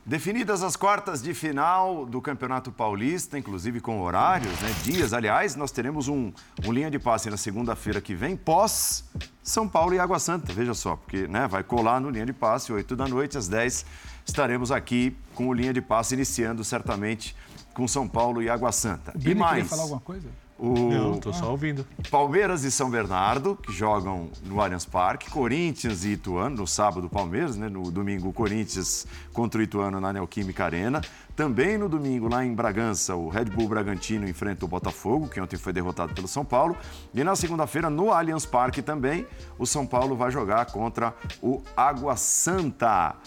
Definidas 0.05 0.61
as 0.61 0.75
quartas 0.75 1.19
de 1.19 1.33
final 1.33 2.05
do 2.05 2.21
Campeonato 2.21 2.71
Paulista, 2.71 3.39
inclusive 3.39 3.79
com 3.81 3.99
horários, 4.01 4.53
né, 4.61 4.71
dias, 4.83 5.13
aliás, 5.13 5.55
nós 5.55 5.71
teremos 5.71 6.07
um, 6.07 6.31
um 6.63 6.71
linha 6.71 6.91
de 6.91 6.99
passe 6.99 7.27
na 7.27 7.37
segunda-feira 7.37 7.99
que 7.99 8.13
vem, 8.13 8.37
pós 8.37 9.03
São 9.41 9.67
Paulo 9.67 9.95
e 9.95 9.99
Água 9.99 10.19
Santa. 10.19 10.53
Veja 10.53 10.75
só, 10.75 10.95
porque 10.95 11.27
né, 11.27 11.47
vai 11.47 11.63
colar 11.63 11.99
no 11.99 12.11
linha 12.11 12.25
de 12.27 12.33
passe, 12.33 12.71
8 12.71 12.95
da 12.95 13.07
noite, 13.07 13.35
às 13.35 13.47
10 13.47 13.83
estaremos 14.27 14.71
aqui 14.71 15.17
com 15.33 15.47
o 15.47 15.53
linha 15.53 15.73
de 15.73 15.81
passe 15.81 16.13
iniciando 16.13 16.63
certamente 16.63 17.35
com 17.73 17.87
São 17.87 18.07
Paulo 18.07 18.43
e 18.43 18.49
Água 18.49 18.71
Santa. 18.71 19.11
O 19.17 19.27
e 19.27 19.33
mais. 19.33 19.67
falar 19.67 19.83
alguma 19.83 20.01
coisa? 20.01 20.29
O 20.57 20.73
Não, 20.73 21.19
tô 21.19 21.33
só 21.33 21.51
ouvindo. 21.51 21.85
Palmeiras 22.09 22.63
e 22.63 22.71
São 22.71 22.89
Bernardo, 22.89 23.57
que 23.57 23.73
jogam 23.73 24.29
no 24.45 24.61
Allianz 24.61 24.85
Parque. 24.85 25.29
Corinthians 25.29 26.05
e 26.05 26.13
Ituano, 26.13 26.55
no 26.55 26.67
sábado, 26.67 27.09
Palmeiras, 27.09 27.57
né? 27.57 27.67
No 27.67 27.91
domingo, 27.91 28.31
Corinthians 28.31 29.05
contra 29.33 29.59
o 29.59 29.63
Ituano 29.63 29.99
na 29.99 30.13
Neoquímica 30.13 30.63
Arena. 30.63 31.01
Também 31.35 31.77
no 31.77 31.89
domingo, 31.89 32.29
lá 32.29 32.45
em 32.45 32.53
Bragança, 32.53 33.15
o 33.15 33.27
Red 33.27 33.45
Bull 33.45 33.67
Bragantino 33.67 34.27
enfrenta 34.29 34.63
o 34.63 34.67
Botafogo, 34.67 35.27
que 35.27 35.41
ontem 35.41 35.57
foi 35.57 35.73
derrotado 35.73 36.13
pelo 36.13 36.27
São 36.27 36.45
Paulo. 36.45 36.77
E 37.13 37.21
na 37.21 37.35
segunda-feira, 37.35 37.89
no 37.89 38.13
Allianz 38.13 38.45
Parque 38.45 38.81
também, 38.81 39.27
o 39.59 39.65
São 39.65 39.85
Paulo 39.85 40.15
vai 40.15 40.31
jogar 40.31 40.67
contra 40.67 41.13
o 41.41 41.61
Água 41.75 42.15
Santa. 42.15 43.17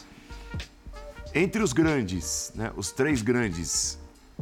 Entre 1.34 1.62
os 1.62 1.74
grandes, 1.74 2.52
né? 2.54 2.72
Os 2.74 2.90
três 2.90 3.20
grandes 3.20 3.97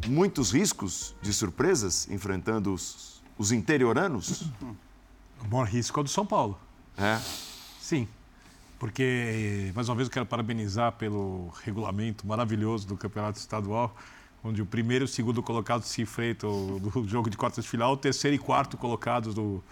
muitos 0.07 0.53
riscos 0.53 1.15
de 1.23 1.33
surpresas 1.33 2.09
enfrentando 2.11 2.75
os, 2.75 3.23
os 3.39 3.53
interioranos? 3.53 4.51
O 5.45 5.49
maior 5.49 5.67
risco 5.67 5.99
é 5.99 6.03
o 6.03 6.05
do 6.05 6.11
São 6.11 6.27
Paulo. 6.27 6.59
É? 6.99 7.21
Sim. 7.81 8.09
Porque, 8.79 9.73
mais 9.75 9.89
uma 9.89 9.95
vez, 9.95 10.09
eu 10.09 10.13
quero 10.13 10.27
parabenizar 10.27 10.93
pelo 10.93 11.49
regulamento 11.65 12.27
maravilhoso 12.27 12.87
do 12.87 12.97
Campeonato 12.97 13.39
Estadual, 13.39 13.97
onde 14.45 14.61
o 14.61 14.67
primeiro 14.67 15.05
e 15.05 15.07
o 15.07 15.09
segundo 15.09 15.43
colocado 15.43 15.83
se 15.83 16.03
enfrentam 16.03 16.79
do 16.79 16.91
jogo 17.09 17.31
de 17.31 17.37
quartas 17.37 17.65
de 17.65 17.71
final, 17.71 17.93
o 17.93 17.97
terceiro 17.97 18.35
e 18.35 18.39
quarto 18.39 18.77
colocados 18.77 19.35
do, 19.35 19.65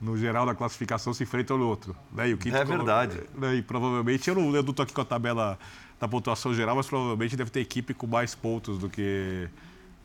no 0.00 0.16
geral 0.16 0.46
da 0.46 0.54
classificação 0.54 1.12
se 1.12 1.24
enfrentam 1.24 1.58
no 1.58 1.66
outro. 1.66 1.96
Né? 2.12 2.30
E 2.30 2.34
o 2.34 2.38
quinto 2.38 2.56
é 2.56 2.64
verdade. 2.64 3.20
Né? 3.34 3.56
E 3.56 3.62
provavelmente, 3.62 4.28
eu 4.28 4.34
não 4.36 4.60
estou 4.60 4.82
aqui 4.82 4.92
com 4.92 5.00
a 5.00 5.04
tabela 5.04 5.58
da 5.98 6.08
pontuação 6.08 6.54
geral, 6.54 6.76
mas 6.76 6.86
provavelmente 6.86 7.36
deve 7.36 7.50
ter 7.50 7.60
equipe 7.60 7.94
com 7.94 8.06
mais 8.06 8.34
pontos 8.34 8.78
do 8.78 8.88
que 8.88 9.48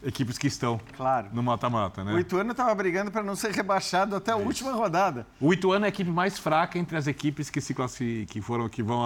equipes 0.04 0.38
que 0.38 0.48
estão 0.48 0.80
claro. 0.96 1.30
no 1.34 1.44
mata-mata, 1.44 2.04
né? 2.04 2.14
O 2.14 2.20
Ituano 2.20 2.52
estava 2.52 2.74
brigando 2.74 3.12
para 3.12 3.22
não 3.22 3.36
ser 3.36 3.52
rebaixado 3.52 4.16
até 4.16 4.32
a 4.32 4.36
é 4.36 4.38
última 4.38 4.72
rodada. 4.72 5.28
O 5.40 5.54
Ituano 5.54 5.86
é 5.86 5.88
a 5.88 5.90
equipe 5.90 6.10
mais 6.10 6.40
fraca 6.40 6.80
entre 6.80 6.96
as 6.96 7.08
equipes 7.08 7.50
que 7.50 7.60
se 7.60 7.74
que 8.28 8.42
foram 8.42 8.70
que 8.70 8.82
vão 8.82 9.02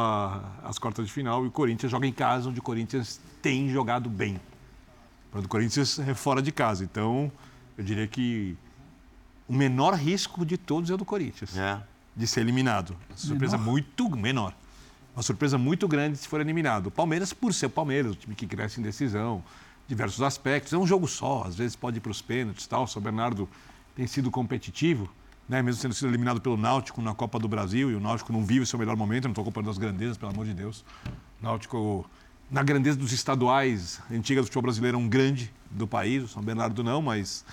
às 0.64 0.78
quartas 0.78 1.08
de 1.08 1.12
final 1.12 1.44
e 1.46 1.48
o 1.48 1.52
Corinthians 1.52 1.92
joga 1.92 2.06
em 2.06 2.14
casa 2.14 2.50
onde 2.50 2.60
o 2.60 2.64
Corinthians 2.64 3.20
tem 3.42 3.70
jogado 3.70 4.10
bem. 4.10 4.40
O 5.34 5.48
Corinthians 5.48 5.98
é 5.98 6.14
fora 6.14 6.42
de 6.42 6.52
casa. 6.52 6.84
Então, 6.84 7.32
eu 7.76 7.84
diria 7.84 8.08
que 8.08 8.56
o 9.48 9.54
menor 9.54 9.96
risco 9.96 10.46
de 10.46 10.58
todos 10.58 10.92
é 10.92 10.94
o 10.94 10.98
do 10.98 11.06
Corinthians. 11.06 11.58
É. 11.58 11.82
De 12.16 12.28
ser 12.28 12.42
eliminado. 12.42 12.96
Uma 13.10 13.18
surpresa 13.18 13.58
menor? 13.58 13.72
muito 13.72 14.10
menor. 14.16 14.54
Uma 15.16 15.22
surpresa 15.22 15.58
muito 15.58 15.88
grande 15.88 16.18
se 16.18 16.28
for 16.28 16.42
eliminado. 16.42 16.88
O 16.88 16.92
Palmeiras, 16.92 17.32
por 17.32 17.54
ser 17.54 17.68
o 17.68 17.70
Palmeiras, 17.70 18.14
o 18.14 18.16
time 18.16 18.34
que 18.34 18.48
cresce 18.48 18.80
em 18.80 18.84
decisão, 18.84 19.44
diversos 19.88 20.22
aspectos. 20.22 20.74
É 20.74 20.78
um 20.78 20.88
jogo 20.88 21.08
só, 21.08 21.44
às 21.46 21.56
vezes 21.56 21.76
pode 21.76 21.98
ir 21.98 22.00
para 22.02 22.12
os 22.12 22.22
pênaltis 22.22 22.66
tal. 22.66 22.84
O 22.84 22.88
São 22.88 23.02
Bernardo 23.02 23.48
tem 23.96 24.08
sido 24.08 24.32
competitivo, 24.32 25.08
né? 25.48 25.62
mesmo 25.62 25.82
tendo 25.82 25.94
sido 25.94 26.08
eliminado 26.08 26.42
pelo 26.42 26.58
Náutico 26.58 27.00
na 27.00 27.14
Copa 27.14 27.38
do 27.38 27.48
Brasil, 27.48 27.92
e 27.92 27.96
o 27.96 28.00
Náutico 28.00 28.34
não 28.34 28.44
vive 28.44 28.62
o 28.62 28.66
seu 28.66 28.80
melhor 28.80 28.98
momento, 28.98 29.26
não 29.26 29.32
estou 29.32 29.46
comparando 29.46 29.70
as 29.70 29.78
grandezas, 29.78 30.18
pelo 30.18 30.32
amor 30.32 30.46
de 30.46 30.54
Deus. 30.56 30.84
O 31.40 31.44
Náutico, 31.44 32.10
na 32.50 32.64
grandeza 32.64 32.98
dos 32.98 33.12
estaduais 33.12 34.02
antigas 34.12 34.46
do 34.46 34.48
futebol 34.48 34.64
brasileiro, 34.64 34.98
é 34.98 35.00
um 35.00 35.08
grande 35.08 35.54
do 35.70 35.88
país, 35.88 36.24
o 36.24 36.28
São 36.28 36.42
Bernardo 36.42 36.84
não, 36.84 37.04
mas 37.04 37.46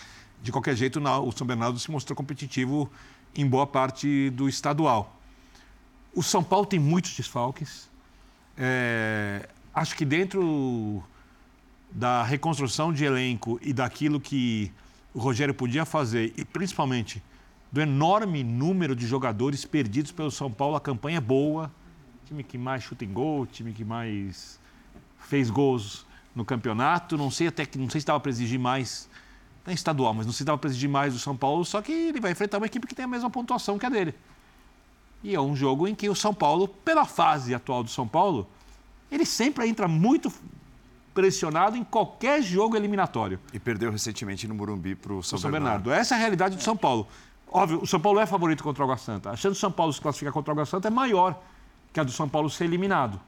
de 0.43 0.51
qualquer 0.51 0.75
jeito 0.75 0.99
o 0.99 1.33
São 1.33 1.47
Bernardo 1.47 1.79
se 1.79 1.91
mostrou 1.91 2.17
competitivo 2.17 2.91
em 3.35 3.47
boa 3.47 3.67
parte 3.67 4.31
do 4.31 4.49
estadual. 4.49 5.20
O 6.15 6.23
São 6.23 6.43
Paulo 6.43 6.67
tem 6.67 6.79
muitos 6.79 7.15
desfalques. 7.15 7.89
É, 8.57 9.49
acho 9.75 9.97
que 9.97 10.05
dentro 10.05 11.03
da 11.91 12.23
reconstrução 12.23 12.93
de 12.93 13.05
elenco 13.05 13.59
e 13.63 13.73
daquilo 13.73 14.21
que 14.21 14.73
o 15.13 15.19
Rogério 15.19 15.55
podia 15.55 15.85
fazer, 15.85 16.33
e 16.37 16.45
principalmente 16.45 17.23
do 17.71 17.81
enorme 17.81 18.43
número 18.43 18.95
de 18.95 19.07
jogadores 19.07 19.65
perdidos 19.65 20.13
pelo 20.13 20.31
São 20.31 20.51
Paulo, 20.51 20.77
a 20.77 20.81
campanha 20.81 21.19
é 21.19 21.21
boa. 21.21 21.71
Time 22.27 22.43
que 22.43 22.59
mais 22.59 22.83
chuta 22.83 23.05
em 23.05 23.13
gol, 23.13 23.47
time 23.47 23.73
que 23.73 23.85
mais 23.85 24.59
fez 25.19 25.51
gols 25.51 26.07
no 26.35 26.45
campeonato. 26.45 27.17
Não 27.17 27.31
sei 27.31 27.49
até 27.49 27.65
que 27.65 27.79
não 27.79 27.89
sei 27.89 28.01
se 28.01 28.05
estava 28.05 28.21
para 28.21 28.31
exigir 28.31 28.59
mais, 28.59 29.09
não 29.65 29.71
é 29.71 29.75
estadual, 29.75 30.15
mas 30.15 30.27
não 30.27 30.33
sei 30.33 30.39
se 30.39 30.43
estava 30.45 30.59
para 30.59 30.71
exigir 30.71 30.89
mais 30.89 31.13
do 31.13 31.19
São 31.19 31.37
Paulo, 31.37 31.65
só 31.65 31.81
que 31.81 31.93
ele 31.93 32.21
vai 32.21 32.33
enfrentar 32.33 32.59
uma 32.59 32.67
equipe 32.67 32.87
que 32.87 32.95
tem 32.95 33.05
a 33.05 33.09
mesma 33.09 33.31
pontuação 33.31 33.79
que 33.79 33.87
a 33.87 33.89
dele. 33.89 34.15
E 35.23 35.35
é 35.35 35.41
um 35.41 35.55
jogo 35.55 35.87
em 35.87 35.95
que 35.95 36.09
o 36.09 36.15
São 36.15 36.33
Paulo, 36.33 36.67
pela 36.67 37.05
fase 37.05 37.55
atual 37.55 37.83
do 37.83 37.91
São 37.91 38.09
Paulo, 38.09 38.47
ele 39.11 39.27
sempre 39.27 39.69
entra 39.69 39.87
muito 39.87 40.33
pressionado 41.13 41.77
em 41.77 41.85
qualquer 41.85 42.43
jogo 42.43 42.77
eliminatório. 42.77 43.39
E 43.53 43.59
perdeu 43.59 43.91
recentemente 43.91 44.47
no 44.49 44.55
Morumbi 44.55 44.95
para 44.95 45.13
o 45.13 45.23
São, 45.23 45.39
São 45.39 45.51
Bernardo. 45.51 45.85
Bernardo. 45.85 46.01
Essa 46.01 46.15
é 46.15 46.17
a 46.17 46.21
realidade 46.21 46.57
do 46.57 46.63
São 46.63 46.77
Paulo. 46.77 47.07
Óbvio, 47.51 47.81
o 47.83 47.87
São 47.87 48.01
Paulo 48.01 48.21
é 48.21 48.27
favorito 48.27 48.63
contra 48.63 48.83
o 48.83 48.85
Água 48.85 48.97
Santa. 48.97 49.31
A 49.31 49.37
chance 49.37 49.57
do 49.57 49.61
São 49.61 49.73
Paulo 49.73 49.93
se 49.93 50.01
classificar 50.01 50.33
contra 50.33 50.53
o 50.53 50.55
Água 50.55 50.67
Santa 50.67 50.89
é 50.89 50.91
maior 50.91 51.39
que 51.93 51.99
a 51.99 52.05
do 52.05 52.13
São 52.13 52.29
Paulo 52.29 52.49
ser 52.49 52.65
eliminado. 52.65 53.21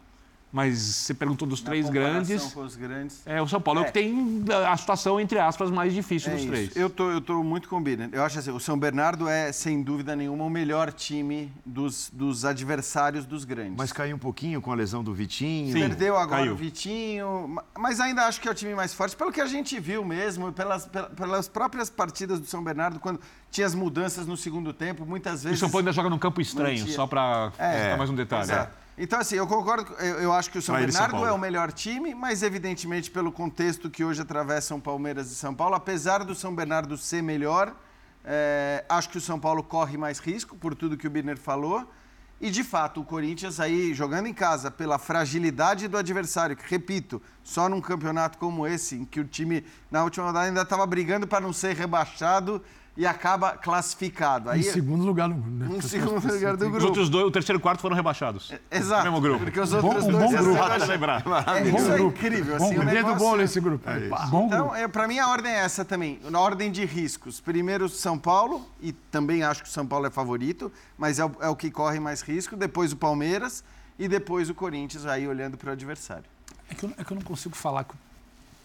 Mas 0.52 0.78
você 0.78 1.14
perguntou 1.14 1.48
dos 1.48 1.62
Na 1.62 1.70
três 1.70 1.88
grandes. 1.88 2.52
Com 2.52 2.60
os 2.60 2.76
grandes. 2.76 3.22
É, 3.24 3.40
o 3.40 3.48
São 3.48 3.58
Paulo 3.58 3.80
é. 3.80 3.84
é 3.84 3.86
o 3.86 3.86
que 3.86 3.92
tem 3.92 4.44
a 4.70 4.76
situação, 4.76 5.18
entre 5.18 5.38
aspas, 5.38 5.70
mais 5.70 5.94
difícil 5.94 6.30
é 6.30 6.34
dos 6.34 6.42
isso. 6.42 6.52
três. 6.52 6.76
Eu 6.76 6.90
tô, 6.90 7.10
eu 7.10 7.22
tô 7.22 7.42
muito 7.42 7.68
combinado. 7.70 8.14
Eu 8.14 8.22
acho 8.22 8.38
assim, 8.38 8.50
o 8.50 8.60
São 8.60 8.78
Bernardo 8.78 9.26
é, 9.26 9.50
sem 9.50 9.82
dúvida 9.82 10.14
nenhuma, 10.14 10.44
o 10.44 10.50
melhor 10.50 10.92
time 10.92 11.50
dos, 11.64 12.10
dos 12.12 12.44
adversários 12.44 13.24
dos 13.24 13.44
grandes. 13.44 13.76
Mas 13.78 13.94
caiu 13.94 14.14
um 14.14 14.18
pouquinho 14.18 14.60
com 14.60 14.70
a 14.70 14.74
lesão 14.74 15.02
do 15.02 15.14
Vitinho. 15.14 15.72
Sim, 15.72 15.80
Perdeu 15.80 16.18
agora 16.18 16.42
caiu. 16.42 16.52
o 16.52 16.56
Vitinho. 16.56 17.58
Mas 17.78 17.98
ainda 17.98 18.26
acho 18.26 18.38
que 18.38 18.46
é 18.46 18.50
o 18.50 18.54
time 18.54 18.74
mais 18.74 18.92
forte, 18.92 19.16
pelo 19.16 19.32
que 19.32 19.40
a 19.40 19.46
gente 19.46 19.80
viu 19.80 20.04
mesmo, 20.04 20.52
pelas, 20.52 20.86
pelas 21.16 21.48
próprias 21.48 21.88
partidas 21.88 22.38
do 22.38 22.46
São 22.46 22.62
Bernardo, 22.62 23.00
quando 23.00 23.18
tinha 23.50 23.66
as 23.66 23.74
mudanças 23.74 24.26
no 24.26 24.36
segundo 24.36 24.74
tempo, 24.74 25.06
muitas 25.06 25.44
vezes. 25.44 25.58
O 25.58 25.60
São 25.60 25.70
Paulo 25.70 25.80
ainda 25.80 25.92
joga 25.92 26.10
num 26.10 26.18
campo 26.18 26.42
estranho, 26.42 26.86
só 26.88 27.06
para 27.06 27.52
é, 27.58 27.96
mais 27.96 28.10
um 28.10 28.14
detalhe. 28.14 28.42
Exato. 28.42 28.81
Então, 28.96 29.18
assim, 29.18 29.36
eu 29.36 29.46
concordo, 29.46 29.90
eu, 29.94 30.20
eu 30.20 30.32
acho 30.32 30.50
que 30.50 30.58
o 30.58 30.62
São 30.62 30.74
Bernardo 30.74 31.18
São 31.18 31.26
é 31.26 31.32
o 31.32 31.38
melhor 31.38 31.72
time, 31.72 32.14
mas 32.14 32.42
evidentemente 32.42 33.10
pelo 33.10 33.32
contexto 33.32 33.88
que 33.88 34.04
hoje 34.04 34.20
atravessam 34.20 34.78
Palmeiras 34.78 35.30
e 35.30 35.34
São 35.34 35.54
Paulo, 35.54 35.74
apesar 35.74 36.24
do 36.24 36.34
São 36.34 36.54
Bernardo 36.54 36.98
ser 36.98 37.22
melhor, 37.22 37.74
é, 38.22 38.84
acho 38.88 39.08
que 39.08 39.16
o 39.16 39.20
São 39.20 39.40
Paulo 39.40 39.62
corre 39.62 39.96
mais 39.96 40.18
risco, 40.18 40.56
por 40.56 40.74
tudo 40.74 40.96
que 40.96 41.06
o 41.06 41.10
Birner 41.10 41.38
falou. 41.38 41.90
E, 42.38 42.50
de 42.50 42.64
fato, 42.64 43.00
o 43.00 43.04
Corinthians 43.04 43.60
aí 43.60 43.94
jogando 43.94 44.26
em 44.26 44.34
casa 44.34 44.68
pela 44.68 44.98
fragilidade 44.98 45.86
do 45.86 45.96
adversário, 45.96 46.56
que, 46.56 46.68
repito, 46.68 47.22
só 47.42 47.68
num 47.68 47.80
campeonato 47.80 48.36
como 48.36 48.66
esse, 48.66 48.96
em 48.96 49.04
que 49.04 49.20
o 49.20 49.24
time 49.24 49.64
na 49.90 50.02
última 50.02 50.26
rodada 50.26 50.46
ainda 50.46 50.62
estava 50.62 50.84
brigando 50.84 51.26
para 51.26 51.40
não 51.40 51.52
ser 51.52 51.76
rebaixado, 51.76 52.60
e 52.96 53.06
acaba 53.06 53.52
classificado. 53.52 54.50
Aí, 54.50 54.60
em 54.60 54.62
segundo 54.62 55.04
lugar 55.04 55.28
no 55.28 55.36
grupo. 55.36 55.50
Né? 55.50 55.76
Em 55.76 55.80
segundo 55.80 56.26
lugar 56.26 56.56
do 56.56 56.64
grupo. 56.66 56.78
Os 56.78 56.84
outros 56.84 57.08
dois, 57.08 57.26
o 57.26 57.30
terceiro 57.30 57.58
e 57.58 57.60
o 57.60 57.62
quarto 57.62 57.80
foram 57.80 57.96
rebaixados. 57.96 58.52
É, 58.52 58.76
exato. 58.76 59.04
No 59.04 59.12
mesmo 59.12 59.20
grupo. 59.20 59.44
Porque 59.44 59.60
os 59.60 59.72
outros 59.72 60.04
bom, 60.04 60.10
dois... 60.10 60.14
Um 60.14 60.26
bom 60.26 60.42
grupo. 60.42 60.62
É, 60.62 60.86
lembrar. 60.86 61.24
É, 61.56 61.68
isso 61.68 61.92
é 61.92 62.00
incrível. 62.02 62.56
Assim, 62.56 62.74
bom, 62.74 62.82
um 62.82 62.84
negócio... 62.84 63.18
bom 63.18 63.36
nesse 63.36 63.60
grupo. 63.60 63.88
É 63.88 64.08
bom 64.28 64.46
então, 64.46 64.76
é, 64.76 64.86
para 64.86 65.08
mim, 65.08 65.18
a 65.18 65.28
ordem 65.28 65.50
é 65.50 65.56
essa 65.56 65.84
também. 65.84 66.20
Na 66.30 66.38
ordem 66.38 66.70
de 66.70 66.84
riscos. 66.84 67.40
Primeiro, 67.40 67.88
São 67.88 68.18
Paulo, 68.18 68.66
e 68.80 68.92
também 68.92 69.42
acho 69.42 69.62
que 69.62 69.68
o 69.68 69.72
São 69.72 69.86
Paulo 69.86 70.06
é 70.06 70.10
favorito, 70.10 70.70
mas 70.98 71.18
é 71.18 71.24
o, 71.24 71.32
é 71.40 71.48
o 71.48 71.56
que 71.56 71.70
corre 71.70 71.98
mais 71.98 72.20
risco. 72.20 72.56
Depois 72.56 72.92
o 72.92 72.96
Palmeiras 72.96 73.64
e 73.98 74.06
depois 74.06 74.50
o 74.50 74.54
Corinthians, 74.54 75.06
aí 75.06 75.26
olhando 75.26 75.56
para 75.56 75.70
o 75.70 75.72
adversário. 75.72 76.24
É 76.68 76.74
que, 76.74 76.84
eu, 76.84 76.92
é 76.98 77.04
que 77.04 77.10
eu 77.10 77.14
não 77.14 77.22
consigo 77.22 77.56
falar 77.56 77.84
que 77.84 77.94
o 77.94 77.98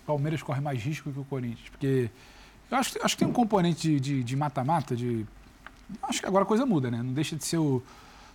Palmeiras 0.05 0.41
corre 0.41 0.59
mais 0.61 0.81
risco 0.81 1.11
que 1.11 1.19
o 1.19 1.25
Corinthians, 1.25 1.69
porque 1.69 2.09
eu 2.69 2.77
acho, 2.77 2.97
acho 3.01 3.15
que 3.15 3.23
tem 3.23 3.27
um 3.27 3.33
componente 3.33 3.99
de 3.99 4.35
mata-mata, 4.35 4.95
de, 4.95 5.23
de, 5.23 5.27
Acho 6.03 6.19
que 6.19 6.27
agora 6.27 6.43
a 6.43 6.47
coisa 6.47 6.65
muda, 6.65 6.91
né? 6.91 7.01
Não 7.01 7.13
deixa 7.13 7.35
de 7.35 7.45
ser 7.45 7.57
o 7.57 7.81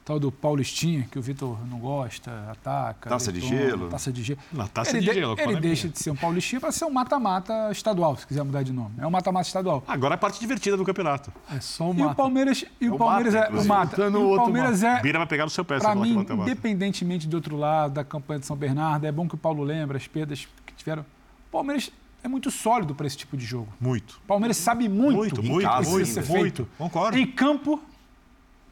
tal 0.05 0.19
do 0.19 0.33
Paulistinha, 0.33 1.07
que 1.11 1.19
o 1.19 1.23
Vitor 1.23 1.57
não 1.67 1.79
gosta, 1.79 2.31
ataca. 2.51 3.09
Taça 3.09 3.33
de 3.33 3.41
gelo. 3.41 3.89
Taça 3.89 4.13
de 4.13 4.23
gelo. 4.23 4.41
Na 4.53 4.67
taça 4.67 4.97
ele 4.97 5.07
de 5.07 5.15
gelo. 5.15 5.37
Ele 5.39 5.61
deixa 5.61 5.89
de 5.89 5.99
ser 5.99 6.11
um 6.11 6.17
Paulistinha 6.17 6.61
para 6.61 6.73
ser 6.73 6.85
um 6.85 6.91
mata-mata 6.91 7.71
estadual, 7.71 8.17
se 8.17 8.27
quiser 8.27 8.43
mudar 8.43 8.63
de 8.63 8.73
nome. 8.73 8.95
É 8.99 9.07
um 9.07 9.11
mata-mata 9.11 9.47
estadual. 9.47 9.85
Agora 9.87 10.15
é 10.15 10.17
a 10.17 10.19
parte 10.19 10.41
divertida 10.41 10.77
do 10.77 10.85
campeonato. 10.85 11.33
É 11.55 11.61
só 11.61 11.91
o 11.91 11.95
mata. 11.95 12.03
E 12.03 12.07
o 12.07 12.15
Palmeiras, 12.15 12.65
e 12.81 12.89
o, 12.89 12.95
o 12.95 12.99
Palmeiras 12.99 13.35
mata, 13.35 13.53
é 13.53 13.61
o 13.61 13.65
mata. 13.65 14.03
E 14.03 14.17
o 14.17 14.37
Palmeiras 14.37 14.83
é. 14.83 15.01
Bira 15.01 15.19
vai 15.19 15.29
pegar 15.29 15.45
no 15.45 15.51
seu 15.51 15.65
pé. 15.65 15.79
Para 15.79 15.95
mim, 15.95 16.27
independentemente 16.31 17.29
do 17.29 17.35
outro 17.35 17.57
lado, 17.57 17.95
da 17.95 18.05
campanha 18.05 18.41
de 18.41 18.47
São 18.47 18.57
Bernardo, 18.57 19.07
é 19.07 19.13
bom 19.13 19.29
que 19.29 19.35
o 19.35 19.39
Paulo 19.39 19.63
lembre 19.63 19.97
as 19.97 20.07
perdas 20.07 20.49
que 20.67 20.75
tiveram. 20.75 21.03
O 21.03 21.53
Palmeiras 21.53 21.93
é 22.23 22.29
muito 22.29 22.51
sólido 22.51 22.95
para 22.95 23.07
esse 23.07 23.17
tipo 23.17 23.37
de 23.37 23.45
jogo. 23.45 23.73
Muito. 23.81 24.21
O 24.25 24.27
Palmeiras 24.27 24.57
sabe 24.57 24.89
muito, 24.89 25.17
muito, 25.17 25.43
muito, 25.43 25.53
muito, 25.53 25.91
muito, 25.91 26.07
ser 26.07 26.25
muito. 26.25 26.43
Feito. 26.43 26.69
Concordo. 26.79 27.19
Em 27.19 27.27
campo, 27.27 27.83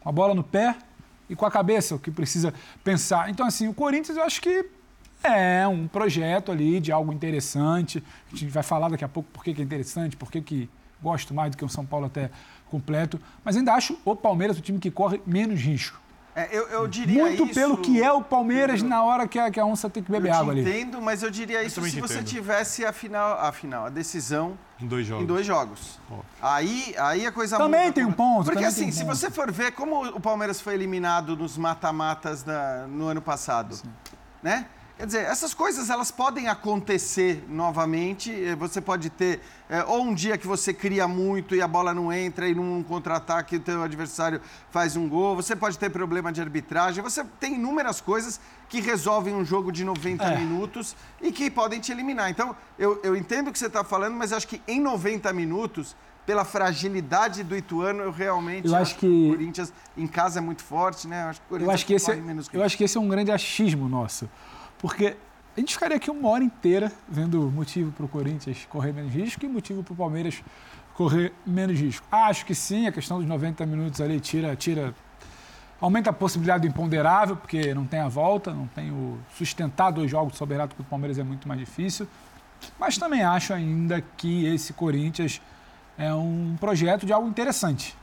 com 0.01 0.09
a 0.09 0.13
bola 0.13 0.35
no 0.35 0.45
pé 0.45 0.77
e 1.29 1.35
com 1.35 1.45
a 1.45 1.51
cabeça, 1.51 1.95
o 1.95 1.99
que 1.99 2.11
precisa 2.11 2.55
pensar. 2.85 3.29
Então, 3.31 3.47
assim, 3.47 3.69
o 3.69 3.75
Corinthians 3.75 4.17
eu 4.17 4.25
acho 4.25 4.41
que 4.41 4.67
é 5.23 5.67
um 5.67 5.87
projeto 5.87 6.51
ali 6.51 6.81
de 6.81 6.93
algo 6.93 7.13
interessante. 7.13 8.03
A 8.33 8.37
gente 8.37 8.51
vai 8.51 8.63
falar 8.63 8.89
daqui 8.89 9.05
a 9.05 9.09
pouco 9.09 9.29
por 9.33 9.45
que 9.45 9.51
é 9.51 9.63
interessante, 9.63 10.17
por 10.17 10.31
que, 10.31 10.41
que 10.41 10.69
gosto 11.03 11.35
mais 11.35 11.51
do 11.51 11.57
que 11.57 11.65
o 11.65 11.69
São 11.69 11.85
Paulo 11.85 12.07
até 12.07 12.31
completo. 12.71 13.21
Mas 13.45 13.57
ainda 13.57 13.75
acho 13.75 13.99
o 14.05 14.15
Palmeiras 14.15 14.59
o 14.59 14.61
time 14.61 14.79
que 14.79 14.91
corre 14.91 15.21
menos 15.27 15.61
risco. 15.61 16.00
É, 16.35 16.49
eu, 16.57 16.69
eu, 16.69 16.87
diria 16.87 17.25
Muito 17.25 17.45
isso, 17.45 17.55
pelo 17.55 17.77
que 17.79 18.01
é 18.01 18.11
o 18.13 18.23
Palmeiras 18.23 18.83
na 18.83 19.03
hora 19.03 19.27
que 19.27 19.39
a, 19.39 19.51
que 19.51 19.59
a 19.59 19.67
onça 19.67 19.91
tem 19.91 20.03
que 20.03 20.13
beber 20.13 20.31
água 20.31 20.53
ali. 20.53 20.61
entendo, 20.61 21.01
mas 21.01 21.25
eu 21.25 21.31
diria 21.31 21.63
isso 21.65 21.83
se 21.83 22.01
você 22.01 22.23
tivesse 22.23 22.85
a 22.85 22.93
final, 22.93 23.39
a 23.39 23.51
final, 23.51 23.87
a 23.87 23.91
decisão 23.91 24.57
em 24.81 24.87
dois 24.87 25.07
jogos. 25.07 25.25
Em 25.25 25.27
dois 25.27 25.47
jogos. 25.47 26.01
Oh. 26.11 26.15
Aí, 26.41 26.95
aí 26.99 27.27
a 27.27 27.33
coisa 27.33 27.59
Também 27.59 27.83
muda. 27.83 27.93
tem 27.93 28.05
um 28.05 28.13
ponto. 28.13 28.47
Porque 28.47 28.65
assim, 28.65 28.89
um 28.89 28.93
se 28.93 29.05
ponto. 29.05 29.17
você 29.17 29.31
for 29.31 29.51
ver 29.51 29.73
como 29.73 30.07
o 30.07 30.21
Palmeiras 30.21 30.61
foi 30.61 30.75
eliminado 30.75 31.37
nos 31.37 31.59
mata-matas 31.59 32.45
no 32.89 33.09
ano 33.09 33.21
passado, 33.21 33.75
Sim. 33.75 33.91
né? 34.43 34.67
Quer 35.01 35.07
dizer, 35.07 35.23
essas 35.23 35.55
coisas 35.55 35.89
elas 35.89 36.11
podem 36.11 36.49
acontecer 36.49 37.43
novamente. 37.49 38.31
Eh, 38.31 38.55
você 38.55 38.83
pode 38.83 39.09
ter 39.09 39.41
é, 39.67 39.83
ou 39.85 40.03
um 40.03 40.13
dia 40.13 40.37
que 40.37 40.47
você 40.47 40.75
cria 40.75 41.09
muito 41.09 41.55
e 41.55 41.63
a 41.63 41.67
bola 41.67 41.95
não 41.95 42.13
entra 42.13 42.47
e 42.47 42.55
num 42.55 42.83
contra-ataque 42.83 43.57
o 43.57 43.61
teu 43.61 43.83
adversário 43.83 44.43
faz 44.71 44.97
um 44.97 45.09
gol. 45.09 45.35
Você 45.37 45.57
pode 45.57 45.79
ter 45.79 45.89
problema 45.89 46.31
de 46.31 46.43
arbitragem. 46.43 47.03
Você 47.03 47.25
tem 47.41 47.55
inúmeras 47.55 47.99
coisas 47.99 48.39
que 48.69 48.83
resolvem 48.83 49.35
um 49.35 49.43
jogo 49.43 49.73
de 49.73 49.85
90 49.85 50.23
é. 50.23 50.37
minutos 50.37 50.95
e 51.23 51.33
que 51.33 51.51
podem 51.51 51.81
te 51.81 51.91
eliminar. 51.91 52.29
Então, 52.29 52.55
eu, 52.79 53.01
eu 53.03 53.17
entendo 53.17 53.49
o 53.49 53.53
que 53.53 53.59
você 53.59 53.69
está 53.69 53.83
falando, 53.83 54.15
mas 54.17 54.35
acho 54.35 54.47
que 54.47 54.61
em 54.69 54.79
90 54.79 55.33
minutos 55.33 55.97
pela 56.27 56.45
fragilidade 56.45 57.43
do 57.43 57.57
Ituano, 57.57 58.03
eu 58.03 58.11
realmente 58.11 58.69
eu 58.69 58.75
acho, 58.75 58.83
acho 58.83 58.99
que 58.99 59.07
o 59.07 59.31
Corinthians 59.31 59.73
em 59.97 60.07
casa 60.07 60.41
é 60.41 60.43
muito 60.43 60.63
forte, 60.63 61.09
né? 61.09 61.25
Eu 61.25 61.29
acho 61.31 61.41
que, 61.41 61.55
eu 61.55 61.71
acho 61.71 61.87
que 61.87 61.95
esse, 61.95 62.11
é, 62.11 62.23
eu 62.53 62.63
acho 62.63 62.77
que 62.77 62.85
esse 62.85 62.99
é 62.99 63.01
um 63.01 63.09
grande 63.09 63.33
achismo 63.33 63.89
nosso. 63.89 64.29
Porque 64.81 65.17
a 65.57 65.61
gente 65.61 65.75
ficaria 65.75 65.97
aqui 65.97 66.11
uma 66.11 66.29
hora 66.29 66.43
inteira 66.43 66.91
vendo 67.09 67.51
motivo 67.51 67.93
para 67.93 68.05
o 68.05 68.09
Corinthians 68.09 68.67
correr 68.69 68.93
menos 68.93 69.13
risco 69.13 69.45
e 69.45 69.49
motivo 69.49 69.83
para 69.83 69.93
o 69.93 69.97
Palmeiras 69.97 70.43
correr 70.95 71.33
menos 71.47 71.79
risco. 71.79 72.07
Acho 72.11 72.45
que 72.47 72.55
sim, 72.55 72.87
a 72.87 72.93
questão 72.93 73.19
dos 73.19 73.27
90 73.27 73.65
minutos 73.67 74.01
ali 74.01 74.21
tira, 74.21 74.55
tira 74.57 74.95
aumenta 75.81 76.11
a 76.11 76.13
possibilidade 76.13 76.63
do 76.63 76.71
imponderável, 76.71 77.37
porque 77.37 77.75
não 77.75 77.87
tem 77.87 78.01
a 78.01 78.09
volta, 78.09 78.53
não 78.53 78.67
tem 78.67 78.91
o 78.91 79.19
sustentar 79.35 79.91
dois 79.91 80.11
jogos 80.11 80.37
soberano 80.37 80.69
contra 80.69 80.83
o 80.83 80.87
Palmeiras 80.87 81.19
é 81.19 81.25
muito 81.25 81.49
mais 81.49 81.59
difícil. 81.59 82.07
Mas 82.79 82.99
também 82.99 83.23
acho 83.23 83.55
ainda 83.55 84.03
que 84.17 84.45
esse 84.45 84.73
Corinthians 84.75 85.41
é 85.97 86.13
um 86.13 86.57
projeto 86.61 87.07
de 87.07 87.13
algo 87.13 87.29
interessante. 87.29 87.97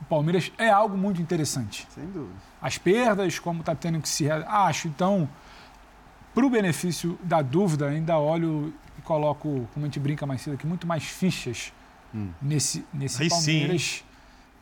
O 0.00 0.04
Palmeiras 0.04 0.52
é 0.58 0.68
algo 0.68 0.96
muito 0.96 1.22
interessante. 1.22 1.86
Sem 1.90 2.06
dúvida. 2.06 2.34
As 2.60 2.76
perdas, 2.76 3.38
como 3.38 3.60
está 3.60 3.74
tendo 3.74 4.00
que 4.00 4.08
se. 4.08 4.28
Acho, 4.30 4.88
então, 4.88 5.28
para 6.36 6.44
o 6.44 6.50
benefício 6.50 7.18
da 7.22 7.40
dúvida, 7.40 7.88
ainda 7.88 8.18
olho 8.18 8.70
coloco, 9.02 9.66
como 9.72 9.86
a 9.86 9.88
gente 9.88 9.98
brinca 9.98 10.26
mais 10.26 10.42
cedo 10.42 10.52
aqui, 10.52 10.66
muito 10.66 10.86
mais 10.86 11.02
fichas 11.02 11.72
hum. 12.14 12.28
nesse, 12.42 12.84
nesse 12.92 13.22
Aí 13.22 13.30
Palmeiras. 13.30 13.82
Sim, 13.82 14.06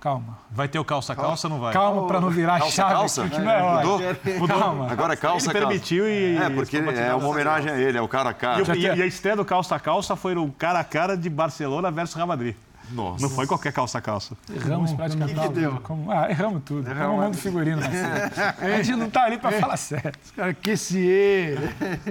Calma. 0.01 0.39
Vai 0.51 0.69
ter 0.69 0.79
o 0.79 0.85
calça-calça 0.85 1.47
ou 1.47 1.55
não 1.55 1.61
vai? 1.61 1.73
Calma 1.73 2.07
para 2.07 2.21
não 2.21 2.29
virar 2.29 2.59
calça, 2.59 2.77
chave. 2.77 2.93
Calça? 2.93 3.27
Que 3.27 3.37
é, 3.37 3.41
é, 3.41 3.63
mudou? 3.63 4.01
mudou? 4.39 4.59
Calma. 4.59 4.93
Agora 4.93 5.15
é 5.15 5.17
calça, 5.17 5.51
ele 5.51 5.59
permitiu 5.59 6.07
e... 6.07 6.37
É, 6.37 6.51
porque 6.51 6.77
é 6.77 7.15
uma 7.15 7.27
homenagem 7.27 7.73
a 7.73 7.79
ele, 7.79 7.97
é 7.97 8.03
o 8.03 8.07
cara 8.07 8.29
a 8.29 8.35
cara. 8.35 8.63
E, 8.77 8.81
e, 8.81 8.83
e 8.83 9.03
a 9.03 9.07
estreia 9.07 9.35
do 9.35 9.47
calça-calça 9.47 10.15
foi 10.15 10.37
o 10.37 10.53
cara 10.53 10.79
a 10.79 10.85
cara 10.85 11.17
de 11.17 11.31
Barcelona 11.31 11.91
versus 11.91 12.15
Real 12.15 12.29
Madrid. 12.29 12.55
Nossa. 12.91 13.23
Não 13.23 13.31
foi 13.31 13.47
qualquer 13.47 13.73
calça-calça. 13.73 14.37
Erramos 14.55 14.93
praticamente. 14.93 15.39
O 15.39 15.43
que, 15.43 15.49
deu? 15.49 15.81
Como, 15.83 16.11
ah, 16.11 16.31
erramos 16.31 16.63
tudo. 16.65 16.89
Erramos. 16.89 17.15
Como 17.15 17.23
mundo 17.23 17.37
figurino. 17.37 17.83
a 17.83 18.83
gente 18.83 18.97
não 18.97 19.11
tá 19.11 19.25
ali 19.25 19.39
para 19.39 19.53
falar 19.61 19.77
sério. 19.77 20.13
Os 20.25 20.31
caras, 20.31 20.57
QCE. 20.63 21.57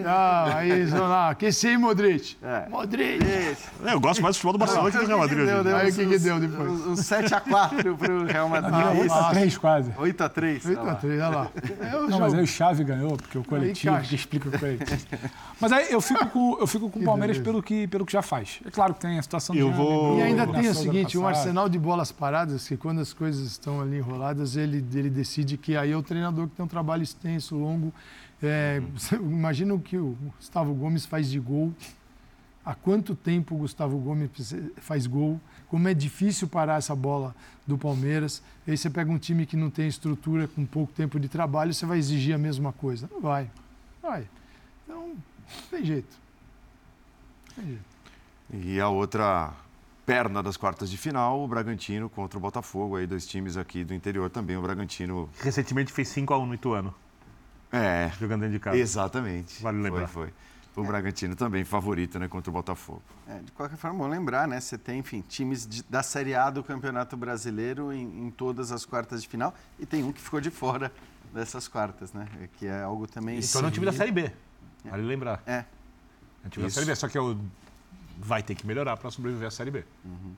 Ah, 0.06 0.58
aí, 0.58 0.86
Zona. 0.86 1.36
QCE 1.36 1.68
e 1.70 1.78
Modric. 1.78 2.38
É. 2.42 2.70
Modric. 2.70 3.24
É, 3.24 3.94
eu 3.94 4.00
gosto 4.00 4.22
mais 4.22 4.36
do 4.36 4.40
futebol 4.40 4.54
do 4.54 4.60
Barcelona 4.60 4.92
que 4.92 4.98
do 4.98 5.06
Real 5.06 5.20
Madrid. 5.20 5.46
Deu, 5.46 5.64
deu, 5.64 5.78
aí 5.78 5.90
o 5.90 5.94
que, 5.94 6.06
que 6.06 6.20
deu 6.20 6.40
depois? 6.40 6.70
Um 6.70 6.94
7x4 6.94 7.98
pro 7.98 8.26
Real 8.26 8.50
Madrid. 8.50 8.74
Ah, 8.74 9.34
8x3 9.34 9.58
quase. 9.58 9.92
8x3. 9.92 10.62
8x3, 10.62 11.04
olha 11.06 11.30
lá. 11.30 11.50
Não, 12.10 12.20
mas 12.20 12.34
aí 12.34 12.44
o 12.44 12.48
Chave 12.48 12.84
ganhou, 12.84 13.16
porque 13.18 13.38
o 13.38 13.44
coletivo 13.44 14.00
que 14.02 14.16
explica 14.16 14.50
o 14.50 14.60
coletivo. 14.60 15.06
Mas 15.60 15.72
aí 15.72 15.92
eu 15.92 16.02
fico 16.02 16.26
com, 16.28 16.58
eu 16.60 16.68
fico 16.68 16.90
com 16.90 17.00
o 17.00 17.04
Palmeiras 17.04 17.38
pelo 17.38 17.62
que, 17.62 17.88
pelo 17.88 18.06
que 18.06 18.12
já 18.12 18.22
faz. 18.22 18.60
É 18.66 18.72
claro 18.72 18.94
que 18.94 19.00
tem 19.00 19.18
a 19.18 19.22
situação 19.22 19.56
eu 19.56 19.72
vou... 19.72 20.18
E 20.20 20.22
ainda 20.22 20.48
tem 20.48 20.63
o 20.72 20.76
seguinte, 20.76 21.18
um 21.18 21.28
arsenal 21.28 21.68
de 21.68 21.78
bolas 21.78 22.12
paradas, 22.12 22.68
que 22.68 22.78
quando 22.78 23.00
as 23.02 23.14
coisas 23.14 23.52
estão 23.52 23.82
ali 23.82 23.98
enroladas, 23.98 24.56
ele, 24.56 24.86
ele 24.94 25.10
decide 25.10 25.58
que 25.58 25.76
aí 25.76 25.92
é 25.92 25.98
o 25.98 26.04
treinador 26.04 26.48
que 26.48 26.56
tem 26.56 26.66
um 26.66 26.68
trabalho 26.68 27.04
extenso, 27.04 27.56
longo. 27.56 27.94
É, 28.42 28.82
imagina 29.20 29.74
o 29.74 29.80
que 29.80 29.98
o 29.98 30.18
Gustavo 30.38 30.74
Gomes 30.74 31.06
faz 31.06 31.30
de 31.30 31.40
gol. 31.40 31.74
Há 32.66 32.74
quanto 32.74 33.16
tempo 33.16 33.56
o 33.56 33.58
Gustavo 33.60 33.98
Gomes 33.98 34.56
faz 34.78 35.06
gol? 35.06 35.40
Como 35.68 35.88
é 35.88 35.94
difícil 35.94 36.48
parar 36.48 36.78
essa 36.78 36.96
bola 36.96 37.36
do 37.66 37.78
Palmeiras. 37.78 38.42
Aí 38.68 38.78
você 38.78 38.90
pega 38.90 39.12
um 39.12 39.18
time 39.18 39.46
que 39.46 39.58
não 39.58 39.70
tem 39.70 39.88
estrutura, 39.88 40.48
com 40.48 40.66
pouco 40.66 40.94
tempo 40.94 41.20
de 41.20 41.28
trabalho, 41.28 41.74
você 41.74 41.86
vai 41.86 41.98
exigir 41.98 42.34
a 42.36 42.38
mesma 42.38 42.72
coisa. 42.72 43.10
Não 43.12 43.22
vai. 43.22 43.50
Vai. 44.02 44.28
Então, 44.84 45.14
tem 45.70 45.84
jeito. 45.84 46.18
Tem 47.56 47.66
jeito. 47.66 47.94
E 48.54 48.80
a 48.80 48.88
outra 48.88 49.54
perna 50.06 50.44
das 50.44 50.58
quartas 50.58 50.90
de 50.90 50.98
final, 50.98 51.42
o 51.42 51.48
Bragantino 51.48 52.10
contra 52.10 52.38
o 52.38 52.42
Botafogo, 52.42 52.98
aí 52.98 53.08
dois 53.08 53.26
times 53.26 53.58
aqui 53.58 53.84
do 53.84 53.94
interior 53.94 54.30
também, 54.30 54.58
o 54.58 54.62
Bragantino... 54.62 55.30
Recentemente 55.40 55.92
fez 55.92 56.10
5 56.10 56.34
a 56.34 56.40
1 56.40 56.46
no 56.46 56.54
Ituano. 56.54 56.94
É. 57.72 58.12
Jogando 58.20 58.42
dentro 58.42 58.54
de 58.54 58.60
casa. 58.60 58.78
Exatamente. 58.78 59.62
Vale 59.64 59.82
lembrar. 59.82 60.08
Foi, 60.08 60.28
foi. 60.76 60.84
O 60.84 60.86
é. 60.86 60.88
Bragantino 60.88 61.36
também 61.36 61.64
favorito, 61.64 62.20
né, 62.20 62.28
contra 62.28 62.50
o 62.50 62.54
Botafogo. 62.54 63.02
É, 63.28 63.40
de 63.40 63.52
qualquer 63.52 63.78
forma, 63.78 64.00
bom 64.00 64.08
lembrar, 64.08 64.48
né, 64.48 64.60
você 64.60 64.78
tem, 64.78 65.00
enfim, 65.00 65.24
times 65.28 65.66
de, 65.66 65.84
da 65.84 66.04
Série 66.04 66.36
A 66.36 66.50
do 66.50 66.64
Campeonato 66.64 67.16
Brasileiro 67.16 67.94
em, 67.94 68.28
em 68.28 68.32
todas 68.32 68.72
as 68.72 68.86
quartas 68.86 69.22
de 69.22 69.28
final 69.28 69.54
e 69.80 69.86
tem 69.86 70.04
um 70.04 70.12
que 70.12 70.20
ficou 70.20 70.42
de 70.42 70.50
fora 70.50 70.92
dessas 71.32 71.68
quartas, 71.68 72.12
né, 72.12 72.28
que 72.58 72.66
é 72.66 72.82
algo 72.82 73.08
também... 73.08 73.40
Então 73.40 73.62
é 73.62 73.68
um 73.68 73.72
time 73.72 73.86
da 73.86 73.94
Série 73.94 74.12
B, 74.12 74.22
é. 74.22 74.90
vale 74.90 75.04
lembrar. 75.04 75.42
É. 75.46 75.54
É 75.54 75.66
um 76.48 76.50
time 76.50 76.66
Isso. 76.66 76.76
da 76.76 76.82
Série 76.82 76.86
B, 76.88 76.96
só 76.96 77.08
que 77.08 77.18
é 77.18 77.22
o 77.22 77.38
vai 78.18 78.44
ter 78.44 78.56
que 78.56 78.66
melhorar 78.66 78.98
para 78.98 79.10
sobreviver 79.12 79.48
à 79.48 79.52
Série 79.52 79.72
B. 79.72 79.84
Uhum. 80.06 80.36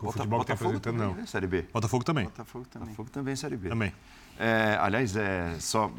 O 0.00 0.12
futebol 0.12 0.44
que 0.44 0.52
está 0.52 0.66
apresentando, 0.66 0.96
não. 0.96 1.14
Né? 1.14 1.26
Série 1.26 1.46
B. 1.46 1.62
Botafogo 1.72 2.04
também. 2.04 2.24
Botafogo 2.24 2.66
também. 2.66 2.88
Botafogo 2.88 3.10
também, 3.10 3.36
Série 3.36 3.56
B. 3.56 3.68
Também. 3.68 3.92
É, 4.38 4.76
aliás, 4.80 5.16
é 5.16 5.56
só 5.60 5.90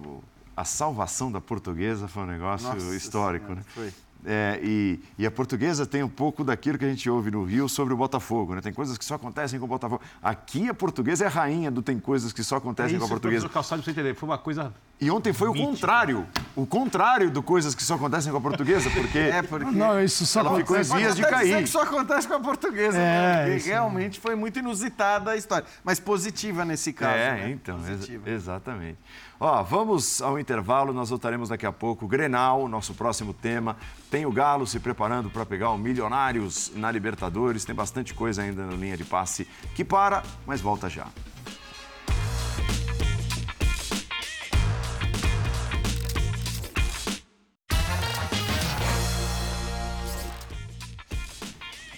a 0.55 0.63
salvação 0.63 1.31
da 1.31 1.41
portuguesa 1.41 2.07
foi 2.07 2.23
um 2.23 2.27
negócio 2.27 2.67
Nossa 2.67 2.95
histórico, 2.95 3.47
senhora, 3.47 3.61
né? 3.61 3.65
Foi. 3.73 3.93
É, 4.25 4.59
e, 4.63 4.99
e, 5.19 5.25
a 5.25 5.29
portuguesa 5.29 5.85
tem 5.85 6.01
um 6.01 6.09
pouco 6.09 6.43
daquilo 6.43 6.77
que 6.79 6.85
a 6.85 6.89
gente 6.89 7.07
ouve 7.07 7.29
no 7.29 7.43
Rio 7.43 7.69
sobre 7.69 7.93
o 7.93 7.97
Botafogo, 7.97 8.55
né? 8.55 8.61
Tem 8.61 8.73
coisas 8.73 8.97
que 8.97 9.05
só 9.05 9.15
acontecem 9.15 9.59
com 9.59 9.65
o 9.65 9.69
Botafogo. 9.69 10.01
Aqui 10.21 10.67
a 10.67 10.73
portuguesa 10.73 11.25
é 11.25 11.27
a 11.27 11.29
rainha 11.29 11.69
do 11.69 11.81
tem 11.81 11.99
coisas 11.99 12.33
que 12.33 12.43
só 12.43 12.55
acontecem 12.55 12.93
é 12.93 12.97
isso, 12.97 12.99
com 12.99 13.05
a 13.05 13.09
portuguesa. 13.09 13.47
Calçado, 13.47 13.83
você 13.83 13.91
entender, 13.91 14.15
foi 14.15 14.27
uma 14.27 14.37
coisa. 14.37 14.73
E 14.99 15.11
ontem 15.11 15.31
foi 15.31 15.49
mítica. 15.49 15.63
o 15.63 15.71
contrário. 15.71 16.27
O 16.55 16.65
contrário 16.65 17.29
do 17.29 17.43
coisas 17.43 17.75
que 17.75 17.83
só 17.83 17.95
acontecem 17.95 18.31
com 18.31 18.37
a 18.37 18.41
portuguesa, 18.41 18.89
porque. 18.89 19.19
É, 19.35 19.41
porque. 19.41 19.71
Não, 19.71 20.01
isso 20.01 20.25
só 20.25 20.39
ela 20.39 20.55
ficou 20.55 20.77
em 20.77 20.83
vias 20.83 21.15
de 21.15 21.21
cair. 21.23 21.63
que 21.63 21.67
só 21.67 21.81
acontece 21.81 22.27
com 22.27 22.35
a 22.35 22.39
portuguesa, 22.39 22.97
é, 22.97 23.49
porque 23.49 23.69
realmente 23.69 24.19
foi 24.19 24.35
muito 24.35 24.59
inusitada 24.59 25.31
a 25.31 25.35
história. 25.35 25.65
Mas 25.83 25.99
positiva 25.99 26.63
nesse 26.63 26.93
caso. 26.93 27.17
É, 27.17 27.33
né? 27.33 27.51
então, 27.51 27.79
ex 27.87 28.09
exatamente. 28.25 28.97
Ó, 29.39 29.61
vamos 29.63 30.21
ao 30.21 30.39
intervalo, 30.39 30.93
nós 30.93 31.09
voltaremos 31.09 31.49
daqui 31.49 31.65
a 31.65 31.71
pouco. 31.71 32.07
Grenal, 32.07 32.67
nosso 32.69 32.93
próximo 32.93 33.33
tema. 33.33 33.75
Tem 34.09 34.25
o 34.25 34.31
Galo 34.31 34.65
se 34.65 34.79
preparando 34.79 35.29
para 35.29 35.45
pegar 35.45 35.71
o 35.71 35.77
Milionários 35.77 36.71
na 36.73 36.89
Libertadores. 36.89 37.65
Tem 37.65 37.75
bastante 37.75 38.13
coisa 38.13 38.43
ainda 38.43 38.65
na 38.65 38.73
linha 38.73 38.95
de 38.95 39.03
passe 39.03 39.45
que 39.75 39.83
para, 39.83 40.23
mas 40.45 40.61
volta 40.61 40.89
já. 40.89 41.07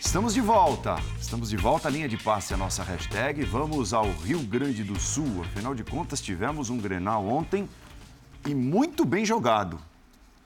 Estamos 0.08 0.34
de 0.34 0.40
volta. 0.40 0.96
Estamos 1.20 1.50
de 1.50 1.58
volta 1.58 1.90
à 1.90 1.92
linha 1.92 2.08
de 2.08 2.16
passe, 2.16 2.54
a 2.54 2.58
nossa 2.58 2.82
hashtag. 2.82 3.44
Vamos 3.44 3.94
ao 3.94 4.10
Rio 4.10 4.40
Grande 4.40 4.82
do 4.82 4.98
Sul. 4.98 5.42
Afinal 5.42 5.76
de 5.76 5.84
contas, 5.84 6.22
tivemos 6.22 6.70
um 6.70 6.78
Grenal 6.78 7.28
ontem 7.28 7.68
e 8.46 8.56
muito 8.56 9.04
bem 9.04 9.26
jogado. 9.26 9.78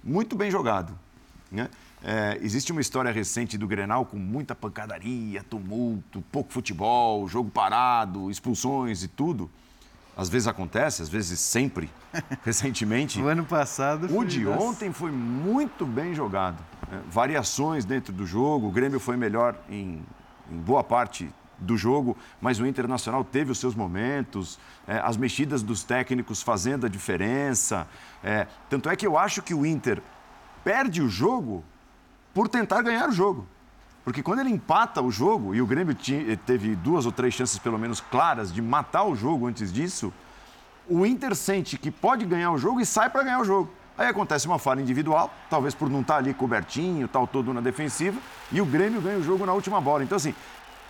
Muito 0.03 0.35
bem 0.35 0.49
jogado. 0.49 0.97
Né? 1.51 1.69
É, 2.03 2.39
existe 2.41 2.71
uma 2.71 2.81
história 2.81 3.11
recente 3.11 3.55
do 3.55 3.67
Grenal 3.67 4.03
com 4.03 4.17
muita 4.17 4.55
pancadaria, 4.55 5.43
tumulto, 5.43 6.23
pouco 6.31 6.51
futebol, 6.51 7.27
jogo 7.27 7.51
parado, 7.51 8.31
expulsões 8.31 9.03
e 9.03 9.07
tudo. 9.07 9.47
Às 10.17 10.27
vezes 10.27 10.47
acontece, 10.47 11.03
às 11.03 11.07
vezes 11.07 11.39
sempre. 11.39 11.87
Recentemente. 12.43 13.21
o 13.21 13.27
ano 13.27 13.45
passado. 13.45 14.07
O 14.17 14.25
de 14.25 14.47
ontem 14.47 14.91
foi 14.91 15.11
muito 15.11 15.85
bem 15.85 16.15
jogado. 16.15 16.70
Né? 16.91 17.01
Variações 17.09 17.85
dentro 17.85 18.13
do 18.13 18.25
jogo. 18.27 18.67
O 18.67 18.71
Grêmio 18.71 18.99
foi 18.99 19.17
melhor 19.17 19.57
em 19.69 20.03
em 20.51 20.57
boa 20.57 20.83
parte 20.83 21.31
do 21.57 21.77
jogo, 21.77 22.17
mas 22.41 22.59
o 22.59 22.65
Internacional 22.65 23.23
teve 23.23 23.51
os 23.51 23.59
seus 23.59 23.75
momentos, 23.75 24.59
é, 24.87 24.97
as 24.97 25.15
mexidas 25.15 25.61
dos 25.61 25.83
técnicos 25.83 26.41
fazendo 26.41 26.85
a 26.85 26.89
diferença. 26.89 27.87
É, 28.23 28.47
tanto 28.69 28.89
é 28.89 28.95
que 28.95 29.05
eu 29.05 29.17
acho 29.17 29.41
que 29.41 29.53
o 29.53 29.65
Inter 29.65 30.01
perde 30.63 31.01
o 31.01 31.07
jogo 31.07 31.63
por 32.33 32.49
tentar 32.49 32.81
ganhar 32.81 33.07
o 33.07 33.11
jogo. 33.11 33.47
Porque 34.03 34.23
quando 34.23 34.39
ele 34.39 34.49
empata 34.49 35.01
o 35.01 35.11
jogo, 35.11 35.53
e 35.53 35.61
o 35.61 35.67
Grêmio 35.67 35.95
teve 36.45 36.75
duas 36.75 37.05
ou 37.05 37.11
três 37.11 37.35
chances, 37.35 37.59
pelo 37.59 37.77
menos 37.77 38.01
claras, 38.01 38.51
de 38.51 38.59
matar 38.59 39.03
o 39.03 39.15
jogo 39.15 39.45
antes 39.45 39.71
disso, 39.71 40.11
o 40.89 41.05
Inter 41.05 41.35
sente 41.35 41.77
que 41.77 41.91
pode 41.91 42.25
ganhar 42.25 42.51
o 42.51 42.57
jogo 42.57 42.81
e 42.81 42.85
sai 42.85 43.11
para 43.11 43.21
ganhar 43.21 43.39
o 43.39 43.45
jogo. 43.45 43.69
Aí 43.97 44.07
acontece 44.07 44.47
uma 44.47 44.57
falha 44.57 44.81
individual, 44.81 45.31
talvez 45.49 45.75
por 45.75 45.89
não 45.89 46.01
estar 46.01 46.15
tá 46.15 46.19
ali 46.19 46.33
cobertinho, 46.33 47.07
tal, 47.07 47.27
todo 47.27 47.53
na 47.53 47.61
defensiva, 47.61 48.19
e 48.51 48.61
o 48.61 48.65
Grêmio 48.65 49.01
ganha 49.01 49.17
o 49.17 49.23
jogo 49.23 49.45
na 49.45 49.53
última 49.53 49.79
bola. 49.79 50.03
Então, 50.03 50.15
assim, 50.15 50.33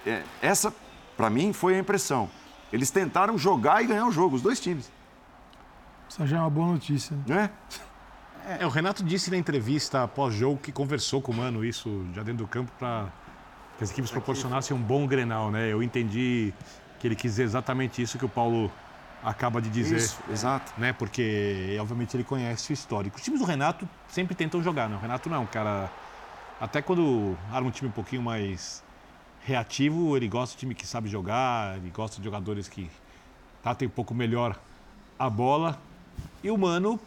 é, 0.06 0.24
essa, 0.42 0.74
para 1.18 1.30
mim, 1.30 1.52
foi 1.54 1.76
a 1.76 1.80
impressão. 1.80 2.30
Eles 2.72 2.90
tentaram 2.90 3.38
jogar 3.38 3.84
e 3.84 3.88
ganhar 3.88 4.08
o 4.08 4.12
jogo, 4.12 4.36
os 4.36 4.42
dois 4.42 4.60
times. 4.60 4.92
Isso 6.08 6.26
já 6.26 6.38
é 6.38 6.40
uma 6.40 6.50
boa 6.50 6.68
notícia. 6.68 7.18
Né? 7.26 7.50
É. 8.48 8.64
é, 8.64 8.66
o 8.66 8.70
Renato 8.70 9.04
disse 9.04 9.30
na 9.32 9.38
entrevista 9.38 10.08
pós-jogo 10.08 10.58
que 10.58 10.72
conversou 10.72 11.22
com 11.22 11.32
o 11.32 11.36
Mano 11.36 11.64
isso 11.64 12.06
já 12.14 12.24
dentro 12.24 12.46
do 12.46 12.48
campo 12.48 12.72
para 12.78 13.08
que 13.78 13.84
as 13.84 13.92
equipes 13.92 14.12
proporcionassem 14.12 14.76
um 14.76 14.82
bom 14.82 15.08
Grenal, 15.08 15.50
né? 15.50 15.72
Eu 15.72 15.82
entendi 15.82 16.54
que 17.00 17.08
ele 17.08 17.16
quis 17.16 17.32
dizer 17.32 17.44
exatamente 17.44 18.02
isso 18.02 18.18
que 18.18 18.26
o 18.26 18.30
Paulo 18.30 18.72
acaba 19.24 19.62
de 19.62 19.70
dizer. 19.70 19.98
Isso, 19.98 20.20
exato. 20.30 20.74
Né? 20.78 20.94
Porque, 20.94 21.78
obviamente, 21.80 22.16
ele 22.16 22.24
conhece 22.24 22.72
o 22.72 22.74
histórico. 22.74 23.18
Os 23.18 23.24
times 23.24 23.40
do 23.40 23.46
Renato 23.46 23.88
sempre 24.08 24.36
tentam 24.36 24.62
jogar, 24.62 24.90
né? 24.90 24.96
O 24.96 25.00
Renato 25.00 25.30
não 25.30 25.38
é 25.38 25.40
um 25.40 25.46
cara. 25.46 25.92
Até 26.60 26.82
quando 26.82 27.38
arma 27.52 27.68
um 27.68 27.72
time 27.72 27.90
um 27.90 27.94
pouquinho 27.94 28.22
mais 28.22 28.84
reativo, 29.44 30.16
ele 30.16 30.28
gosta 30.28 30.54
de 30.56 30.60
time 30.60 30.76
que 30.76 30.86
sabe 30.86 31.10
jogar, 31.10 31.78
ele 31.78 31.90
gosta 31.90 32.18
de 32.18 32.24
jogadores 32.24 32.68
que 32.68 32.90
tratem 33.64 33.88
um 33.88 33.92
pouco 33.92 34.14
melhor 34.14 34.56
a 35.18 35.30
bola. 35.30 35.80
E 36.44 36.52
o 36.52 36.58
Mano 36.58 37.00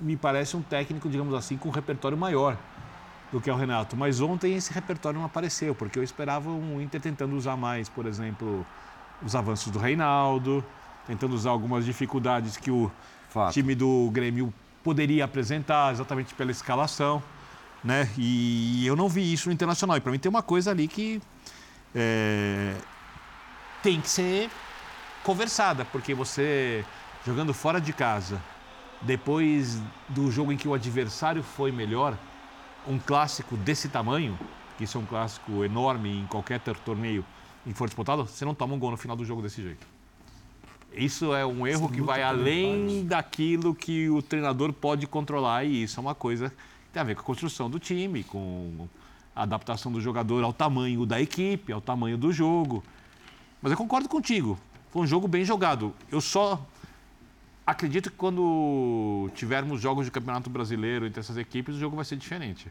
me 0.00 0.16
parece 0.16 0.56
um 0.56 0.62
técnico, 0.62 1.08
digamos 1.08 1.34
assim, 1.34 1.56
com 1.56 1.68
um 1.68 1.72
repertório 1.72 2.18
maior 2.18 2.56
do 3.30 3.40
que 3.40 3.48
é 3.48 3.52
o 3.52 3.56
Renato. 3.56 3.96
Mas 3.96 4.20
ontem 4.20 4.54
esse 4.56 4.72
repertório 4.72 5.18
não 5.18 5.26
apareceu, 5.26 5.74
porque 5.74 5.98
eu 5.98 6.02
esperava 6.02 6.50
um 6.50 6.80
Inter 6.80 7.00
tentando 7.00 7.36
usar 7.36 7.56
mais, 7.56 7.88
por 7.88 8.06
exemplo, 8.06 8.66
os 9.22 9.36
avanços 9.36 9.72
do 9.72 9.78
Reinaldo, 9.78 10.64
tentando 11.06 11.34
usar 11.34 11.50
algumas 11.50 11.84
dificuldades 11.84 12.56
que 12.56 12.70
o 12.70 12.90
Fato. 13.28 13.52
time 13.52 13.74
do 13.74 14.10
Grêmio 14.12 14.52
poderia 14.82 15.24
apresentar, 15.24 15.92
exatamente 15.92 16.34
pela 16.34 16.50
escalação. 16.50 17.22
Né? 17.82 18.08
E 18.16 18.86
eu 18.86 18.94
não 18.94 19.08
vi 19.08 19.32
isso 19.32 19.48
no 19.48 19.52
Internacional. 19.52 19.96
E 19.96 20.00
para 20.00 20.12
mim 20.12 20.18
tem 20.18 20.30
uma 20.30 20.42
coisa 20.42 20.70
ali 20.70 20.86
que 20.86 21.20
é, 21.94 22.74
tem 23.82 24.00
que 24.00 24.08
ser 24.08 24.50
conversada, 25.24 25.84
porque 25.84 26.14
você 26.14 26.84
jogando 27.24 27.52
fora 27.54 27.80
de 27.80 27.92
casa, 27.92 28.42
depois 29.00 29.80
do 30.08 30.30
jogo 30.30 30.52
em 30.52 30.56
que 30.56 30.66
o 30.66 30.74
adversário 30.74 31.42
foi 31.42 31.70
melhor, 31.70 32.16
um 32.86 32.98
clássico 32.98 33.56
desse 33.56 33.88
tamanho, 33.88 34.38
que 34.76 34.84
isso 34.84 34.98
é 34.98 35.00
um 35.00 35.06
clássico 35.06 35.64
enorme 35.64 36.20
em 36.20 36.26
qualquer 36.26 36.58
torneio 36.60 37.24
e 37.64 37.72
for 37.72 37.86
disputado, 37.86 38.26
você 38.26 38.44
não 38.44 38.54
toma 38.54 38.74
um 38.74 38.78
gol 38.78 38.90
no 38.90 38.96
final 38.96 39.16
do 39.16 39.24
jogo 39.24 39.40
desse 39.40 39.62
jeito. 39.62 39.86
Isso 40.94 41.34
é 41.34 41.44
um 41.44 41.66
erro 41.66 41.88
que 41.88 42.00
vai 42.00 42.22
além 42.22 43.04
daquilo 43.04 43.74
que 43.74 44.08
o 44.10 44.20
treinador 44.20 44.72
pode 44.72 45.06
controlar 45.06 45.64
e 45.64 45.82
isso 45.84 45.98
é 45.98 46.00
uma 46.00 46.14
coisa 46.14 46.50
que 46.50 46.92
tem 46.92 47.00
a 47.00 47.04
ver 47.04 47.14
com 47.14 47.22
a 47.22 47.24
construção 47.24 47.70
do 47.70 47.78
time, 47.78 48.22
com 48.22 48.88
a 49.34 49.42
adaptação 49.42 49.90
do 49.90 50.00
jogador 50.00 50.44
ao 50.44 50.52
tamanho 50.52 51.06
da 51.06 51.20
equipe, 51.20 51.72
ao 51.72 51.80
tamanho 51.80 52.18
do 52.18 52.32
jogo. 52.32 52.84
Mas 53.60 53.72
eu 53.72 53.78
concordo 53.78 54.08
contigo. 54.08 54.58
Foi 54.90 55.02
um 55.02 55.06
jogo 55.06 55.26
bem 55.26 55.44
jogado. 55.44 55.94
Eu 56.10 56.20
só 56.20 56.64
acredito 57.66 58.10
que 58.10 58.16
quando 58.16 59.30
tivermos 59.34 59.80
jogos 59.80 60.04
de 60.04 60.10
Campeonato 60.10 60.50
Brasileiro 60.50 61.06
entre 61.06 61.20
essas 61.20 61.36
equipes, 61.36 61.76
o 61.76 61.78
jogo 61.78 61.96
vai 61.96 62.04
ser 62.04 62.16
diferente. 62.16 62.70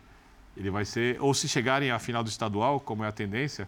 Ele 0.55 0.69
vai 0.69 0.85
ser, 0.85 1.17
ou 1.19 1.33
se 1.33 1.47
chegarem 1.47 1.91
à 1.91 1.97
final 1.97 2.23
do 2.23 2.29
estadual, 2.29 2.79
como 2.79 3.03
é 3.03 3.07
a 3.07 3.11
tendência, 3.11 3.67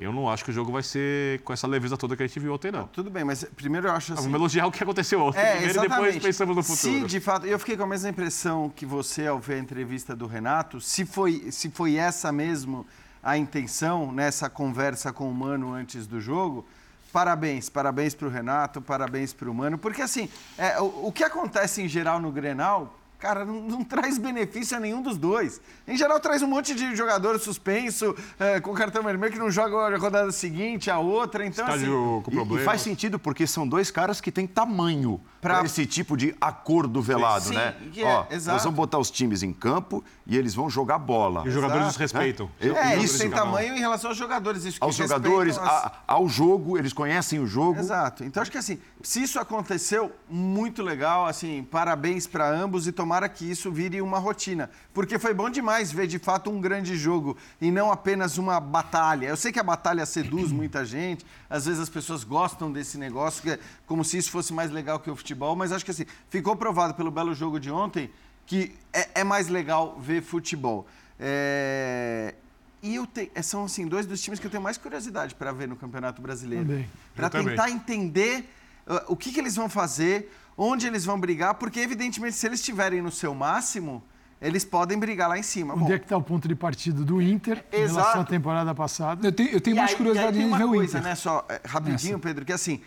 eu 0.00 0.12
não 0.12 0.30
acho 0.30 0.44
que 0.44 0.50
o 0.50 0.54
jogo 0.54 0.72
vai 0.72 0.82
ser 0.82 1.40
com 1.42 1.52
essa 1.52 1.66
leveza 1.66 1.96
toda 1.96 2.16
que 2.16 2.22
a 2.22 2.26
gente 2.26 2.40
viu 2.40 2.54
ontem, 2.54 2.72
não. 2.72 2.86
tudo 2.86 3.10
bem, 3.10 3.22
mas 3.22 3.44
primeiro 3.54 3.88
eu 3.88 3.92
acho 3.92 4.14
assim... 4.14 4.22
Vamos 4.22 4.38
elogiar 4.38 4.66
o 4.66 4.72
que 4.72 4.82
aconteceu 4.82 5.20
ontem. 5.20 5.38
É, 5.38 5.50
primeiro 5.52 5.70
exatamente. 5.72 6.00
e 6.00 6.04
depois 6.04 6.22
pensamos 6.22 6.56
no 6.56 6.62
futuro. 6.62 7.00
Se, 7.00 7.06
de 7.06 7.20
fato... 7.20 7.46
Eu 7.46 7.58
fiquei 7.58 7.76
com 7.76 7.82
a 7.82 7.86
mesma 7.86 8.08
impressão 8.08 8.72
que 8.74 8.86
você 8.86 9.26
ao 9.26 9.38
ver 9.38 9.54
a 9.54 9.58
entrevista 9.58 10.16
do 10.16 10.26
Renato. 10.26 10.80
Se 10.80 11.04
foi, 11.04 11.52
se 11.52 11.70
foi 11.70 11.96
essa 11.96 12.32
mesmo 12.32 12.86
a 13.22 13.36
intenção 13.36 14.10
nessa 14.10 14.48
conversa 14.48 15.12
com 15.12 15.28
o 15.28 15.34
Mano 15.34 15.72
antes 15.72 16.06
do 16.06 16.20
jogo, 16.20 16.66
parabéns. 17.12 17.68
Parabéns 17.68 18.14
para 18.14 18.26
o 18.26 18.30
Renato, 18.30 18.80
parabéns 18.80 19.32
para 19.34 19.50
o 19.50 19.54
Mano. 19.54 19.76
Porque, 19.76 20.00
assim, 20.00 20.28
é, 20.56 20.80
o, 20.80 21.08
o 21.08 21.12
que 21.12 21.22
acontece 21.22 21.82
em 21.82 21.88
geral 21.88 22.18
no 22.18 22.32
Grenal 22.32 22.99
cara, 23.20 23.44
não, 23.44 23.60
não, 23.60 23.84
traz 23.84 24.18
benefício 24.18 24.76
a 24.76 24.80
nenhum 24.80 25.02
dos 25.02 25.16
dois. 25.16 25.60
Em 25.86 25.96
geral, 25.96 26.18
traz 26.18 26.42
um 26.42 26.46
monte 26.46 26.74
de 26.74 26.96
jogador 26.96 27.38
suspenso, 27.38 28.16
é, 28.38 28.58
com 28.60 28.72
cartão 28.72 29.02
vermelho, 29.02 29.32
que 29.32 29.38
não 29.38 29.50
joga 29.50 29.76
a 29.76 29.98
rodada 29.98 30.32
seguinte, 30.32 30.90
a 30.90 30.98
outra. 30.98 31.46
Então, 31.46 31.66
Estádio 31.66 32.14
assim, 32.14 32.22
com 32.22 32.30
problema. 32.30 32.60
E, 32.60 32.62
e, 32.62 32.64
faz 32.64 32.80
sentido, 32.80 33.18
porque 33.18 33.46
são 33.46 33.68
dois 33.68 33.90
caras 33.90 34.20
que 34.20 34.32
têm 34.32 34.46
tamanho 34.46 35.20
para 35.40 35.64
esse 35.64 35.86
tipo 35.86 36.16
de 36.16 36.34
acordo 36.40 37.00
velado, 37.00 37.46
Sim, 37.46 37.54
né? 37.54 37.74
É, 37.96 38.04
Ó, 38.04 38.26
exato. 38.30 38.54
nós 38.54 38.64
vamos 38.64 38.76
botar 38.76 38.98
os 38.98 39.10
times 39.10 39.42
em 39.42 39.52
campo 39.52 40.04
e 40.26 40.36
eles 40.36 40.54
vão 40.54 40.68
jogar 40.68 40.98
bola. 40.98 41.42
E 41.44 41.48
os 41.48 41.54
jogadores 41.54 41.88
os 41.88 41.96
respeitam. 41.96 42.50
É, 42.60 42.68
é 42.68 42.98
isso 42.98 43.18
tem 43.18 43.30
tamanho 43.30 43.74
em 43.74 43.80
relação 43.80 44.10
aos 44.10 44.18
jogadores. 44.18 44.64
Isso 44.64 44.78
aos 44.80 44.94
jogadores, 44.94 45.56
as... 45.56 45.66
a, 45.66 45.92
ao 46.06 46.28
jogo, 46.28 46.78
eles 46.78 46.92
conhecem 46.92 47.38
o 47.38 47.46
jogo. 47.46 47.78
Exato. 47.80 48.24
Então, 48.24 48.40
acho 48.40 48.50
que 48.50 48.58
assim, 48.58 48.78
se 49.02 49.22
isso 49.22 49.38
aconteceu, 49.38 50.12
muito 50.28 50.82
legal, 50.82 51.26
assim, 51.26 51.66
parabéns 51.70 52.26
para 52.26 52.48
ambos 52.48 52.86
e 52.86 52.92
tomara 53.10 53.28
que 53.28 53.44
isso 53.44 53.72
vire 53.72 54.00
uma 54.00 54.20
rotina. 54.20 54.70
Porque 54.94 55.18
foi 55.18 55.34
bom 55.34 55.50
demais 55.50 55.90
ver, 55.90 56.06
de 56.06 56.20
fato, 56.20 56.48
um 56.48 56.60
grande 56.60 56.96
jogo 56.96 57.36
e 57.60 57.68
não 57.68 57.90
apenas 57.90 58.38
uma 58.38 58.60
batalha. 58.60 59.26
Eu 59.26 59.36
sei 59.36 59.50
que 59.50 59.58
a 59.58 59.64
batalha 59.64 60.06
seduz 60.06 60.52
muita 60.52 60.84
gente, 60.84 61.26
às 61.48 61.66
vezes 61.66 61.80
as 61.80 61.88
pessoas 61.88 62.22
gostam 62.22 62.70
desse 62.70 62.96
negócio, 62.96 63.42
que 63.42 63.50
é 63.50 63.58
como 63.84 64.04
se 64.04 64.16
isso 64.16 64.30
fosse 64.30 64.52
mais 64.52 64.70
legal 64.70 65.00
que 65.00 65.10
o 65.10 65.16
futebol, 65.16 65.56
mas 65.56 65.72
acho 65.72 65.84
que 65.84 65.90
assim, 65.90 66.06
ficou 66.28 66.54
provado 66.54 66.94
pelo 66.94 67.10
belo 67.10 67.34
jogo 67.34 67.58
de 67.58 67.68
ontem 67.68 68.08
que 68.46 68.76
é, 68.92 69.22
é 69.22 69.24
mais 69.24 69.48
legal 69.48 69.98
ver 69.98 70.22
futebol. 70.22 70.86
É... 71.18 72.34
E 72.80 72.94
eu 72.94 73.06
te... 73.08 73.28
É, 73.34 73.42
são 73.42 73.64
assim, 73.64 73.88
dois 73.88 74.06
dos 74.06 74.22
times 74.22 74.38
que 74.38 74.46
eu 74.46 74.50
tenho 74.50 74.62
mais 74.62 74.78
curiosidade 74.78 75.34
para 75.34 75.50
ver 75.50 75.66
no 75.66 75.74
Campeonato 75.74 76.22
Brasileiro. 76.22 76.86
Para 77.16 77.28
tentar 77.28 77.70
entender 77.70 78.48
uh, 78.86 79.00
o 79.08 79.16
que, 79.16 79.32
que 79.32 79.40
eles 79.40 79.56
vão 79.56 79.68
fazer, 79.68 80.32
onde 80.56 80.86
eles 80.86 81.04
vão 81.04 81.18
brigar, 81.18 81.54
porque 81.54 81.80
evidentemente 81.80 82.36
se 82.36 82.46
eles 82.46 82.60
estiverem 82.60 83.00
no 83.00 83.10
seu 83.10 83.34
máximo, 83.34 84.02
eles 84.40 84.64
podem 84.64 84.98
brigar 84.98 85.28
lá 85.28 85.38
em 85.38 85.42
cima. 85.42 85.74
Onde 85.74 85.84
Bom, 85.84 85.92
é 85.92 85.98
que 85.98 86.04
está 86.04 86.16
o 86.16 86.22
ponto 86.22 86.48
de 86.48 86.54
partida 86.54 87.04
do 87.04 87.20
Inter 87.20 87.64
em 87.72 87.82
Exato. 87.82 87.98
relação 87.98 88.20
à 88.22 88.24
temporada 88.24 88.74
passada? 88.74 89.26
Eu 89.26 89.32
tenho, 89.32 89.50
eu 89.50 89.60
tenho 89.60 89.76
mais 89.76 89.90
aí, 89.90 89.96
curiosidade 89.96 90.40
em 90.40 90.56
ver 90.56 90.64
o 90.64 90.82
Inter. 90.82 91.02
Né, 91.02 91.14
só, 91.14 91.44
é, 91.48 91.60
rapidinho, 91.64 92.14
Essa. 92.14 92.22
Pedro, 92.22 92.44
que 92.44 92.52
assim, 92.52 92.80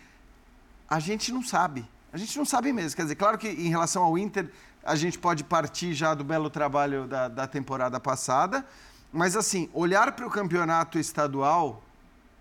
a 0.90 1.00
gente 1.00 1.32
não 1.32 1.44
sabe. 1.44 1.86
A 2.12 2.18
gente 2.18 2.38
não 2.38 2.46
sabe 2.46 2.74
mesmo. 2.74 2.96
Quer 2.96 3.04
dizer, 3.04 3.16
claro 3.16 3.38
que 3.38 3.48
em 3.48 3.70
relação 3.70 4.04
ao 4.04 4.18
Inter, 4.18 4.50
a 4.84 4.96
gente 4.96 5.18
pode 5.18 5.44
partir 5.44 5.94
já 5.94 6.14
do 6.14 6.24
belo 6.24 6.50
trabalho 6.50 7.08
da, 7.08 7.28
da 7.28 7.48
temporada 7.48 8.00
passada, 8.00 8.66
mas 9.12 9.36
assim, 9.36 9.70
olhar 9.74 10.12
para 10.12 10.26
o 10.26 10.30
campeonato 10.30 10.98
estadual 10.98 11.84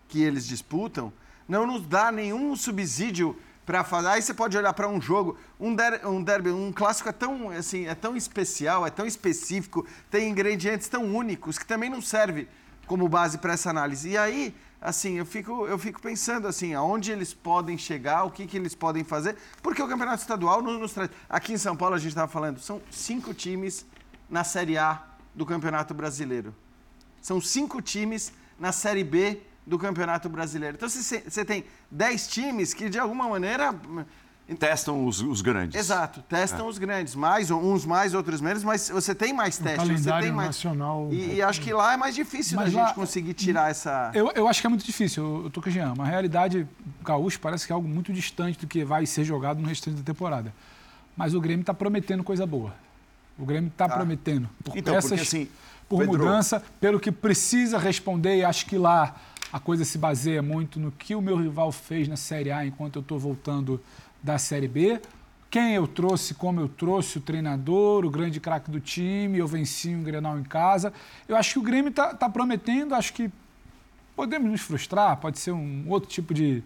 que 0.08 0.22
eles 0.22 0.46
disputam 0.46 1.12
não 1.48 1.66
nos 1.66 1.86
dá 1.86 2.10
nenhum 2.10 2.56
subsídio 2.56 3.38
para 3.64 3.84
fazer. 3.84 4.08
Aí 4.08 4.22
você 4.22 4.34
pode 4.34 4.56
olhar 4.56 4.72
para 4.72 4.88
um 4.88 5.00
jogo, 5.00 5.36
um, 5.58 5.74
der, 5.74 6.06
um 6.06 6.22
derby, 6.22 6.50
um 6.50 6.72
clássico 6.72 7.08
é 7.08 7.12
tão, 7.12 7.50
assim, 7.50 7.86
é 7.86 7.94
tão 7.94 8.16
especial, 8.16 8.86
é 8.86 8.90
tão 8.90 9.06
específico, 9.06 9.86
tem 10.10 10.28
ingredientes 10.28 10.88
tão 10.88 11.04
únicos 11.14 11.58
que 11.58 11.66
também 11.66 11.88
não 11.88 12.02
serve 12.02 12.48
como 12.86 13.08
base 13.08 13.38
para 13.38 13.52
essa 13.52 13.70
análise. 13.70 14.10
E 14.10 14.18
aí 14.18 14.54
assim, 14.82 15.14
eu 15.14 15.24
fico, 15.24 15.64
eu 15.66 15.78
fico 15.78 16.02
pensando 16.02 16.48
assim, 16.48 16.74
aonde 16.74 17.12
eles 17.12 17.32
podem 17.32 17.78
chegar, 17.78 18.24
o 18.24 18.30
que, 18.30 18.46
que 18.46 18.56
eles 18.56 18.74
podem 18.74 19.04
fazer, 19.04 19.36
porque 19.62 19.80
o 19.80 19.86
campeonato 19.86 20.20
estadual 20.20 20.60
nos, 20.60 20.78
nos 20.78 20.92
traz. 20.92 21.08
Aqui 21.28 21.52
em 21.52 21.56
São 21.56 21.76
Paulo 21.76 21.94
a 21.94 21.98
gente 21.98 22.08
estava 22.08 22.30
falando, 22.30 22.58
são 22.58 22.82
cinco 22.90 23.32
times 23.32 23.86
na 24.28 24.42
Série 24.42 24.76
A 24.76 25.00
do 25.34 25.46
Campeonato 25.46 25.94
Brasileiro. 25.94 26.52
São 27.20 27.40
cinco 27.40 27.80
times 27.80 28.32
na 28.58 28.72
Série 28.72 29.04
B 29.04 29.40
do 29.66 29.78
Campeonato 29.78 30.28
Brasileiro. 30.28 30.76
Então 30.76 30.88
você 30.88 31.44
tem 31.44 31.64
dez 31.90 32.26
times 32.26 32.74
que 32.74 32.88
de 32.88 32.98
alguma 32.98 33.28
maneira 33.28 33.74
Testam 34.58 35.06
os, 35.06 35.20
os 35.20 35.40
grandes. 35.40 35.78
Exato, 35.78 36.20
testam 36.22 36.66
é. 36.66 36.68
os 36.68 36.76
grandes. 36.76 37.14
Mais, 37.14 37.50
uns 37.50 37.86
mais, 37.86 38.12
outros 38.12 38.40
menos, 38.40 38.62
mas 38.64 38.90
você 38.90 39.14
tem 39.14 39.32
mais 39.32 39.56
testes. 39.56 39.78
Calendário 39.78 40.02
você 40.02 40.26
tem 40.26 40.32
mais... 40.32 40.48
nacional. 40.48 41.08
E, 41.10 41.36
e, 41.36 41.42
acho 41.42 41.60
que 41.60 41.72
lá 41.72 41.94
é 41.94 41.96
mais 41.96 42.14
difícil 42.14 42.56
mas 42.56 42.72
da 42.72 42.80
lá, 42.80 42.86
gente 42.86 42.94
conseguir 42.94 43.34
tirar 43.34 43.70
essa. 43.70 44.10
Eu, 44.12 44.30
eu 44.34 44.48
acho 44.48 44.60
que 44.60 44.66
é 44.66 44.70
muito 44.70 44.84
difícil, 44.84 45.44
eu 45.44 45.50
tô 45.50 45.62
com 45.62 45.68
o 45.68 45.72
Jean. 45.72 45.94
A 45.98 46.04
realidade 46.04 46.66
gaúcho 47.02 47.38
parece 47.40 47.66
que 47.66 47.72
é 47.72 47.74
algo 47.74 47.88
muito 47.88 48.12
distante 48.12 48.58
do 48.58 48.66
que 48.66 48.84
vai 48.84 49.06
ser 49.06 49.24
jogado 49.24 49.60
no 49.60 49.68
restante 49.68 49.96
da 49.96 50.02
temporada. 50.02 50.52
Mas 51.16 51.34
o 51.34 51.40
Grêmio 51.40 51.62
está 51.62 51.72
prometendo 51.72 52.24
coisa 52.24 52.46
boa. 52.46 52.74
O 53.38 53.46
Grêmio 53.46 53.68
está 53.68 53.88
tá. 53.88 53.94
prometendo. 53.94 54.50
Por 54.62 54.76
então, 54.76 54.94
peças, 54.94 55.10
porque, 55.10 55.22
assim, 55.22 55.48
por 55.88 56.00
Pedro... 56.00 56.18
mudança, 56.18 56.62
pelo 56.80 56.98
que 56.98 57.12
precisa 57.12 57.78
responder, 57.78 58.38
e 58.38 58.44
acho 58.44 58.66
que 58.66 58.76
lá 58.76 59.14
a 59.52 59.60
coisa 59.60 59.84
se 59.84 59.98
baseia 59.98 60.40
muito 60.40 60.80
no 60.80 60.90
que 60.90 61.14
o 61.14 61.20
meu 61.20 61.36
rival 61.36 61.70
fez 61.70 62.08
na 62.08 62.16
Série 62.16 62.50
A 62.50 62.64
enquanto 62.64 62.96
eu 62.96 63.02
estou 63.02 63.18
voltando 63.18 63.80
da 64.22 64.38
Série 64.38 64.66
B. 64.66 65.00
Quem 65.50 65.74
eu 65.74 65.86
trouxe, 65.86 66.32
como 66.32 66.60
eu 66.60 66.68
trouxe, 66.68 67.18
o 67.18 67.20
treinador, 67.20 68.06
o 68.06 68.10
grande 68.10 68.40
craque 68.40 68.70
do 68.70 68.80
time, 68.80 69.38
eu 69.38 69.46
venci 69.46 69.94
um 69.94 70.02
Grenal 70.02 70.38
em 70.38 70.42
casa. 70.42 70.90
Eu 71.28 71.36
acho 71.36 71.52
que 71.52 71.58
o 71.58 71.62
Grêmio 71.62 71.90
está 71.90 72.14
tá 72.14 72.30
prometendo, 72.30 72.94
acho 72.94 73.12
que 73.12 73.30
podemos 74.16 74.50
nos 74.50 74.62
frustrar, 74.62 75.18
pode 75.18 75.38
ser 75.38 75.52
um 75.52 75.84
outro 75.88 76.08
tipo 76.08 76.32
de 76.32 76.62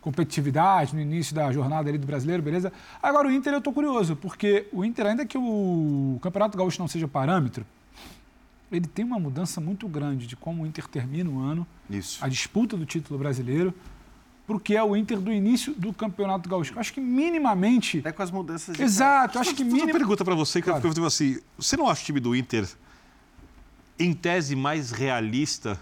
competitividade 0.00 0.94
no 0.94 1.00
início 1.00 1.34
da 1.34 1.50
jornada 1.50 1.88
ali 1.88 1.98
do 1.98 2.06
brasileiro, 2.06 2.42
beleza? 2.42 2.72
Agora 3.02 3.26
o 3.26 3.32
Inter 3.32 3.52
eu 3.52 3.58
estou 3.58 3.72
curioso, 3.72 4.14
porque 4.14 4.68
o 4.72 4.84
Inter, 4.84 5.06
ainda 5.06 5.26
que 5.26 5.36
o 5.36 6.18
Campeonato 6.22 6.56
Gaúcho 6.56 6.80
não 6.80 6.86
seja 6.86 7.08
parâmetro, 7.08 7.66
ele 8.70 8.86
tem 8.86 9.04
uma 9.04 9.18
mudança 9.18 9.60
muito 9.60 9.88
grande 9.88 10.26
de 10.26 10.36
como 10.36 10.62
o 10.62 10.66
Inter 10.66 10.86
termina 10.86 11.28
o 11.28 11.40
ano, 11.40 11.66
Isso. 11.88 12.24
a 12.24 12.28
disputa 12.28 12.76
do 12.76 12.86
título 12.86 13.18
brasileiro 13.18 13.74
para 14.46 14.56
o 14.56 14.60
que 14.60 14.76
é 14.76 14.82
o 14.82 14.96
Inter 14.96 15.20
do 15.20 15.32
início 15.32 15.74
do 15.74 15.92
Campeonato 15.92 16.48
Gaúcho. 16.48 16.78
Acho 16.78 16.92
que 16.92 17.00
minimamente. 17.00 18.02
É 18.04 18.10
com 18.10 18.22
as 18.22 18.30
mudanças 18.30 18.76
de. 18.76 18.82
Exato, 18.82 19.38
acho 19.38 19.54
que 19.54 19.62
minimamente. 19.62 19.92
Uma 19.92 19.98
pergunta 19.98 20.24
para 20.24 20.34
você, 20.34 20.60
que 20.60 20.66
claro. 20.66 20.84
eu 20.84 20.92
fico 20.92 21.06
assim: 21.06 21.38
você 21.56 21.76
não 21.76 21.88
acha 21.88 22.02
o 22.02 22.04
time 22.04 22.20
do 22.20 22.34
Inter, 22.34 22.68
em 23.98 24.12
tese, 24.12 24.56
mais 24.56 24.90
realista 24.90 25.78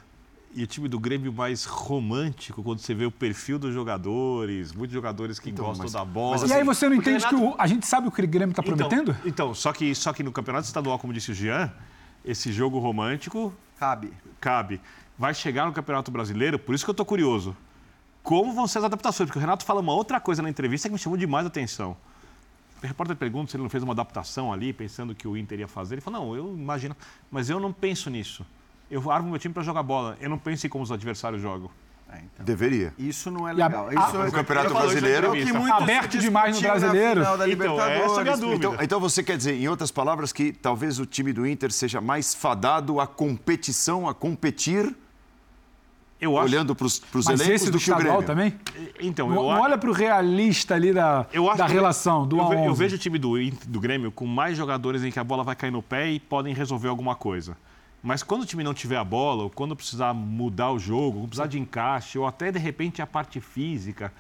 e 0.55 0.63
o 0.63 0.67
time 0.67 0.89
do 0.89 0.99
Grêmio 0.99 1.33
mais 1.33 1.65
romântico 1.65 2.63
quando 2.63 2.81
você 2.81 2.95
vê 2.95 3.05
o 3.05 3.11
perfil 3.11 3.59
dos 3.59 3.73
jogadores, 3.73 4.73
muitos 4.73 4.93
jogadores 4.93 5.39
que 5.39 5.51
então, 5.51 5.67
gostam 5.67 5.85
mas, 5.85 5.93
da 5.93 6.05
bola. 6.05 6.33
Mas, 6.33 6.45
assim, 6.45 6.53
e 6.53 6.57
aí 6.57 6.65
você 6.65 6.89
não 6.89 6.97
entende 6.97 7.25
Renato... 7.25 7.37
que 7.37 7.43
o, 7.43 7.55
a 7.59 7.67
gente 7.67 7.87
sabe 7.87 8.09
o 8.09 8.11
que 8.11 8.21
o 8.21 8.27
Grêmio 8.27 8.53
está 8.53 8.63
então, 8.63 8.77
prometendo? 8.77 9.17
Então, 9.25 9.55
só 9.55 9.73
que, 9.73 9.95
só 9.95 10.13
que 10.13 10.23
no 10.23 10.33
Campeonato 10.33 10.67
Estadual, 10.67 10.99
como 10.99 11.13
disse 11.13 11.31
o 11.31 11.35
Jean, 11.35 11.73
esse 12.25 12.53
jogo 12.53 12.79
romântico. 12.79 13.53
Cabe. 13.79 14.13
Cabe. 14.41 14.81
Vai 15.19 15.35
chegar 15.35 15.67
no 15.67 15.73
Campeonato 15.73 16.11
Brasileiro, 16.11 16.59
por 16.59 16.75
isso 16.75 16.85
que 16.85 16.91
eu 16.91 16.93
estou 16.93 17.07
curioso 17.07 17.57
como 18.29 18.53
vão 18.53 18.67
ser 18.67 18.81
as 18.81 18.85
adaptações, 18.85 19.27
porque 19.27 19.39
o 19.39 19.41
Renato 19.41 19.65
fala 19.65 19.81
uma 19.81 19.95
outra 19.95 20.21
coisa 20.21 20.43
na 20.43 20.51
entrevista 20.51 20.87
que 20.87 20.93
me 20.93 20.99
chamou 20.99 21.17
demais 21.17 21.47
a 21.47 21.49
atenção. 21.49 21.97
O 22.83 22.87
repórter 22.87 23.17
pergunta 23.17 23.51
se 23.51 23.57
ele 23.57 23.63
não 23.63 23.71
fez 23.71 23.83
uma 23.83 23.95
adaptação 23.95 24.53
ali, 24.53 24.71
pensando 24.71 25.15
que 25.15 25.27
o 25.27 25.35
Inter 25.35 25.61
ia 25.61 25.67
fazer. 25.67 25.95
Ele 25.95 26.03
falou: 26.03 26.21
não, 26.21 26.37
eu 26.37 26.55
imagino, 26.55 26.95
mas 27.31 27.49
eu 27.49 27.59
não 27.59 27.73
penso 27.73 28.11
nisso. 28.11 28.45
Eu 28.91 29.11
armo 29.11 29.31
meu 29.31 29.39
time 29.39 29.55
para 29.55 29.63
jogar 29.63 29.83
bola. 29.83 30.15
Eu 30.21 30.29
não 30.29 30.39
penso 30.39 30.67
em 30.67 30.69
como 30.69 30.85
os 30.85 30.93
adversários 30.93 31.41
jogam. 31.41 31.71
É, 32.11 32.19
então. 32.19 32.45
Deveria. 32.45 32.95
Isso 32.99 33.31
não 33.31 33.47
é 33.47 33.53
legal. 33.53 33.91
Isso 33.93 34.17
é... 34.17 34.29
O 34.29 34.33
Campeonato 34.33 34.73
Brasileiro. 34.73 35.37
É 35.37 35.45
que 35.45 35.51
Aberto 35.51 36.19
demais 36.19 36.57
no 36.57 36.63
brasileiro. 36.63 37.21
Então, 37.21 37.81
essa 37.81 38.23
é 38.23 38.33
a 38.33 38.37
dúvida. 38.37 38.55
Então, 38.55 38.77
então, 38.81 39.01
você 39.01 39.23
quer 39.23 39.37
dizer, 39.37 39.55
em 39.55 39.69
outras 39.69 39.91
palavras, 39.91 40.33
que 40.33 40.53
talvez 40.53 40.99
o 40.99 41.05
time 41.05 41.33
do 41.33 41.47
Inter 41.47 41.71
seja 41.71 42.01
mais 42.01 42.35
fadado 42.35 42.99
à 42.99 43.07
competição, 43.07 44.09
a 44.09 44.15
competir 44.15 44.95
eu 46.21 46.37
acho... 46.37 46.47
olhando 46.47 46.75
para 46.75 46.87
os 46.87 47.03
elencos 47.27 47.49
esse 47.49 47.67
do, 47.67 47.73
do 47.73 47.79
estadual 47.79 48.23
também? 48.23 48.59
Então, 49.01 49.33
eu 49.33 49.45
olha 49.45 49.77
para 49.77 49.91
o 49.91 49.93
realista 49.93 50.75
ali 50.75 50.93
da, 50.93 51.27
da 51.57 51.67
relação 51.67 52.27
do 52.27 52.39
eu, 52.39 52.65
eu 52.65 52.75
vejo 52.75 52.97
o 52.97 52.99
time 52.99 53.19
do, 53.19 53.35
do 53.67 53.79
Grêmio 53.79 54.11
com 54.11 54.27
mais 54.27 54.57
jogadores 54.57 55.05
em 55.05 55.11
que 55.11 55.19
a 55.19 55.25
bola 55.25 55.45
vai 55.45 55.55
cair 55.55 55.71
no 55.71 55.83
pé 55.83 56.11
e 56.11 56.19
podem 56.19 56.55
resolver 56.55 56.89
alguma 56.89 57.15
coisa. 57.15 57.57
Mas 58.03 58.23
quando 58.23 58.43
o 58.43 58.47
time 58.47 58.63
não 58.63 58.73
tiver 58.73 58.97
a 58.97 59.05
bola, 59.05 59.45
ou 59.45 59.51
quando 59.51 59.75
precisar 59.75 60.15
mudar 60.15 60.71
o 60.71 60.79
jogo, 60.79 61.27
precisar 61.27 61.47
de 61.47 61.59
encaixe, 61.59 62.19
ou 62.19 62.27
até 62.27 62.53
de 62.53 62.59
repente 62.59 63.03
a 63.03 63.07
parte 63.07 63.41
física, 63.41 64.13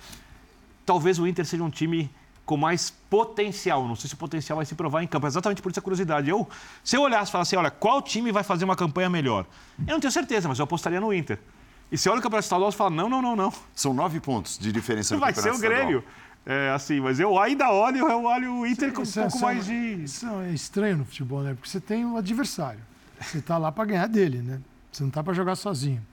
talvez 0.84 1.18
o 1.18 1.26
Inter 1.26 1.44
seja 1.44 1.62
um 1.62 1.70
time 1.70 2.10
com 2.44 2.56
mais 2.56 2.90
potencial. 3.10 3.86
Não 3.86 3.94
sei 3.94 4.08
se 4.08 4.14
o 4.14 4.16
potencial 4.16 4.56
vai 4.56 4.64
se 4.64 4.74
provar 4.74 5.02
em 5.02 5.06
campo. 5.06 5.26
É 5.26 5.28
exatamente 5.28 5.60
por 5.60 5.70
essa 5.70 5.82
curiosidade. 5.82 6.30
Eu, 6.30 6.48
se 6.82 6.96
eu 6.96 7.02
olhasse 7.02 7.28
e 7.28 7.32
falasse, 7.32 7.54
olha, 7.56 7.70
qual 7.70 8.00
time 8.00 8.32
vai 8.32 8.42
fazer 8.42 8.64
uma 8.64 8.74
campanha 8.74 9.10
melhor? 9.10 9.46
Eu 9.86 9.92
não 9.92 10.00
tenho 10.00 10.10
certeza, 10.10 10.48
mas 10.48 10.58
eu 10.58 10.64
apostaria 10.64 11.00
no 11.00 11.12
Inter. 11.12 11.38
E 11.92 11.96
se 11.96 12.08
olha 12.08 12.18
o 12.18 12.22
Campeonato 12.22 12.44
Estadual, 12.44 12.72
você 12.72 12.78
fala, 12.78 12.90
não, 12.90 13.08
não, 13.08 13.20
não, 13.20 13.36
não. 13.36 13.52
São 13.74 13.94
nove 13.94 14.18
pontos 14.18 14.58
de 14.58 14.72
diferença 14.72 15.14
no 15.14 15.20
Vai 15.20 15.34
ser 15.34 15.52
o 15.52 15.58
Grêmio. 15.58 16.02
É, 16.46 16.70
assim, 16.70 17.00
mas 17.00 17.20
eu 17.20 17.38
ainda 17.38 17.70
olho, 17.70 18.08
eu 18.08 18.24
olho 18.24 18.54
o 18.54 18.66
Inter 18.66 18.92
com 18.92 19.02
um 19.02 19.04
pouco 19.04 19.36
é 19.36 19.40
mais 19.40 19.66
de... 19.66 20.04
Isso 20.04 20.26
é 20.26 20.50
estranho 20.50 20.96
no 20.96 21.04
futebol, 21.04 21.42
né? 21.42 21.52
Porque 21.52 21.68
você 21.68 21.80
tem 21.80 22.06
o 22.06 22.14
um 22.14 22.16
adversário. 22.16 22.80
Você 23.20 23.38
está 23.38 23.58
lá 23.58 23.70
para 23.72 23.84
ganhar 23.84 24.06
dele, 24.06 24.38
né? 24.38 24.60
Você 24.92 25.02
não 25.02 25.08
está 25.08 25.22
para 25.22 25.34
jogar 25.34 25.56
sozinho. 25.56 26.04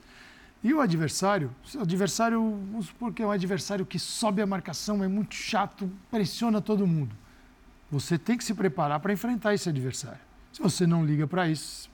E 0.62 0.74
o 0.74 0.80
adversário, 0.80 1.54
o 1.74 1.80
adversário, 1.80 2.40
vamos 2.40 2.86
supor 2.86 3.12
que 3.12 3.22
é 3.22 3.26
um 3.26 3.30
adversário 3.30 3.86
que 3.86 3.98
sobe 3.98 4.42
a 4.42 4.46
marcação, 4.46 5.04
é 5.04 5.08
muito 5.08 5.34
chato, 5.34 5.90
pressiona 6.10 6.60
todo 6.60 6.86
mundo. 6.86 7.14
Você 7.90 8.18
tem 8.18 8.36
que 8.36 8.44
se 8.44 8.52
preparar 8.52 8.98
para 9.00 9.12
enfrentar 9.12 9.54
esse 9.54 9.68
adversário. 9.68 10.18
Se 10.52 10.60
você 10.60 10.86
não 10.86 11.04
liga 11.04 11.26
para 11.26 11.48
isso, 11.48 11.88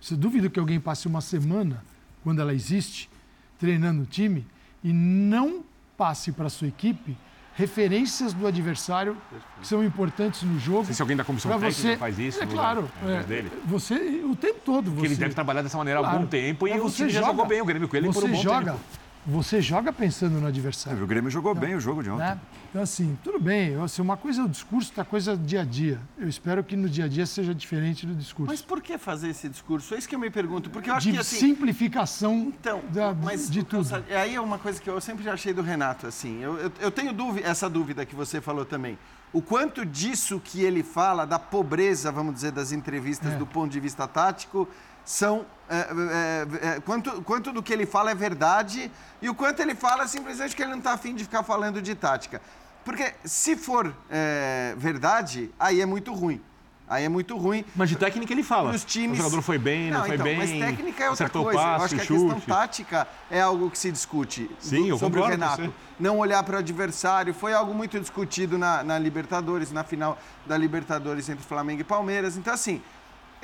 você 0.00 0.14
duvida 0.14 0.48
que 0.48 0.60
alguém 0.60 0.78
passe 0.78 1.08
uma 1.08 1.20
semana 1.20 1.82
quando 2.22 2.40
ela 2.40 2.54
existe, 2.54 3.10
treinando 3.58 4.02
o 4.02 4.06
time, 4.06 4.46
e 4.84 4.92
não 4.92 5.64
passe 5.96 6.30
para 6.30 6.48
sua 6.48 6.68
equipe 6.68 7.16
referências 7.56 8.34
do 8.34 8.46
adversário 8.46 9.16
que 9.60 9.66
são 9.66 9.82
importantes 9.82 10.42
no 10.42 10.60
jogo. 10.60 10.78
Não 10.78 10.84
sei 10.84 10.94
se 10.94 11.02
alguém 11.02 11.16
da 11.16 11.24
comissão 11.24 11.50
técnica 11.50 11.72
você, 11.72 11.96
faz 11.96 12.18
isso. 12.18 12.42
É 12.42 12.46
claro. 12.46 12.90
É, 13.06 13.22
dele. 13.22 13.50
Você, 13.64 13.94
o 14.24 14.36
tempo 14.36 14.60
todo. 14.62 14.90
Você, 14.90 14.94
Porque 14.94 15.06
ele 15.06 15.16
deve 15.16 15.34
trabalhar 15.34 15.62
dessa 15.62 15.78
maneira 15.78 16.00
há 16.00 16.08
algum 16.08 16.26
tempo 16.26 16.68
e 16.68 16.72
é, 16.72 16.76
o 16.76 16.90
time 16.90 17.08
joga, 17.08 17.24
já 17.24 17.32
jogou 17.32 17.46
bem 17.46 17.62
o 17.62 17.64
Grêmio 17.64 17.88
com 17.88 17.96
ele 17.96 18.08
você 18.08 18.20
por 18.20 18.28
um 18.28 18.32
bom 18.32 18.42
joga, 18.42 18.72
tempo 18.72 19.05
você 19.26 19.60
joga 19.60 19.92
pensando 19.92 20.40
no 20.40 20.46
adversário. 20.46 21.00
É, 21.00 21.02
o 21.02 21.06
Grêmio 21.06 21.30
jogou 21.30 21.52
então, 21.52 21.60
bem 21.60 21.74
o 21.74 21.80
jogo 21.80 22.02
de 22.02 22.10
ontem. 22.10 22.24
Né? 22.24 22.38
Então, 22.70 22.82
assim, 22.82 23.18
tudo 23.24 23.40
bem. 23.40 23.74
Assim, 23.82 24.00
uma 24.00 24.16
coisa 24.16 24.42
é 24.42 24.44
o 24.44 24.48
discurso, 24.48 24.90
outra 24.90 25.04
coisa 25.04 25.32
é 25.32 25.34
o 25.34 25.36
dia 25.36 25.62
a 25.62 25.64
dia. 25.64 26.00
Eu 26.16 26.28
espero 26.28 26.62
que 26.62 26.76
no 26.76 26.88
dia 26.88 27.06
a 27.06 27.08
dia 27.08 27.26
seja 27.26 27.54
diferente 27.54 28.06
do 28.06 28.14
discurso. 28.14 28.50
Mas 28.50 28.62
por 28.62 28.80
que 28.80 28.96
fazer 28.98 29.30
esse 29.30 29.48
discurso? 29.48 29.94
É 29.94 29.98
isso 29.98 30.08
que 30.08 30.14
eu 30.14 30.18
me 30.18 30.30
pergunto. 30.30 30.70
Porque 30.70 30.90
eu 30.90 30.94
acho 30.94 31.06
de 31.06 31.12
que, 31.14 31.18
assim, 31.18 31.36
simplificação 31.36 32.52
então, 32.56 32.82
da, 32.90 33.12
mas, 33.14 33.50
de 33.50 33.64
tudo. 33.64 33.88
Aí 34.10 34.34
é 34.34 34.40
uma 34.40 34.58
coisa 34.58 34.80
que 34.80 34.88
eu 34.88 35.00
sempre 35.00 35.28
achei 35.28 35.52
do 35.52 35.62
Renato, 35.62 36.06
assim. 36.06 36.40
Eu, 36.40 36.56
eu, 36.58 36.72
eu 36.80 36.90
tenho 36.90 37.12
dúvida, 37.12 37.48
essa 37.48 37.68
dúvida 37.68 38.06
que 38.06 38.14
você 38.14 38.40
falou 38.40 38.64
também. 38.64 38.96
O 39.32 39.42
quanto 39.42 39.84
disso 39.84 40.40
que 40.42 40.62
ele 40.62 40.82
fala, 40.82 41.26
da 41.26 41.38
pobreza, 41.38 42.12
vamos 42.12 42.34
dizer, 42.34 42.52
das 42.52 42.72
entrevistas 42.72 43.32
é. 43.32 43.36
do 43.36 43.46
ponto 43.46 43.72
de 43.72 43.80
vista 43.80 44.06
tático, 44.06 44.68
são 45.06 45.46
é, 45.70 45.76
é, 45.78 46.68
é, 46.68 46.80
quanto, 46.80 47.22
quanto 47.22 47.52
do 47.52 47.62
que 47.62 47.72
ele 47.72 47.86
fala 47.86 48.10
é 48.10 48.14
verdade 48.14 48.90
e 49.22 49.28
o 49.28 49.34
quanto 49.34 49.60
ele 49.60 49.74
fala 49.74 50.02
é 50.02 50.06
simplesmente 50.06 50.54
que 50.54 50.62
ele 50.62 50.72
não 50.72 50.78
está 50.78 50.92
afim 50.92 51.14
de 51.14 51.24
ficar 51.24 51.42
falando 51.42 51.80
de 51.80 51.94
tática. 51.94 52.42
Porque 52.84 53.14
se 53.24 53.56
for 53.56 53.94
é, 54.10 54.74
verdade, 54.76 55.50
aí 55.58 55.80
é 55.80 55.86
muito 55.86 56.12
ruim. 56.12 56.40
Aí 56.88 57.04
é 57.04 57.08
muito 57.08 57.36
ruim. 57.36 57.64
Mas 57.74 57.88
de 57.88 57.96
técnica 57.96 58.32
ele 58.32 58.44
fala. 58.44 58.70
Os 58.70 58.84
times... 58.84 59.18
O 59.18 59.22
jogador 59.22 59.42
foi 59.42 59.58
bem, 59.58 59.90
não, 59.90 59.98
não 59.98 60.06
foi 60.06 60.14
então, 60.14 60.24
bem. 60.24 60.36
Mas 60.38 60.50
técnica 60.50 61.04
é 61.04 61.10
outra 61.10 61.28
coisa. 61.28 61.58
Passe, 61.58 61.78
eu 61.78 61.84
acho 61.84 61.94
que 61.96 62.00
a 62.00 62.04
chute. 62.04 62.34
questão 62.34 62.40
tática 62.40 63.08
é 63.28 63.40
algo 63.40 63.68
que 63.70 63.78
se 63.78 63.90
discute 63.90 64.48
Sim, 64.60 64.90
do, 64.90 64.98
sobre 64.98 65.18
o 65.18 65.24
Renato. 65.24 65.74
Não 65.98 66.18
olhar 66.18 66.44
para 66.44 66.56
o 66.56 66.58
adversário. 66.60 67.34
Foi 67.34 67.52
algo 67.52 67.74
muito 67.74 67.98
discutido 67.98 68.56
na, 68.56 68.84
na 68.84 68.98
Libertadores, 69.00 69.72
na 69.72 69.82
final 69.82 70.16
da 70.46 70.56
Libertadores 70.56 71.28
entre 71.28 71.44
Flamengo 71.44 71.80
e 71.80 71.84
Palmeiras. 71.84 72.36
Então, 72.36 72.54
assim, 72.54 72.80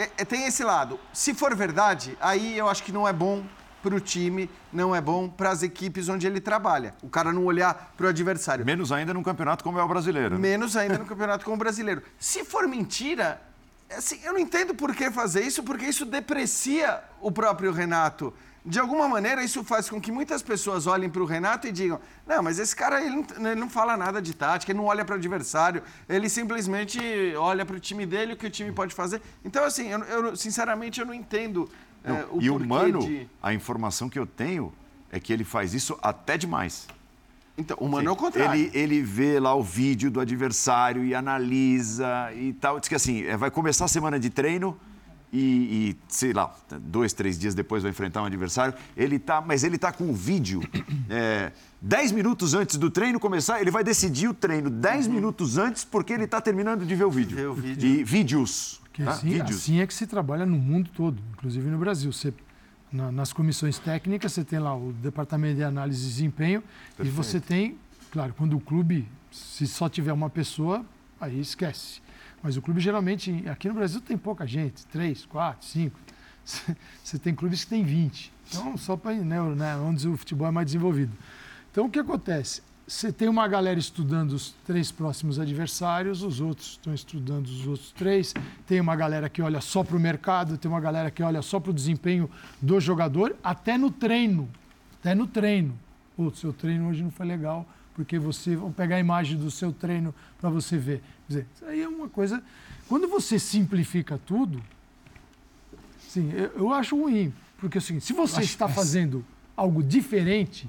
é, 0.02 0.10
é, 0.18 0.24
tem 0.24 0.46
esse 0.46 0.64
lado. 0.64 0.98
Se 1.12 1.32
for 1.32 1.54
verdade, 1.54 2.16
aí 2.20 2.58
eu 2.58 2.68
acho 2.68 2.82
que 2.82 2.90
não 2.90 3.06
é 3.06 3.12
bom 3.12 3.44
para 3.82 3.94
o 3.94 4.00
time, 4.00 4.48
não 4.72 4.94
é 4.94 5.00
bom 5.00 5.28
para 5.28 5.50
as 5.50 5.62
equipes 5.62 6.08
onde 6.08 6.26
ele 6.26 6.40
trabalha. 6.40 6.94
O 7.02 7.08
cara 7.08 7.32
não 7.32 7.44
olhar 7.44 7.92
para 7.96 8.06
o 8.06 8.08
adversário. 8.08 8.64
Menos 8.64 8.92
ainda 8.92 9.12
num 9.12 9.22
campeonato 9.22 9.62
como 9.64 9.78
é 9.78 9.82
o 9.82 9.88
brasileiro. 9.88 10.38
Menos 10.38 10.76
ainda 10.76 10.98
no 10.98 11.04
campeonato 11.04 11.44
como 11.44 11.56
o 11.56 11.58
brasileiro. 11.58 12.02
Se 12.18 12.44
for 12.44 12.66
mentira, 12.68 13.40
assim, 13.90 14.20
eu 14.24 14.32
não 14.32 14.40
entendo 14.40 14.74
por 14.74 14.94
que 14.94 15.10
fazer 15.10 15.42
isso, 15.42 15.62
porque 15.62 15.86
isso 15.86 16.04
deprecia 16.04 17.02
o 17.20 17.30
próprio 17.30 17.72
Renato 17.72 18.32
de 18.64 18.78
alguma 18.78 19.08
maneira, 19.08 19.42
isso 19.42 19.64
faz 19.64 19.90
com 19.90 20.00
que 20.00 20.12
muitas 20.12 20.40
pessoas 20.40 20.86
olhem 20.86 21.10
para 21.10 21.20
o 21.20 21.24
Renato 21.26 21.66
e 21.66 21.72
digam: 21.72 22.00
não, 22.26 22.42
mas 22.42 22.60
esse 22.60 22.74
cara 22.74 23.04
ele 23.04 23.16
não, 23.16 23.50
ele 23.50 23.60
não 23.60 23.68
fala 23.68 23.96
nada 23.96 24.22
de 24.22 24.34
tática, 24.34 24.70
ele 24.70 24.78
não 24.78 24.86
olha 24.86 25.04
para 25.04 25.14
o 25.14 25.18
adversário, 25.18 25.82
ele 26.08 26.28
simplesmente 26.28 27.00
olha 27.36 27.66
para 27.66 27.74
o 27.74 27.80
time 27.80 28.06
dele, 28.06 28.34
o 28.34 28.36
que 28.36 28.46
o 28.46 28.50
time 28.50 28.70
pode 28.70 28.94
fazer. 28.94 29.20
Então, 29.44 29.64
assim, 29.64 29.88
eu, 29.88 30.00
eu 30.00 30.36
sinceramente 30.36 31.00
eu 31.00 31.06
não 31.06 31.14
entendo 31.14 31.68
não, 32.04 32.16
é, 32.16 32.26
o 32.30 32.42
E 32.42 32.50
o 32.50 32.58
Mano, 32.60 33.00
de... 33.00 33.28
a 33.42 33.52
informação 33.52 34.08
que 34.08 34.18
eu 34.18 34.26
tenho 34.26 34.72
é 35.10 35.18
que 35.18 35.32
ele 35.32 35.44
faz 35.44 35.74
isso 35.74 35.98
até 36.00 36.38
demais. 36.38 36.86
Então, 37.58 37.76
o 37.80 37.88
Mano 37.88 38.08
é 38.08 38.12
o 38.12 38.16
contrário. 38.16 38.54
Ele, 38.54 38.70
ele 38.72 39.02
vê 39.02 39.40
lá 39.40 39.54
o 39.54 39.62
vídeo 39.62 40.10
do 40.10 40.20
adversário 40.20 41.04
e 41.04 41.14
analisa 41.14 42.32
e 42.34 42.52
tal. 42.54 42.78
Diz 42.78 42.88
que 42.88 42.94
assim, 42.94 43.24
é, 43.24 43.36
vai 43.36 43.50
começar 43.50 43.84
a 43.84 43.88
semana 43.88 44.18
de 44.18 44.30
treino 44.30 44.78
e, 45.32 45.38
e, 45.38 45.96
sei 46.08 46.34
lá, 46.34 46.54
dois, 46.82 47.14
três 47.14 47.38
dias 47.38 47.54
depois 47.54 47.82
vai 47.82 47.90
enfrentar 47.90 48.22
um 48.22 48.26
adversário. 48.26 48.74
Ele 48.94 49.18
tá, 49.18 49.40
mas 49.40 49.64
ele 49.64 49.78
tá 49.78 49.90
com 49.90 50.10
o 50.10 50.14
vídeo. 50.14 50.60
É, 51.08 51.52
dez 51.80 52.12
minutos 52.12 52.52
antes 52.52 52.76
do 52.76 52.90
treino 52.90 53.18
começar, 53.18 53.60
ele 53.60 53.70
vai 53.70 53.82
decidir 53.82 54.28
o 54.28 54.34
treino 54.34 54.68
dez 54.68 55.06
uhum. 55.06 55.14
minutos 55.14 55.56
antes, 55.56 55.84
porque 55.84 56.12
ele 56.12 56.24
está 56.24 56.40
terminando 56.40 56.84
de 56.84 56.94
ver 56.94 57.04
o 57.04 57.10
vídeo. 57.10 57.36
Ver 57.36 57.48
o 57.48 57.54
vídeo. 57.54 57.88
E 57.88 58.04
vídeos. 58.04 58.80
Tá? 58.96 59.12
Assim, 59.12 59.30
vídeos. 59.30 59.56
assim 59.56 59.80
é 59.80 59.86
que 59.86 59.94
se 59.94 60.06
trabalha 60.06 60.44
no 60.44 60.58
mundo 60.58 60.90
todo, 60.94 61.18
inclusive 61.32 61.68
no 61.70 61.78
Brasil. 61.78 62.12
Você, 62.12 62.34
na, 62.92 63.10
nas 63.10 63.32
comissões 63.32 63.78
técnicas, 63.78 64.32
você 64.32 64.44
tem 64.44 64.58
lá 64.58 64.76
o 64.76 64.92
departamento 64.92 65.56
de 65.56 65.64
análise 65.64 66.02
de 66.02 66.08
desempenho 66.08 66.62
Perfeito. 66.96 67.08
e 67.08 67.10
você 67.10 67.40
tem, 67.40 67.78
claro, 68.10 68.34
quando 68.36 68.54
o 68.54 68.60
clube, 68.60 69.08
se 69.30 69.66
só 69.66 69.88
tiver 69.88 70.12
uma 70.12 70.28
pessoa, 70.28 70.84
aí 71.18 71.40
esquece. 71.40 72.01
Mas 72.42 72.56
o 72.56 72.62
clube 72.62 72.80
geralmente, 72.80 73.44
aqui 73.48 73.68
no 73.68 73.74
Brasil 73.74 74.00
tem 74.00 74.18
pouca 74.18 74.46
gente, 74.46 74.84
três, 74.86 75.24
quatro, 75.24 75.66
cinco. 75.66 75.98
Você 77.02 77.18
tem 77.18 77.34
clubes 77.34 77.64
que 77.64 77.70
tem 77.70 77.84
20. 77.84 78.32
Então, 78.48 78.76
só 78.76 78.96
para 78.96 79.14
né, 79.14 79.40
né, 79.54 79.76
onde 79.76 80.08
o 80.08 80.16
futebol 80.16 80.48
é 80.48 80.50
mais 80.50 80.66
desenvolvido. 80.66 81.12
Então, 81.70 81.86
o 81.86 81.90
que 81.90 81.98
acontece? 81.98 82.62
Você 82.86 83.12
tem 83.12 83.28
uma 83.28 83.46
galera 83.46 83.78
estudando 83.78 84.32
os 84.32 84.54
três 84.66 84.90
próximos 84.90 85.38
adversários, 85.38 86.22
os 86.22 86.40
outros 86.40 86.72
estão 86.72 86.92
estudando 86.92 87.46
os 87.46 87.66
outros 87.66 87.92
três. 87.92 88.34
Tem 88.66 88.80
uma 88.80 88.94
galera 88.96 89.28
que 89.28 89.40
olha 89.40 89.60
só 89.60 89.84
para 89.84 89.96
o 89.96 90.00
mercado, 90.00 90.58
tem 90.58 90.70
uma 90.70 90.80
galera 90.80 91.10
que 91.10 91.22
olha 91.22 91.40
só 91.40 91.60
para 91.60 91.70
o 91.70 91.74
desempenho 91.74 92.28
do 92.60 92.78
jogador, 92.80 93.36
até 93.42 93.78
no 93.78 93.90
treino. 93.90 94.48
Até 95.00 95.14
no 95.14 95.26
treino. 95.26 95.78
Pô, 96.16 96.30
seu 96.32 96.52
treino 96.52 96.88
hoje 96.88 97.02
não 97.02 97.10
foi 97.10 97.24
legal, 97.24 97.66
porque 97.94 98.18
você. 98.18 98.56
Vou 98.56 98.70
pegar 98.70 98.96
a 98.96 99.00
imagem 99.00 99.38
do 99.38 99.50
seu 99.50 99.72
treino 99.72 100.14
para 100.40 100.50
você 100.50 100.76
ver. 100.76 100.98
Quer 101.26 101.28
dizer, 101.28 101.46
isso 101.54 101.64
aí 101.64 101.82
é 101.82 101.88
uma 101.88 102.08
coisa. 102.08 102.42
Quando 102.88 103.08
você 103.08 103.38
simplifica 103.38 104.18
tudo, 104.18 104.62
sim, 106.08 106.30
eu, 106.32 106.52
eu 106.56 106.72
acho 106.72 106.96
ruim. 106.96 107.32
Porque 107.58 107.78
assim, 107.78 108.00
se 108.00 108.12
você 108.12 108.42
está 108.42 108.68
fazendo 108.68 109.24
algo 109.56 109.82
diferente 109.82 110.68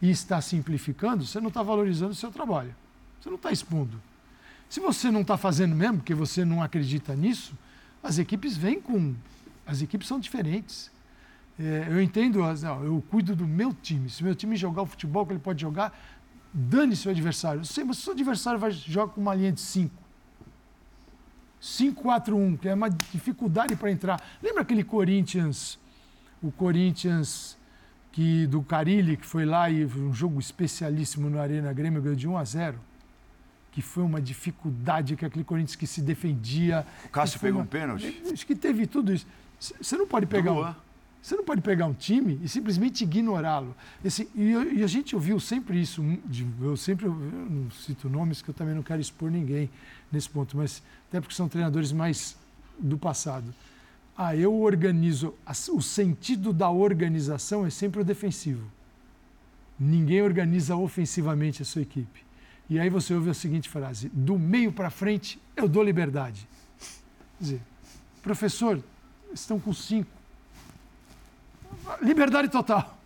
e 0.00 0.10
está 0.10 0.40
simplificando, 0.40 1.26
você 1.26 1.40
não 1.40 1.48
está 1.48 1.62
valorizando 1.62 2.12
o 2.12 2.14
seu 2.14 2.30
trabalho. 2.30 2.74
Você 3.20 3.28
não 3.28 3.36
está 3.36 3.50
expondo. 3.50 4.00
Se 4.68 4.80
você 4.80 5.10
não 5.10 5.22
está 5.22 5.36
fazendo 5.36 5.74
mesmo, 5.74 5.98
porque 5.98 6.14
você 6.14 6.44
não 6.44 6.62
acredita 6.62 7.16
nisso, 7.16 7.54
as 8.02 8.18
equipes 8.18 8.56
vêm 8.56 8.80
com. 8.80 9.14
As 9.66 9.82
equipes 9.82 10.06
são 10.06 10.20
diferentes. 10.20 10.90
É, 11.58 11.88
eu 11.90 12.00
entendo, 12.00 12.38
não, 12.62 12.84
eu 12.84 13.02
cuido 13.10 13.34
do 13.34 13.46
meu 13.46 13.74
time. 13.74 14.08
Se 14.08 14.22
o 14.22 14.24
meu 14.24 14.34
time 14.34 14.56
jogar 14.56 14.82
o 14.82 14.86
futebol 14.86 15.26
que 15.26 15.32
ele 15.32 15.40
pode 15.40 15.60
jogar, 15.60 15.92
dane 16.52 16.96
seu 16.96 17.10
adversário. 17.10 17.64
Sei, 17.64 17.84
mas 17.84 17.98
se 17.98 18.08
o 18.08 18.12
adversário 18.12 18.58
vai 18.58 18.70
jogar 18.70 19.12
com 19.12 19.20
uma 19.20 19.34
linha 19.34 19.52
de 19.52 19.60
5. 19.60 19.94
5-4-1, 21.60 22.58
que 22.58 22.68
é 22.68 22.74
uma 22.74 22.88
dificuldade 22.88 23.74
para 23.74 23.90
entrar. 23.90 24.22
Lembra 24.42 24.62
aquele 24.62 24.84
Corinthians, 24.84 25.78
o 26.42 26.52
Corinthians 26.52 27.56
que 28.12 28.46
do 28.46 28.62
Carilli, 28.62 29.16
que 29.16 29.26
foi 29.26 29.44
lá 29.44 29.68
e 29.70 29.84
um 29.84 30.12
jogo 30.12 30.40
especialíssimo 30.40 31.28
no 31.28 31.40
Arena 31.40 31.72
Grêmio, 31.72 32.00
ganhou 32.00 32.16
de 32.16 32.28
1 32.28 32.36
a 32.36 32.44
0 32.44 32.80
que 33.70 33.82
foi 33.82 34.02
uma 34.02 34.20
dificuldade, 34.20 35.14
que 35.14 35.24
aquele 35.24 35.44
Corinthians 35.44 35.76
que 35.76 35.86
se 35.86 36.00
defendia. 36.00 36.84
O 37.04 37.08
Cássio 37.10 37.38
pegou 37.38 37.60
uma... 37.60 37.64
um 37.64 37.68
pênalti. 37.68 38.22
Acho 38.32 38.44
que 38.44 38.56
teve 38.56 38.88
tudo 38.88 39.12
isso. 39.12 39.24
Você 39.60 39.96
não 39.96 40.06
pode 40.06 40.26
pegar. 40.26 40.52
Um... 40.52 40.74
Você 41.20 41.36
não 41.36 41.44
pode 41.44 41.60
pegar 41.60 41.86
um 41.86 41.92
time 41.92 42.40
e 42.42 42.48
simplesmente 42.48 43.02
ignorá-lo. 43.04 43.74
E, 44.04 44.78
e, 44.78 44.82
a 44.82 44.86
gente 44.86 45.14
ouviu 45.14 45.38
sempre 45.40 45.80
isso, 45.80 46.02
eu 46.62 46.76
sempre 46.76 47.06
eu 47.06 47.12
não 47.12 47.70
cito 47.70 48.08
nomes 48.08 48.40
que 48.40 48.48
eu 48.48 48.54
também 48.54 48.74
não 48.74 48.82
quero 48.82 49.00
expor 49.00 49.30
ninguém 49.30 49.68
nesse 50.10 50.28
ponto, 50.28 50.56
mas 50.56 50.82
até 51.08 51.20
porque 51.20 51.34
são 51.34 51.48
treinadores 51.48 51.92
mais 51.92 52.36
do 52.78 52.96
passado. 52.96 53.52
Ah, 54.16 54.34
eu 54.34 54.54
organizo. 54.54 55.34
O 55.72 55.82
sentido 55.82 56.52
da 56.52 56.70
organização 56.70 57.66
é 57.66 57.70
sempre 57.70 58.00
o 58.00 58.04
defensivo. 58.04 58.68
Ninguém 59.78 60.22
organiza 60.22 60.76
ofensivamente 60.76 61.62
a 61.62 61.64
sua 61.64 61.82
equipe. 61.82 62.26
E 62.68 62.78
aí 62.78 62.90
você 62.90 63.14
ouve 63.14 63.30
a 63.30 63.34
seguinte 63.34 63.68
frase: 63.68 64.08
do 64.08 64.38
meio 64.38 64.72
para 64.72 64.90
frente, 64.90 65.40
eu 65.56 65.68
dou 65.68 65.82
liberdade. 65.82 66.48
Quer 67.38 67.44
dizer, 67.44 67.60
professor, 68.22 68.82
estão 69.32 69.60
com 69.60 69.72
cinco. 69.72 70.17
Liberdade 72.02 72.48
total. 72.48 72.98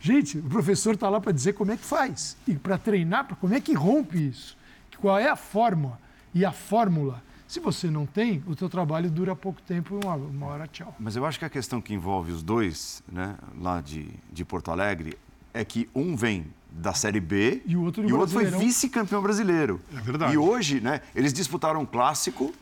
Gente, 0.00 0.38
o 0.38 0.42
professor 0.44 0.94
está 0.94 1.08
lá 1.08 1.20
para 1.20 1.32
dizer 1.32 1.52
como 1.52 1.72
é 1.72 1.76
que 1.76 1.84
faz 1.84 2.36
e 2.46 2.54
para 2.54 2.78
treinar, 2.78 3.26
para 3.26 3.36
como 3.36 3.54
é 3.54 3.60
que 3.60 3.74
rompe 3.74 4.28
isso. 4.28 4.56
Qual 4.98 5.18
é 5.18 5.28
a 5.28 5.36
forma 5.36 5.98
e 6.32 6.44
a 6.44 6.52
fórmula 6.52 7.22
se 7.52 7.60
você 7.60 7.90
não 7.90 8.06
tem, 8.06 8.42
o 8.46 8.56
teu 8.56 8.66
trabalho 8.66 9.10
dura 9.10 9.36
pouco 9.36 9.60
tempo 9.60 9.94
e 9.94 10.02
uma, 10.06 10.14
uma 10.14 10.46
hora 10.46 10.66
tchau. 10.66 10.96
Mas 10.98 11.16
eu 11.16 11.26
acho 11.26 11.38
que 11.38 11.44
a 11.44 11.50
questão 11.50 11.82
que 11.82 11.92
envolve 11.92 12.32
os 12.32 12.42
dois, 12.42 13.02
né, 13.06 13.36
lá 13.60 13.82
de, 13.82 14.08
de 14.32 14.42
Porto 14.42 14.70
Alegre, 14.70 15.18
é 15.52 15.62
que 15.62 15.86
um 15.94 16.16
vem 16.16 16.46
da 16.70 16.94
Série 16.94 17.20
B 17.20 17.60
e 17.66 17.76
o 17.76 17.82
outro, 17.82 18.08
e 18.08 18.10
o 18.10 18.18
outro 18.18 18.32
foi 18.32 18.46
vice-campeão 18.46 19.20
brasileiro. 19.20 19.82
É 19.94 20.00
verdade. 20.00 20.32
E 20.32 20.38
hoje, 20.38 20.80
né, 20.80 21.02
eles 21.14 21.30
disputaram 21.30 21.82
um 21.82 21.84
clássico, 21.84 22.54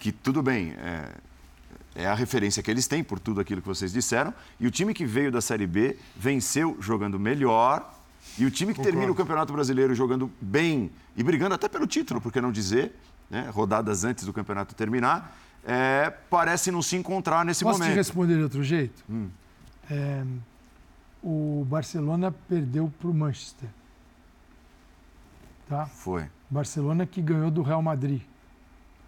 que 0.00 0.10
tudo 0.10 0.42
bem, 0.42 0.72
é, 0.78 1.12
é 1.98 2.06
a 2.06 2.14
referência 2.14 2.62
que 2.62 2.70
eles 2.70 2.86
têm 2.86 3.02
por 3.02 3.18
tudo 3.18 3.40
aquilo 3.40 3.60
que 3.60 3.66
vocês 3.66 3.92
disseram, 3.92 4.32
e 4.60 4.68
o 4.68 4.70
time 4.70 4.94
que 4.94 5.04
veio 5.04 5.32
da 5.32 5.40
Série 5.40 5.66
B 5.66 5.98
venceu 6.16 6.76
jogando 6.80 7.18
melhor, 7.18 7.92
e 8.38 8.46
o 8.46 8.50
time 8.52 8.72
que 8.72 8.76
Concordo. 8.76 8.92
termina 8.92 9.12
o 9.12 9.14
Campeonato 9.16 9.52
Brasileiro 9.52 9.94
jogando 9.96 10.30
bem 10.40 10.92
e 11.16 11.24
brigando 11.24 11.56
até 11.56 11.68
pelo 11.68 11.88
título, 11.88 12.20
por 12.20 12.32
que 12.32 12.40
não 12.40 12.52
dizer, 12.52 12.94
né, 13.28 13.50
rodadas 13.52 14.04
antes 14.04 14.24
do 14.24 14.32
campeonato 14.32 14.76
terminar, 14.76 15.36
é, 15.64 16.08
parece 16.30 16.70
não 16.70 16.82
se 16.82 16.94
encontrar 16.94 17.44
nesse 17.44 17.64
Posso 17.64 17.80
momento. 17.80 17.96
Posso 17.96 18.06
te 18.06 18.08
responder 18.08 18.36
de 18.36 18.42
outro 18.44 18.62
jeito? 18.62 19.02
Hum. 19.10 19.28
É, 19.90 20.22
o 21.20 21.66
Barcelona 21.68 22.32
perdeu 22.48 22.92
para 23.00 23.08
o 23.08 23.14
Manchester. 23.14 23.68
Tá? 25.68 25.86
Foi. 25.86 26.26
Barcelona 26.48 27.04
que 27.04 27.20
ganhou 27.20 27.50
do 27.50 27.62
Real 27.62 27.82
Madrid. 27.82 28.22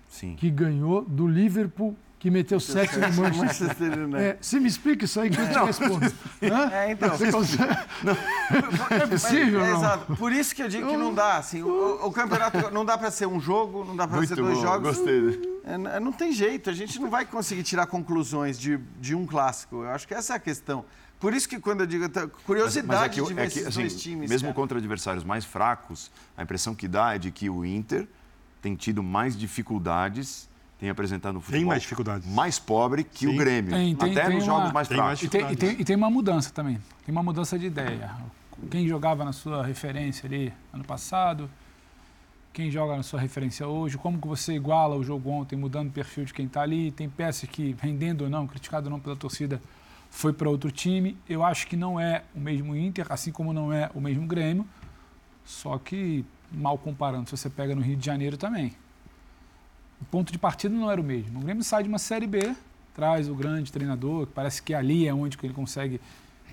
Sim. 0.08 0.34
Que 0.34 0.50
ganhou 0.50 1.02
do 1.02 1.28
Liverpool 1.28 1.96
que 2.20 2.30
meteu 2.30 2.60
sete 2.60 2.98
no 2.98 3.14
Manchester. 3.14 3.92
É, 4.14 4.36
você 4.38 4.60
me 4.60 4.68
explica 4.68 5.06
isso 5.06 5.18
aí 5.18 5.30
que 5.30 5.40
eu 5.40 5.48
te 5.48 5.58
respondo. 5.58 6.12
É, 6.70 6.92
então. 6.92 7.08
Você 7.10 7.32
consegue... 7.32 7.74
Não. 8.02 8.16
É 8.90 9.06
possível, 9.06 9.64
é, 9.64 9.70
não? 9.70 9.76
Exato. 9.78 10.16
Por 10.16 10.32
isso 10.32 10.54
que 10.54 10.62
eu 10.62 10.68
digo 10.68 10.86
que 10.86 10.96
não 10.96 11.14
dá. 11.14 11.38
Assim, 11.38 11.62
o, 11.62 12.06
o 12.06 12.12
campeonato 12.12 12.58
não 12.70 12.84
dá 12.84 12.98
para 12.98 13.10
ser 13.10 13.26
um 13.26 13.40
jogo, 13.40 13.84
não 13.84 13.96
dá 13.96 14.06
para 14.06 14.24
ser 14.26 14.36
dois 14.36 14.58
bom, 14.58 14.62
jogos. 14.62 14.98
Gostei. 14.98 15.60
É, 15.64 15.98
não 15.98 16.12
tem 16.12 16.30
jeito. 16.30 16.68
A 16.68 16.74
gente 16.74 17.00
não 17.00 17.08
vai 17.08 17.24
conseguir 17.24 17.62
tirar 17.62 17.86
conclusões 17.86 18.58
de, 18.58 18.76
de 19.00 19.14
um 19.14 19.26
clássico. 19.26 19.76
Eu 19.76 19.90
acho 19.90 20.06
que 20.06 20.12
essa 20.12 20.34
é 20.34 20.36
a 20.36 20.40
questão. 20.40 20.84
Por 21.18 21.32
isso 21.32 21.48
que 21.48 21.58
quando 21.58 21.80
eu 21.80 21.86
digo 21.86 22.06
curiosidade 22.44 22.86
mas, 22.86 22.98
mas 22.98 23.06
é 23.06 23.08
que, 23.08 23.22
de 23.22 23.34
ver 23.34 23.40
é 23.40 23.44
que, 23.44 23.58
esses 23.58 23.66
assim, 23.66 23.80
dois 23.80 24.00
times. 24.00 24.28
Mesmo 24.28 24.48
cara. 24.48 24.54
contra 24.54 24.78
adversários 24.78 25.24
mais 25.24 25.44
fracos, 25.46 26.10
a 26.36 26.42
impressão 26.42 26.74
que 26.74 26.86
dá 26.86 27.14
é 27.14 27.18
de 27.18 27.30
que 27.30 27.48
o 27.48 27.64
Inter 27.64 28.06
tem 28.60 28.76
tido 28.76 29.02
mais 29.02 29.36
dificuldades 29.36 30.49
tem 30.80 30.88
apresentado 30.88 31.36
um 31.36 31.40
futebol 31.40 31.60
tem 31.60 31.68
mais, 31.68 31.82
dificuldades. 31.82 32.26
mais 32.26 32.58
pobre 32.58 33.04
que 33.04 33.26
Sim. 33.26 33.34
o 33.34 33.36
Grêmio, 33.36 33.70
tem, 33.70 33.94
tem, 33.94 34.12
até 34.12 34.26
tem 34.26 34.36
nos 34.36 34.44
uma, 34.44 34.56
jogos 34.56 34.72
mais 34.72 34.88
fracos. 34.88 35.22
E 35.22 35.28
tem, 35.28 35.52
e, 35.52 35.56
tem, 35.56 35.70
e 35.78 35.84
tem 35.84 35.94
uma 35.94 36.10
mudança 36.10 36.50
também, 36.50 36.78
tem 37.04 37.12
uma 37.12 37.22
mudança 37.22 37.58
de 37.58 37.66
ideia. 37.66 38.10
Quem 38.70 38.88
jogava 38.88 39.22
na 39.22 39.32
sua 39.32 39.64
referência 39.64 40.26
ali 40.26 40.52
ano 40.72 40.84
passado, 40.84 41.50
quem 42.50 42.70
joga 42.70 42.96
na 42.96 43.02
sua 43.02 43.20
referência 43.20 43.66
hoje, 43.66 43.98
como 43.98 44.18
que 44.18 44.26
você 44.26 44.54
iguala 44.54 44.96
o 44.96 45.04
jogo 45.04 45.28
ontem, 45.30 45.54
mudando 45.54 45.88
o 45.88 45.92
perfil 45.92 46.24
de 46.24 46.32
quem 46.32 46.46
está 46.46 46.62
ali, 46.62 46.90
tem 46.90 47.08
peças 47.08 47.48
que, 47.48 47.76
rendendo 47.80 48.24
ou 48.24 48.30
não, 48.30 48.46
criticado 48.46 48.86
ou 48.86 48.90
não 48.90 48.98
pela 48.98 49.14
torcida, 49.14 49.60
foi 50.10 50.32
para 50.32 50.48
outro 50.48 50.70
time. 50.70 51.16
Eu 51.28 51.44
acho 51.44 51.66
que 51.66 51.76
não 51.76 52.00
é 52.00 52.24
o 52.34 52.40
mesmo 52.40 52.74
Inter, 52.74 53.06
assim 53.10 53.30
como 53.30 53.52
não 53.52 53.70
é 53.70 53.90
o 53.94 54.00
mesmo 54.00 54.26
Grêmio, 54.26 54.66
só 55.44 55.76
que, 55.78 56.24
mal 56.50 56.78
comparando, 56.78 57.28
se 57.28 57.36
você 57.36 57.50
pega 57.50 57.74
no 57.74 57.82
Rio 57.82 57.96
de 57.96 58.04
Janeiro 58.04 58.36
também, 58.36 58.72
o 60.00 60.04
ponto 60.06 60.32
de 60.32 60.38
partida 60.38 60.74
não 60.74 60.90
era 60.90 61.00
o 61.00 61.04
mesmo. 61.04 61.40
O 61.40 61.42
Grêmio 61.42 61.62
sai 61.62 61.82
de 61.82 61.88
uma 61.88 61.98
Série 61.98 62.26
B, 62.26 62.54
traz 62.94 63.28
o 63.28 63.34
grande 63.34 63.70
treinador, 63.70 64.26
que 64.26 64.32
parece 64.32 64.62
que 64.62 64.74
ali 64.74 65.06
é 65.06 65.14
onde 65.14 65.38
ele 65.42 65.54
consegue 65.54 66.00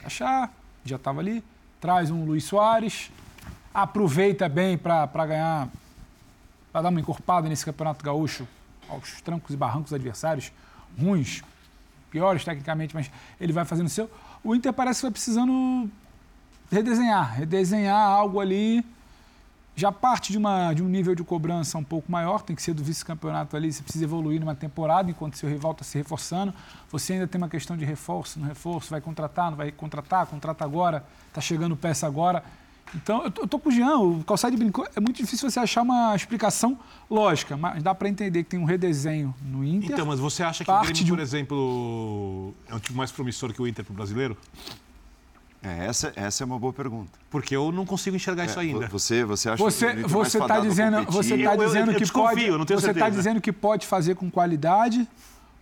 achar, 0.03 0.51
já 0.85 0.95
estava 0.95 1.19
ali, 1.19 1.43
traz 1.79 2.11
um 2.11 2.25
Luiz 2.25 2.43
Soares, 2.43 3.11
aproveita 3.73 4.47
bem 4.47 4.77
para 4.77 5.05
ganhar, 5.25 5.69
para 6.71 6.81
dar 6.81 6.89
uma 6.89 6.99
encorpada 6.99 7.47
nesse 7.49 7.65
Campeonato 7.65 8.03
Gaúcho, 8.03 8.47
aos 8.89 9.21
trancos 9.21 9.53
e 9.53 9.57
barrancos 9.57 9.93
adversários, 9.93 10.51
ruins, 10.99 11.43
piores 12.09 12.43
tecnicamente, 12.43 12.95
mas 12.95 13.11
ele 13.39 13.51
vai 13.51 13.65
fazendo 13.65 13.87
o 13.87 13.89
seu. 13.89 14.09
O 14.43 14.55
Inter 14.55 14.71
parece 14.71 14.99
que 14.99 15.05
vai 15.05 15.11
precisando 15.11 15.89
redesenhar, 16.71 17.35
redesenhar 17.35 18.07
algo 18.07 18.39
ali 18.39 18.85
já 19.77 19.91
parte 19.91 20.31
de, 20.31 20.39
uma, 20.39 20.73
de 20.73 20.81
um 20.81 20.89
nível 20.89 21.13
de 21.13 21.23
cobrança 21.23 21.77
um 21.77 21.83
pouco 21.83 22.11
maior, 22.11 22.41
tem 22.41 22.55
que 22.55 22.63
ser 22.63 22.73
do 22.73 22.83
vice-campeonato 22.83 23.55
ali, 23.55 23.71
você 23.71 23.83
precisa 23.83 24.03
evoluir 24.03 24.39
numa 24.39 24.55
temporada, 24.55 25.11
enquanto 25.11 25.37
seu 25.37 25.47
rival 25.47 25.71
está 25.71 25.83
se 25.83 25.95
reforçando. 25.95 26.51
Você 26.89 27.13
ainda 27.13 27.27
tem 27.27 27.39
uma 27.39 27.47
questão 27.47 27.77
de 27.77 27.85
reforço, 27.85 28.39
no 28.39 28.47
reforço, 28.47 28.89
vai 28.89 28.99
contratar, 28.99 29.51
não 29.51 29.57
vai 29.57 29.71
contratar, 29.71 30.25
contrata 30.25 30.65
agora, 30.65 31.05
está 31.27 31.39
chegando 31.39 31.77
peça 31.77 32.07
agora. 32.07 32.43
Então, 32.95 33.21
eu 33.21 33.43
estou 33.43 33.59
com 33.59 33.69
o 33.69 33.71
Jean, 33.71 33.99
o 33.99 34.23
Calçade 34.23 34.57
brincou, 34.57 34.87
é 34.95 34.99
muito 34.99 35.17
difícil 35.17 35.47
você 35.47 35.59
achar 35.59 35.83
uma 35.83 36.15
explicação 36.15 36.79
lógica, 37.07 37.55
mas 37.55 37.83
dá 37.83 37.93
para 37.93 38.09
entender 38.09 38.45
que 38.45 38.49
tem 38.49 38.59
um 38.59 38.65
redesenho 38.65 39.35
no 39.43 39.63
Inter. 39.63 39.91
Então, 39.91 40.07
mas 40.07 40.19
você 40.19 40.41
acha 40.41 40.65
que 40.65 40.71
o 40.71 40.81
Grêmio, 40.81 41.07
por 41.07 41.19
exemplo, 41.19 42.53
é 42.67 42.73
um 42.73 42.79
time 42.79 42.97
mais 42.97 43.11
promissor 43.11 43.53
que 43.53 43.61
o 43.61 43.67
Inter 43.67 43.85
para 43.85 43.91
o 43.91 43.95
brasileiro? 43.95 44.35
É, 45.63 45.87
essa, 45.87 46.13
essa 46.15 46.43
é 46.43 46.45
uma 46.45 46.59
boa 46.59 46.71
pergunta. 46.71 47.11
Porque 47.29 47.55
eu 47.55 47.71
não 47.71 47.85
consigo 47.85 48.15
enxergar 48.15 48.43
é, 48.43 48.45
isso 48.45 48.59
ainda. 48.59 48.87
Você, 48.87 49.23
você 49.23 49.49
acha 49.49 49.63
você, 49.63 49.95
que 49.95 50.03
você 50.03 50.37
está 50.37 50.59
dizendo, 50.59 51.03
você 51.11 51.35
está 51.35 51.55
dizendo 51.55 51.91
eu, 51.91 51.97
eu, 51.97 51.99
eu 51.99 52.05
que 52.05 52.11
pode, 52.11 52.65
você 52.67 52.91
está 52.91 53.09
dizendo 53.09 53.41
que 53.41 53.51
pode 53.51 53.87
fazer 53.87 54.15
com 54.15 54.29
qualidade 54.29 55.07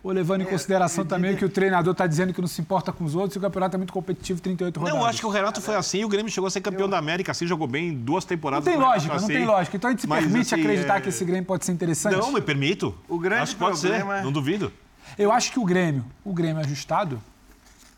ou 0.06 0.12
levando 0.12 0.42
em 0.42 0.44
é, 0.44 0.48
consideração 0.48 1.04
é, 1.04 1.08
também 1.08 1.36
que 1.36 1.44
o 1.44 1.50
treinador 1.50 1.92
está 1.92 2.06
dizendo 2.06 2.32
que 2.32 2.40
não 2.40 2.48
se 2.48 2.62
importa 2.62 2.92
com 2.92 3.04
os 3.04 3.16
outros 3.16 3.36
e 3.36 3.40
o 3.40 3.42
campeonato 3.42 3.76
é 3.76 3.80
muito 3.80 3.92
competitivo, 3.92 4.40
38 4.40 4.80
rodadas. 4.80 4.94
Não, 4.94 5.04
eu 5.04 5.10
acho 5.10 5.20
que 5.20 5.26
o 5.26 5.30
Renato 5.30 5.60
foi 5.60 5.74
assim 5.74 6.02
e 6.02 6.06
o 6.06 6.08
Grêmio 6.08 6.32
chegou 6.32 6.48
a 6.48 6.52
ser 6.52 6.62
campeão 6.62 6.86
eu... 6.86 6.88
da 6.90 7.00
América, 7.00 7.32
assim, 7.32 7.48
jogou 7.48 7.68
bem 7.68 7.92
duas 7.92 8.24
temporadas. 8.24 8.66
Não 8.66 8.72
tem 8.72 8.80
lógica, 8.80 9.16
assim. 9.16 9.34
não 9.34 9.36
tem 9.36 9.46
lógica. 9.48 9.76
Então 9.76 9.88
a 9.88 9.92
gente 9.92 10.02
se 10.02 10.08
Mas, 10.08 10.24
permite 10.24 10.54
assim, 10.54 10.62
acreditar 10.62 10.98
é... 10.98 11.02
que 11.02 11.10
esse 11.10 11.26
Grêmio 11.26 11.46
pode 11.46 11.66
ser 11.66 11.72
interessante? 11.72 12.18
Não, 12.18 12.32
me 12.32 12.40
permito. 12.40 12.94
O 13.10 13.18
grande 13.18 13.42
acho 13.42 13.54
que 13.54 13.60
pode 13.60 13.80
problema... 13.80 14.18
ser, 14.18 14.24
não 14.24 14.32
duvido. 14.32 14.72
Eu 15.18 15.32
acho 15.32 15.52
que 15.52 15.60
o 15.60 15.66
Grêmio, 15.66 16.06
o 16.24 16.34
Grêmio 16.34 16.62
ajustado, 16.62 17.20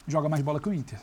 joga 0.08 0.30
mais 0.30 0.42
bola 0.42 0.62
que 0.62 0.70
o 0.70 0.74
Inter. 0.74 1.00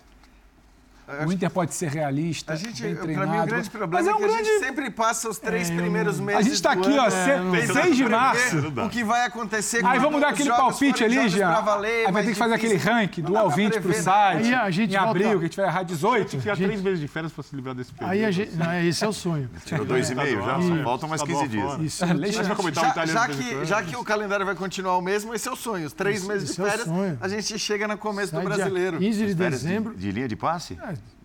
O 1.26 1.32
Inter 1.32 1.50
pode 1.50 1.74
ser 1.74 1.90
realista, 1.90 2.54
a 2.54 2.56
gente, 2.56 2.82
bem 2.82 2.96
treinado. 2.96 3.28
Para 3.28 3.36
mim, 3.36 3.42
o 3.42 3.46
grande 3.46 3.70
problema 3.70 4.08
é, 4.08 4.10
é, 4.10 4.14
que 4.14 4.22
grande... 4.22 4.34
a 4.34 4.44
gente 4.44 4.58
sempre 4.64 4.90
passa 4.90 5.28
os 5.28 5.38
três 5.38 5.70
é, 5.70 5.76
primeiros 5.76 6.18
meses 6.18 6.40
A 6.40 6.42
gente 6.42 6.54
está 6.54 6.72
aqui, 6.72 6.98
ó, 6.98 7.06
é, 7.06 7.66
6 7.66 7.96
de 7.96 8.08
março. 8.08 8.58
O 8.68 8.88
que 8.88 9.04
vai 9.04 9.26
acontecer 9.26 9.84
Aí 9.84 9.98
vamos 9.98 10.20
dar 10.20 10.30
aquele 10.30 10.48
palpite 10.48 11.04
ali, 11.04 11.28
já. 11.28 11.58
Aí 12.06 12.12
vai 12.12 12.22
ter 12.22 12.30
que 12.30 12.38
fazer 12.38 12.54
aquele 12.54 12.76
ranking 12.76 13.22
do 13.22 13.34
ouvinte 13.34 13.78
para 13.80 13.90
o 13.90 13.94
site. 13.94 14.46
Aí 14.46 14.54
a 14.54 14.70
gente 14.70 14.92
em 14.92 14.96
abril, 14.96 15.24
volta... 15.24 15.38
que 15.38 15.44
a 15.44 15.48
gente 15.48 15.56
vai 15.56 15.66
errar 15.66 15.82
18. 15.82 16.38
Tinha 16.38 16.56
três 16.56 16.80
meses 16.80 17.00
de 17.00 17.08
férias 17.08 17.32
para 17.32 17.44
se 17.44 17.54
livrar 17.54 17.74
desse 17.74 17.92
período. 17.92 18.10
Aí 18.10 18.24
a 18.24 18.30
gente... 18.30 18.56
Não, 18.56 18.80
esse 18.80 19.04
é 19.04 19.08
o 19.08 19.12
sonho. 19.12 19.50
Tirou 19.64 19.84
dois 19.84 20.10
e 20.10 20.14
meio 20.14 20.42
já, 20.42 20.60
só 20.60 20.84
faltam 20.84 21.08
mais 21.08 21.22
15 21.22 21.48
dias. 21.48 21.80
Isso. 21.80 22.04
Já 23.06 23.28
que, 23.28 23.64
já 23.64 23.82
que 23.82 23.96
o 23.96 24.04
calendário 24.04 24.46
vai 24.46 24.54
continuar 24.54 24.96
o 24.96 25.02
mesmo, 25.02 25.34
esse 25.34 25.46
é 25.48 25.52
o 25.52 25.56
sonho. 25.56 25.86
Os 25.86 25.92
três 25.92 26.26
meses 26.26 26.48
de 26.48 26.62
férias, 26.62 26.88
a 27.20 27.28
gente 27.28 27.58
chega 27.58 27.86
no 27.86 27.98
começo 27.98 28.34
do 28.34 28.40
brasileiro. 28.40 28.98
15 28.98 29.26
de 29.26 29.34
dezembro. 29.34 29.94
De 29.94 30.10
linha 30.10 30.28
de 30.28 30.36
passe? 30.36 30.78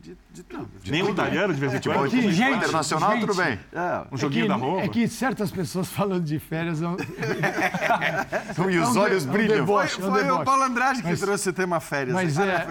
De, 0.09 0.17
de 0.31 0.43
tudo. 0.43 0.69
De 0.81 0.91
Nem 0.91 1.03
um 1.03 1.09
italiano 1.09 1.53
de 1.53 1.59
vez 1.59 1.73
em 1.73 1.77
é, 1.77 1.79
quando? 1.79 2.09
Tipo, 2.09 2.31
gente, 2.31 2.57
internacional, 2.57 3.11
gente, 3.11 3.21
tudo 3.21 3.35
bem. 3.35 3.59
É, 3.71 4.07
um 4.11 4.17
joguinho 4.17 4.41
é 4.41 4.43
que, 4.43 4.49
da 4.49 4.55
roupa. 4.55 4.81
É 4.81 4.87
que 4.87 5.07
certas 5.07 5.51
pessoas 5.51 5.87
falando 5.87 6.23
de 6.23 6.39
férias... 6.39 6.81
Não... 6.81 6.97
e 8.69 8.77
os 8.77 8.95
é 8.95 8.99
olhos 8.99 9.25
brilham. 9.25 9.55
É 9.55 9.59
deboche, 9.59 10.01
foi, 10.01 10.09
foi 10.09 10.31
o 10.31 10.43
Paulo 10.43 10.63
Andrade 10.63 11.01
que 11.01 11.09
mas, 11.09 11.19
trouxe 11.19 11.49
o 11.49 11.53
tema 11.53 11.79
férias. 11.79 12.13
Mas 12.13 12.37
é... 12.37 12.65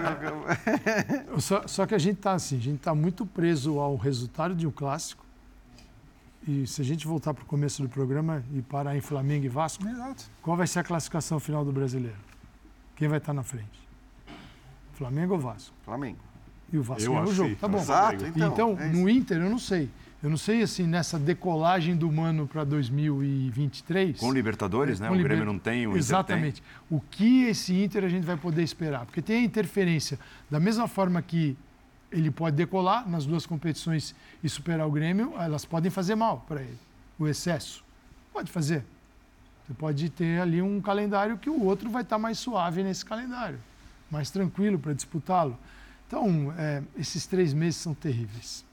só, 1.39 1.67
só 1.67 1.85
que 1.85 1.95
a 1.95 1.97
gente 1.97 2.17
está 2.17 2.33
assim, 2.33 2.57
a 2.57 2.61
gente 2.61 2.77
está 2.77 2.93
muito 2.93 3.25
preso 3.25 3.79
ao 3.79 3.95
resultado 3.95 4.53
de 4.53 4.67
um 4.67 4.71
clássico. 4.71 5.25
E 6.47 6.65
se 6.65 6.81
a 6.81 6.85
gente 6.85 7.05
voltar 7.05 7.33
para 7.33 7.43
o 7.43 7.45
começo 7.45 7.81
do 7.81 7.89
programa 7.89 8.43
e 8.53 8.61
parar 8.61 8.95
em 8.95 9.01
Flamengo 9.01 9.45
e 9.45 9.49
Vasco, 9.49 9.87
Exato. 9.87 10.25
qual 10.41 10.57
vai 10.57 10.65
ser 10.65 10.79
a 10.79 10.83
classificação 10.83 11.39
final 11.39 11.63
do 11.63 11.71
brasileiro? 11.71 12.17
Quem 12.95 13.07
vai 13.07 13.19
estar 13.19 13.33
na 13.33 13.43
frente? 13.43 13.87
Flamengo 14.93 15.33
ou 15.35 15.39
Vasco? 15.39 15.75
Flamengo 15.83 16.28
e 16.71 16.77
o 16.77 16.83
Vasco 16.83 17.09
ganhou 17.09 17.23
o 17.25 17.33
jogo. 17.33 17.55
Tá 17.55 17.67
bom. 17.67 17.79
Exato, 17.79 18.25
então. 18.25 18.51
Então, 18.53 18.77
é 18.79 18.87
no 18.87 19.09
Inter, 19.09 19.41
eu 19.41 19.49
não 19.49 19.59
sei. 19.59 19.89
Eu 20.21 20.29
não 20.29 20.35
sei, 20.35 20.61
assim, 20.61 20.85
nessa 20.85 21.17
decolagem 21.17 21.95
do 21.95 22.11
Mano 22.11 22.45
para 22.45 22.65
2023... 22.65 24.19
Com 24.19 24.33
Libertadores, 24.33 24.99
né? 24.99 25.07
Com 25.07 25.15
o 25.15 25.23
Grêmio 25.23 25.45
não 25.45 25.57
tem, 25.57 25.87
o 25.87 25.95
Exatamente. 25.95 26.59
Inter 26.59 26.73
tem. 26.89 26.97
O 26.97 27.01
que 27.09 27.43
esse 27.45 27.73
Inter 27.73 28.03
a 28.03 28.09
gente 28.09 28.25
vai 28.25 28.35
poder 28.35 28.61
esperar? 28.61 29.05
Porque 29.05 29.21
tem 29.21 29.37
a 29.37 29.41
interferência. 29.41 30.19
Da 30.51 30.59
mesma 30.59 30.89
forma 30.89 31.21
que 31.21 31.55
ele 32.11 32.29
pode 32.29 32.57
decolar 32.57 33.07
nas 33.07 33.25
duas 33.25 33.45
competições 33.45 34.13
e 34.43 34.49
superar 34.49 34.85
o 34.85 34.91
Grêmio, 34.91 35.33
elas 35.39 35.63
podem 35.63 35.89
fazer 35.89 36.15
mal 36.15 36.43
para 36.47 36.61
ele. 36.61 36.77
O 37.17 37.25
excesso. 37.25 37.81
Pode 38.33 38.51
fazer. 38.51 38.83
Você 39.65 39.73
pode 39.73 40.09
ter 40.09 40.41
ali 40.41 40.61
um 40.61 40.81
calendário 40.81 41.37
que 41.37 41.49
o 41.49 41.63
outro 41.63 41.89
vai 41.89 42.01
estar 42.01 42.17
mais 42.17 42.39
suave 42.39 42.83
nesse 42.83 43.05
calendário, 43.05 43.59
mais 44.11 44.29
tranquilo 44.31 44.77
para 44.79 44.91
disputá-lo. 44.91 45.57
Então, 46.09 46.51
é, 46.57 46.81
esses 46.97 47.27
três 47.27 47.53
meses 47.53 47.79
são 47.79 47.93
terríveis. 47.93 48.65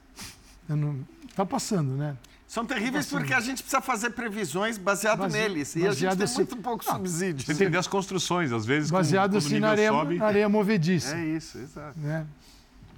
Está 1.29 1.45
passando, 1.45 1.91
né? 1.91 2.17
São 2.47 2.65
terríveis 2.65 3.05
porque 3.05 3.31
a 3.31 3.39
gente 3.39 3.61
precisa 3.61 3.79
fazer 3.79 4.09
previsões 4.09 4.79
baseado 4.79 5.19
Base... 5.19 5.37
neles. 5.37 5.75
E 5.75 5.85
a 5.85 5.91
gente 5.91 6.15
tem 6.15 6.23
assim... 6.23 6.37
muito 6.37 6.57
pouco 6.57 6.83
não, 6.83 6.93
subsídio. 6.95 7.45
Você 7.45 7.51
entender 7.51 7.77
as 7.77 7.85
construções, 7.85 8.51
às 8.51 8.65
vezes. 8.65 8.89
Baseado 8.89 9.33
como, 9.33 9.37
assim 9.37 9.59
na 9.59 9.69
areia, 9.69 9.91
sobe... 9.91 10.17
na 10.17 10.25
areia 10.25 10.49
movediça. 10.49 11.15
É 11.15 11.25
isso, 11.25 11.59
exato. 11.59 11.99
Né? 11.99 12.25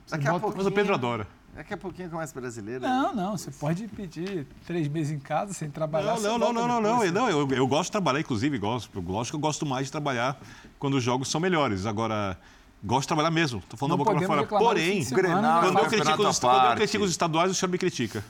Daqui 0.10 0.26
a 0.26 0.40
pouquinho... 0.40 0.54
Mas 0.56 0.68
o 0.68 0.72
Pedro 0.72 0.94
adora. 0.94 1.28
Daqui 1.54 1.74
a 1.74 1.78
pouquinho 1.78 2.10
começa 2.10 2.40
brasileiro. 2.40 2.82
Não, 2.82 3.14
não. 3.14 3.38
Você 3.38 3.52
pode 3.52 3.90
pedir 3.90 4.48
três 4.66 4.88
meses 4.88 5.12
em 5.12 5.20
casa 5.20 5.52
sem 5.52 5.70
trabalhar. 5.70 6.18
Não, 6.18 6.38
não, 6.38 6.54
não, 6.54 6.66
não, 6.66 6.82
não, 6.82 7.12
não. 7.12 7.30
Eu, 7.30 7.46
eu 7.52 7.68
gosto 7.68 7.90
de 7.90 7.92
trabalhar, 7.92 8.22
inclusive, 8.22 8.58
gosto. 8.58 8.90
Lógico 9.02 9.34
que 9.34 9.36
eu 9.36 9.42
gosto 9.42 9.66
mais 9.66 9.88
de 9.88 9.92
trabalhar 9.92 10.40
quando 10.78 10.94
os 10.94 11.04
jogos 11.04 11.30
são 11.30 11.42
melhores. 11.42 11.86
Agora. 11.86 12.40
Gosto 12.82 13.02
de 13.02 13.08
trabalhar 13.08 13.32
mesmo, 13.32 13.60
estou 13.60 13.78
falando 13.78 13.98
não 13.98 14.06
da 14.06 14.12
boca 14.12 14.26
para 14.26 14.46
fora. 14.48 14.64
Porém, 14.64 15.04
Grenal, 15.04 15.62
quando, 15.62 15.80
eu 15.80 15.86
critico, 15.86 16.18
quando 16.18 16.70
eu 16.70 16.76
critico 16.76 17.04
os 17.04 17.12
estaduais, 17.12 17.52
o 17.52 17.56
senhor 17.56 17.70
me 17.70 17.78
critica. 17.78 18.24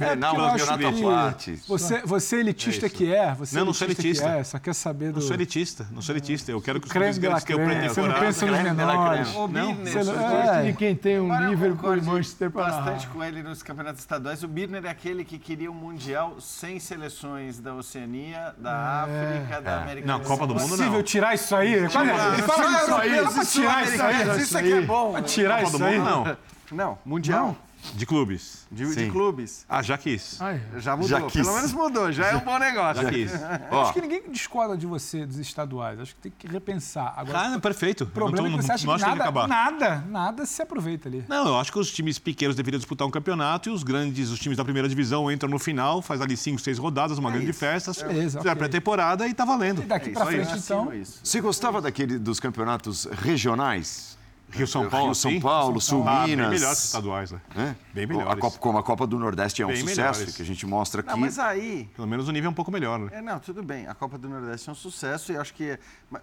É, 0.00 0.16
não, 0.16 0.34
campeonato 0.34 0.86
à 0.86 1.10
parte. 1.10 1.62
Você, 1.68 2.00
você 2.02 2.36
elitista 2.36 2.86
é 2.86 2.88
que 2.88 3.12
é, 3.12 3.34
você 3.34 3.58
não, 3.58 3.66
não 3.66 3.74
sou 3.74 3.86
elitista. 3.86 4.26
É, 4.26 4.42
só 4.42 4.58
quer 4.58 4.74
saber 4.74 5.12
do... 5.12 5.20
Não 5.20 5.20
sou 5.20 5.34
elitista, 5.34 5.86
não 5.92 6.00
sou 6.00 6.14
elitista. 6.14 6.50
Eu 6.50 6.60
quero 6.60 6.80
que 6.80 6.86
os 6.86 6.92
clubes 6.92 7.18
grandes 7.18 7.44
que 7.44 7.52
eu 7.52 7.58
pretendo 7.58 7.92
Você 7.92 8.00
não 8.00 8.14
pensa 8.14 8.46
nos 8.46 8.62
menores. 8.62 9.34
Não, 9.34 9.74
você 9.74 10.62
de 10.64 10.72
quem 10.72 10.96
tem 10.96 11.20
um 11.20 11.50
Liverpool 11.50 11.96
e 11.96 12.00
Manchester 12.00 12.50
para 12.50 12.70
bastante 12.70 13.06
com 13.08 13.22
ele 13.22 13.42
nos 13.42 13.62
campeonatos 13.62 14.00
estaduais. 14.00 14.42
O 14.42 14.48
Birner 14.48 14.86
é 14.86 14.88
aquele 14.88 15.24
que 15.24 15.38
queria 15.38 15.70
um 15.70 15.74
Mundial 15.74 16.40
sem 16.40 16.80
seleções 16.80 17.60
da 17.60 17.74
Oceania, 17.74 18.54
da 18.56 19.06
é. 19.08 19.34
África, 19.34 19.60
da 19.60 19.70
é. 19.70 19.82
América 19.82 20.06
Não, 20.06 20.20
Copa 20.20 20.46
do 20.46 20.54
Mundo 20.54 20.68
não. 20.68 20.74
É 20.74 20.78
possível 20.78 21.02
tirar 21.02 21.34
isso 21.34 21.54
aí? 21.54 21.74
Ele 21.74 21.88
fala 21.90 22.06
isso 22.06 22.94
aí. 22.94 23.10
Tirar 23.46 23.84
isso 23.84 24.02
aí. 24.02 24.40
Isso 24.40 24.58
aqui 24.58 24.72
é 24.72 24.80
bom. 24.80 25.22
Tirar 25.22 25.62
isso 25.62 25.84
aí? 25.84 25.98
Não. 25.98 26.36
Não, 26.72 26.98
Mundial. 27.04 27.56
De 27.94 28.06
clubes. 28.06 28.66
De, 28.70 28.94
de, 28.94 29.10
clubes. 29.10 29.64
Ah, 29.68 29.82
já 29.82 29.98
quis. 29.98 30.40
É. 30.40 30.60
Já 30.80 30.96
mudou. 30.96 31.08
Já 31.08 31.20
quis. 31.22 31.42
Pelo 31.42 31.54
menos 31.54 31.72
mudou. 31.72 32.12
Já, 32.12 32.22
já 32.24 32.30
é 32.30 32.36
um 32.36 32.40
bom 32.40 32.58
negócio. 32.58 33.02
Já 33.02 33.10
quis. 33.10 33.32
Acho 33.70 33.92
que 33.92 34.00
ninguém 34.00 34.22
discorda 34.30 34.76
de 34.76 34.86
você 34.86 35.26
dos 35.26 35.38
estaduais. 35.38 36.00
Acho 36.00 36.14
que 36.14 36.22
tem 36.22 36.32
que 36.36 36.46
repensar. 36.46 37.12
Agora, 37.16 37.54
ah, 37.54 37.60
perfeito. 37.60 38.04
O 38.04 38.06
problema 38.06 38.48
tô, 38.48 38.54
é 38.54 38.58
que 38.58 38.64
você 38.64 38.72
acha 38.72 38.84
que 38.84 39.16
nada, 39.16 39.32
que 39.32 39.48
nada, 39.48 40.04
nada 40.08 40.46
se 40.46 40.62
aproveita 40.62 41.08
ali. 41.08 41.24
Não, 41.28 41.46
eu 41.48 41.58
acho 41.58 41.70
que 41.70 41.78
os 41.78 41.92
times 41.92 42.18
pequenos 42.18 42.56
deveriam 42.56 42.78
disputar 42.78 43.06
um 43.06 43.10
campeonato 43.10 43.68
e 43.68 43.72
os 43.72 43.82
grandes, 43.82 44.30
os 44.30 44.38
times 44.38 44.56
da 44.56 44.64
primeira 44.64 44.88
divisão 44.88 45.30
entram 45.30 45.48
no 45.48 45.58
final, 45.58 46.00
faz 46.00 46.20
ali 46.20 46.36
cinco, 46.36 46.60
seis 46.60 46.78
rodadas, 46.78 47.18
uma 47.18 47.30
é 47.30 47.32
grande 47.32 47.50
isso. 47.50 47.58
festa. 47.58 47.92
Beleza, 48.06 48.40
okay. 48.40 48.54
pré-temporada 48.54 49.26
e 49.28 49.34
tá 49.34 49.44
valendo. 49.44 49.82
E 49.82 49.86
daqui 49.86 50.10
é 50.10 50.12
pra 50.12 50.26
frente, 50.26 50.56
então... 50.56 50.90
Você 51.22 51.40
gostava 51.40 51.80
daquele 51.80 52.18
dos 52.18 52.40
campeonatos 52.40 53.04
regionais? 53.04 54.13
Rio 54.54 54.66
São 54.66 54.88
Paulo, 54.88 55.06
Rio, 55.06 55.14
São 55.14 55.40
Paulo, 55.40 55.80
Sul 55.80 56.04
ah, 56.06 56.26
Minas. 56.26 56.48
Bem 56.48 56.58
melhores 56.58 56.84
estaduais, 56.84 57.30
né? 57.32 57.40
É? 57.56 57.74
Bem 57.92 58.06
melhores. 58.06 58.32
A 58.32 58.36
Copa, 58.36 58.58
como 58.58 58.78
a 58.78 58.82
Copa 58.82 59.06
do 59.06 59.18
Nordeste 59.18 59.62
é 59.62 59.66
um 59.66 59.68
bem 59.68 59.78
sucesso, 59.78 60.20
melhores. 60.20 60.36
que 60.36 60.42
a 60.42 60.44
gente 60.44 60.66
mostra 60.66 61.00
aqui. 61.00 61.10
Não, 61.10 61.18
mas 61.18 61.38
aí. 61.38 61.90
Pelo 61.94 62.06
menos 62.06 62.28
o 62.28 62.32
nível 62.32 62.48
é 62.48 62.50
um 62.50 62.54
pouco 62.54 62.70
melhor, 62.70 62.98
né? 62.98 63.10
É, 63.12 63.20
não, 63.20 63.38
tudo 63.40 63.62
bem. 63.62 63.86
A 63.88 63.94
Copa 63.94 64.16
do 64.16 64.28
Nordeste 64.28 64.68
é 64.68 64.72
um 64.72 64.76
sucesso 64.76 65.32
e 65.32 65.36
acho 65.36 65.52
que. 65.52 65.78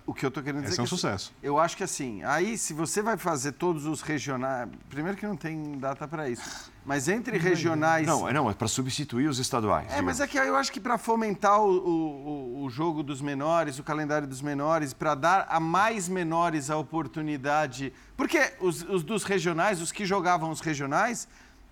O 0.06 0.14
que 0.14 0.26
eu 0.26 0.30
estou 0.30 0.42
querendo 0.42 0.62
dizer. 0.62 0.74
Esse 0.74 0.80
é 0.80 0.84
um 0.84 0.86
que, 0.86 0.90
sucesso. 0.90 1.34
Eu 1.44 1.60
acho 1.60 1.76
que 1.76 1.84
assim, 1.84 2.24
aí 2.24 2.58
se 2.58 2.74
você 2.74 3.02
vai 3.02 3.18
fazer 3.18 3.52
todos 3.54 3.86
os 3.86 4.02
regionais. 4.02 4.70
Primeiro 4.90 5.18
que 5.18 5.26
não 5.26 5.36
tem 5.36 5.78
data 5.78 6.08
para 6.08 6.30
isso. 6.30 6.71
Mas 6.86 7.08
entre 7.08 7.38
regionais. 7.38 8.08
Não, 8.08 8.32
não 8.32 8.50
é 8.50 8.54
para 8.54 8.68
substituir 8.68 9.28
os 9.28 9.38
estaduais. 9.38 9.92
É, 9.92 10.02
mas 10.02 10.20
é 10.20 10.28
que 10.28 10.38
eu 10.38 10.56
acho 10.56 10.72
que 10.72 10.80
para 10.80 10.98
fomentar 10.98 11.62
o, 11.62 11.70
o, 11.70 12.64
o, 12.64 12.70
jogo 12.70 13.04
dos 13.04 13.22
menores, 13.22 13.78
o 13.78 13.84
calendário 13.84 14.28
dos 14.28 14.42
menores, 14.42 14.94
para 14.94 15.14
dar 15.14 15.48
a 15.50 15.60
mais 15.60 16.10
menores 16.10 16.70
a 16.70 16.78
oportunidade. 16.78 17.94
Porque 18.18 18.54
os, 18.60 18.82
os 18.84 19.04
dos 19.04 19.24
regionais, 19.24 19.80
os 19.80 19.92
que 19.92 20.06
jogavam 20.06 20.50
os 20.50 20.60
regionais, 20.60 21.28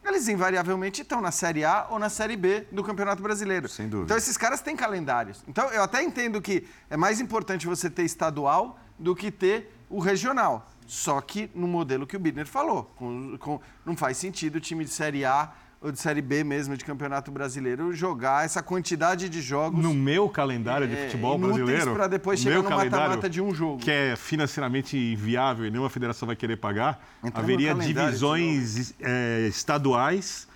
eles 0.06 0.28
invariavelmente 0.28 1.02
estão 1.02 1.22
na 1.22 1.32
Série 1.32 1.66
A 1.66 1.88
ou 1.90 2.00
na 2.00 2.10
Série 2.10 2.38
B 2.38 2.68
do 2.72 2.84
Campeonato 2.84 3.22
Brasileiro. 3.22 3.68
Sem 3.68 3.90
dúvida. 3.90 4.06
Então 4.06 4.18
esses 4.18 4.38
caras 4.38 4.62
têm 4.62 4.76
calendários. 4.76 5.44
Então 5.48 5.70
eu 5.70 5.84
até 5.84 6.04
entendo 6.04 6.42
que 6.42 6.68
é 6.90 6.96
mais 6.96 7.20
importante 7.20 7.68
você 7.68 7.90
ter 7.90 8.04
estadual 8.04 8.80
do 8.98 9.16
que 9.16 9.32
ter 9.32 9.76
o 9.90 10.00
regional. 10.00 10.70
Só 10.90 11.22
que 11.22 11.52
no 11.54 11.68
modelo 11.68 12.08
que 12.08 12.18
o 12.18 12.20
Bidner 12.20 12.48
falou. 12.48 12.92
Com, 12.96 13.38
com, 13.38 13.62
não 13.86 13.96
faz 13.96 14.18
sentido 14.18 14.56
o 14.56 14.60
time 14.60 14.84
de 14.84 14.90
Série 14.90 15.24
A 15.24 15.52
ou 15.80 15.92
de 15.92 16.00
Série 16.00 16.20
B 16.20 16.44
mesmo 16.44 16.76
de 16.76 16.84
Campeonato 16.84 17.32
Brasileiro 17.32 17.94
jogar 17.94 18.44
essa 18.44 18.64
quantidade 18.64 19.30
de 19.30 19.40
jogos. 19.40 19.80
No 19.80 19.94
meu 19.94 20.28
calendário 20.28 20.88
de 20.88 20.96
é, 20.96 21.06
futebol 21.06 21.38
brasileiro. 21.38 21.94
para 21.94 22.08
depois 22.08 22.40
chegar 22.40 22.64
no 22.64 22.70
mata-mata 22.72 23.30
de 23.30 23.40
um 23.40 23.54
jogo. 23.54 23.78
Que 23.78 23.92
é 23.92 24.16
financeiramente 24.16 24.98
inviável 24.98 25.68
e 25.68 25.70
nenhuma 25.70 25.92
federação 25.92 26.26
vai 26.26 26.36
querer 26.36 26.58
pagar. 26.58 27.00
haveria 27.36 27.76
divisões 27.76 28.96
é, 29.00 29.46
estaduais 29.48 30.48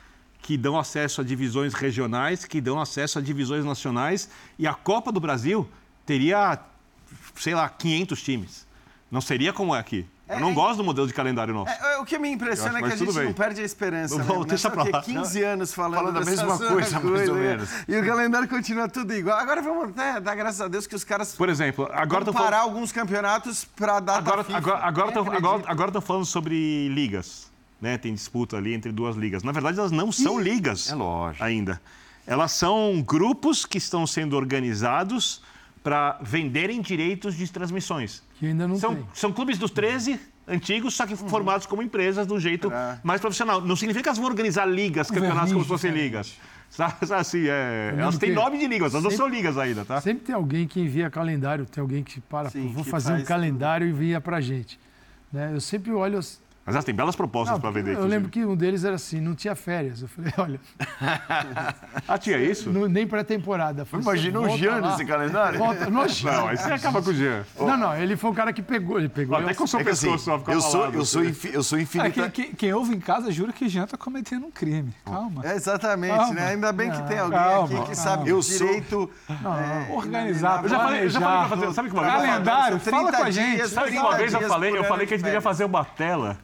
que 0.41 0.57
dão 0.57 0.79
acesso 0.79 1.21
a 1.21 1.23
divisões 1.23 1.75
regionais, 1.75 2.43
que 2.43 2.59
dão 2.59 2.81
acesso 2.81 3.19
a 3.19 3.21
divisões 3.21 3.63
nacionais. 3.63 4.31
E 4.57 4.65
a 4.65 4.73
Copa 4.73 5.11
do 5.11 5.19
Brasil 5.19 5.69
teria, 6.07 6.59
sei 7.35 7.53
lá, 7.53 7.69
500 7.69 8.23
times. 8.23 8.67
Não 9.11 9.21
seria 9.21 9.53
como 9.53 9.75
é 9.75 9.79
aqui. 9.79 10.07
Eu 10.33 10.39
não 10.39 10.51
é, 10.51 10.53
gosto 10.53 10.77
do 10.77 10.83
modelo 10.83 11.07
de 11.07 11.13
calendário 11.13 11.53
nosso. 11.53 11.71
É, 11.71 11.97
o 11.99 12.05
que 12.05 12.17
me 12.17 12.29
impressiona 12.29 12.79
é 12.79 12.81
que 12.81 12.93
a 12.93 12.95
gente 12.95 13.13
bem. 13.13 13.25
não 13.25 13.33
perde 13.33 13.61
a 13.61 13.65
esperança. 13.65 14.17
Não, 14.17 14.41
né? 14.41 14.45
deixa 14.47 14.69
pra 14.69 14.83
lá. 14.83 15.01
15 15.01 15.41
não. 15.41 15.47
anos 15.47 15.73
falando, 15.73 15.95
falando 15.95 16.17
a 16.17 16.25
mesma 16.25 16.57
coisa, 16.57 16.99
coisa, 16.99 16.99
mais 16.99 17.29
ou 17.29 17.35
menos. 17.35 17.69
E 17.87 17.97
o 17.97 18.05
calendário 18.05 18.47
continua 18.47 18.87
tudo 18.87 19.13
igual. 19.13 19.37
Agora 19.37 19.61
vamos 19.61 19.89
até 19.89 20.19
dar 20.19 20.35
graças 20.35 20.61
a 20.61 20.67
Deus 20.67 20.87
que 20.87 20.95
os 20.95 21.03
caras. 21.03 21.35
Por 21.35 21.49
exemplo, 21.49 21.89
agora 21.91 22.23
vão 22.23 22.33
parar 22.33 22.59
alguns 22.59 22.91
campeonatos 22.91 23.65
para 23.65 23.99
dar 23.99 24.17
agora, 24.17 24.43
FIFA. 24.43 24.57
Agora, 24.57 24.79
agora, 24.83 25.11
tô, 25.11 25.19
agora, 25.19 25.63
agora 25.65 25.91
tô 25.91 26.01
falando 26.01 26.25
sobre 26.25 26.87
ligas. 26.89 27.51
Né? 27.81 27.97
Tem 27.97 28.13
disputa 28.13 28.57
ali 28.57 28.73
entre 28.73 28.91
duas 28.91 29.15
ligas. 29.15 29.43
Na 29.43 29.51
verdade, 29.51 29.77
elas 29.77 29.91
não 29.91 30.11
são 30.11 30.39
ligas 30.39 30.89
é 30.89 30.95
lógico. 30.95 31.43
ainda. 31.43 31.81
Elas 32.25 32.53
são 32.53 33.01
grupos 33.05 33.65
que 33.65 33.77
estão 33.77 34.07
sendo 34.07 34.37
organizados 34.37 35.41
para 35.83 36.17
venderem 36.21 36.81
direitos 36.81 37.35
de 37.35 37.51
transmissões. 37.51 38.23
Que 38.43 38.47
ainda 38.47 38.67
não 38.67 38.75
são, 38.75 38.93
tem. 38.93 39.07
São 39.13 39.31
clubes 39.31 39.57
dos 39.57 39.71
13 39.71 40.19
antigos, 40.45 40.93
só 40.93 41.07
que 41.07 41.13
uhum. 41.13 41.29
formados 41.29 41.65
como 41.65 41.81
empresas 41.81 42.27
de 42.27 42.33
um 42.33 42.39
jeito 42.39 42.69
é. 42.69 42.99
mais 43.01 43.21
profissional. 43.21 43.61
Não 43.61 43.73
significa 43.73 44.03
que 44.03 44.09
elas 44.09 44.17
vão 44.17 44.27
organizar 44.27 44.65
ligas, 44.65 45.09
campeonatos 45.09 45.53
como 45.53 45.63
se 45.63 45.69
fossem 45.69 45.91
ligas. 45.91 46.37
Assim, 47.17 47.47
é, 47.47 47.95
elas 47.97 48.17
têm 48.17 48.33
nome 48.33 48.57
de 48.57 48.67
ligas, 48.67 48.93
elas 48.93 49.03
não 49.03 49.11
são 49.11 49.27
ligas 49.27 49.57
ainda, 49.57 49.85
tá? 49.85 50.01
Sempre 50.01 50.25
tem 50.25 50.35
alguém 50.35 50.67
que 50.67 50.81
envia 50.81 51.09
calendário, 51.09 51.65
tem 51.65 51.79
alguém 51.79 52.03
que 52.03 52.19
para, 52.19 52.49
Sim, 52.49 52.67
vou 52.73 52.83
fazer 52.83 53.13
um 53.13 53.23
calendário 53.23 53.87
tudo. 53.87 54.01
e 54.01 54.05
envia 54.05 54.19
pra 54.19 54.41
gente. 54.41 54.77
Né? 55.31 55.51
Eu 55.53 55.61
sempre 55.61 55.93
olho 55.93 56.19
mas 56.65 56.75
elas 56.75 56.85
têm 56.85 56.95
belas 56.95 57.13
propostas 57.13 57.59
para 57.59 57.69
vender. 57.71 57.95
Eu 57.95 58.05
lembro 58.05 58.29
que 58.29 58.45
um 58.45 58.55
deles 58.55 58.85
era 58.85 58.95
assim, 58.95 59.19
não 59.19 59.35
tinha 59.35 59.53
férias. 59.53 60.01
Eu 60.01 60.07
falei, 60.07 60.31
olha. 60.37 60.59
ah, 62.07 62.17
tinha 62.17 62.37
isso? 62.37 62.71
Não, 62.71 62.87
nem 62.87 63.05
pré-temporada. 63.05 63.85
Imagina 63.91 64.39
o 64.39 64.57
Jean 64.57 64.79
nesse 64.79 65.03
calendário. 65.03 65.59
Volta, 65.59 65.85
no 65.89 65.91
Não, 65.91 66.47
aí 66.47 66.55
você 66.55 66.71
acaba 66.71 67.01
com 67.01 67.09
o 67.09 67.13
Jean. 67.13 67.43
Não, 67.59 67.77
não, 67.77 67.97
ele 67.97 68.15
foi 68.15 68.31
o 68.31 68.33
cara 68.33 68.53
que 68.53 68.61
pegou. 68.61 68.97
Ele 68.97 69.09
pegou. 69.09 69.37
Até 69.37 69.53
com 69.53 69.65
o 69.65 69.67
seu 69.67 69.81
é 69.81 69.83
pescoço 69.83 70.31
assim, 70.31 70.43
só 70.45 70.51
eu 70.51 70.61
sou, 70.61 70.85
eu 70.85 71.05
sou, 71.05 71.21
assim. 71.21 71.49
eu 71.51 71.63
sou 71.63 71.77
infinito. 71.77 72.21
É, 72.21 72.29
quem, 72.29 72.53
quem, 72.53 72.73
ouve 72.73 72.95
em 72.95 72.99
casa 72.99 73.29
jura 73.29 73.51
que 73.51 73.67
Jean 73.67 73.83
está 73.83 73.97
cometendo 73.97 74.45
um 74.45 74.51
crime. 74.51 74.93
Calma. 75.03 75.45
É, 75.45 75.55
exatamente, 75.55 76.15
calma. 76.15 76.33
né? 76.33 76.47
Ainda 76.47 76.71
bem 76.71 76.89
que 76.89 77.01
tem 77.03 77.19
alguém 77.19 77.39
calma, 77.39 77.79
aqui 77.81 77.89
que 77.89 77.95
sabe 77.95 78.29
eu 78.29 78.39
direito 78.39 79.09
não, 79.41 79.53
é, 79.53 79.89
organizar. 79.91 80.63
Eu 80.63 80.69
já 80.69 80.79
falei, 80.79 81.03
eu 81.03 81.09
já 81.09 81.19
falei 81.19 81.39
pra 81.39 81.57
fazer. 81.57 81.73
Sabe 81.73 81.89
que 81.89 81.95
uma 81.95 82.03
vez? 82.03 82.13
Calendário, 82.13 82.79
fala 82.79 83.11
com 83.11 83.23
a 83.23 83.31
gente. 83.31 83.67
Sabe 83.67 83.91
que 83.91 83.97
uma 83.97 84.15
vez 84.15 84.33
eu 84.33 84.41
falei? 84.47 84.77
Eu 84.77 84.83
falei 84.85 85.05
que 85.05 85.13
a 85.13 85.17
gente 85.17 85.25
devia 85.25 85.41
fazer 85.41 85.65
uma 85.65 85.83
tela 85.83 86.37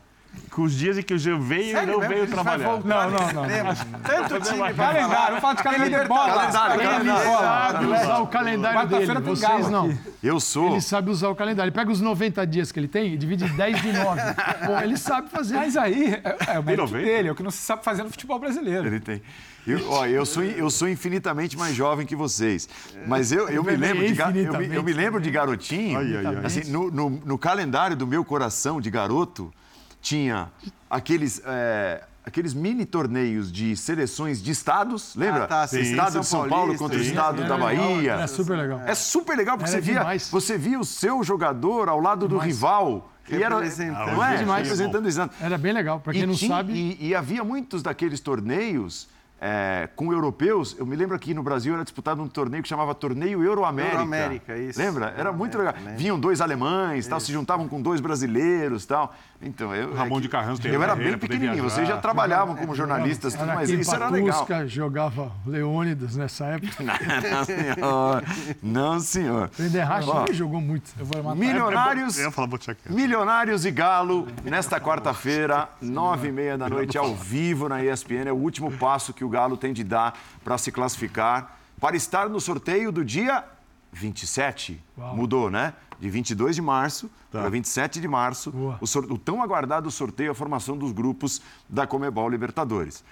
com 0.49 0.63
os 0.63 0.73
dias 0.73 0.97
em 0.97 1.01
que 1.01 1.13
o 1.13 1.17
Gil 1.17 1.39
veio 1.39 1.71
Sério, 1.71 1.89
e 1.89 1.91
não 1.91 2.07
veio 2.07 2.27
trabalhar. 2.27 2.67
Não, 2.67 2.79
não, 2.79 3.33
não. 3.33 3.75
Tanto 4.03 4.41
time 4.41 4.73
calendário, 4.73 5.27
vamos 5.27 5.39
falar 5.39 5.53
de 5.53 5.63
calendário 5.63 6.01
de 6.01 6.07
bola. 6.07 6.33
Calendário, 6.33 6.81
calendário. 6.81 7.09
Ele 7.09 7.69
sabe 7.69 7.85
usar 7.85 8.19
o 8.19 8.27
calendário 8.27 8.89
dele, 8.89 9.19
vocês 9.21 9.69
não. 9.69 9.97
Eu 10.21 10.39
sou. 10.39 10.71
Ele 10.71 10.81
sabe 10.81 11.09
usar 11.11 11.29
o 11.29 11.35
calendário. 11.35 11.69
Ele 11.69 11.75
pega 11.75 11.91
os 11.91 12.01
90 12.01 12.45
dias 12.45 12.71
que 12.71 12.79
ele 12.79 12.87
tem 12.87 13.13
e 13.13 13.17
divide 13.17 13.47
10 13.47 13.81
de 13.81 13.93
9. 13.93 14.21
Pô, 14.65 14.79
ele 14.83 14.97
sabe 14.97 15.29
fazer. 15.29 15.55
Mas 15.55 15.77
aí, 15.77 16.13
é, 16.13 16.55
é 16.55 16.59
o 16.59 16.63
mérito 16.63 16.87
dele, 16.87 17.29
é 17.29 17.31
o 17.31 17.35
que 17.35 17.43
não 17.43 17.51
se 17.51 17.59
sabe 17.59 17.83
fazer 17.83 18.03
no 18.03 18.09
futebol 18.09 18.39
brasileiro. 18.39 18.87
Ele 18.87 18.99
tem. 18.99 19.21
Eu, 19.67 19.91
ó, 19.91 20.05
eu, 20.05 20.25
sou, 20.25 20.43
eu 20.43 20.69
sou 20.69 20.89
infinitamente 20.89 21.57
mais 21.57 21.75
jovem 21.75 22.05
que 22.05 22.15
vocês. 22.15 22.67
Mas 23.05 23.31
eu, 23.31 23.47
eu, 23.49 23.63
me, 23.63 23.75
lembro 23.75 24.05
de, 24.05 24.19
eu, 24.19 24.57
me, 24.57 24.75
eu 24.75 24.83
me 24.83 24.93
lembro 24.93 25.21
de 25.21 25.29
garotinho. 25.29 25.99
Ai, 25.99 26.17
ai, 26.17 26.25
ai. 26.25 26.45
Assim, 26.45 26.71
no, 26.71 26.89
no, 26.89 27.09
no 27.09 27.37
calendário 27.37 27.95
do 27.95 28.07
meu 28.07 28.25
coração 28.25 28.81
de 28.81 28.89
garoto, 28.89 29.53
tinha 30.01 30.51
aqueles. 30.89 31.41
É, 31.45 32.03
aqueles 32.25 32.53
mini 32.53 32.85
torneios 32.85 33.51
de 33.51 33.75
seleções 33.75 34.41
de 34.41 34.51
estados, 34.51 35.15
lembra? 35.15 35.45
Ah, 35.45 35.47
tá, 35.47 35.67
sim. 35.67 35.79
Estado 35.79 36.11
São 36.11 36.21
de 36.21 36.27
São 36.27 36.49
Paulo 36.49 36.77
contra 36.77 36.97
o 36.97 37.01
estado 37.01 37.43
da 37.47 37.57
Bahia. 37.57 38.13
É 38.13 38.27
super 38.27 38.57
legal. 38.57 38.81
É 38.85 38.95
super 38.95 39.35
legal 39.35 39.57
porque 39.57 39.71
você 39.71 39.81
via, 39.81 40.03
você 40.31 40.57
via 40.57 40.79
o 40.79 40.85
seu 40.85 41.23
jogador 41.23 41.89
ao 41.89 41.99
lado 41.99 42.27
demais. 42.27 42.43
do 42.43 42.47
rival. 42.47 43.11
E 43.27 43.43
era, 43.43 43.55
representando. 43.55 44.11
Não 44.11 44.23
é? 44.23 44.37
Demais. 44.37 44.67
representando 44.67 45.05
o 45.05 45.43
Era 45.43 45.57
bem 45.57 45.71
legal, 45.71 45.99
para 45.99 46.13
quem 46.13 46.23
e 46.23 46.25
não 46.25 46.33
tinha, 46.33 46.49
sabe. 46.49 46.73
E, 46.73 47.09
e, 47.09 47.15
havia 47.15 47.43
muitos 47.43 47.83
daqueles 47.83 48.19
torneios 48.19 49.07
é, 49.41 49.87
com 49.95 50.11
europeus, 50.11 50.75
eu 50.77 50.85
me 50.85 50.95
lembro 50.95 51.15
aqui 51.15 51.33
no 51.33 51.41
Brasil 51.41 51.73
era 51.73 51.83
disputado 51.83 52.21
um 52.21 52.27
torneio 52.27 52.61
que 52.61 52.67
chamava 52.67 52.93
Torneio 52.93 53.41
Euroamérica. 53.43 53.93
Euroamérica, 53.93 54.57
isso. 54.57 54.79
Lembra? 54.79 55.13
Era 55.17 55.31
muito 55.31 55.57
legal. 55.57 55.73
Vinham 55.95 56.19
dois 56.19 56.41
alemães, 56.41 57.07
tal, 57.07 57.19
se 57.19 57.31
juntavam 57.31 57.67
com 57.67 57.81
dois 57.81 58.01
brasileiros 58.01 58.85
tal. 58.85 59.15
Então, 59.41 59.73
eu, 59.73 59.93
Ramon 59.93 60.17
é 60.17 60.21
de 60.21 60.27
Carranco 60.29 60.67
Eu 60.67 60.83
era 60.83 60.95
bem 60.95 61.17
pequenininho, 61.17 61.63
vocês 61.63 61.87
já 61.87 61.97
trabalhavam 61.97 62.57
como 62.57 62.75
jornalistas, 62.75 63.33
tudo, 63.33 63.47
mas 63.47 63.69
isso 63.69 63.95
era 63.95 64.09
legal. 64.09 64.45
jogava 64.67 65.31
Leônidas 65.45 66.17
nessa 66.17 66.45
época. 66.45 66.83
Não, 66.83 67.45
senhor. 67.45 68.23
Não, 68.61 68.99
senhor. 68.99 69.49
O 69.57 69.63
Enderracha 69.63 70.33
jogou 70.33 70.59
muito. 70.59 70.91
Milionários, 71.35 72.19
Eu 72.19 72.31
falar, 72.31 72.49
Milionários 72.89 73.65
e 73.65 73.71
Galo, 73.71 74.27
nesta 74.43 74.79
quarta-feira, 74.79 75.69
nove 75.81 76.27
e 76.27 76.31
meia 76.31 76.57
da 76.57 76.67
noite, 76.67 76.97
ao 76.97 77.15
vivo 77.15 77.69
na 77.69 77.83
ESPN. 77.83 78.27
É 78.27 78.33
o 78.33 78.35
último 78.35 78.71
passo 78.71 79.13
que 79.13 79.23
o 79.23 79.29
Galo 79.29 79.55
tem 79.55 79.71
de 79.71 79.85
dar 79.85 80.19
para 80.43 80.57
se 80.57 80.71
classificar, 80.71 81.57
para 81.79 81.95
estar 81.95 82.27
no 82.27 82.41
sorteio 82.41 82.91
do 82.91 83.05
dia 83.05 83.43
27. 83.91 84.81
Uau. 84.97 85.15
Mudou, 85.15 85.49
né? 85.49 85.73
De 85.99 86.09
22 86.09 86.55
de 86.55 86.61
março 86.61 87.09
tá. 87.31 87.41
para 87.41 87.49
27 87.49 87.99
de 87.99 88.07
março, 88.07 88.51
o, 88.51 89.13
o, 89.13 89.17
tão 89.17 89.43
aguardado 89.43 89.91
sorteio, 89.91 90.31
a 90.31 90.35
formação 90.35 90.77
dos 90.77 90.91
grupos 90.91 91.41
da 91.67 91.85
Comebol 91.85 92.29
Libertadores. 92.29 93.03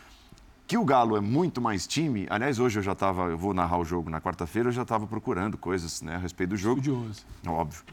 Que 0.66 0.78
o 0.78 0.84
Galo 0.84 1.16
é 1.16 1.22
muito 1.22 1.62
mais 1.62 1.88
time. 1.88 2.28
Aliás, 2.30 2.60
hoje 2.60 2.80
eu 2.80 2.84
já 2.84 2.91
estava, 2.91 3.24
eu 3.30 3.38
vou 3.38 3.54
narrar 3.54 3.78
o 3.78 3.86
jogo 3.86 4.10
na 4.10 4.20
quarta-feira, 4.20 4.70
eu 4.70 4.74
já 4.74 4.82
estava 4.82 5.08
procurando 5.08 5.58
coisas 5.58 6.02
né, 6.02 6.16
a 6.16 6.18
respeito 6.18 6.52
do 6.52 6.58
jogo. 6.58 6.82
Estudioso. 6.82 7.26
Óbvio. 7.45 7.84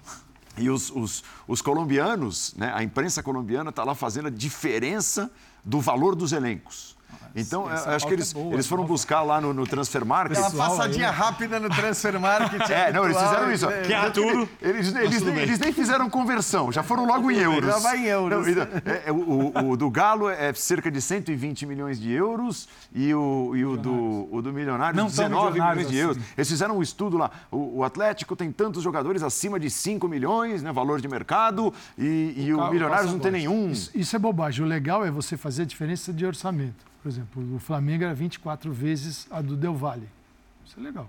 E 0.56 0.70
os, 0.70 0.90
os, 0.90 1.24
os 1.48 1.61
colombianos, 1.61 2.55
né, 2.56 2.73
a 2.74 2.82
imprensa 2.82 3.23
colombiana 3.23 3.70
está 3.70 3.82
lá 3.82 3.94
fazendo 3.94 4.28
a 4.28 4.31
diferença 4.31 5.31
do 5.65 5.81
valor 5.81 6.15
dos 6.15 6.32
elencos. 6.32 6.93
Então, 7.35 7.66
acho 7.69 8.07
que 8.07 8.12
eles, 8.12 8.31
é 8.31 8.35
boa, 8.35 8.55
eles 8.55 8.66
foram 8.66 8.85
buscar 8.85 9.23
lá 9.23 9.41
no, 9.41 9.53
no 9.53 9.66
Transfer 9.66 10.05
Market. 10.05 10.39
Uma 10.39 10.51
passadinha 10.51 11.11
aí. 11.11 11.15
rápida 11.15 11.59
no 11.59 11.69
Transfer 11.69 12.19
Market. 12.20 12.61
é, 12.70 12.93
não, 12.93 13.05
eles 13.05 13.16
fizeram 13.16 13.53
isso. 13.53 13.66
Que 13.85 13.93
é 13.93 14.11
tudo. 14.11 14.49
Eles, 14.62 14.95
eles, 14.95 15.23
nem, 15.23 15.39
eles, 15.39 15.59
nem, 15.59 15.73
fizeram 15.73 16.09
conversão, 16.09 16.70
já 16.70 16.82
foram 16.82 17.05
logo 17.05 17.31
em 17.31 17.36
euros. 17.39 17.69
Já 17.69 17.78
vai 17.78 17.99
em 17.99 18.05
euros. 18.05 18.47
Não, 18.47 18.53
então, 18.53 18.69
é, 18.85 19.03
é, 19.07 19.12
o, 19.12 19.70
o, 19.70 19.77
do 19.77 19.91
Galo 19.91 20.28
é 20.28 20.53
cerca 20.55 20.91
de 20.91 21.01
120 21.01 21.66
milhões 21.66 21.99
de 21.99 22.12
euros 22.12 22.69
e 22.95 23.12
o, 23.12 23.53
e 23.57 23.65
o, 23.65 23.77
do, 23.77 24.28
o 24.31 24.41
do 24.41 24.53
Milionário, 24.53 24.97
não 24.97 25.07
19 25.07 25.61
milhões 25.61 25.89
de 25.89 25.97
euros. 25.97 26.16
Assim. 26.16 26.27
Eles 26.36 26.49
fizeram 26.49 26.78
um 26.78 26.82
estudo 26.82 27.16
lá. 27.16 27.31
O, 27.51 27.78
o, 27.78 27.85
Atlético 27.85 28.36
tem 28.36 28.53
tantos 28.53 28.82
jogadores 28.82 29.23
acima 29.23 29.59
de 29.59 29.69
5 29.69 30.07
milhões, 30.07 30.62
né, 30.62 30.73
valor 30.73 31.01
de 31.01 31.09
mercado, 31.09 31.73
e, 31.99 32.35
e 32.36 32.55
o, 32.55 32.61
o 32.61 32.70
Milionários 32.70 33.11
não 33.11 33.19
tem 33.19 33.32
nenhum. 33.32 33.70
Isso, 33.70 33.91
isso 33.95 34.15
é 34.15 34.19
bobagem. 34.19 34.65
O 34.65 34.69
legal 34.69 35.05
é 35.05 35.11
você 35.11 35.36
fazer 35.36 35.62
a 35.62 35.66
diferença 35.66 36.12
de 36.12 36.24
orçamento. 36.24 36.95
Por 37.05 37.10
exemplo, 37.10 37.55
o 37.55 37.59
Flamengo 37.59 38.02
era 38.02 38.14
24 38.14 38.72
vezes 38.72 39.26
a 39.31 39.43
do 39.43 39.59
Del 39.59 39.74
Valle. 39.74 40.09
Isso 40.64 40.81
é 40.81 40.82
legal. 40.82 41.06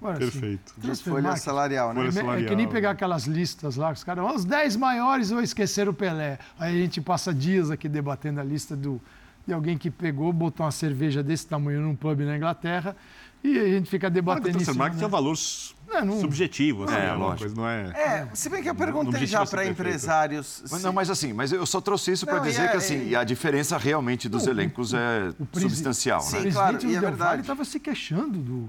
Agora, 0.00 0.16
Perfeito. 0.16 0.74
Assim, 0.78 0.92
de 0.92 1.10
folha 1.10 1.34
salarial, 1.34 1.88
né? 1.88 2.02
Folha 2.02 2.12
salarial, 2.12 2.46
é 2.46 2.48
que 2.48 2.54
nem 2.54 2.68
pegar 2.68 2.92
aquelas 2.92 3.24
listas 3.26 3.74
lá, 3.74 3.90
os 3.90 4.04
caras, 4.04 4.32
os 4.32 4.44
10 4.44 4.76
maiores 4.76 5.32
ou 5.32 5.42
esquecer 5.42 5.88
o 5.88 5.92
Pelé. 5.92 6.38
Aí 6.56 6.78
a 6.78 6.80
gente 6.84 7.00
passa 7.00 7.34
dias 7.34 7.68
aqui 7.68 7.88
debatendo 7.88 8.38
a 8.38 8.44
lista 8.44 8.76
do, 8.76 9.00
de 9.44 9.52
alguém 9.52 9.76
que 9.76 9.90
pegou, 9.90 10.32
botou 10.32 10.64
uma 10.64 10.70
cerveja 10.70 11.20
desse 11.20 11.48
tamanho 11.48 11.80
num 11.80 11.96
pub 11.96 12.20
na 12.20 12.36
Inglaterra 12.36 12.94
e 13.42 13.58
a 13.58 13.66
gente 13.70 13.90
fica 13.90 14.08
debatendo 14.08 14.62
isso. 14.62 14.72
Mas 14.76 14.94
né? 14.94 15.00
tem 15.00 15.08
valores 15.08 15.74
é, 15.94 16.04
não... 16.04 16.20
subjetivo, 16.20 16.84
assim, 16.84 16.94
é, 16.94 17.12
lógico. 17.12 17.38
Coisa 17.40 17.56
não 17.56 17.68
é... 17.68 17.90
é, 17.90 18.28
se 18.34 18.48
bem 18.48 18.62
que 18.62 18.68
eu 18.68 18.74
perguntei 18.74 19.26
já 19.26 19.44
para 19.46 19.66
empresários... 19.66 20.62
Mas, 20.70 20.82
não, 20.82 20.92
mas 20.92 21.10
assim, 21.10 21.32
mas 21.32 21.52
eu 21.52 21.64
só 21.66 21.80
trouxe 21.80 22.12
isso 22.12 22.26
para 22.26 22.38
dizer 22.40 22.62
é, 22.62 22.68
que 22.68 22.76
assim, 22.76 23.14
a 23.14 23.24
diferença 23.24 23.76
realmente 23.78 24.28
dos 24.28 24.46
elencos 24.46 24.94
é 24.94 25.32
substancial, 25.52 26.20
Sim, 26.20 26.40
né? 26.40 26.52
claro, 26.52 26.86
e 26.86 26.94
é 26.94 27.00
verdade. 27.00 27.40
estava 27.42 27.64
se 27.64 27.78
queixando 27.80 28.38
do, 28.38 28.68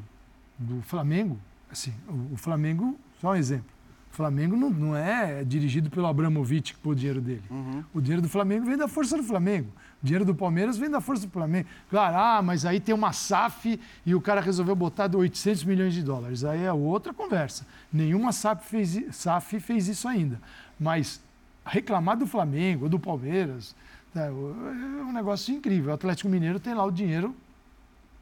do 0.58 0.82
Flamengo. 0.84 1.40
Assim, 1.72 1.94
o, 2.08 2.34
o 2.34 2.38
Flamengo, 2.38 3.00
só 3.22 3.32
um 3.32 3.36
exemplo, 3.36 3.70
o 4.12 4.16
Flamengo 4.16 4.56
não, 4.56 4.70
não 4.70 4.96
é 4.96 5.44
dirigido 5.44 5.90
pelo 5.90 6.08
Abramovich 6.08 6.74
que 6.74 6.80
pôs 6.80 6.96
o 6.96 7.00
dinheiro 7.00 7.22
dele. 7.22 7.44
Uhum. 7.50 7.84
O 7.94 8.02
dinheiro 8.02 8.22
do 8.22 8.30
Flamengo 8.30 8.66
vem 8.66 8.78
da 8.78 8.88
força 8.88 9.16
do 9.16 9.24
Flamengo. 9.24 9.72
O 10.02 10.06
dinheiro 10.06 10.24
do 10.24 10.34
Palmeiras 10.34 10.78
vem 10.78 10.90
da 10.90 11.02
força 11.02 11.26
do 11.26 11.32
Flamengo. 11.32 11.68
Claro, 11.90 12.18
ah, 12.18 12.42
mas 12.42 12.66
aí 12.66 12.80
tem 12.80 12.96
uma 12.96 13.12
SAF 13.12 13.80
e 14.06 14.16
o 14.16 14.22
cara 14.22 14.40
resolveu 14.40 14.76
botar 14.76 15.14
800 15.14 15.66
milhões 15.66 15.94
de 15.94 16.02
dólares. 16.02 16.44
Aí 16.46 16.64
é 16.64 16.72
outra 16.72 17.14
conversa. 17.14 17.66
Nenhuma 17.92 18.32
SAF 18.32 18.66
fez, 18.70 19.04
SAF 19.12 19.60
fez 19.60 19.88
isso 19.90 20.08
ainda. 20.08 20.40
Mas 20.80 21.22
reclamar 21.66 22.18
do 22.18 22.26
Flamengo 22.26 22.86
ou 22.86 22.90
do 22.90 22.98
Palmeiras 22.98 23.76
é, 24.16 24.28
é 24.28 24.32
um 24.32 25.12
negócio 25.12 25.54
incrível. 25.54 25.92
O 25.92 25.94
Atlético 25.94 26.30
Mineiro 26.30 26.60
tem 26.60 26.74
lá 26.74 26.86
o 26.86 26.92
dinheiro 26.92 27.36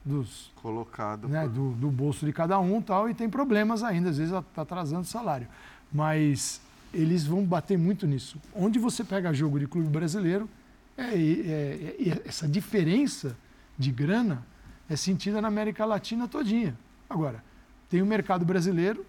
dos 0.08 0.52
colocado 0.56 1.28
né, 1.28 1.48
do, 1.48 1.72
do, 1.72 1.90
bolso 1.92 2.26
de 2.26 2.32
cada 2.32 2.58
um 2.60 2.82
tal 2.82 3.10
e 3.10 3.14
tem 3.14 3.30
problemas 3.30 3.84
ainda 3.84 4.10
às 4.10 4.18
vezes 4.18 4.34
está 4.34 4.62
atrasando 4.62 5.02
o 5.02 5.06
salário 5.06 5.48
mas 5.92 6.62
eles 6.94 7.26
vão 7.26 7.44
bater 7.44 7.78
muito 7.78 8.08
nisso 8.08 8.40
onde 8.56 8.80
você 8.80 9.04
pega 9.04 9.34
jogo 9.34 9.60
de 9.60 9.68
clube 9.68 9.90
brasileiro 9.90 10.50
é, 10.98 11.04
é, 11.04 12.10
é, 12.10 12.22
essa 12.26 12.48
diferença 12.48 13.38
de 13.78 13.92
grana 13.92 14.46
é 14.90 14.96
sentida 14.96 15.42
na 15.42 15.48
América 15.48 15.86
Latina 15.86 16.28
todinha. 16.28 16.78
Agora, 17.10 17.44
tem 17.90 18.02
o 18.02 18.06
mercado 18.06 18.44
brasileiro, 18.44 19.06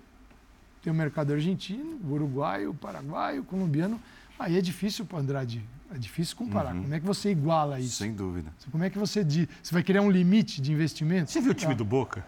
tem 0.82 0.93
o 0.93 0.97
mercado 0.97 1.32
argentino, 1.32 1.98
o 2.05 2.12
uruguaio, 2.12 2.70
o 2.70 2.74
paraguaio, 2.74 3.43
o 3.43 3.44
colombiano. 3.44 4.01
Aí 4.39 4.56
é 4.56 4.60
difícil 4.60 5.05
para 5.05 5.19
Andrade, 5.19 5.65
é 5.93 5.98
difícil 5.98 6.36
comparar. 6.36 6.74
Uhum. 6.74 6.82
Como 6.82 6.94
é 6.94 7.01
que 7.01 7.06
você 7.06 7.31
iguala 7.31 7.81
isso? 7.81 7.97
Sem 7.97 8.12
dúvida. 8.12 8.52
Como 8.70 8.85
é 8.85 8.90
que 8.90 8.98
você 8.98 9.24
diz? 9.24 9.48
Você 9.62 9.73
vai 9.73 9.82
criar 9.82 10.02
um 10.02 10.10
limite 10.10 10.60
de 10.60 10.73
investimento? 10.73 11.31
Você 11.31 11.40
viu 11.40 11.52
o 11.52 11.55
time 11.55 11.74
do 11.74 11.85
Boca? 11.85 12.24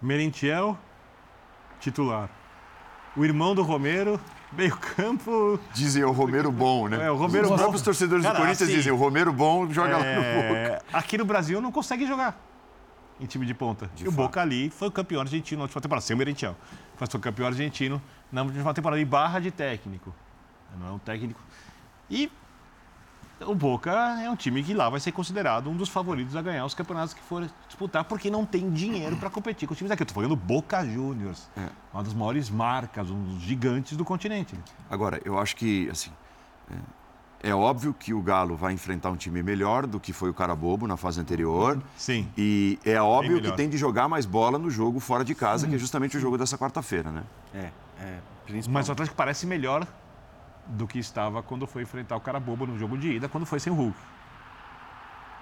Merentiel, 0.00 0.78
titular. 1.80 2.30
O 3.16 3.24
irmão 3.24 3.54
do 3.54 3.62
Romero, 3.62 4.20
meio 4.56 4.76
campo. 4.76 5.58
Dizem 5.72 6.04
o 6.04 6.12
Romero 6.12 6.50
bom, 6.50 6.88
né? 6.88 7.06
É, 7.06 7.10
o 7.10 7.16
Romero 7.16 7.44
Os 7.44 7.50
bom. 7.50 7.56
próprios 7.56 7.82
torcedores 7.82 8.24
Cara, 8.24 8.34
do 8.34 8.40
Corinthians 8.40 8.68
assim, 8.68 8.76
dizem 8.76 8.92
o 8.92 8.96
Romero 8.96 9.32
bom 9.32 9.70
joga 9.70 9.90
é... 9.90 9.92
lá 9.92 9.98
no 9.98 10.06
é, 10.06 10.68
Boca. 10.68 10.84
Aqui 10.92 11.18
no 11.18 11.24
Brasil 11.24 11.60
não 11.60 11.72
consegue 11.72 12.06
jogar 12.06 12.38
em 13.20 13.26
time 13.26 13.46
de 13.46 13.54
ponta. 13.54 13.90
De 13.94 14.02
e 14.02 14.06
fato. 14.06 14.08
o 14.08 14.16
Boca 14.16 14.40
ali 14.40 14.70
foi 14.70 14.88
o 14.88 14.90
campeão 14.90 15.20
argentino 15.20 15.58
na 15.58 15.64
última 15.64 15.80
temporada, 15.80 16.04
sem 16.04 16.14
o 16.14 16.18
Merentiel. 16.18 16.56
Foi 16.96 17.06
o 17.06 17.18
campeão 17.18 17.46
argentino 17.46 18.00
na 18.30 18.42
última 18.42 18.74
temporada 18.74 19.00
e 19.00 19.04
barra 19.04 19.40
de 19.40 19.50
técnico. 19.50 20.14
Não 20.78 20.88
é 20.88 20.90
um 20.92 20.98
técnico. 20.98 21.40
E 22.10 22.30
o 23.46 23.54
Boca 23.54 23.92
é 24.22 24.30
um 24.30 24.36
time 24.36 24.62
que 24.62 24.74
lá 24.74 24.88
vai 24.88 25.00
ser 25.00 25.12
considerado 25.12 25.68
um 25.68 25.76
dos 25.76 25.88
favoritos 25.88 26.36
a 26.36 26.42
ganhar 26.42 26.64
os 26.64 26.74
campeonatos 26.74 27.14
que 27.14 27.22
for 27.22 27.48
disputar, 27.66 28.04
porque 28.04 28.30
não 28.30 28.44
tem 28.44 28.70
dinheiro 28.70 29.16
para 29.16 29.30
competir 29.30 29.66
com 29.66 29.72
os 29.72 29.78
times 29.78 29.90
aqui. 29.90 30.02
Eu 30.02 30.04
estou 30.04 30.22
falando 30.22 30.36
Boca 30.36 30.84
Juniors, 30.84 31.48
é. 31.56 31.68
uma 31.92 32.02
das 32.02 32.14
maiores 32.14 32.50
marcas, 32.50 33.10
um 33.10 33.22
dos 33.22 33.42
gigantes 33.42 33.96
do 33.96 34.04
continente. 34.04 34.54
Agora, 34.90 35.20
eu 35.24 35.38
acho 35.38 35.56
que, 35.56 35.88
assim, 35.90 36.10
é, 36.70 37.50
é 37.50 37.54
óbvio 37.54 37.92
que 37.92 38.14
o 38.14 38.22
Galo 38.22 38.56
vai 38.56 38.72
enfrentar 38.72 39.10
um 39.10 39.16
time 39.16 39.42
melhor 39.42 39.86
do 39.86 40.00
que 40.00 40.12
foi 40.12 40.30
o 40.30 40.34
Carabobo 40.34 40.86
na 40.86 40.96
fase 40.96 41.20
anterior. 41.20 41.80
Sim. 41.96 42.28
E 42.38 42.78
é 42.84 43.00
óbvio 43.00 43.40
que 43.42 43.52
tem 43.52 43.68
de 43.68 43.76
jogar 43.76 44.08
mais 44.08 44.24
bola 44.24 44.58
no 44.58 44.70
jogo 44.70 44.98
fora 44.98 45.24
de 45.24 45.34
casa, 45.34 45.66
que 45.68 45.74
é 45.74 45.78
justamente 45.78 46.16
o 46.16 46.20
jogo 46.20 46.38
dessa 46.38 46.56
quarta-feira, 46.56 47.10
né? 47.10 47.22
É, 47.54 47.70
é. 48.00 48.18
Mas 48.68 48.88
o 48.88 48.92
Atlético 48.92 49.16
parece 49.16 49.46
melhor 49.46 49.86
do 50.66 50.86
que 50.86 50.98
estava 50.98 51.42
quando 51.42 51.66
foi 51.66 51.82
enfrentar 51.82 52.16
o 52.16 52.20
cara 52.20 52.40
bobo 52.40 52.66
no 52.66 52.78
jogo 52.78 52.96
de 52.96 53.12
ida, 53.12 53.28
quando 53.28 53.46
foi 53.46 53.60
sem 53.60 53.72
o 53.72 53.76
Hulk. 53.76 53.98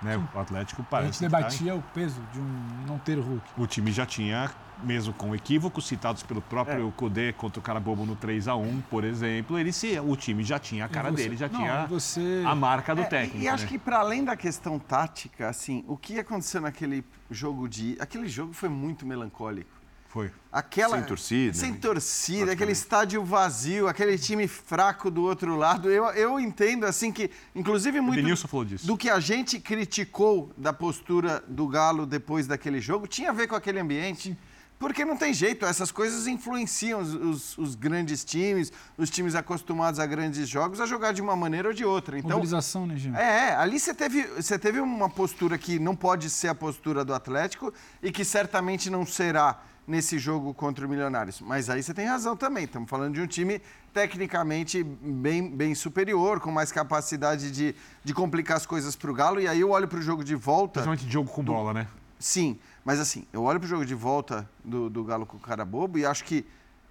Né? 0.02 0.20
O 0.34 0.38
Atlético 0.38 0.82
parece. 0.82 1.08
A 1.08 1.12
gente 1.12 1.20
debatia 1.20 1.72
tá... 1.72 1.78
o 1.78 1.82
peso 1.94 2.20
de 2.32 2.40
um 2.40 2.84
não 2.86 2.98
ter 2.98 3.18
o 3.18 3.22
Hulk. 3.22 3.50
O 3.56 3.66
time 3.68 3.92
já 3.92 4.04
tinha, 4.04 4.50
mesmo 4.82 5.14
com 5.14 5.32
equívocos 5.32 5.86
citados 5.86 6.24
pelo 6.24 6.42
próprio 6.42 6.92
é. 7.16 7.32
Contra 7.32 7.60
o 7.60 7.62
cara 7.62 7.78
bobo 7.78 8.04
no 8.04 8.16
3 8.16 8.48
a 8.48 8.56
1 8.56 8.80
por 8.90 9.04
exemplo, 9.04 9.56
ele 9.56 9.72
se, 9.72 9.98
o 10.00 10.16
time 10.16 10.42
já 10.42 10.58
tinha 10.58 10.86
a 10.86 10.88
cara 10.88 11.10
você... 11.10 11.22
dele, 11.22 11.36
já 11.36 11.48
não, 11.48 11.60
tinha 11.60 11.86
você... 11.86 12.42
a 12.44 12.54
marca 12.54 12.94
do 12.94 13.02
é, 13.02 13.04
técnico. 13.04 13.44
E 13.44 13.48
acho 13.48 13.64
né? 13.64 13.68
que 13.70 13.78
para 13.78 13.98
além 14.00 14.24
da 14.24 14.34
questão 14.36 14.76
tática, 14.76 15.48
assim, 15.48 15.84
o 15.86 15.96
que 15.96 16.18
aconteceu 16.18 16.60
naquele 16.60 17.04
jogo 17.30 17.68
de. 17.68 17.96
Aquele 18.00 18.26
jogo 18.26 18.52
foi 18.52 18.68
muito 18.68 19.06
melancólico. 19.06 19.81
Foi. 20.12 20.30
Aquela, 20.52 20.98
sem 20.98 21.06
torcida. 21.06 21.54
Sem 21.54 21.72
torcida, 21.72 22.52
aquele 22.52 22.72
estádio 22.72 23.24
vazio, 23.24 23.88
aquele 23.88 24.18
time 24.18 24.46
fraco 24.46 25.10
do 25.10 25.22
outro 25.22 25.56
lado. 25.56 25.88
Eu, 25.90 26.04
eu 26.10 26.38
entendo, 26.38 26.84
assim, 26.84 27.10
que, 27.10 27.30
inclusive, 27.54 27.98
muito 27.98 28.46
falou 28.46 28.66
disso. 28.66 28.86
do 28.86 28.94
que 28.94 29.08
a 29.08 29.18
gente 29.18 29.58
criticou 29.58 30.52
da 30.54 30.70
postura 30.70 31.42
do 31.48 31.66
Galo 31.66 32.04
depois 32.04 32.46
daquele 32.46 32.78
jogo 32.78 33.06
tinha 33.06 33.30
a 33.30 33.32
ver 33.32 33.46
com 33.46 33.54
aquele 33.54 33.80
ambiente. 33.80 34.36
Porque 34.78 35.04
não 35.04 35.16
tem 35.16 35.32
jeito, 35.32 35.64
essas 35.64 35.90
coisas 35.92 36.26
influenciam 36.26 37.00
os, 37.00 37.14
os, 37.14 37.58
os, 37.58 37.74
grandes 37.74 38.24
times, 38.24 38.72
os 38.98 39.08
times 39.08 39.34
acostumados 39.36 40.00
a 40.00 40.04
grandes 40.04 40.48
jogos, 40.48 40.80
a 40.80 40.86
jogar 40.86 41.12
de 41.12 41.22
uma 41.22 41.36
maneira 41.36 41.68
ou 41.68 41.74
de 41.74 41.84
outra. 41.84 42.18
Então, 42.18 42.32
Mobilização, 42.32 42.84
né, 42.84 42.96
Gil? 42.96 43.14
É, 43.14 43.50
é, 43.50 43.54
ali 43.54 43.78
você 43.78 43.94
teve, 43.94 44.24
você 44.24 44.58
teve 44.58 44.80
uma 44.80 45.08
postura 45.08 45.56
que 45.56 45.78
não 45.78 45.94
pode 45.94 46.28
ser 46.28 46.48
a 46.48 46.54
postura 46.54 47.04
do 47.04 47.14
Atlético 47.14 47.72
e 48.02 48.10
que 48.10 48.24
certamente 48.24 48.90
não 48.90 49.06
será 49.06 49.62
nesse 49.86 50.18
jogo 50.18 50.54
contra 50.54 50.86
o 50.86 50.88
Milionários. 50.88 51.40
Mas 51.40 51.68
aí 51.68 51.82
você 51.82 51.92
tem 51.92 52.06
razão 52.06 52.36
também. 52.36 52.64
Estamos 52.64 52.88
falando 52.88 53.14
de 53.14 53.20
um 53.20 53.26
time 53.26 53.60
tecnicamente 53.92 54.82
bem, 54.82 55.48
bem 55.50 55.74
superior, 55.74 56.40
com 56.40 56.50
mais 56.50 56.70
capacidade 56.70 57.50
de, 57.50 57.74
de 58.02 58.14
complicar 58.14 58.56
as 58.56 58.66
coisas 58.66 58.96
para 58.96 59.10
o 59.10 59.14
Galo. 59.14 59.40
E 59.40 59.48
aí 59.48 59.60
eu 59.60 59.70
olho 59.70 59.88
para 59.88 59.98
o 59.98 60.02
jogo 60.02 60.24
de 60.24 60.34
volta. 60.34 60.74
Principalmente 60.74 61.06
de 61.06 61.12
jogo 61.12 61.30
com 61.30 61.42
do... 61.42 61.52
bola, 61.52 61.72
né? 61.74 61.88
Sim, 62.18 62.58
mas 62.84 63.00
assim, 63.00 63.26
eu 63.32 63.42
olho 63.42 63.58
para 63.58 63.66
o 63.66 63.68
jogo 63.68 63.84
de 63.84 63.94
volta 63.94 64.48
do, 64.64 64.88
do 64.88 65.02
Galo 65.02 65.26
com 65.26 65.36
o 65.36 65.40
cara 65.40 65.64
bobo 65.64 65.98
e 65.98 66.06
acho 66.06 66.24
que 66.24 66.46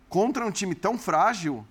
contra 0.09 0.45
um 0.45 0.51
time 0.51 0.75
tão 0.75 0.97
frágil, 0.97 1.65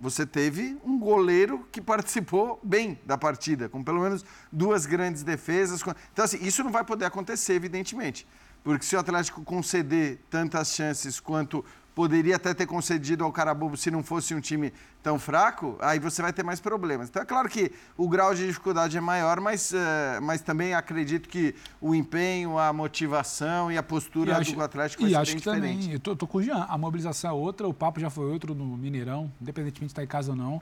você 0.00 0.26
teve 0.26 0.76
um 0.84 0.98
goleiro 0.98 1.66
que 1.70 1.80
participou 1.80 2.58
bem 2.62 2.98
da 3.06 3.16
partida, 3.16 3.68
com 3.68 3.82
pelo 3.82 4.00
menos 4.00 4.24
duas 4.50 4.86
grandes 4.86 5.22
defesas. 5.22 5.80
Então, 6.12 6.24
assim, 6.24 6.44
isso 6.44 6.64
não 6.64 6.72
vai 6.72 6.84
poder 6.84 7.04
acontecer, 7.04 7.54
evidentemente. 7.54 8.26
Porque 8.64 8.84
se 8.84 8.96
o 8.96 8.98
Atlético 8.98 9.44
conceder 9.44 10.18
tantas 10.30 10.74
chances 10.74 11.20
quanto 11.20 11.62
poderia 11.94 12.36
até 12.36 12.52
ter 12.52 12.66
concedido 12.66 13.22
ao 13.22 13.30
Carabobo 13.30 13.76
se 13.76 13.90
não 13.90 14.02
fosse 14.02 14.34
um 14.34 14.40
time 14.40 14.72
tão 15.02 15.18
fraco, 15.18 15.76
aí 15.80 15.98
você 15.98 16.20
vai 16.20 16.32
ter 16.32 16.42
mais 16.42 16.60
problemas. 16.60 17.08
Então 17.08 17.22
é 17.22 17.24
claro 17.24 17.48
que 17.48 17.70
o 17.96 18.08
grau 18.08 18.34
de 18.34 18.46
dificuldade 18.46 18.96
é 18.96 19.00
maior, 19.00 19.38
mas, 19.38 19.70
uh, 19.70 20.20
mas 20.22 20.40
também 20.40 20.74
acredito 20.74 21.28
que 21.28 21.54
o 21.80 21.94
empenho, 21.94 22.58
a 22.58 22.72
motivação 22.72 23.70
e 23.70 23.78
a 23.78 23.82
postura 23.82 24.32
e 24.32 24.34
acho, 24.34 24.54
do 24.54 24.62
Atlético 24.62 25.02
vai 25.02 25.10
e 25.10 25.14
ser 25.14 25.20
acho 25.20 25.32
bem 25.32 25.40
que 25.40 25.50
diferente. 25.50 25.80
Também, 25.82 25.92
eu 25.92 26.00
tô, 26.00 26.16
tô 26.16 26.26
com 26.26 26.38
o 26.38 26.42
Jean, 26.42 26.64
a 26.64 26.76
mobilização 26.76 27.30
é 27.30 27.32
outra, 27.34 27.68
o 27.68 27.74
papo 27.74 28.00
já 28.00 28.10
foi 28.10 28.24
outro 28.24 28.54
no 28.54 28.64
Mineirão, 28.76 29.30
independentemente 29.40 29.86
de 29.86 29.92
estar 29.92 30.02
em 30.02 30.08
casa 30.08 30.32
ou 30.32 30.36
não, 30.36 30.60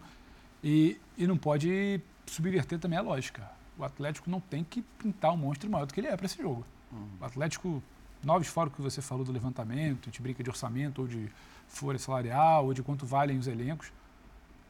e, 0.63 0.99
e 1.17 1.27
não 1.27 1.39
pode 1.39 2.01
subverter 2.27 2.79
também 2.79 2.99
a 2.99 3.03
lógica. 3.03 3.49
O 3.79 3.85
Atlético 3.85 4.29
não 4.29 4.41
tem 4.41 4.63
que 4.63 4.83
pintar 4.99 5.33
um 5.33 5.37
monstro 5.37 5.71
maior 5.71 5.87
do 5.87 5.95
que 5.95 6.01
ele 6.01 6.09
é 6.09 6.17
para 6.17 6.27
esse 6.27 6.41
jogo. 6.41 6.65
Uhum. 6.93 7.09
O 7.21 7.25
Atlético 7.25 7.83
Noves 8.23 8.49
fora 8.49 8.69
o 8.69 8.73
que 8.73 8.81
você 8.81 9.03
falou 9.03 9.25
do 9.25 9.33
levantamento, 9.33 10.03
a 10.03 10.05
gente 10.07 10.23
brinca 10.23 10.43
de 10.43 10.49
orçamento 10.49 11.03
ou 11.03 11.09
de 11.09 11.29
folha 11.69 11.99
salarial 11.99 12.67
ou 12.67 12.75
de 12.75 12.83
quanto 12.83 13.05
valem 13.05 13.39
os 13.39 13.47
elencos. 13.47 13.93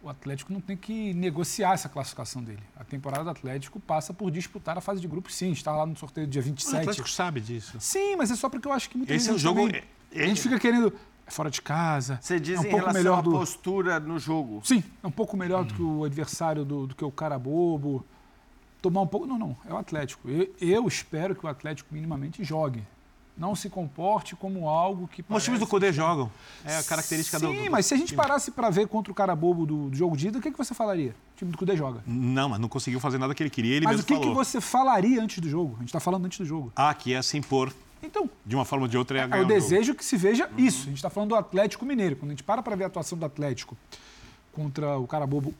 O 0.02 0.08
Atlético 0.08 0.52
não 0.52 0.60
tem 0.60 0.76
que 0.76 1.14
negociar 1.14 1.74
essa 1.74 1.88
classificação 1.88 2.42
dele. 2.42 2.62
A 2.76 2.82
temporada 2.82 3.22
do 3.22 3.30
Atlético 3.30 3.78
passa 3.78 4.12
por 4.12 4.30
disputar 4.32 4.76
a 4.76 4.80
fase 4.80 5.00
de 5.00 5.06
grupos, 5.06 5.34
sim. 5.34 5.52
Está 5.52 5.70
lá 5.76 5.86
no 5.86 5.96
sorteio 5.96 6.26
do 6.26 6.30
dia 6.30 6.42
27. 6.42 6.74
O 6.74 6.78
Atlético 6.80 7.08
sabe 7.08 7.40
disso. 7.40 7.76
Sim, 7.78 8.16
mas 8.16 8.30
é 8.30 8.34
só 8.34 8.48
porque 8.48 8.66
eu 8.66 8.72
acho 8.72 8.90
que 8.90 8.96
muita 8.96 9.14
Esse 9.14 9.30
é 9.30 9.32
o 9.32 9.38
jogo. 9.38 9.60
Também, 9.66 9.82
é... 10.10 10.24
A 10.24 10.26
gente 10.26 10.40
fica 10.40 10.58
querendo. 10.58 10.92
É 11.24 11.30
fora 11.30 11.48
de 11.48 11.62
casa. 11.62 12.18
Você 12.20 12.40
diz 12.40 12.56
é 12.56 12.58
um 12.58 12.64
em 12.64 12.70
pouco 12.70 12.78
relação 12.78 13.00
melhor 13.00 13.18
à 13.18 13.22
do... 13.22 13.30
postura 13.30 14.00
no 14.00 14.18
jogo. 14.18 14.60
Sim, 14.64 14.82
é 15.00 15.06
um 15.06 15.10
pouco 15.10 15.36
melhor 15.36 15.62
hum. 15.62 15.66
do 15.66 15.74
que 15.74 15.82
o 15.82 16.04
adversário, 16.04 16.64
do, 16.64 16.88
do 16.88 16.96
que 16.96 17.04
o 17.04 17.12
cara 17.12 17.38
bobo. 17.38 18.04
Tomar 18.80 19.02
um 19.02 19.06
pouco. 19.06 19.24
Não, 19.24 19.38
não. 19.38 19.56
É 19.68 19.72
o 19.72 19.76
Atlético. 19.76 20.28
Eu, 20.28 20.52
eu 20.60 20.88
espero 20.88 21.36
que 21.36 21.46
o 21.46 21.48
Atlético 21.48 21.94
minimamente 21.94 22.42
jogue 22.42 22.82
não 23.36 23.54
se 23.54 23.68
comporte 23.70 24.36
como 24.36 24.68
algo 24.68 25.08
que. 25.08 25.24
Os 25.28 25.44
times 25.44 25.58
do 25.58 25.66
Cudê 25.66 25.92
jogam. 25.92 26.30
É 26.64 26.76
a 26.76 26.82
característica 26.82 27.38
Sim, 27.38 27.46
do. 27.46 27.52
Sim, 27.52 27.68
mas 27.68 27.86
se 27.86 27.94
a 27.94 27.96
gente 27.96 28.14
parasse 28.14 28.50
para 28.50 28.68
ver 28.70 28.86
contra 28.86 29.10
o 29.10 29.14
cara 29.14 29.34
bobo 29.34 29.64
do, 29.66 29.90
do 29.90 29.96
jogo 29.96 30.16
de 30.16 30.28
ida, 30.28 30.38
o 30.38 30.42
que, 30.42 30.50
que 30.50 30.58
você 30.58 30.74
falaria? 30.74 31.14
O 31.34 31.36
time 31.36 31.50
do 31.50 31.58
Cudê 31.58 31.76
joga. 31.76 32.02
Não, 32.06 32.50
mas 32.50 32.60
não 32.60 32.68
conseguiu 32.68 33.00
fazer 33.00 33.18
nada 33.18 33.34
que 33.34 33.42
ele 33.42 33.50
queria. 33.50 33.76
Ele 33.76 33.84
mas 33.86 33.96
mesmo 33.96 34.04
o 34.04 34.06
que, 34.06 34.14
falou. 34.14 34.28
que 34.28 34.34
você 34.34 34.60
falaria 34.60 35.22
antes 35.22 35.38
do 35.38 35.48
jogo? 35.48 35.74
A 35.76 35.78
gente 35.80 35.88
está 35.88 36.00
falando 36.00 36.26
antes 36.26 36.38
do 36.38 36.44
jogo. 36.44 36.72
Ah, 36.76 36.92
que 36.94 37.14
é 37.14 37.22
se 37.22 37.38
impor. 37.38 37.72
Então. 38.02 38.28
De 38.44 38.54
uma 38.54 38.64
forma 38.64 38.84
ou 38.84 38.88
de 38.88 38.98
outra 38.98 39.18
é, 39.18 39.28
é. 39.38 39.40
Eu 39.40 39.46
desejo 39.46 39.94
que 39.94 40.04
se 40.04 40.16
veja 40.16 40.48
uhum. 40.48 40.64
isso. 40.64 40.82
A 40.82 40.86
gente 40.86 40.96
está 40.96 41.10
falando 41.10 41.30
do 41.30 41.36
Atlético 41.36 41.86
Mineiro. 41.86 42.16
Quando 42.16 42.30
a 42.30 42.34
gente 42.34 42.42
para 42.42 42.62
para 42.62 42.76
ver 42.76 42.84
a 42.84 42.86
atuação 42.88 43.16
do 43.16 43.24
Atlético 43.24 43.76
contra 44.52 44.98
o 44.98 45.06
cara 45.06 45.26
bobo 45.26 45.54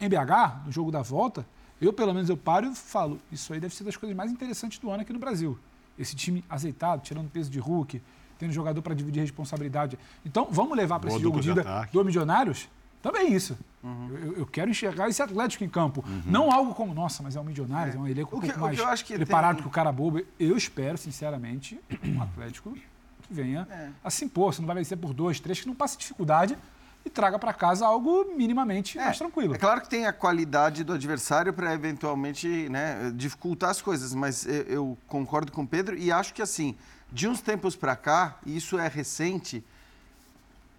em 0.00 0.08
BH, 0.08 0.66
no 0.66 0.72
jogo 0.72 0.90
da 0.90 1.02
volta, 1.02 1.46
eu, 1.80 1.92
pelo 1.92 2.12
menos, 2.12 2.28
eu 2.28 2.36
paro 2.36 2.66
e 2.66 2.74
falo: 2.74 3.20
isso 3.30 3.52
aí 3.52 3.60
deve 3.60 3.74
ser 3.74 3.84
das 3.84 3.96
coisas 3.96 4.16
mais 4.16 4.30
interessantes 4.32 4.78
do 4.78 4.90
ano 4.90 5.02
aqui 5.02 5.12
no 5.12 5.18
Brasil 5.18 5.58
esse 5.98 6.16
time 6.16 6.44
azeitado, 6.48 7.02
tirando 7.02 7.30
peso 7.30 7.50
de 7.50 7.58
Hulk, 7.58 8.02
tendo 8.38 8.52
jogador 8.52 8.82
para 8.82 8.94
dividir 8.94 9.20
responsabilidade. 9.20 9.98
Então, 10.24 10.48
vamos 10.50 10.76
levar 10.76 10.98
para 10.98 11.10
esse 11.10 11.20
jogo 11.20 11.40
de 11.40 11.50
ida 11.50 11.88
do 11.92 12.04
Milionários 12.04 12.68
também 13.02 13.34
isso. 13.34 13.58
Uhum. 13.82 14.08
Eu, 14.10 14.32
eu, 14.38 14.46
quero 14.46 14.70
enxergar 14.70 15.08
esse 15.08 15.20
Atlético 15.20 15.64
em 15.64 15.68
campo. 15.68 16.04
Uhum. 16.06 16.22
Não 16.24 16.52
algo 16.52 16.72
como, 16.72 16.94
nossa, 16.94 17.20
mas 17.22 17.34
é 17.34 17.40
um 17.40 17.44
Milionários, 17.44 17.96
é, 17.96 17.98
é 17.98 18.00
um 18.00 18.06
elenco 18.06 18.36
um 18.36 18.40
pouco 18.40 18.60
mais 18.60 19.02
preparado 19.02 19.56
tem... 19.56 19.62
que 19.62 19.68
o 19.68 19.70
cara 19.70 19.90
bobo. 19.90 20.22
Eu 20.38 20.56
espero, 20.56 20.96
sinceramente, 20.96 21.80
um 22.06 22.22
Atlético 22.22 22.72
que 22.72 23.34
venha 23.34 23.66
é. 23.68 23.88
a 24.04 24.08
se 24.08 24.24
impor. 24.24 24.54
Se 24.54 24.60
não 24.60 24.68
vai 24.68 24.76
vencer 24.76 24.96
por 24.96 25.12
dois, 25.12 25.40
três, 25.40 25.60
que 25.60 25.66
não 25.66 25.74
passe 25.74 25.98
dificuldade 25.98 26.56
e 27.04 27.10
traga 27.10 27.38
para 27.38 27.52
casa 27.52 27.86
algo 27.86 28.26
minimamente 28.36 28.98
é, 28.98 29.04
mais 29.04 29.18
tranquilo. 29.18 29.54
É 29.54 29.58
claro 29.58 29.80
que 29.80 29.88
tem 29.88 30.06
a 30.06 30.12
qualidade 30.12 30.84
do 30.84 30.92
adversário 30.92 31.52
para 31.52 31.72
eventualmente 31.74 32.68
né, 32.68 33.12
dificultar 33.14 33.70
as 33.70 33.82
coisas, 33.82 34.14
mas 34.14 34.46
eu, 34.46 34.62
eu, 34.62 34.98
concordo 35.08 35.50
com 35.50 35.62
o 35.62 35.66
Pedro 35.66 35.96
e 35.96 36.12
acho 36.12 36.32
que 36.32 36.42
assim, 36.42 36.76
de 37.10 37.26
uns 37.28 37.40
tempos 37.40 37.74
para 37.74 37.96
cá, 37.96 38.38
e 38.46 38.56
isso 38.56 38.78
é 38.78 38.88
recente, 38.88 39.64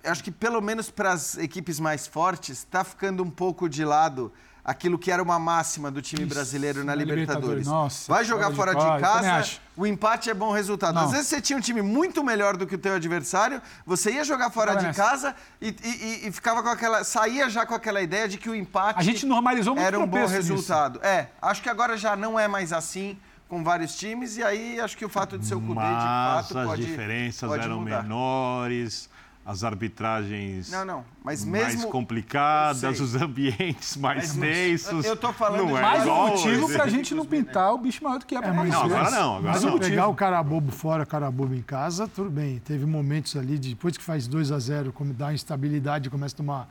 acho 0.03 0.23
que 0.23 0.31
pelo 0.31 0.61
menos 0.61 0.89
para 0.89 1.11
as 1.11 1.37
equipes 1.37 1.79
mais 1.79 2.07
fortes 2.07 2.59
está 2.59 2.83
ficando 2.83 3.23
um 3.23 3.29
pouco 3.29 3.67
de 3.67 3.83
lado 3.83 4.31
aquilo 4.63 4.97
que 4.97 5.11
era 5.11 5.21
uma 5.21 5.37
máxima 5.37 5.91
do 5.91 6.01
time 6.01 6.25
brasileiro 6.25 6.79
Isso, 6.79 6.85
na 6.85 6.95
Libertadores. 6.95 7.67
Nossa, 7.67 8.11
Vai 8.11 8.23
jogar 8.23 8.51
fora 8.51 8.73
de, 8.73 8.81
fora 8.81 8.95
de 8.95 9.01
casa, 9.01 9.59
o 9.75 9.85
empate 9.85 10.29
é 10.29 10.33
bom 10.33 10.51
resultado. 10.51 10.95
Não. 10.95 11.03
Às 11.03 11.11
vezes 11.11 11.27
você 11.27 11.41
tinha 11.41 11.57
um 11.57 11.61
time 11.61 11.81
muito 11.81 12.23
melhor 12.23 12.55
do 12.55 12.65
que 12.65 12.75
o 12.75 12.77
teu 12.77 12.95
adversário, 12.95 13.61
você 13.85 14.11
ia 14.11 14.23
jogar 14.23 14.49
fora 14.51 14.75
de 14.75 14.93
casa 14.95 15.35
e, 15.61 15.75
e, 15.83 16.27
e, 16.27 16.31
ficava 16.31 16.63
com 16.63 16.69
aquela. 16.69 17.03
saía 17.03 17.49
já 17.49 17.65
com 17.65 17.75
aquela 17.75 18.01
ideia 18.01 18.27
de 18.27 18.37
que 18.37 18.49
o 18.49 18.55
empate. 18.55 18.99
A 18.99 19.03
gente 19.03 19.25
normalizou 19.25 19.75
muito 19.75 19.85
Era 19.85 19.99
um 19.99 20.07
bom 20.07 20.25
resultado. 20.25 20.99
Nisso. 20.99 21.05
É, 21.05 21.29
acho 21.41 21.61
que 21.61 21.69
agora 21.69 21.97
já 21.97 22.15
não 22.15 22.39
é 22.39 22.47
mais 22.47 22.71
assim 22.71 23.17
com 23.49 23.63
vários 23.63 23.95
times, 23.95 24.37
e 24.37 24.43
aí 24.43 24.79
acho 24.79 24.97
que 24.97 25.05
o 25.05 25.09
fato 25.09 25.37
de 25.37 25.45
ser 25.45 25.53
o 25.53 25.61
Cudê, 25.61 25.73
de 25.73 25.85
fato, 25.85 26.57
as 26.57 26.65
pode. 26.65 26.81
As 26.81 26.87
diferenças 26.87 27.47
pode 27.47 27.63
eram 27.63 27.81
mudar. 27.81 28.01
menores 28.01 29.09
as 29.45 29.63
arbitragens 29.63 30.71
não, 30.71 30.85
não. 30.85 31.05
Mas 31.21 31.43
mais 31.43 31.75
mesmo... 31.75 31.89
complicadas, 31.89 32.99
os 32.99 33.13
ambientes 33.15 33.97
mais 33.97 34.33
tensos. 34.35 35.05
Eu 35.05 35.17
tô 35.17 35.33
falando 35.33 35.59
não 35.59 35.67
de 35.67 35.75
é 35.75 35.81
mais 35.81 36.07
um 36.07 36.27
motivo 36.27 36.71
para 36.71 36.83
a 36.85 36.87
gente 36.87 37.13
não 37.13 37.25
pintar 37.25 37.73
o 37.73 37.77
bicho 37.77 38.01
maior 38.03 38.19
do 38.19 38.25
que 38.25 38.35
é. 38.35 38.37
é 38.37 38.51
mas 38.51 38.69
não, 38.69 38.83
agora 38.83 39.11
não. 39.11 39.37
Agora 39.37 39.53
mas 39.53 39.63
não. 39.63 39.77
pegar 39.77 40.07
o 40.07 40.15
cara 40.15 40.41
bobo 40.41 40.71
fora, 40.71 41.03
o 41.03 41.07
cara 41.07 41.29
bobo 41.29 41.53
em 41.53 41.61
casa, 41.61 42.07
tudo 42.07 42.29
bem. 42.29 42.59
Teve 42.59 42.85
momentos 42.85 43.35
ali, 43.35 43.57
depois 43.57 43.97
que 43.97 44.03
faz 44.03 44.27
2 44.27 44.51
a 44.51 44.59
0 44.59 44.93
como 44.93 45.13
dá 45.13 45.33
instabilidade, 45.33 46.09
começa 46.09 46.35
a 46.35 46.37
tomar, 46.37 46.69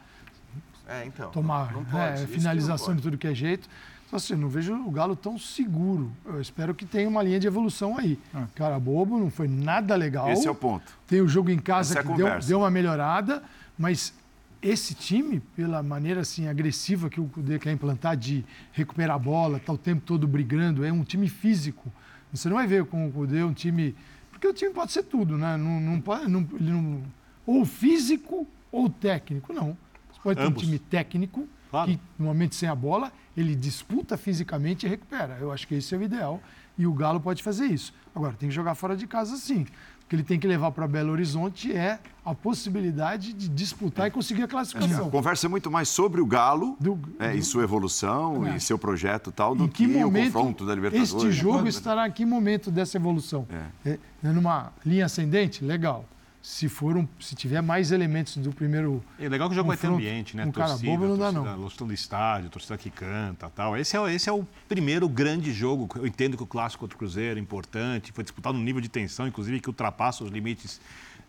é, 0.88 1.04
então, 1.06 1.30
tomar 1.30 1.72
não 1.72 1.84
pode, 1.84 2.22
é, 2.22 2.26
finalização 2.26 2.96
de 2.96 3.02
tudo 3.02 3.18
que 3.18 3.26
é 3.26 3.34
jeito. 3.34 3.68
Então, 4.12 4.18
assim, 4.18 4.36
não 4.36 4.50
vejo 4.50 4.74
o 4.74 4.90
Galo 4.90 5.16
tão 5.16 5.38
seguro. 5.38 6.12
Eu 6.26 6.38
espero 6.38 6.74
que 6.74 6.84
tenha 6.84 7.08
uma 7.08 7.22
linha 7.22 7.40
de 7.40 7.46
evolução 7.46 7.96
aí. 7.96 8.18
Ah. 8.34 8.46
Cara 8.54 8.78
bobo, 8.78 9.18
não 9.18 9.30
foi 9.30 9.48
nada 9.48 9.96
legal. 9.96 10.30
Esse 10.30 10.46
é 10.46 10.50
o 10.50 10.54
ponto. 10.54 10.92
Tem 11.06 11.22
o 11.22 11.26
jogo 11.26 11.50
em 11.50 11.58
casa 11.58 11.98
Essa 11.98 12.06
que 12.06 12.12
é 12.12 12.16
deu, 12.16 12.38
deu, 12.40 12.58
uma 12.58 12.70
melhorada, 12.70 13.42
mas 13.78 14.12
esse 14.60 14.94
time, 14.94 15.40
pela 15.56 15.82
maneira 15.82 16.20
assim 16.20 16.46
agressiva 16.46 17.08
que 17.08 17.18
o 17.18 17.24
Cudê 17.24 17.58
quer 17.58 17.72
implantar 17.72 18.14
de 18.14 18.44
recuperar 18.72 19.16
a 19.16 19.18
bola, 19.18 19.58
tá 19.58 19.72
o 19.72 19.78
tempo 19.78 20.02
todo 20.04 20.28
brigando, 20.28 20.84
é 20.84 20.92
um 20.92 21.04
time 21.04 21.26
físico. 21.26 21.90
Você 22.34 22.50
não 22.50 22.56
vai 22.56 22.66
ver 22.66 22.84
com 22.84 23.08
o 23.08 23.10
Cudê 23.10 23.42
um 23.42 23.54
time... 23.54 23.96
Porque 24.30 24.46
o 24.46 24.52
time 24.52 24.74
pode 24.74 24.92
ser 24.92 25.04
tudo, 25.04 25.38
né? 25.38 25.56
Não, 25.56 25.80
não 25.80 25.98
pode, 25.98 26.30
não, 26.30 26.46
ele 26.60 26.70
não, 26.70 27.02
ou 27.46 27.64
físico 27.64 28.46
ou 28.70 28.90
técnico, 28.90 29.54
não. 29.54 29.74
Você 30.12 30.20
pode 30.22 30.38
ter 30.38 30.46
Ambos. 30.46 30.62
um 30.62 30.66
time 30.66 30.78
técnico 30.78 31.48
claro. 31.72 31.90
que, 31.90 32.00
no 32.16 32.26
momento 32.26 32.54
sem 32.54 32.68
a 32.68 32.74
bola, 32.74 33.10
ele 33.36 33.56
disputa 33.56 34.16
fisicamente 34.16 34.86
e 34.86 34.88
recupera. 34.88 35.38
Eu 35.40 35.50
acho 35.50 35.66
que 35.66 35.74
esse 35.74 35.92
é 35.94 35.98
o 35.98 36.02
ideal 36.02 36.40
e 36.78 36.86
o 36.86 36.92
Galo 36.92 37.20
pode 37.20 37.42
fazer 37.42 37.66
isso. 37.66 37.92
Agora, 38.14 38.34
tem 38.34 38.48
que 38.48 38.54
jogar 38.54 38.74
fora 38.74 38.96
de 38.96 39.06
casa 39.06 39.36
sim. 39.36 39.66
O 40.04 40.08
que 40.08 40.16
ele 40.16 40.22
tem 40.22 40.38
que 40.38 40.46
levar 40.46 40.70
para 40.72 40.86
Belo 40.86 41.10
Horizonte 41.10 41.72
é 41.72 41.98
a 42.22 42.34
possibilidade 42.34 43.32
de 43.32 43.48
disputar 43.48 44.08
e 44.08 44.10
conseguir 44.10 44.42
a 44.42 44.48
classificação. 44.48 45.08
Conversa 45.10 45.48
muito 45.48 45.70
mais 45.70 45.88
sobre 45.88 46.20
o 46.20 46.26
Galo 46.26 46.76
do, 46.78 46.98
é, 47.18 47.32
do... 47.32 47.38
e 47.38 47.42
sua 47.42 47.62
evolução 47.62 48.46
é. 48.46 48.56
e 48.56 48.60
seu 48.60 48.78
projeto 48.78 49.32
tal 49.32 49.54
do 49.54 49.66
que, 49.66 49.86
que 49.86 49.98
momento 49.98 50.28
o 50.28 50.32
confronto 50.32 50.66
da 50.66 50.74
Libertadores. 50.74 51.14
Este 51.14 51.32
jogo 51.32 51.66
estará 51.66 52.06
em 52.06 52.12
que 52.12 52.26
momento 52.26 52.70
dessa 52.70 52.98
evolução? 52.98 53.46
É. 53.86 53.98
É, 54.22 54.32
numa 54.32 54.72
linha 54.84 55.06
ascendente? 55.06 55.64
Legal 55.64 56.04
se 56.42 56.68
for 56.68 56.96
um, 56.96 57.06
se 57.20 57.36
tiver 57.36 57.62
mais 57.62 57.92
elementos 57.92 58.36
do 58.36 58.50
primeiro 58.50 59.00
é 59.16 59.28
legal 59.28 59.48
que 59.48 59.52
o 59.52 59.56
jogo 59.56 59.68
vai 59.68 59.76
ter 59.76 59.86
ambiente 59.86 60.36
né? 60.36 60.44
um 60.44 60.50
torcida, 60.50 60.76
cara 60.76 60.90
bobo 60.90 61.06
não 61.06 61.16
dá 61.16 61.32
torcida, 61.32 61.50
não. 61.52 61.60
torcida 61.60 61.84
do 61.84 61.94
estádio 61.94 62.50
torcida 62.50 62.76
que 62.76 62.90
canta 62.90 63.48
tal. 63.48 63.76
Esse 63.76 63.96
é 63.96 64.12
esse 64.12 64.28
é 64.28 64.32
o 64.32 64.44
primeiro 64.68 65.08
grande 65.08 65.52
jogo. 65.52 65.88
Eu 65.96 66.04
entendo 66.04 66.36
que 66.36 66.42
o 66.42 66.46
clássico 66.46 66.80
contra 66.80 66.96
o 66.96 66.98
Cruzeiro 66.98 67.38
é 67.38 67.42
importante 67.42 68.10
foi 68.10 68.24
disputado 68.24 68.58
num 68.58 68.64
nível 68.64 68.80
de 68.80 68.88
tensão 68.88 69.28
inclusive 69.28 69.60
que 69.60 69.68
ultrapassa 69.68 70.24
os 70.24 70.30
limites 70.30 70.80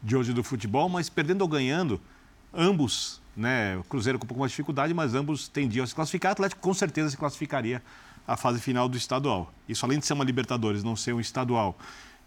de 0.02 0.16
hoje 0.16 0.34
do 0.34 0.44
futebol 0.44 0.90
mas 0.90 1.10
perdendo 1.10 1.44
ou 1.44 1.48
ganhando 1.48 2.02
ambos 2.52 3.22
né 3.38 3.78
o 3.78 3.84
Cruzeiro 3.84 4.18
com 4.18 4.26
um 4.26 4.28
pouco 4.28 4.40
mais 4.40 4.52
de 4.52 4.56
dificuldade 4.56 4.96
mas 4.96 5.14
ambos 5.14 5.48
tendiam 5.48 5.84
a 5.84 5.88
se 5.88 5.94
classificar. 5.94 6.32
O 6.32 6.34
Atlético 6.34 6.60
com 6.60 6.74
certeza 6.74 7.12
se 7.12 7.18
classificaria 7.18 7.84
à 8.28 8.36
fase 8.36 8.60
final 8.60 8.90
do 8.90 8.98
estadual. 8.98 9.54
Isso 9.70 9.86
além 9.86 10.00
de 10.00 10.08
ser 10.08 10.14
uma 10.14 10.24
Libertadores 10.24 10.84
não 10.84 10.96
ser 10.96 11.14
um 11.14 11.20
estadual 11.20 11.78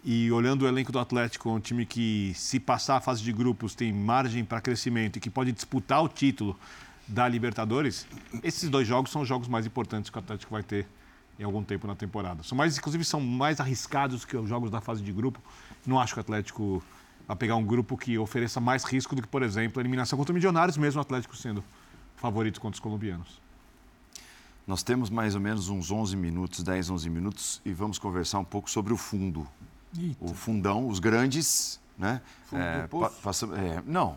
e 0.08 0.30
olhando 0.30 0.62
o 0.62 0.68
elenco 0.68 0.92
do 0.92 1.00
Atlético, 1.00 1.50
um 1.50 1.58
time 1.58 1.84
que, 1.84 2.32
se 2.36 2.60
passar 2.60 2.96
a 2.96 3.00
fase 3.00 3.24
de 3.24 3.32
grupos, 3.32 3.74
tem 3.74 3.92
margem 3.92 4.44
para 4.44 4.60
crescimento 4.60 5.16
e 5.16 5.20
que 5.20 5.28
pode 5.28 5.50
disputar 5.50 6.00
o 6.00 6.08
título 6.08 6.56
da 7.08 7.26
Libertadores, 7.26 8.06
esses 8.40 8.70
dois 8.70 8.86
jogos 8.86 9.10
são 9.10 9.22
os 9.22 9.28
jogos 9.28 9.48
mais 9.48 9.66
importantes 9.66 10.08
que 10.08 10.16
o 10.16 10.20
Atlético 10.20 10.52
vai 10.52 10.62
ter 10.62 10.86
em 11.36 11.42
algum 11.42 11.60
tempo 11.60 11.88
na 11.88 11.96
temporada. 11.96 12.44
São 12.44 12.56
mais, 12.56 12.78
inclusive, 12.78 13.04
são 13.04 13.20
mais 13.20 13.58
arriscados 13.58 14.24
que 14.24 14.36
os 14.36 14.48
jogos 14.48 14.70
da 14.70 14.80
fase 14.80 15.02
de 15.02 15.12
grupo. 15.12 15.40
Não 15.84 15.98
acho 15.98 16.14
que 16.14 16.20
o 16.20 16.22
Atlético 16.22 16.80
a 17.28 17.34
pegar 17.34 17.56
um 17.56 17.64
grupo 17.64 17.96
que 17.96 18.16
ofereça 18.16 18.60
mais 18.60 18.84
risco 18.84 19.16
do 19.16 19.22
que, 19.22 19.28
por 19.28 19.42
exemplo, 19.42 19.80
a 19.80 19.82
eliminação 19.82 20.16
contra 20.16 20.30
o 20.30 20.34
Milionários, 20.34 20.76
mesmo 20.76 21.00
o 21.00 21.02
Atlético 21.02 21.36
sendo 21.36 21.64
favorito 22.14 22.60
contra 22.60 22.76
os 22.76 22.80
colombianos. 22.80 23.40
Nós 24.68 24.84
temos 24.84 25.10
mais 25.10 25.34
ou 25.34 25.40
menos 25.40 25.68
uns 25.68 25.90
11 25.90 26.14
minutos, 26.16 26.62
10, 26.62 26.90
11 26.90 27.10
minutos, 27.10 27.60
e 27.64 27.72
vamos 27.72 27.98
conversar 27.98 28.38
um 28.38 28.44
pouco 28.44 28.70
sobre 28.70 28.92
o 28.92 28.96
fundo. 28.96 29.46
Eita. 29.98 30.24
O 30.24 30.34
fundão, 30.34 30.88
os 30.88 30.98
grandes, 30.98 31.80
né? 31.98 32.20
Fundo 32.46 32.62
é, 32.62 32.86
pa, 32.86 33.10
passa, 33.10 33.46
é, 33.46 33.82
não, 33.86 34.16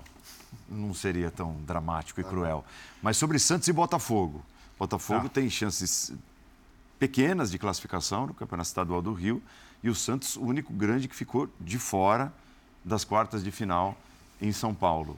não 0.70 0.94
seria 0.94 1.32
tão 1.32 1.56
dramático 1.66 2.20
e 2.20 2.24
cruel. 2.24 2.64
Mas 3.02 3.18
sobre 3.18 3.40
Santos 3.40 3.68
e 3.68 3.74
Botafogo. 3.74 4.44
Botafogo 4.78 5.26
ah. 5.26 5.30
tem 5.30 5.50
chances 5.50 6.14
pequenas 6.98 7.52
de 7.52 7.58
classificação 7.58 8.28
no 8.28 8.34
Campeonato 8.34 8.68
Estadual 8.68 9.02
do 9.02 9.14
Rio 9.14 9.42
e 9.82 9.90
o 9.90 9.96
Santos, 9.96 10.36
o 10.36 10.42
único 10.42 10.74
grande 10.74 11.08
que 11.08 11.16
ficou 11.16 11.50
de 11.60 11.80
fora 11.80 12.32
das 12.84 13.04
quartas 13.04 13.44
de 13.44 13.52
final 13.52 13.98
em 14.42 14.52
São 14.52 14.74
Paulo. 14.74 15.18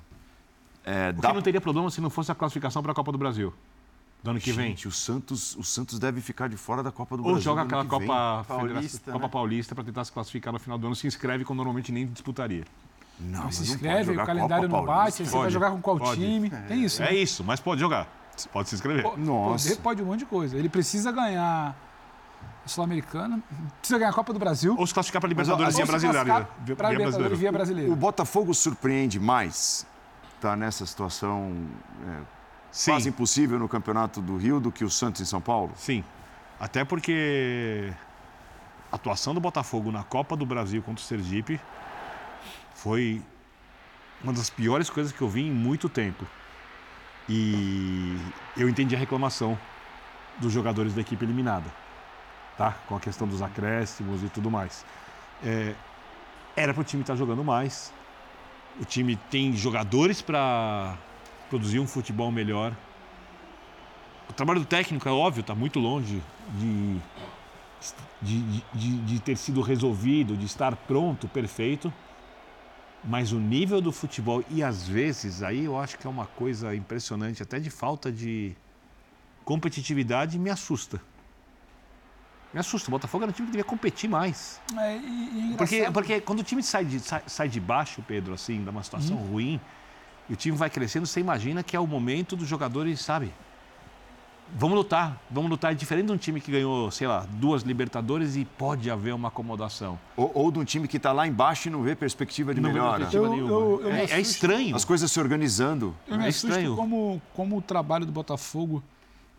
É, 0.83 1.09
o 1.09 1.21
dá... 1.21 1.29
que 1.29 1.35
não 1.35 1.41
teria 1.41 1.61
problema 1.61 1.89
se 1.89 2.01
não 2.01 2.09
fosse 2.09 2.31
a 2.31 2.35
classificação 2.35 2.81
para 2.81 2.91
a 2.91 2.95
Copa 2.95 3.11
do 3.11 3.17
Brasil? 3.17 3.53
Do 4.23 4.29
ano 4.29 4.39
que 4.39 4.53
Gente, 4.53 4.83
vem. 4.83 4.87
o 4.87 4.91
Santos, 4.91 5.55
o 5.55 5.63
Santos 5.63 5.97
deve 5.97 6.21
ficar 6.21 6.47
de 6.47 6.55
fora 6.55 6.83
da 6.83 6.91
Copa 6.91 7.17
do 7.17 7.23
Ou 7.23 7.33
Brasil. 7.33 7.51
Ou 7.51 7.57
joga 7.57 7.63
aquela 7.63 7.85
Copa 7.85 8.45
Paulista, 8.47 9.11
Copa 9.11 9.25
né? 9.25 9.31
Paulista 9.31 9.75
para 9.75 9.83
tentar 9.83 10.05
se 10.05 10.11
classificar 10.11 10.53
no 10.53 10.59
final 10.59 10.77
do 10.77 10.85
ano, 10.85 10.95
se 10.95 11.07
inscreve 11.07 11.43
quando 11.43 11.57
normalmente 11.57 11.91
nem 11.91 12.05
disputaria. 12.05 12.63
Não, 13.19 13.45
mas 13.45 13.55
se 13.55 13.63
inscreve, 13.63 14.11
o 14.11 14.25
calendário 14.25 14.69
não 14.69 14.85
bate, 14.85 15.25
você 15.25 15.37
vai 15.37 15.49
jogar 15.49 15.71
com 15.71 15.81
qual 15.81 15.97
pode. 15.97 16.21
time. 16.21 16.51
É. 16.53 16.61
Tem 16.67 16.83
isso. 16.83 17.01
É 17.01 17.07
né? 17.07 17.15
isso, 17.15 17.43
mas 17.43 17.59
pode 17.59 17.81
jogar. 17.81 18.07
Pode 18.51 18.69
se 18.69 18.75
inscrever. 18.75 19.03
Nossa. 19.17 19.69
Poder 19.69 19.81
pode 19.81 20.01
um 20.03 20.05
monte 20.05 20.19
de 20.19 20.25
coisa. 20.25 20.57
Ele 20.57 20.69
precisa 20.69 21.11
ganhar 21.11 21.75
Sul-Americana, 22.65 23.41
precisa 23.79 23.97
ganhar 23.99 24.11
a 24.11 24.13
Copa 24.13 24.33
do 24.33 24.39
Brasil. 24.39 24.75
Ou 24.77 24.85
se 24.85 24.93
classificar 24.93 25.19
para 25.19 25.27
a 25.27 25.29
Libertadores 25.29 25.75
via 25.75 25.85
brasileira. 25.85 26.47
Para 26.75 26.87
a 26.87 26.91
Libertadores 26.91 27.39
via 27.39 27.51
brasileira. 27.51 27.91
O 27.91 27.95
Botafogo 27.95 28.53
surpreende 28.53 29.19
mais, 29.19 29.85
tá 30.39 30.55
nessa 30.55 30.85
situação 30.85 31.53
é, 32.07 32.40
quase 32.85 33.09
impossível 33.09 33.59
no 33.59 33.67
Campeonato 33.67 34.21
do 34.21 34.37
Rio 34.37 34.59
do 34.59 34.71
que 34.71 34.83
o 34.83 34.89
Santos 34.89 35.21
em 35.21 35.25
São 35.25 35.41
Paulo? 35.41 35.73
Sim. 35.75 36.03
Até 36.59 36.85
porque 36.85 37.91
a 38.91 38.95
atuação 38.95 39.33
do 39.33 39.39
Botafogo 39.39 39.91
na 39.91 40.03
Copa 40.03 40.35
do 40.35 40.45
Brasil 40.45 40.81
contra 40.81 41.01
o 41.01 41.05
Sergipe 41.05 41.59
foi 42.75 43.21
uma 44.23 44.31
das 44.33 44.49
piores 44.49 44.89
coisas 44.89 45.11
que 45.11 45.21
eu 45.21 45.29
vi 45.29 45.41
em 45.41 45.51
muito 45.51 45.89
tempo. 45.89 46.25
E 47.27 48.17
eu 48.57 48.69
entendi 48.69 48.95
a 48.95 48.99
reclamação 48.99 49.57
dos 50.39 50.51
jogadores 50.51 50.93
da 50.93 51.01
equipe 51.01 51.23
eliminada, 51.23 51.71
tá? 52.57 52.71
Com 52.87 52.95
a 52.95 52.99
questão 52.99 53.27
dos 53.27 53.41
acréscimos 53.41 54.23
e 54.23 54.29
tudo 54.29 54.49
mais. 54.49 54.85
É, 55.43 55.75
era 56.55 56.73
para 56.73 56.81
o 56.81 56.83
time 56.83 57.01
estar 57.01 57.13
tá 57.13 57.17
jogando 57.17 57.43
mais. 57.43 57.93
O 58.79 58.85
time 58.85 59.15
tem 59.15 59.53
jogadores 59.53 60.21
para 60.21 60.97
produzir 61.51 61.79
um 61.81 61.85
futebol 61.85 62.31
melhor. 62.31 62.73
O 64.29 64.33
trabalho 64.33 64.61
do 64.61 64.65
técnico, 64.65 65.07
é 65.07 65.11
óbvio, 65.11 65.41
está 65.41 65.53
muito 65.53 65.79
longe 65.79 66.23
de, 66.57 66.97
de, 68.21 68.63
de, 68.73 68.97
de 68.99 69.19
ter 69.19 69.35
sido 69.35 69.61
resolvido, 69.61 70.37
de 70.37 70.45
estar 70.45 70.73
pronto, 70.77 71.27
perfeito. 71.27 71.93
Mas 73.03 73.33
o 73.33 73.39
nível 73.39 73.81
do 73.81 73.91
futebol, 73.91 74.41
e 74.49 74.63
às 74.63 74.87
vezes, 74.87 75.43
aí 75.43 75.65
eu 75.65 75.77
acho 75.77 75.97
que 75.97 76.07
é 76.07 76.09
uma 76.09 76.25
coisa 76.25 76.73
impressionante, 76.73 77.43
até 77.43 77.59
de 77.59 77.69
falta 77.69 78.09
de 78.09 78.55
competitividade, 79.43 80.39
me 80.39 80.49
assusta. 80.49 81.01
Me 82.53 82.59
assusta. 82.61 82.89
O 82.89 82.91
Botafogo 82.91 83.25
era 83.25 83.31
um 83.31 83.33
time 83.33 83.47
que 83.47 83.51
devia 83.51 83.65
competir 83.65 84.09
mais. 84.09 84.61
É, 84.77 84.97
e, 84.97 85.51
e 85.51 85.55
porque, 85.57 85.91
porque 85.91 86.21
quando 86.21 86.39
o 86.39 86.43
time 86.43 86.63
sai 86.63 86.85
de, 86.85 86.99
sai, 87.01 87.23
sai 87.27 87.49
de 87.49 87.59
baixo, 87.59 88.01
Pedro, 88.07 88.33
assim, 88.33 88.63
dá 88.63 88.71
uma 88.71 88.83
situação 88.83 89.17
uhum. 89.17 89.31
ruim, 89.31 89.59
e 90.29 90.33
o 90.33 90.35
time 90.35 90.55
vai 90.55 90.69
crescendo, 90.69 91.05
você 91.05 91.19
imagina 91.19 91.63
que 91.63 91.75
é 91.75 91.79
o 91.79 91.87
momento 91.87 92.35
dos 92.35 92.47
jogadores, 92.47 93.01
sabe? 93.01 93.33
Vamos 94.53 94.75
lutar, 94.75 95.21
vamos 95.29 95.49
lutar. 95.49 95.71
É 95.71 95.75
diferente 95.75 96.07
de 96.07 96.11
um 96.11 96.17
time 96.17 96.41
que 96.41 96.51
ganhou, 96.51 96.91
sei 96.91 97.07
lá, 97.07 97.25
duas 97.29 97.63
Libertadores 97.63 98.35
e 98.35 98.43
pode 98.43 98.91
haver 98.91 99.13
uma 99.13 99.29
acomodação. 99.29 99.97
Ou, 100.15 100.31
ou 100.35 100.51
de 100.51 100.59
um 100.59 100.65
time 100.65 100.87
que 100.87 100.97
está 100.97 101.13
lá 101.13 101.25
embaixo 101.25 101.69
e 101.69 101.71
não 101.71 101.81
vê 101.81 101.95
perspectiva 101.95 102.53
de 102.53 102.59
não 102.59 102.69
melhora. 102.69 103.05
Perspectiva 103.05 103.33
eu, 103.33 103.47
eu, 103.47 103.81
eu 103.83 103.91
é, 103.91 104.03
é, 104.05 104.19
estranho. 104.19 104.75
As 104.75 104.83
coisas 104.83 105.09
se 105.09 105.19
organizando. 105.19 105.95
Eu 106.05 106.17
me 106.17 106.25
é 106.25 106.29
estranho. 106.29 106.75
Como, 106.75 107.21
como 107.33 107.57
o 107.57 107.61
trabalho 107.61 108.05
do 108.05 108.11
Botafogo 108.11 108.83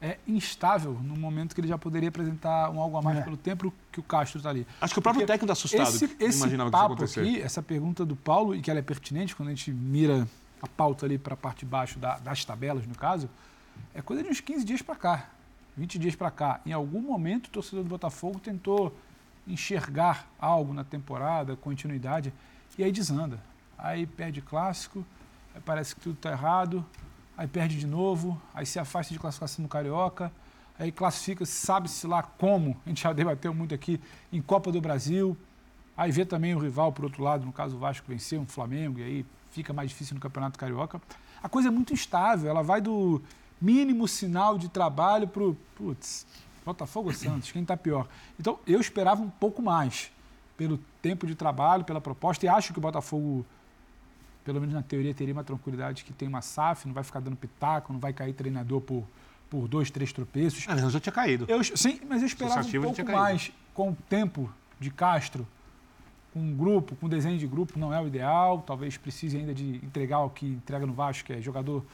é 0.00 0.18
instável 0.26 0.98
no 1.00 1.14
momento 1.14 1.54
que 1.54 1.60
ele 1.60 1.68
já 1.68 1.78
poderia 1.78 2.08
apresentar 2.08 2.70
um 2.70 2.80
algo 2.80 2.96
a 2.96 3.02
mais 3.02 3.18
é. 3.18 3.22
pelo 3.22 3.36
tempo 3.36 3.72
que 3.92 4.00
o 4.00 4.02
Castro 4.02 4.38
está 4.38 4.50
ali. 4.50 4.66
Acho 4.80 4.94
que 4.94 4.98
o 4.98 5.02
próprio 5.02 5.20
Porque 5.20 5.32
técnico 5.32 5.52
está 5.52 5.52
assustado. 5.52 5.94
Esse, 5.94 6.16
esse 6.18 6.38
imaginava 6.38 6.70
papo 6.70 6.96
que 6.96 7.04
isso 7.04 7.20
aqui, 7.20 7.40
essa 7.40 7.62
pergunta 7.62 8.04
do 8.04 8.16
Paulo, 8.16 8.54
e 8.54 8.60
que 8.60 8.70
ela 8.70 8.80
é 8.80 8.82
pertinente 8.82 9.36
quando 9.36 9.50
a 9.50 9.52
gente 9.52 9.70
mira 9.70 10.26
a 10.62 10.68
pauta 10.68 11.04
ali 11.04 11.18
para 11.18 11.34
a 11.34 11.36
parte 11.36 11.60
de 11.60 11.66
baixo 11.66 11.98
da, 11.98 12.18
das 12.18 12.44
tabelas, 12.44 12.86
no 12.86 12.94
caso, 12.94 13.28
é 13.92 14.00
coisa 14.00 14.22
de 14.22 14.30
uns 14.30 14.40
15 14.40 14.64
dias 14.64 14.80
para 14.80 14.94
cá. 14.94 15.28
20 15.76 15.98
dias 15.98 16.14
para 16.14 16.30
cá, 16.30 16.60
em 16.66 16.72
algum 16.72 17.00
momento 17.00 17.46
o 17.46 17.50
torcedor 17.50 17.82
do 17.82 17.88
Botafogo 17.88 18.38
tentou 18.38 18.94
enxergar 19.46 20.28
algo 20.38 20.74
na 20.74 20.84
temporada, 20.84 21.56
continuidade, 21.56 22.32
e 22.78 22.84
aí 22.84 22.92
desanda. 22.92 23.40
Aí 23.76 24.06
perde 24.06 24.40
clássico, 24.42 25.04
aí 25.54 25.60
parece 25.64 25.94
que 25.94 26.00
tudo 26.02 26.14
está 26.14 26.30
errado, 26.30 26.84
aí 27.36 27.48
perde 27.48 27.78
de 27.78 27.86
novo, 27.86 28.40
aí 28.54 28.66
se 28.66 28.78
afasta 28.78 29.12
de 29.12 29.18
classificação 29.18 29.62
no 29.62 29.68
Carioca, 29.68 30.30
aí 30.78 30.92
classifica, 30.92 31.44
sabe-se 31.46 32.06
lá 32.06 32.22
como, 32.22 32.76
a 32.84 32.88
gente 32.90 33.02
já 33.02 33.12
debateu 33.14 33.54
muito 33.54 33.74
aqui, 33.74 33.98
em 34.30 34.42
Copa 34.42 34.70
do 34.70 34.80
Brasil, 34.80 35.36
aí 35.96 36.12
vê 36.12 36.24
também 36.24 36.54
o 36.54 36.58
rival 36.58 36.92
por 36.92 37.04
outro 37.04 37.22
lado, 37.22 37.46
no 37.46 37.52
caso 37.52 37.76
o 37.76 37.78
Vasco 37.78 38.06
venceu 38.06 38.40
um 38.40 38.46
Flamengo, 38.46 38.98
e 39.00 39.02
aí 39.02 39.26
fica 39.52 39.72
mais 39.72 39.90
difícil 39.90 40.14
no 40.14 40.20
Campeonato 40.20 40.58
Carioca. 40.58 41.00
A 41.42 41.48
coisa 41.48 41.68
é 41.68 41.70
muito 41.70 41.92
instável, 41.92 42.50
ela 42.50 42.62
vai 42.62 42.80
do 42.80 43.22
mínimo 43.60 44.08
sinal 44.08 44.58
de 44.58 44.68
trabalho 44.68 45.28
para 45.28 45.42
o. 45.42 45.56
Putz, 45.76 46.26
Botafogo 46.64 47.08
ou 47.08 47.14
Santos, 47.14 47.50
quem 47.50 47.62
está 47.62 47.76
pior? 47.76 48.08
Então, 48.38 48.58
eu 48.66 48.80
esperava 48.80 49.20
um 49.20 49.30
pouco 49.30 49.60
mais 49.60 50.10
pelo 50.56 50.78
tempo 51.00 51.26
de 51.26 51.34
trabalho, 51.34 51.84
pela 51.84 52.00
proposta, 52.00 52.46
e 52.46 52.48
acho 52.48 52.72
que 52.72 52.78
o 52.78 52.82
Botafogo, 52.82 53.44
pelo 54.44 54.60
menos 54.60 54.74
na 54.74 54.82
teoria, 54.82 55.12
teria 55.12 55.34
uma 55.34 55.42
tranquilidade 55.42 56.04
que 56.04 56.12
tem 56.12 56.28
uma 56.28 56.40
SAF, 56.40 56.86
não 56.86 56.94
vai 56.94 57.02
ficar 57.02 57.20
dando 57.20 57.36
pitaco, 57.36 57.92
não 57.92 57.98
vai 57.98 58.12
cair 58.12 58.32
treinador 58.32 58.80
por, 58.80 59.04
por 59.50 59.66
dois, 59.66 59.90
três 59.90 60.12
tropeços. 60.12 60.64
Ah, 60.68 60.76
não, 60.76 60.88
já 60.88 61.00
tinha 61.00 61.12
caído. 61.12 61.46
Eu, 61.48 61.64
sim, 61.64 62.00
mas 62.08 62.22
eu 62.22 62.26
esperava 62.28 62.60
um 62.60 62.82
pouco 62.82 63.04
mais 63.10 63.50
com 63.74 63.90
o 63.90 63.96
tempo 64.08 64.52
de 64.78 64.90
Castro, 64.90 65.46
com 66.32 66.40
um 66.40 66.56
grupo, 66.56 66.96
com 66.96 67.06
um 67.06 67.08
desenho 67.08 67.38
de 67.38 67.46
grupo, 67.46 67.78
não 67.78 67.92
é 67.92 68.00
o 68.00 68.06
ideal, 68.06 68.62
talvez 68.66 68.96
precise 68.96 69.36
ainda 69.36 69.52
de 69.52 69.76
entregar 69.76 70.20
o 70.20 70.30
que 70.30 70.46
entrega 70.46 70.86
no 70.86 70.92
Vasco, 70.92 71.26
que 71.26 71.32
é 71.32 71.40
jogador 71.40 71.84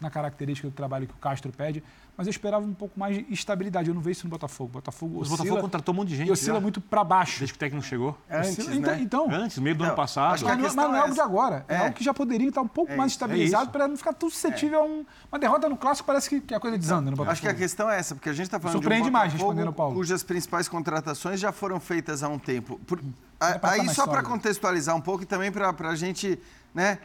na 0.00 0.10
característica 0.10 0.68
do 0.68 0.74
trabalho 0.74 1.06
que 1.06 1.14
o 1.14 1.16
Castro 1.16 1.52
pede, 1.52 1.82
mas 2.16 2.26
eu 2.26 2.30
esperava 2.30 2.64
um 2.64 2.72
pouco 2.72 2.98
mais 2.98 3.16
de 3.16 3.26
estabilidade. 3.32 3.88
Eu 3.88 3.94
não 3.94 4.00
vejo 4.00 4.12
isso 4.12 4.26
no 4.26 4.30
Botafogo. 4.30 4.70
Botafogo 4.70 5.20
oscila, 5.20 5.34
o 5.34 5.38
Botafogo 5.38 5.60
contratou 5.60 5.94
um 5.94 5.98
monte 5.98 6.08
de 6.08 6.16
gente. 6.16 6.28
E 6.28 6.32
oscila 6.32 6.54
já. 6.54 6.60
muito 6.60 6.80
para 6.80 7.04
baixo. 7.04 7.38
Desde 7.38 7.52
que 7.52 7.58
o 7.58 7.60
técnico 7.60 7.84
chegou. 7.84 8.16
Antes, 8.30 8.58
oscila, 8.58 8.74
então, 8.74 8.94
né? 8.94 9.02
então, 9.02 9.30
Antes, 9.30 9.58
meio 9.58 9.76
do 9.76 9.84
ano 9.84 9.94
passado. 9.94 10.34
Acho 10.34 10.44
que 10.46 10.56
mas, 10.56 10.74
não 10.74 10.96
é 10.96 11.00
algo 11.00 11.14
de 11.14 11.20
agora. 11.20 11.64
É. 11.68 11.74
é 11.74 11.78
algo 11.78 11.92
que 11.92 12.02
já 12.02 12.14
poderia 12.14 12.48
estar 12.48 12.62
um 12.62 12.68
pouco 12.68 12.92
é 12.92 12.96
mais 12.96 13.12
estabilizado 13.12 13.68
é 13.68 13.72
para 13.72 13.86
não 13.86 13.96
ficar 13.96 14.14
tão 14.14 14.30
suscetível 14.30 14.80
a 14.80 14.84
um, 14.84 15.04
uma 15.30 15.38
derrota 15.38 15.68
no 15.68 15.76
clássico. 15.76 16.06
Parece 16.06 16.30
que, 16.30 16.40
que 16.40 16.54
a 16.54 16.60
coisa 16.60 16.78
desanda 16.78 17.10
no 17.10 17.16
Botafogo. 17.16 17.32
Acho 17.32 17.42
que 17.42 17.48
a 17.48 17.54
questão 17.54 17.90
é 17.90 17.98
essa, 17.98 18.14
porque 18.14 18.30
a 18.30 18.32
gente 18.32 18.46
está 18.46 18.58
falando 18.58 18.76
Surpreende 18.76 19.04
de 19.04 19.10
um 19.10 19.12
mais, 19.12 19.32
respondendo 19.32 19.72
Paulo. 19.72 19.94
cujas 19.94 20.22
principais 20.22 20.68
contratações 20.68 21.38
já 21.38 21.52
foram 21.52 21.78
feitas 21.78 22.22
há 22.22 22.28
um 22.28 22.38
tempo. 22.38 22.80
Por, 22.86 22.98
aí, 23.40 23.88
só 23.90 24.06
para 24.06 24.22
contextualizar 24.22 24.96
um 24.96 25.02
pouco 25.02 25.24
e 25.24 25.26
também 25.26 25.52
para 25.52 25.68
a 25.68 25.94
gente... 25.94 26.38
né? 26.74 26.98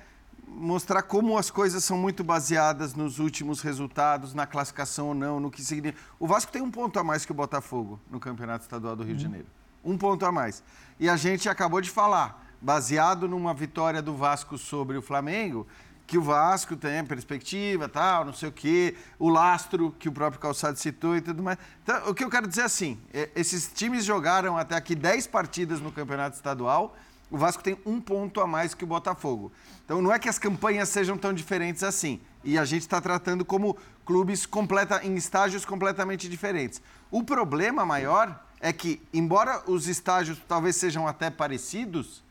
Mostrar 0.53 1.01
como 1.03 1.37
as 1.37 1.49
coisas 1.49 1.83
são 1.83 1.97
muito 1.97 2.23
baseadas 2.23 2.93
nos 2.93 3.19
últimos 3.19 3.61
resultados, 3.61 4.33
na 4.33 4.45
classificação 4.45 5.07
ou 5.07 5.15
não, 5.15 5.39
no 5.39 5.49
que 5.49 5.63
significa. 5.63 6.03
O 6.19 6.27
Vasco 6.27 6.51
tem 6.51 6.61
um 6.61 6.69
ponto 6.69 6.99
a 6.99 7.03
mais 7.03 7.25
que 7.25 7.31
o 7.31 7.35
Botafogo 7.35 7.99
no 8.09 8.19
Campeonato 8.19 8.63
Estadual 8.63 8.95
do 8.95 9.03
Rio 9.03 9.15
de 9.15 9.25
uhum. 9.25 9.31
Janeiro. 9.31 9.47
Um 9.83 9.97
ponto 9.97 10.25
a 10.25 10.31
mais. 10.31 10.61
E 10.99 11.09
a 11.09 11.15
gente 11.15 11.49
acabou 11.49 11.81
de 11.81 11.89
falar, 11.89 12.45
baseado 12.61 13.27
numa 13.27 13.53
vitória 13.53 14.01
do 14.01 14.15
Vasco 14.15 14.57
sobre 14.57 14.97
o 14.97 15.01
Flamengo, 15.01 15.65
que 16.05 16.17
o 16.17 16.21
Vasco 16.21 16.75
tem 16.75 17.03
perspectiva, 17.05 17.87
tal, 17.87 18.25
não 18.25 18.33
sei 18.33 18.49
o 18.49 18.51
quê, 18.51 18.97
o 19.17 19.29
lastro 19.29 19.95
que 19.97 20.09
o 20.09 20.11
próprio 20.11 20.41
Calçado 20.41 20.77
citou 20.77 21.15
e 21.15 21.21
tudo 21.21 21.41
mais. 21.41 21.57
Então, 21.81 22.09
o 22.09 22.13
que 22.13 22.23
eu 22.23 22.29
quero 22.29 22.47
dizer 22.47 22.61
é 22.61 22.65
assim, 22.65 22.99
é, 23.13 23.29
esses 23.33 23.71
times 23.73 24.03
jogaram 24.03 24.57
até 24.57 24.75
aqui 24.75 24.93
10 24.93 25.27
partidas 25.27 25.79
no 25.79 25.91
Campeonato 25.91 26.35
Estadual, 26.35 26.95
o 27.31 27.37
Vasco 27.37 27.63
tem 27.63 27.77
um 27.85 28.01
ponto 28.01 28.41
a 28.41 28.45
mais 28.45 28.73
que 28.73 28.83
o 28.83 28.87
Botafogo. 28.87 29.53
Então 29.85 30.01
não 30.01 30.13
é 30.13 30.19
que 30.19 30.27
as 30.27 30.37
campanhas 30.37 30.89
sejam 30.89 31.17
tão 31.17 31.33
diferentes 31.33 31.81
assim. 31.81 32.19
E 32.43 32.59
a 32.59 32.65
gente 32.65 32.81
está 32.81 32.99
tratando 32.99 33.45
como 33.45 33.77
clubes 34.05 34.45
completa, 34.45 34.99
em 35.03 35.15
estágios 35.15 35.63
completamente 35.63 36.27
diferentes. 36.27 36.81
O 37.09 37.23
problema 37.23 37.85
maior 37.85 38.37
é 38.59 38.73
que, 38.73 39.01
embora 39.13 39.63
os 39.65 39.87
estágios 39.87 40.39
talvez 40.45 40.75
sejam 40.75 41.07
até 41.07 41.29
parecidos, 41.29 42.21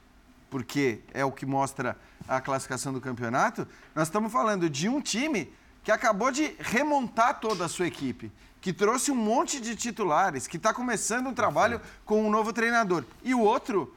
porque 0.51 1.01
é 1.15 1.25
o 1.25 1.33
que 1.33 1.47
mostra 1.47 1.97
a 2.29 2.41
classificação 2.41 2.93
do 2.93 3.01
campeonato, 3.01 3.67
nós 3.95 4.09
estamos 4.09 4.31
falando 4.31 4.69
de 4.69 4.89
um 4.89 5.01
time 5.01 5.51
que 5.83 5.91
acabou 5.91 6.31
de 6.31 6.55
remontar 6.59 7.41
toda 7.41 7.65
a 7.65 7.69
sua 7.69 7.87
equipe, 7.87 8.31
que 8.61 8.73
trouxe 8.73 9.11
um 9.11 9.17
monte 9.17 9.61
de 9.61 9.75
titulares, 9.75 10.47
que 10.47 10.59
está 10.59 10.75
começando 10.75 11.29
um 11.29 11.35
trabalho 11.35 11.81
com 12.05 12.23
um 12.23 12.31
novo 12.31 12.53
treinador. 12.53 13.05
E 13.25 13.35
o 13.35 13.41
outro 13.41 13.95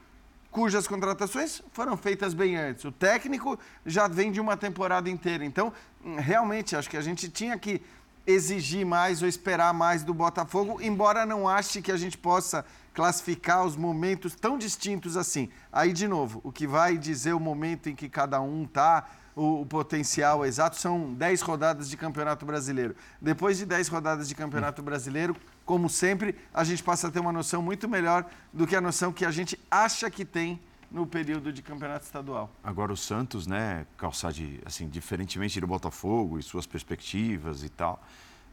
cujas 0.54 0.86
contratações 0.86 1.60
foram 1.72 1.96
feitas 1.96 2.32
bem 2.32 2.56
antes. 2.56 2.84
O 2.84 2.92
técnico 2.92 3.58
já 3.84 4.06
vem 4.06 4.30
de 4.30 4.40
uma 4.40 4.56
temporada 4.56 5.10
inteira. 5.10 5.44
Então, 5.44 5.72
hum, 6.04 6.14
realmente, 6.14 6.76
acho 6.76 6.88
que 6.88 6.96
a 6.96 7.00
gente 7.00 7.28
tinha 7.28 7.58
que 7.58 7.82
exigir 8.24 8.86
mais 8.86 9.20
ou 9.20 9.26
esperar 9.26 9.74
mais 9.74 10.04
do 10.04 10.14
Botafogo, 10.14 10.80
embora 10.80 11.26
não 11.26 11.48
ache 11.48 11.82
que 11.82 11.90
a 11.90 11.96
gente 11.96 12.16
possa 12.16 12.64
classificar 12.94 13.66
os 13.66 13.76
momentos 13.76 14.36
tão 14.36 14.56
distintos 14.56 15.16
assim. 15.16 15.48
Aí, 15.72 15.92
de 15.92 16.06
novo, 16.06 16.40
o 16.44 16.52
que 16.52 16.68
vai 16.68 16.96
dizer 16.96 17.32
o 17.32 17.40
momento 17.40 17.88
em 17.88 17.96
que 17.96 18.08
cada 18.08 18.40
um 18.40 18.62
está, 18.62 19.10
o, 19.34 19.62
o, 19.62 19.66
potencial 19.66 20.44
exato, 20.44 20.76
são 20.76 21.12
10 21.14 21.40
rodadas 21.42 21.88
de 21.88 21.96
Campeonato 21.96 22.46
Brasileiro. 22.46 22.94
Depois 23.20 23.58
de 23.58 23.66
10 23.66 23.88
rodadas 23.88 24.28
de 24.28 24.34
Campeonato 24.34 24.82
Brasileiro, 24.82 25.36
como 25.64 25.88
sempre, 25.88 26.36
a 26.52 26.62
gente 26.62 26.82
passa 26.82 27.08
a 27.08 27.10
ter 27.10 27.20
uma 27.20 27.32
noção 27.32 27.62
muito 27.62 27.88
melhor 27.88 28.26
do 28.52 28.66
que 28.66 28.76
a 28.76 28.80
noção 28.80 29.12
que 29.12 29.24
a 29.24 29.30
gente 29.30 29.58
acha 29.70 30.10
que 30.10 30.24
tem 30.24 30.60
no 30.90 31.06
período 31.06 31.52
de 31.52 31.60
campeonato 31.60 32.04
estadual. 32.04 32.48
Agora 32.62 32.92
o 32.92 32.96
Santos, 32.96 33.48
né, 33.48 33.84
de 34.32 34.60
assim, 34.64 34.88
diferentemente 34.88 35.60
do 35.60 35.66
Botafogo 35.66 36.38
e 36.38 36.42
suas 36.42 36.66
perspectivas 36.66 37.64
e 37.64 37.68
tal, 37.68 38.00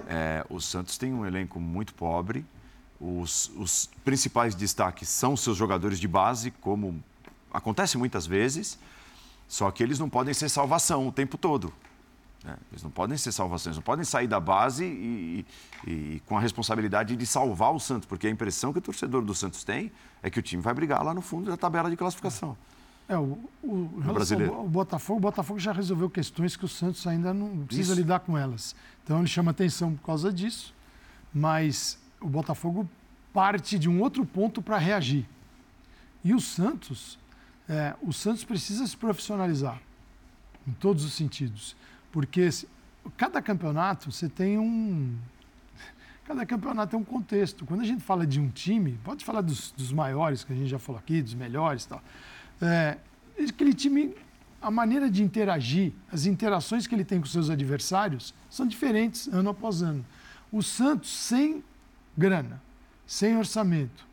é, 0.07 0.43
o 0.49 0.59
Santos 0.59 0.97
tem 0.97 1.13
um 1.13 1.23
elenco 1.23 1.59
muito 1.59 1.93
pobre. 1.93 2.43
Os, 2.99 3.51
os 3.55 3.89
principais 4.03 4.55
destaques 4.55 5.07
são 5.09 5.37
seus 5.37 5.55
jogadores 5.55 5.99
de 5.99 6.07
base, 6.07 6.49
como 6.49 7.03
acontece 7.53 7.97
muitas 7.97 8.25
vezes, 8.25 8.79
só 9.51 9.69
que 9.69 9.83
eles 9.83 9.99
não 9.99 10.09
podem 10.09 10.33
ser 10.33 10.47
salvação 10.47 11.05
o 11.05 11.11
tempo 11.11 11.37
todo. 11.37 11.73
Né? 12.41 12.55
Eles 12.71 12.81
não 12.81 12.89
podem 12.89 13.17
ser 13.17 13.33
salvações, 13.33 13.75
não 13.75 13.83
podem 13.83 14.05
sair 14.05 14.25
da 14.25 14.39
base 14.39 14.85
e, 14.85 15.45
e, 15.85 15.91
e, 15.91 16.19
com 16.21 16.37
a 16.37 16.39
responsabilidade 16.39 17.17
de 17.17 17.25
salvar 17.25 17.73
o 17.73 17.77
Santos, 17.79 18.07
porque 18.07 18.27
a 18.27 18.29
impressão 18.29 18.71
que 18.71 18.79
o 18.79 18.81
torcedor 18.81 19.21
do 19.21 19.35
Santos 19.35 19.65
tem 19.65 19.91
é 20.23 20.29
que 20.29 20.39
o 20.39 20.41
time 20.41 20.63
vai 20.63 20.73
brigar 20.73 21.03
lá 21.03 21.13
no 21.13 21.21
fundo 21.21 21.51
da 21.51 21.57
tabela 21.57 21.89
de 21.89 21.97
classificação. 21.97 22.55
É, 23.09 23.17
o, 23.17 23.37
o, 23.61 23.73
o 23.73 24.13
brasileiro. 24.13 24.57
o 24.57 24.69
Botafogo, 24.69 25.17
o 25.17 25.21
Botafogo 25.21 25.59
já 25.59 25.73
resolveu 25.73 26.09
questões 26.09 26.55
que 26.55 26.63
o 26.63 26.69
Santos 26.69 27.05
ainda 27.05 27.33
não 27.33 27.65
precisa 27.65 27.91
Isso. 27.91 28.01
lidar 28.01 28.21
com 28.21 28.37
elas. 28.37 28.73
Então 29.03 29.19
ele 29.19 29.27
chama 29.27 29.51
atenção 29.51 29.95
por 29.95 30.05
causa 30.05 30.31
disso, 30.31 30.73
mas 31.33 31.99
o 32.21 32.29
Botafogo 32.29 32.89
parte 33.33 33.77
de 33.77 33.89
um 33.89 33.99
outro 33.99 34.25
ponto 34.25 34.61
para 34.61 34.77
reagir. 34.77 35.27
E 36.23 36.33
o 36.33 36.39
Santos, 36.39 37.19
é, 37.71 37.95
o 38.01 38.11
Santos 38.11 38.43
precisa 38.43 38.85
se 38.85 38.97
profissionalizar 38.97 39.81
em 40.67 40.73
todos 40.73 41.05
os 41.05 41.13
sentidos. 41.13 41.73
Porque 42.11 42.49
cada 43.15 43.41
campeonato 43.41 44.11
você 44.11 44.27
tem 44.27 44.59
um. 44.59 45.17
Cada 46.25 46.45
campeonato 46.45 46.91
tem 46.91 46.99
um 46.99 47.03
contexto. 47.03 47.65
Quando 47.65 47.79
a 47.79 47.85
gente 47.85 48.03
fala 48.03 48.27
de 48.27 48.41
um 48.41 48.49
time, 48.49 48.99
pode 49.05 49.23
falar 49.23 49.39
dos, 49.39 49.71
dos 49.71 49.93
maiores, 49.93 50.43
que 50.43 50.51
a 50.51 50.55
gente 50.55 50.67
já 50.67 50.77
falou 50.77 50.99
aqui, 50.99 51.21
dos 51.21 51.33
melhores 51.33 51.85
tal. 51.85 52.03
É, 52.61 52.97
aquele 53.39 53.73
time, 53.73 54.13
a 54.61 54.69
maneira 54.69 55.09
de 55.09 55.23
interagir, 55.23 55.93
as 56.11 56.25
interações 56.25 56.85
que 56.85 56.93
ele 56.93 57.05
tem 57.05 57.21
com 57.21 57.25
seus 57.25 57.49
adversários 57.49 58.33
são 58.49 58.67
diferentes 58.67 59.27
ano 59.29 59.49
após 59.49 59.81
ano. 59.81 60.05
O 60.51 60.61
Santos, 60.61 61.09
sem 61.09 61.63
grana, 62.17 62.61
sem 63.07 63.37
orçamento, 63.37 64.05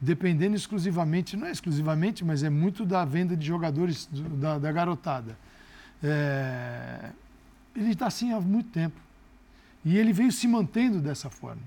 dependendo 0.00 0.54
exclusivamente, 0.54 1.36
não 1.36 1.46
é 1.46 1.50
exclusivamente, 1.50 2.24
mas 2.24 2.42
é 2.42 2.50
muito 2.50 2.84
da 2.84 3.04
venda 3.04 3.36
de 3.36 3.46
jogadores 3.46 4.06
do, 4.06 4.22
da, 4.36 4.58
da, 4.58 4.72
garotada. 4.72 5.36
É, 6.02 7.10
ele 7.74 7.92
está 7.92 8.06
assim 8.06 8.32
há 8.32 8.40
muito 8.40 8.70
tempo. 8.70 9.00
E 9.84 9.96
ele 9.96 10.12
veio 10.12 10.32
se 10.32 10.46
mantendo 10.46 11.00
dessa 11.00 11.30
forma. 11.30 11.62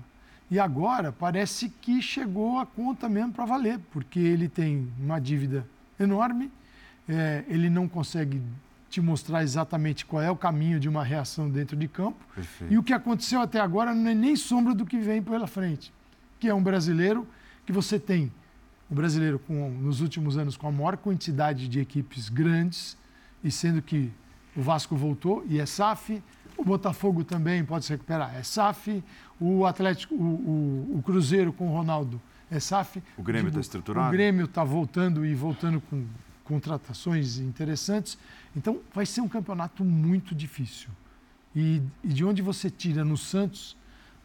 E 0.50 0.58
agora 0.58 1.12
parece 1.12 1.68
que 1.68 2.02
chegou 2.02 2.58
a 2.58 2.66
conta 2.66 3.08
mesmo 3.08 3.32
para 3.32 3.44
valer, 3.44 3.78
porque 3.92 4.18
ele 4.18 4.48
tem 4.48 4.88
uma 4.98 5.20
dívida 5.20 5.66
enorme, 5.98 6.50
é, 7.08 7.44
ele 7.48 7.70
não 7.70 7.88
consegue 7.88 8.42
te 8.88 9.00
mostrar 9.00 9.44
exatamente 9.44 10.04
qual 10.04 10.20
é 10.20 10.30
o 10.30 10.36
caminho 10.36 10.80
de 10.80 10.88
uma 10.88 11.04
reação 11.04 11.48
dentro 11.48 11.76
de 11.76 11.86
campo. 11.86 12.18
Perfeito. 12.34 12.72
E 12.72 12.76
o 12.76 12.82
que 12.82 12.92
aconteceu 12.92 13.40
até 13.40 13.60
agora 13.60 13.94
não 13.94 14.10
é 14.10 14.14
nem 14.14 14.34
sombra 14.34 14.74
do 14.74 14.84
que 14.84 14.98
vem 14.98 15.22
pela 15.22 15.46
frente, 15.46 15.92
que 16.40 16.48
é 16.48 16.54
um 16.54 16.62
brasileiro 16.62 17.26
que 17.70 17.74
você 17.74 18.00
tem, 18.00 18.32
o 18.90 18.94
brasileiro 18.94 19.38
com, 19.38 19.70
nos 19.70 20.00
últimos 20.00 20.36
anos 20.36 20.56
com 20.56 20.66
a 20.66 20.72
maior 20.72 20.96
quantidade 20.96 21.68
de 21.68 21.78
equipes 21.78 22.28
grandes, 22.28 22.98
e 23.44 23.50
sendo 23.50 23.80
que 23.80 24.10
o 24.56 24.60
Vasco 24.60 24.96
voltou 24.96 25.44
e 25.48 25.60
é 25.60 25.64
SAF. 25.64 26.20
O 26.56 26.64
Botafogo 26.64 27.22
também 27.22 27.64
pode 27.64 27.84
se 27.84 27.92
recuperar, 27.92 28.34
é 28.34 28.42
SAF. 28.42 29.02
O 29.40 29.64
Atlético, 29.64 30.14
o, 30.14 30.18
o, 30.18 30.98
o 30.98 31.02
Cruzeiro 31.02 31.52
com 31.52 31.68
o 31.68 31.72
Ronaldo 31.72 32.20
é 32.50 32.58
SAF. 32.58 33.00
O 33.16 33.22
Grêmio 33.22 33.48
está 33.48 33.60
estruturado. 33.60 34.08
O 34.08 34.10
Grêmio 34.10 34.46
está 34.46 34.64
voltando 34.64 35.24
e 35.24 35.32
voltando 35.32 35.80
com 35.82 36.04
contratações 36.42 37.38
interessantes. 37.38 38.18
Então, 38.56 38.80
vai 38.92 39.06
ser 39.06 39.20
um 39.20 39.28
campeonato 39.28 39.84
muito 39.84 40.34
difícil. 40.34 40.90
E, 41.54 41.80
e 42.02 42.08
de 42.08 42.24
onde 42.24 42.42
você 42.42 42.68
tira 42.68 43.04
no 43.04 43.16
Santos, 43.16 43.76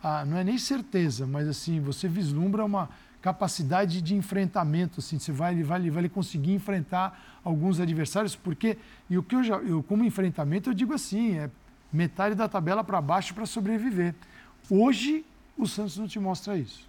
ah, 0.01 0.25
não 0.25 0.37
é 0.37 0.43
nem 0.43 0.57
certeza, 0.57 1.25
mas 1.25 1.47
assim, 1.47 1.79
você 1.79 2.07
vislumbra 2.07 2.65
uma 2.65 2.89
capacidade 3.25 4.03
de 4.03 4.13
enfrentamento, 4.13 4.99
assim, 4.99 5.17
você 5.17 5.31
vai, 5.31 5.63
vai, 5.63 5.89
vai 5.89 6.07
conseguir 6.07 6.53
enfrentar 6.53 7.39
alguns 7.43 7.79
adversários, 7.79 8.35
porque, 8.35 8.77
e 9.09 9.17
o 9.17 9.23
que 9.23 9.35
eu 9.35 9.43
já, 9.43 9.55
eu, 9.55 9.81
como 9.81 10.03
enfrentamento, 10.03 10.69
eu 10.69 10.75
digo 10.75 10.93
assim, 10.93 11.39
é 11.39 11.49
metade 11.91 12.35
da 12.35 12.47
tabela 12.47 12.83
para 12.83 13.01
baixo 13.01 13.33
para 13.33 13.47
sobreviver. 13.47 14.13
Hoje, 14.69 15.25
o 15.57 15.65
Santos 15.65 15.97
não 15.97 16.07
te 16.07 16.19
mostra 16.19 16.55
isso. 16.55 16.87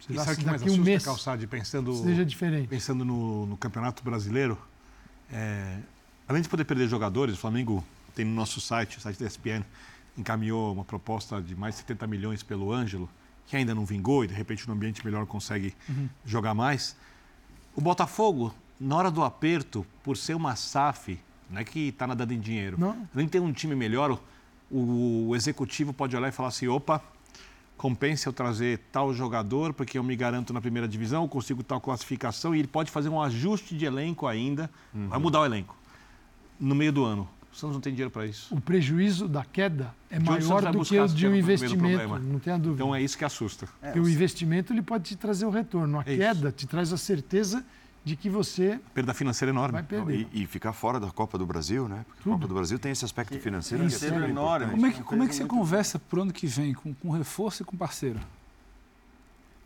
Você 0.00 0.12
e 0.12 0.16
sabe 0.18 0.38
que 0.38 0.44
mais 0.44 0.60
assusta, 0.60 0.80
um 0.80 0.84
mês, 0.84 1.04
Calçade, 1.04 1.46
pensando, 1.46 1.94
seja 2.02 2.24
diferente. 2.24 2.66
pensando 2.66 3.04
no, 3.04 3.46
no 3.46 3.56
Campeonato 3.56 4.02
Brasileiro, 4.02 4.58
é, 5.32 5.78
além 6.26 6.42
de 6.42 6.48
poder 6.48 6.64
perder 6.64 6.88
jogadores, 6.88 7.36
o 7.36 7.38
Flamengo 7.38 7.84
tem 8.12 8.24
no 8.24 8.34
nosso 8.34 8.60
site, 8.60 8.98
o 8.98 9.00
site 9.00 9.20
da 9.20 9.26
ESPN, 9.26 9.64
encaminhou 10.18 10.72
uma 10.72 10.84
proposta 10.84 11.40
de 11.40 11.54
mais 11.54 11.76
de 11.76 11.82
70 11.82 12.08
milhões 12.08 12.42
pelo 12.42 12.72
Ângelo, 12.72 13.08
que 13.46 13.56
ainda 13.56 13.74
não 13.74 13.84
vingou 13.84 14.24
e 14.24 14.26
de 14.26 14.34
repente 14.34 14.66
no 14.66 14.74
ambiente 14.74 15.04
melhor 15.04 15.26
consegue 15.26 15.74
uhum. 15.88 16.08
jogar 16.24 16.54
mais. 16.54 16.96
O 17.74 17.80
Botafogo, 17.80 18.54
na 18.80 18.96
hora 18.96 19.10
do 19.10 19.22
aperto, 19.22 19.86
por 20.02 20.16
ser 20.16 20.34
uma 20.34 20.56
SAF, 20.56 21.18
não 21.50 21.60
é 21.60 21.64
que 21.64 21.88
está 21.88 22.06
nadando 22.06 22.32
em 22.32 22.40
dinheiro, 22.40 22.78
não. 22.78 23.08
nem 23.14 23.28
tem 23.28 23.40
um 23.40 23.52
time 23.52 23.74
melhor, 23.74 24.18
o, 24.70 25.28
o 25.28 25.36
executivo 25.36 25.92
pode 25.92 26.16
olhar 26.16 26.28
e 26.28 26.32
falar 26.32 26.48
assim: 26.48 26.66
opa, 26.66 27.00
compensa 27.76 28.28
eu 28.28 28.32
trazer 28.32 28.80
tal 28.90 29.14
jogador, 29.14 29.72
porque 29.72 29.98
eu 29.98 30.02
me 30.02 30.16
garanto 30.16 30.52
na 30.52 30.60
primeira 30.60 30.88
divisão, 30.88 31.22
eu 31.22 31.28
consigo 31.28 31.62
tal 31.62 31.80
classificação, 31.80 32.54
e 32.54 32.58
ele 32.58 32.68
pode 32.68 32.90
fazer 32.90 33.08
um 33.08 33.20
ajuste 33.20 33.76
de 33.76 33.84
elenco 33.84 34.26
ainda, 34.26 34.70
uhum. 34.92 35.08
vai 35.08 35.18
mudar 35.18 35.40
o 35.40 35.44
elenco 35.44 35.76
no 36.58 36.74
meio 36.74 36.92
do 36.92 37.04
ano. 37.04 37.28
O 37.56 37.58
Santos 37.58 37.74
não 37.76 37.80
tem 37.80 37.94
dinheiro 37.94 38.10
para 38.10 38.26
isso. 38.26 38.54
O 38.54 38.60
prejuízo 38.60 39.26
da 39.26 39.42
queda 39.42 39.94
é 40.10 40.18
maior 40.18 40.70
do 40.70 40.84
que 40.84 41.00
o 41.00 41.08
de 41.08 41.26
um 41.26 41.34
investimento, 41.34 42.18
não 42.18 42.38
tenha 42.38 42.58
dúvida. 42.58 42.82
Então 42.82 42.94
é 42.94 43.00
isso 43.00 43.16
que 43.16 43.24
assusta. 43.24 43.66
É, 43.80 43.86
Porque 43.86 44.00
o 44.00 44.06
investimento 44.06 44.74
ele 44.74 44.82
pode 44.82 45.04
te 45.04 45.16
trazer 45.16 45.46
o 45.46 45.50
retorno. 45.50 45.98
A 45.98 46.02
é 46.02 46.16
queda 46.18 46.52
te 46.52 46.66
traz 46.66 46.92
a 46.92 46.98
certeza 46.98 47.64
de 48.04 48.14
que 48.14 48.28
você. 48.28 48.78
A 48.86 48.90
perda 48.90 49.14
financeira 49.14 49.50
é 49.50 49.54
enorme. 49.54 49.72
Vai 49.72 49.82
perder. 49.82 50.28
E, 50.34 50.42
e, 50.42 50.46
ficar 50.46 50.74
fora 50.74 51.00
da 51.00 51.10
Copa 51.10 51.38
do 51.38 51.46
Brasil, 51.46 51.88
né? 51.88 52.04
Porque 52.06 52.28
a 52.28 52.32
Copa 52.32 52.46
do 52.46 52.54
Brasil 52.54 52.78
tem 52.78 52.92
esse 52.92 53.06
aspecto 53.06 53.38
financeiro 53.38 53.88
que 53.88 54.04
é, 54.04 54.08
é 54.08 54.28
enorme. 54.28 54.72
Como 54.72 54.86
é 54.86 54.90
que, 54.90 55.02
como 55.02 55.22
é 55.22 55.26
que 55.26 55.34
você 55.34 55.44
conversa 55.46 55.98
para 55.98 56.18
o 56.18 56.22
ano 56.22 56.32
que 56.34 56.46
vem 56.46 56.74
com, 56.74 56.92
com 56.92 57.08
reforço 57.08 57.62
e 57.62 57.64
com 57.64 57.74
parceiro? 57.74 58.20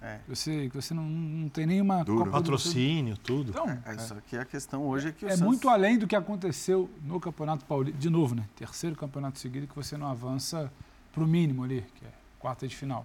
É. 0.03 0.19
Você, 0.29 0.69
você 0.73 0.95
não, 0.95 1.05
não 1.05 1.49
tem 1.49 1.67
nenhuma 1.67 2.03
Duro. 2.03 2.31
patrocínio, 2.31 3.19
tudo. 3.19 3.51
Então, 3.51 3.69
é, 3.85 3.99
só 3.99 4.15
que 4.27 4.37
a 4.37 4.47
questão 4.47 4.87
hoje 4.87 5.09
é 5.09 5.13
que 5.13 5.25
o 5.25 5.29
É 5.29 5.33
Santos... 5.33 5.47
muito 5.47 5.69
além 5.69 5.99
do 5.99 6.07
que 6.07 6.17
aconteceu 6.17 6.89
no 7.03 7.21
Campeonato 7.21 7.67
Paulista. 7.67 7.99
De 7.99 8.09
novo, 8.09 8.35
né? 8.35 8.45
Terceiro 8.57 8.97
campeonato 8.97 9.39
seguido 9.39 9.67
que 9.67 9.77
você 9.77 9.99
não 9.99 10.07
avança 10.07 10.73
para 11.13 11.23
o 11.23 11.27
mínimo 11.27 11.65
ali, 11.65 11.85
que 11.95 12.05
é 12.07 12.11
quarta 12.39 12.67
de 12.67 12.75
final. 12.75 13.05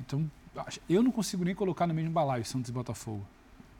Então, 0.00 0.28
eu 0.88 1.02
não 1.02 1.10
consigo 1.10 1.44
nem 1.44 1.54
colocar 1.54 1.86
no 1.86 1.92
mesmo 1.92 2.10
balaio 2.10 2.44
Santos 2.44 2.70
e 2.70 2.72
Botafogo. 2.72 3.26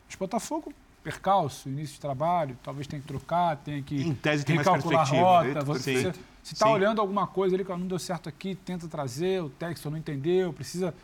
Mas 0.07 0.15
Botafogo, 0.17 0.75
percalço, 1.03 1.71
início 1.71 1.95
de 1.95 2.01
trabalho, 2.01 2.57
talvez 2.63 2.87
tenha 2.87 3.01
que 3.01 3.09
trocar, 3.09 3.57
tenha 3.57 3.83
que 3.83 3.97
em 3.97 4.15
tese 4.15 4.45
tem 4.45 4.59
recalcular 4.59 5.09
mais 5.09 5.13
a 5.13 5.53
rota. 5.53 5.65
Você 5.65 6.13
está 6.45 6.71
olhando 6.71 7.01
alguma 7.01 7.27
coisa 7.27 7.57
ali 7.57 7.65
que 7.65 7.71
não 7.71 7.87
deu 7.87 7.99
certo 7.99 8.29
aqui, 8.29 8.55
tenta 8.55 8.87
trazer, 8.89 9.43
o 9.43 9.49
texto 9.49 9.91
não 9.91 9.97
entendeu, 9.97 10.53
precisa 10.53 10.95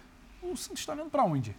o 0.42 0.56
Santos 0.56 0.80
está 0.80 0.92
olhando 0.92 1.10
para 1.10 1.24
onde? 1.24 1.54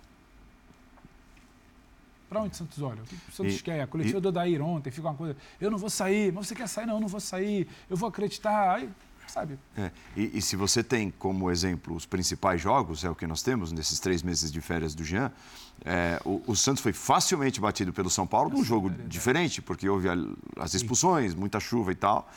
Para 2.30 2.42
onde 2.42 2.54
o 2.54 2.58
Santos 2.58 2.82
olha? 2.82 3.02
O 3.02 3.06
que 3.06 3.16
o 3.16 3.32
Santos 3.32 3.60
e, 3.60 3.64
quer? 3.64 3.82
A 3.82 3.88
coletiva 3.88 4.20
e... 4.20 4.22
do 4.22 4.30
Odair 4.30 4.62
ontem 4.62 4.92
fica 4.92 5.08
uma 5.08 5.16
coisa, 5.16 5.36
eu 5.60 5.72
não 5.72 5.78
vou 5.78 5.90
sair, 5.90 6.32
mas 6.32 6.48
você 6.48 6.56
quer 6.56 6.68
sair? 6.68 6.86
Não, 6.86 6.96
eu 6.96 7.00
não 7.00 7.08
vou 7.08 7.20
sair, 7.20 7.68
eu 7.90 7.98
vou 7.98 8.08
acreditar. 8.08 8.76
Aí, 8.76 8.90
sabe? 9.30 9.58
É, 9.78 9.92
e, 10.16 10.38
e, 10.38 10.42
se 10.42 10.56
você 10.56 10.84
tem 10.84 11.12
como 11.12 11.50
exemplo 11.50 11.96
os 11.96 12.06
principais 12.06 12.62
jogos, 12.62 13.04
é 13.04 13.10
o 13.10 13.16
que 13.16 13.26
nós 13.26 13.42
temos 13.42 13.72
nesses 13.72 14.00
três 14.00 14.22
meses 14.22 14.52
de 14.52 14.60
férias 14.60 14.94
do 14.94 15.04
Jean, 15.04 15.32
é, 15.86 16.20
o, 16.26 16.42
o, 16.48 16.56
Santos 16.56 16.82
foi 16.82 16.92
facilmente 16.92 17.62
batido 17.62 17.94
pelo 17.94 18.10
São 18.10 18.28
Paulo 18.28 18.50
num 18.50 18.64
jogo 18.64 18.90
diferente, 18.90 19.62
porque 19.62 19.88
houve 19.88 20.10
a, 20.10 20.16
as 20.58 20.74
expulsões, 20.74 21.34
muita 21.34 21.60
chuva 21.60 21.92
e 21.92 21.96
tal, 21.96 22.30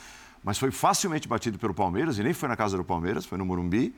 mas 0.44 0.58
foi 0.58 0.70
facilmente 0.70 1.26
batido 1.26 1.58
pelo 1.58 1.74
Palmeiras, 1.74 2.18
e 2.18 2.22
nem 2.22 2.32
foi 2.32 2.48
na 2.48 2.56
casa 2.56 2.76
do 2.76 2.84
Palmeiras, 2.84 3.24
foi 3.24 3.38
no 3.38 3.44
Morumbi. 3.44 3.94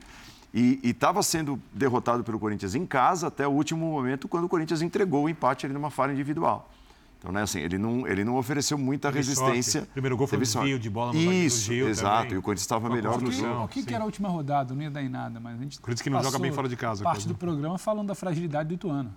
E 0.57 0.79
estava 0.83 1.21
sendo 1.21 1.61
derrotado 1.73 2.23
pelo 2.23 2.39
Corinthians 2.39 2.75
em 2.75 2.85
casa 2.85 3.27
até 3.27 3.45
o 3.45 3.51
último 3.51 3.85
momento, 3.91 4.25
quando 4.25 4.45
o 4.45 4.49
Corinthians 4.49 4.81
entregou 4.81 5.25
o 5.25 5.29
empate 5.29 5.65
ali 5.65 5.73
numa 5.73 5.89
falha 5.91 6.13
individual. 6.13 6.71
Então, 7.19 7.29
né, 7.29 7.41
assim, 7.41 7.59
ele 7.59 7.77
não, 7.77 8.07
ele 8.07 8.23
não 8.23 8.37
ofereceu 8.37 8.77
muita 8.77 9.09
Teve 9.09 9.17
resistência. 9.17 9.81
sorte. 9.81 9.91
Primeiro 9.91 10.15
gol 10.15 10.27
foi 10.27 10.39
um 10.39 10.45
sorte. 10.45 10.63
desvio 10.65 10.79
de 10.79 10.89
bola 10.89 11.11
no 11.11 11.19
Isso, 11.33 11.65
Gil 11.65 11.89
exato. 11.89 12.17
também. 12.23 12.35
E 12.35 12.37
o 12.37 12.41
Corinthians 12.41 12.61
estava 12.63 12.89
melhor 12.89 13.19
no 13.19 13.29
jogo. 13.31 13.63
O 13.63 13.67
que, 13.67 13.83
que 13.83 13.93
era 13.93 14.03
a 14.03 14.05
última 14.05 14.29
rodada? 14.29 14.73
Não 14.73 14.81
ia 14.81 14.89
dar 14.91 15.03
em 15.03 15.09
nada, 15.09 15.41
mas 15.41 15.59
a 15.59 15.61
gente. 15.61 15.79
Corinthians 15.81 16.01
que 16.01 16.09
não 16.09 16.23
joga 16.23 16.39
bem 16.39 16.53
fora 16.53 16.69
de 16.69 16.77
casa, 16.77 17.03
Parte 17.03 17.15
coisa. 17.17 17.27
do 17.27 17.35
programa 17.35 17.77
falando 17.77 18.07
da 18.07 18.15
fragilidade 18.15 18.69
do 18.69 18.75
Ituano. 18.75 19.13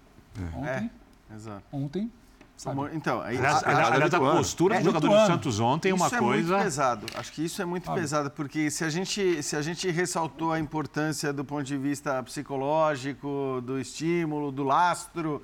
Ontem, 0.56 0.90
Exato. 1.32 1.62
ontem. 1.70 2.10
Sabe? 2.58 2.80
Então, 2.92 3.22
aí, 3.22 3.38
Aliás, 3.38 3.62
a- 3.62 3.66
a- 3.70 3.92
aliás, 3.94 4.12
a 4.14 4.20
postura 4.20 4.74
É, 4.74 4.78
dos 4.78 4.84
do 4.84 4.92
jogadores 4.92 5.22
do. 5.22 5.26
Santos 5.32 5.60
ontem 5.60 5.90
é 5.90 5.94
uma 5.94 6.06
é 6.06 6.10
coisa. 6.10 6.24
muito 6.52 6.64
pesado. 6.64 7.06
Acho 7.14 7.32
que 7.32 7.42
isso 7.44 7.62
é 7.62 7.64
muito 7.64 7.86
Sabe? 7.86 8.00
pesado, 8.00 8.30
porque 8.32 8.70
se 8.70 8.84
a, 8.84 8.90
gente, 8.90 9.42
se 9.42 9.56
a 9.56 9.62
gente 9.62 9.88
ressaltou 9.90 10.52
a 10.52 10.58
importância 10.60 11.32
do 11.32 11.44
ponto 11.44 11.62
de 11.64 11.78
vista 11.78 12.22
psicológico, 12.22 13.62
do 13.64 13.78
estímulo, 13.78 14.52
do 14.52 14.64
lastro 14.64 15.42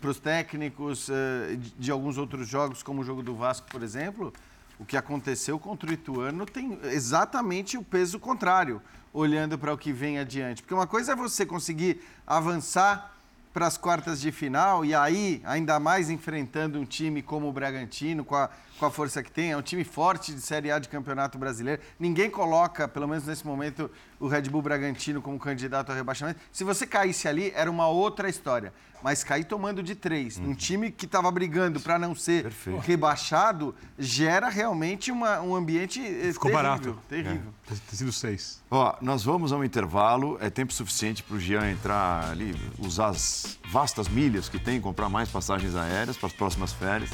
para 0.00 0.10
os 0.10 0.18
técnicos 0.18 1.08
eh, 1.10 1.56
de, 1.56 1.70
de 1.78 1.90
alguns 1.90 2.16
outros 2.16 2.48
jogos, 2.48 2.82
como 2.82 3.02
o 3.02 3.04
jogo 3.04 3.22
do 3.22 3.34
Vasco, 3.34 3.66
por 3.70 3.82
exemplo, 3.82 4.32
o 4.78 4.84
que 4.84 4.96
aconteceu 4.96 5.58
contra 5.58 5.90
o 5.90 5.92
Ituano 5.92 6.46
tem 6.46 6.78
exatamente 6.84 7.76
o 7.76 7.82
peso 7.82 8.18
contrário, 8.18 8.80
olhando 9.12 9.58
para 9.58 9.72
o 9.74 9.76
que 9.76 9.92
vem 9.92 10.18
adiante. 10.18 10.62
Porque 10.62 10.72
uma 10.72 10.86
coisa 10.86 11.12
é 11.12 11.16
você 11.16 11.44
conseguir 11.44 12.00
avançar 12.26 13.14
para 13.58 13.66
as 13.66 13.76
quartas 13.76 14.20
de 14.20 14.30
final 14.30 14.84
e 14.84 14.94
aí, 14.94 15.42
ainda 15.44 15.80
mais 15.80 16.10
enfrentando 16.10 16.78
um 16.78 16.84
time 16.84 17.20
como 17.20 17.48
o 17.48 17.52
Bragantino, 17.52 18.24
com 18.24 18.36
a, 18.36 18.48
com 18.78 18.86
a 18.86 18.90
força 18.90 19.22
que 19.22 19.30
tem, 19.30 19.50
é 19.52 19.56
um 19.56 19.62
time 19.62 19.84
forte 19.84 20.32
de 20.32 20.40
Série 20.40 20.70
A 20.70 20.78
de 20.78 20.88
Campeonato 20.88 21.36
Brasileiro. 21.36 21.82
Ninguém 21.98 22.30
coloca, 22.30 22.86
pelo 22.86 23.08
menos 23.08 23.24
nesse 23.26 23.46
momento, 23.46 23.90
o 24.20 24.28
Red 24.28 24.42
Bull 24.42 24.62
Bragantino 24.62 25.20
como 25.20 25.38
candidato 25.38 25.90
ao 25.90 25.96
rebaixamento. 25.96 26.40
Se 26.52 26.64
você 26.64 26.86
caísse 26.86 27.26
ali, 27.28 27.52
era 27.54 27.70
uma 27.70 27.88
outra 27.88 28.28
história. 28.28 28.72
Mas 29.00 29.22
cair 29.22 29.44
tomando 29.44 29.80
de 29.80 29.94
três, 29.94 30.38
Uhum. 30.38 30.50
um 30.50 30.54
time 30.56 30.90
que 30.90 31.04
estava 31.04 31.30
brigando 31.30 31.78
para 31.78 32.00
não 32.00 32.16
ser 32.16 32.42
Perfeito. 32.42 32.80
rebaixado, 32.80 33.72
gera 33.96 34.48
realmente 34.48 35.12
uma, 35.12 35.40
um 35.40 35.54
ambiente 35.54 36.00
eh, 36.04 36.32
Ficou 36.32 36.50
terrível. 36.50 36.52
barato. 36.54 36.98
Terrível. 37.08 37.54
Tem 37.68 37.78
sido 37.96 38.10
seis. 38.12 38.60
Ó, 38.68 38.96
nós 39.00 39.22
vamos 39.22 39.52
a 39.52 39.56
um 39.56 39.62
intervalo. 39.62 40.36
É 40.40 40.50
tempo 40.50 40.72
suficiente 40.72 41.22
para 41.22 41.36
o 41.36 41.38
Jean 41.38 41.70
entrar 41.70 42.28
ali, 42.28 42.56
usar 42.76 43.08
as 43.10 43.56
vastas 43.70 44.08
milhas 44.08 44.48
que 44.48 44.58
tem, 44.58 44.80
comprar 44.80 45.08
mais 45.08 45.28
passagens 45.28 45.76
aéreas 45.76 46.16
para 46.16 46.26
as 46.26 46.32
próximas 46.32 46.72
férias. 46.72 47.10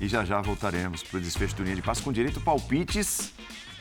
E 0.00 0.06
já 0.08 0.24
já 0.24 0.40
voltaremos 0.40 1.02
para 1.02 1.18
o 1.18 1.20
desfecho 1.20 1.56
do 1.56 1.62
linha 1.64 1.76
de 1.76 1.82
passe 1.82 2.00
com 2.02 2.12
direito 2.12 2.38
a 2.38 2.42
palpites 2.42 3.32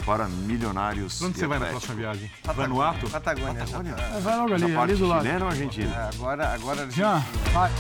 para 0.06 0.28
milionários. 0.28 1.22
Onde 1.22 1.38
você 1.38 1.48
vai 1.48 1.60
na 1.60 1.68
próxima 1.68 1.96
viagem? 1.96 2.32
Vanuatu? 2.44 3.10
Patagônia. 3.10 3.54
já 3.54 3.78
Patagônia? 3.78 3.94
tá- 3.96 4.20
Vai 4.20 4.38
logo 4.38 4.54
ali, 4.54 4.76
ali 4.76 4.96
do 4.96 5.08
lado. 5.08 5.22
chilena 5.24 5.46
ou 5.46 5.52
argentina? 5.52 5.94
é, 5.96 6.16
agora, 6.16 6.54
agora 6.54 6.90
Jean, 6.92 7.24
vai. 7.54 7.72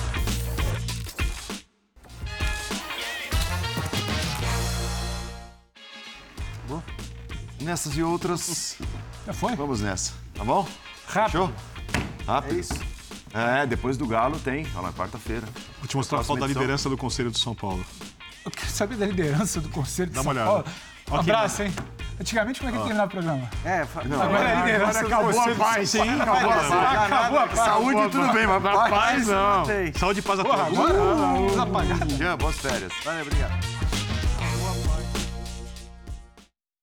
Nessas 7.61 7.97
e 7.97 8.03
outras, 8.03 8.77
Já 9.26 9.34
foi? 9.34 9.55
vamos 9.55 9.81
nessa, 9.81 10.14
tá 10.34 10.43
bom? 10.43 10.68
Rápido. 11.07 11.47
Fechou? 11.47 11.53
é 12.19 12.26
Rápido. 12.31 12.59
isso. 12.59 12.73
É, 13.34 13.65
depois 13.65 13.97
do 13.97 14.05
Galo 14.07 14.39
tem, 14.39 14.65
olha 14.73 14.81
lá, 14.84 14.93
quarta-feira. 14.93 15.45
Vou 15.80 15.88
te 15.88 15.97
mostrar 15.97 16.19
a 16.19 16.23
foto 16.23 16.39
da 16.39 16.47
liderança 16.47 16.89
do 16.89 16.97
Conselho 16.97 17.31
de 17.31 17.39
São 17.39 17.53
Paulo. 17.55 17.84
Eu 18.47 18.51
quero 18.51 18.69
saber 18.71 18.95
da 18.95 19.05
liderança 19.05 19.59
do 19.59 19.67
Conselho 19.67 20.09
de 20.09 20.15
Dá 20.15 20.23
São 20.23 20.31
uma 20.31 20.41
Paulo. 20.41 20.53
olhada. 20.63 20.69
Um 21.09 21.13
Ó, 21.13 21.23
que 21.23 21.29
abraço, 21.31 21.63
hein? 21.63 21.73
Antigamente, 22.19 22.59
como 22.61 22.69
é 22.69 22.73
que 22.73 22.79
terminava 22.83 23.07
o 23.07 23.09
programa? 23.11 23.49
É, 23.65 23.85
fa- 23.85 24.01
Agora 24.01 24.49
é 24.49 24.55
a 24.55 24.65
liderança 24.65 24.99
do 25.01 25.05
acabou 25.07 25.29
a 25.29 25.33
Conselho 25.33 25.53
de 25.55 25.59
paz, 25.61 25.89
São 25.89 26.01
sim, 26.05 26.07
Paulo. 26.17 26.21
acabou 26.23 26.49
a 26.51 26.55
paz. 26.55 26.71
Acabou 27.11 27.39
a 27.39 27.47
paz. 27.47 27.59
Saúde, 27.59 28.09
tudo 28.11 28.33
bem, 28.33 28.47
mas 28.47 28.63
paz, 28.63 28.89
Paz 28.89 29.27
não. 29.27 29.63
tem. 29.65 29.93
Saúde 29.93 30.19
e 30.19 30.23
paz 30.23 30.39
a 30.39 30.43
Porra, 30.45 30.65
todos. 30.65 30.79
agora. 31.59 32.07
Jean, 32.17 32.37
boas 32.37 32.55
férias. 32.57 32.91
Valeu, 33.03 33.21
obrigado. 33.23 33.76